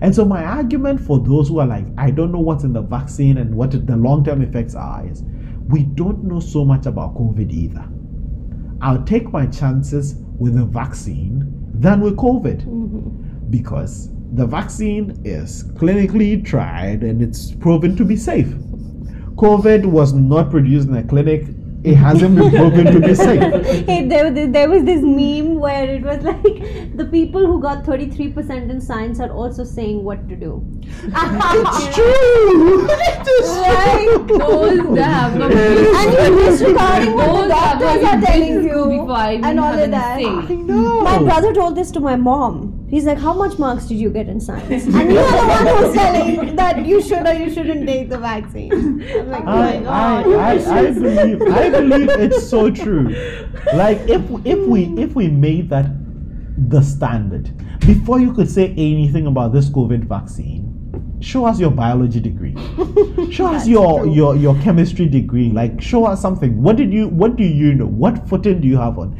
And 0.00 0.14
so 0.14 0.24
my 0.24 0.44
argument 0.44 1.00
for 1.00 1.18
those 1.18 1.48
who 1.48 1.58
are 1.58 1.66
like, 1.66 1.86
I 1.98 2.10
don't 2.10 2.32
know 2.32 2.40
what's 2.40 2.64
in 2.64 2.72
the 2.72 2.82
vaccine 2.82 3.38
and 3.38 3.54
what 3.54 3.70
the 3.86 3.96
long-term 3.96 4.42
effects 4.42 4.74
are 4.74 5.06
is 5.06 5.22
we 5.68 5.82
don't 5.84 6.24
know 6.24 6.40
so 6.40 6.64
much 6.64 6.86
about 6.86 7.14
COVID 7.14 7.50
either. 7.52 7.88
I'll 8.80 9.04
take 9.04 9.30
my 9.32 9.46
chances 9.46 10.16
with 10.38 10.56
the 10.56 10.64
vaccine 10.64 11.48
than 11.74 12.00
with 12.00 12.16
COVID 12.16 12.64
mm-hmm. 12.64 13.31
Because 13.52 14.08
the 14.34 14.46
vaccine 14.46 15.20
is 15.24 15.64
clinically 15.74 16.44
tried 16.44 17.02
and 17.02 17.20
it's 17.22 17.52
proven 17.52 17.94
to 17.96 18.04
be 18.04 18.16
safe. 18.16 18.48
COVID 19.36 19.84
was 19.86 20.12
not 20.14 20.50
produced 20.50 20.88
in 20.88 20.96
a 20.96 21.02
clinic. 21.04 21.44
It 21.84 21.96
hasn't 21.96 22.36
been 22.36 22.50
proven 22.50 22.86
to 22.94 23.00
be 23.00 23.14
safe. 23.14 23.42
Hey, 23.86 24.06
there, 24.08 24.30
there, 24.30 24.46
there 24.46 24.68
was 24.70 24.84
this 24.84 25.02
meme 25.02 25.58
where 25.58 25.84
it 25.96 26.02
was 26.02 26.22
like 26.22 26.96
the 26.96 27.06
people 27.10 27.44
who 27.44 27.60
got 27.60 27.82
33% 27.84 28.70
in 28.70 28.80
science 28.80 29.18
are 29.20 29.30
also 29.30 29.64
saying 29.64 30.02
what 30.04 30.28
to 30.28 30.36
do. 30.36 30.64
It's 30.82 31.94
true. 31.96 32.86
It 32.88 33.26
is 33.26 33.50
Right? 33.62 34.24
Those 34.28 34.94
that 34.94 35.10
have 35.10 35.36
not 35.36 35.52
and 35.52 36.12
you're 36.12 36.50
disregarding 36.50 37.14
what 37.14 37.42
the 37.42 37.48
doctors 37.48 38.04
are 38.04 38.20
telling 38.20 38.62
you 38.64 38.84
before 38.86 39.10
I 39.16 39.32
even 39.34 39.44
and 39.44 39.60
all 39.60 39.78
of 39.78 39.90
that. 39.90 40.20
anything. 40.20 40.60
I 40.70 40.72
know. 40.72 41.00
My 41.02 41.18
brother 41.18 41.52
told 41.52 41.74
this 41.76 41.90
to 41.92 42.00
my 42.00 42.14
mom. 42.16 42.81
He's 42.92 43.06
like, 43.06 43.16
"How 43.16 43.32
much 43.32 43.58
marks 43.58 43.86
did 43.86 43.94
you 43.96 44.10
get 44.10 44.28
in 44.28 44.38
science?" 44.38 44.84
And 44.94 45.10
you're 45.10 45.24
the 45.24 45.46
one 45.50 45.66
who's 45.66 45.94
telling 45.94 46.56
that 46.56 46.84
you 46.84 47.00
should 47.00 47.26
or 47.26 47.32
you 47.32 47.50
shouldn't 47.50 47.86
take 47.86 48.10
the 48.10 48.18
vaccine. 48.18 48.70
I'm 48.70 49.30
like, 49.30 49.44
"Oh 49.46 49.62
I, 49.62 49.78
my 49.78 49.78
I, 49.78 49.82
god." 49.82 50.66
I, 50.66 50.78
I 50.80 50.90
believe 50.90 51.40
I 51.42 51.70
believe 51.70 52.10
it's 52.10 52.46
so 52.46 52.70
true. 52.70 53.08
Like 53.72 53.96
if 54.16 54.20
if 54.44 54.58
we 54.66 54.84
if 55.06 55.14
we 55.14 55.28
made 55.28 55.70
that 55.70 55.86
the 56.68 56.82
standard 56.82 57.50
before 57.86 58.20
you 58.20 58.34
could 58.34 58.50
say 58.50 58.68
anything 58.72 59.26
about 59.26 59.54
this 59.54 59.70
COVID 59.70 60.04
vaccine, 60.04 61.16
show 61.22 61.46
us 61.46 61.58
your 61.58 61.70
biology 61.70 62.20
degree. 62.20 62.54
Show 63.32 63.46
us 63.46 63.66
your, 63.66 64.00
true. 64.00 64.12
your 64.12 64.36
your 64.36 64.54
chemistry 64.60 65.06
degree. 65.06 65.48
Like 65.48 65.80
show 65.80 66.04
us 66.04 66.20
something. 66.20 66.62
What 66.62 66.76
did 66.76 66.92
you 66.92 67.08
what 67.08 67.36
do 67.36 67.44
you 67.44 67.72
know? 67.72 67.86
What 67.86 68.28
footing 68.28 68.60
do 68.60 68.68
you 68.68 68.76
have 68.76 68.98
on? 68.98 69.16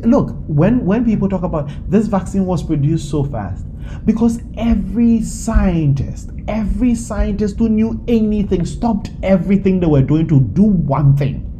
Look 0.00 0.34
when 0.46 0.84
when 0.84 1.04
people 1.04 1.28
talk 1.28 1.42
about 1.42 1.70
this 1.88 2.06
vaccine 2.06 2.46
was 2.46 2.62
produced 2.62 3.10
so 3.10 3.24
fast 3.24 3.66
because 4.04 4.40
every 4.56 5.22
scientist 5.22 6.30
every 6.48 6.94
scientist 6.94 7.58
who 7.58 7.68
knew 7.68 8.02
anything 8.08 8.64
stopped 8.64 9.10
everything 9.22 9.80
they 9.80 9.86
were 9.86 10.02
doing 10.02 10.26
to 10.26 10.40
do 10.40 10.62
one 10.62 11.16
thing 11.16 11.50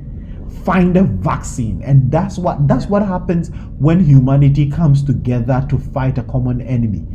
find 0.64 0.96
a 0.96 1.02
vaccine. 1.02 1.82
And 1.82 2.10
that's 2.10 2.38
what 2.38 2.66
that's 2.66 2.86
what 2.86 3.02
happens 3.02 3.50
when 3.78 4.00
humanity 4.04 4.70
comes 4.70 5.02
together 5.02 5.64
to 5.68 5.78
fight 5.78 6.18
a 6.18 6.22
common 6.22 6.60
enemy. 6.62 7.06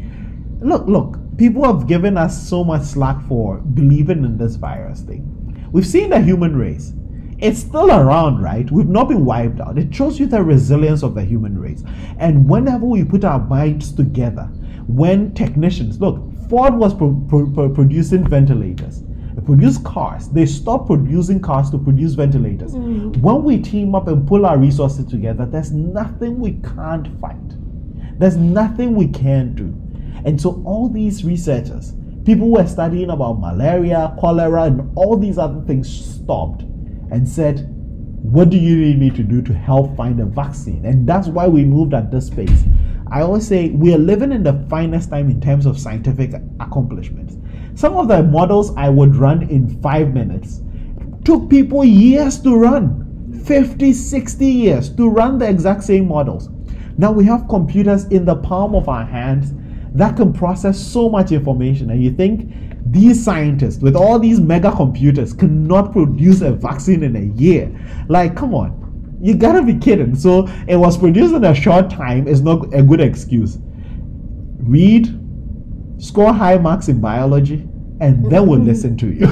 Look 0.61 0.87
look 0.87 1.17
people 1.37 1.63
have 1.63 1.87
given 1.87 2.17
us 2.17 2.47
so 2.49 2.63
much 2.63 2.83
slack 2.83 3.25
for 3.27 3.57
believing 3.57 4.23
in 4.23 4.37
this 4.37 4.55
virus 4.55 5.01
thing. 5.01 5.25
We've 5.71 5.87
seen 5.87 6.09
the 6.09 6.21
human 6.21 6.55
race 6.55 6.93
it's 7.41 7.59
still 7.59 7.89
around, 7.89 8.41
right? 8.41 8.69
We've 8.69 8.89
not 8.89 9.07
been 9.07 9.23
wiped 9.23 9.61
out. 9.61 9.77
It 9.77 9.95
shows 9.95 10.19
you 10.19 10.25
the 10.25 10.43
resilience 10.43 11.03
of 11.03 11.15
the 11.15 11.23
human 11.23 11.57
race. 11.57 11.83
And 12.17 12.49
whenever 12.49 12.85
we 12.85 13.03
put 13.05 13.23
our 13.23 13.39
minds 13.39 13.93
together, 13.93 14.43
when 14.87 15.33
technicians 15.33 16.01
look, 16.01 16.21
Ford 16.49 16.75
was 16.75 16.93
pro- 16.93 17.25
pro- 17.29 17.69
producing 17.69 18.27
ventilators. 18.27 19.03
They 19.35 19.41
produced 19.41 19.85
cars. 19.85 20.27
They 20.29 20.45
stopped 20.45 20.87
producing 20.87 21.39
cars 21.39 21.69
to 21.69 21.77
produce 21.77 22.13
ventilators. 22.13 22.73
Mm. 22.73 23.17
When 23.17 23.43
we 23.43 23.61
team 23.61 23.95
up 23.95 24.07
and 24.07 24.27
pull 24.27 24.45
our 24.45 24.57
resources 24.57 25.05
together, 25.05 25.45
there's 25.45 25.71
nothing 25.71 26.39
we 26.39 26.59
can't 26.75 27.07
fight. 27.21 27.37
There's 28.19 28.35
nothing 28.35 28.95
we 28.95 29.07
can't 29.07 29.55
do. 29.55 29.73
And 30.25 30.41
so 30.41 30.61
all 30.65 30.89
these 30.89 31.23
researchers, 31.23 31.93
people 32.25 32.47
who 32.47 32.53
were 32.55 32.67
studying 32.67 33.11
about 33.11 33.39
malaria, 33.39 34.13
cholera, 34.19 34.63
and 34.63 34.91
all 34.97 35.15
these 35.15 35.37
other 35.37 35.61
things 35.65 35.87
stopped 35.89 36.63
and 37.11 37.27
said, 37.27 37.67
What 38.21 38.49
do 38.49 38.57
you 38.57 38.75
need 38.75 38.99
me 38.99 39.09
to 39.11 39.23
do 39.23 39.41
to 39.41 39.53
help 39.53 39.95
find 39.95 40.19
a 40.19 40.25
vaccine? 40.25 40.85
And 40.85 41.07
that's 41.07 41.27
why 41.27 41.47
we 41.47 41.65
moved 41.65 41.93
at 41.93 42.11
this 42.11 42.29
pace. 42.29 42.63
I 43.11 43.21
always 43.21 43.47
say 43.47 43.69
we 43.69 43.93
are 43.93 43.97
living 43.97 44.31
in 44.31 44.43
the 44.43 44.65
finest 44.69 45.09
time 45.09 45.29
in 45.29 45.41
terms 45.41 45.65
of 45.65 45.79
scientific 45.79 46.33
accomplishments. 46.59 47.37
Some 47.73 47.95
of 47.97 48.07
the 48.07 48.21
models 48.21 48.71
I 48.75 48.89
would 48.89 49.15
run 49.15 49.49
in 49.49 49.81
five 49.81 50.13
minutes 50.13 50.61
took 51.25 51.49
people 51.49 51.83
years 51.83 52.39
to 52.41 52.55
run 52.55 53.41
50, 53.45 53.93
60 53.93 54.45
years 54.45 54.89
to 54.95 55.09
run 55.09 55.39
the 55.39 55.49
exact 55.49 55.83
same 55.83 56.07
models. 56.07 56.49
Now 56.97 57.11
we 57.11 57.25
have 57.25 57.47
computers 57.47 58.05
in 58.05 58.25
the 58.25 58.35
palm 58.35 58.75
of 58.75 58.89
our 58.89 59.05
hands 59.05 59.53
that 59.95 60.17
can 60.17 60.33
process 60.33 60.79
so 60.79 61.09
much 61.09 61.31
information, 61.31 61.89
and 61.89 62.03
you 62.03 62.11
think 62.11 62.51
these 62.91 63.23
scientists 63.23 63.81
with 63.81 63.95
all 63.95 64.19
these 64.19 64.39
mega 64.39 64.71
computers 64.71 65.33
cannot 65.33 65.91
produce 65.91 66.41
a 66.41 66.51
vaccine 66.51 67.03
in 67.03 67.15
a 67.15 67.39
year. 67.39 67.69
Like, 68.07 68.35
come 68.35 68.53
on, 68.53 69.17
you 69.21 69.35
gotta 69.35 69.61
be 69.61 69.77
kidding. 69.77 70.15
So 70.15 70.47
it 70.67 70.75
was 70.75 70.97
produced 70.97 71.33
in 71.33 71.43
a 71.43 71.53
short 71.53 71.89
time 71.89 72.27
is 72.27 72.41
not 72.41 72.73
a 72.73 72.81
good 72.81 73.01
excuse. 73.01 73.59
Read, 74.59 75.07
score 75.97 76.33
high 76.33 76.57
marks 76.57 76.87
in 76.87 76.99
biology, 77.01 77.67
and 78.01 78.25
then 78.31 78.47
we'll 78.47 78.59
listen 78.59 78.95
to 78.97 79.07
you. 79.07 79.25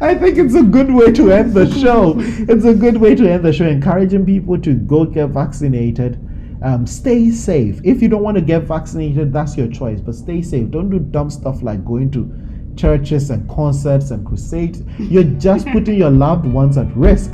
I 0.00 0.14
think 0.14 0.38
it's 0.38 0.54
a 0.54 0.62
good 0.62 0.92
way 0.92 1.12
to 1.12 1.30
end 1.32 1.54
the 1.54 1.70
show. 1.70 2.14
It's 2.18 2.64
a 2.64 2.74
good 2.74 2.96
way 2.96 3.14
to 3.14 3.30
end 3.30 3.44
the 3.44 3.52
show, 3.52 3.66
encouraging 3.66 4.26
people 4.26 4.60
to 4.60 4.74
go 4.74 5.04
get 5.04 5.28
vaccinated 5.28 6.20
um, 6.62 6.86
stay 6.86 7.30
safe. 7.30 7.80
If 7.84 8.02
you 8.02 8.08
don't 8.08 8.22
want 8.22 8.36
to 8.36 8.42
get 8.42 8.62
vaccinated, 8.62 9.32
that's 9.32 9.56
your 9.56 9.68
choice, 9.68 10.00
but 10.00 10.14
stay 10.14 10.42
safe. 10.42 10.70
Don't 10.70 10.90
do 10.90 10.98
dumb 10.98 11.30
stuff 11.30 11.62
like 11.62 11.84
going 11.84 12.10
to 12.12 12.32
churches 12.76 13.30
and 13.30 13.48
concerts 13.48 14.10
and 14.10 14.26
crusades. 14.26 14.82
You're 14.98 15.24
just 15.24 15.66
putting 15.72 15.96
your 15.96 16.10
loved 16.10 16.46
ones 16.46 16.76
at 16.76 16.94
risk. 16.96 17.32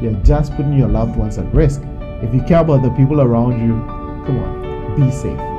You're 0.00 0.20
just 0.24 0.54
putting 0.54 0.78
your 0.78 0.88
loved 0.88 1.16
ones 1.16 1.38
at 1.38 1.52
risk. 1.54 1.82
If 2.22 2.34
you 2.34 2.42
care 2.42 2.60
about 2.60 2.82
the 2.82 2.90
people 2.90 3.20
around 3.20 3.60
you, 3.66 3.74
come 4.26 4.38
on, 4.38 4.96
be 5.00 5.10
safe. 5.10 5.53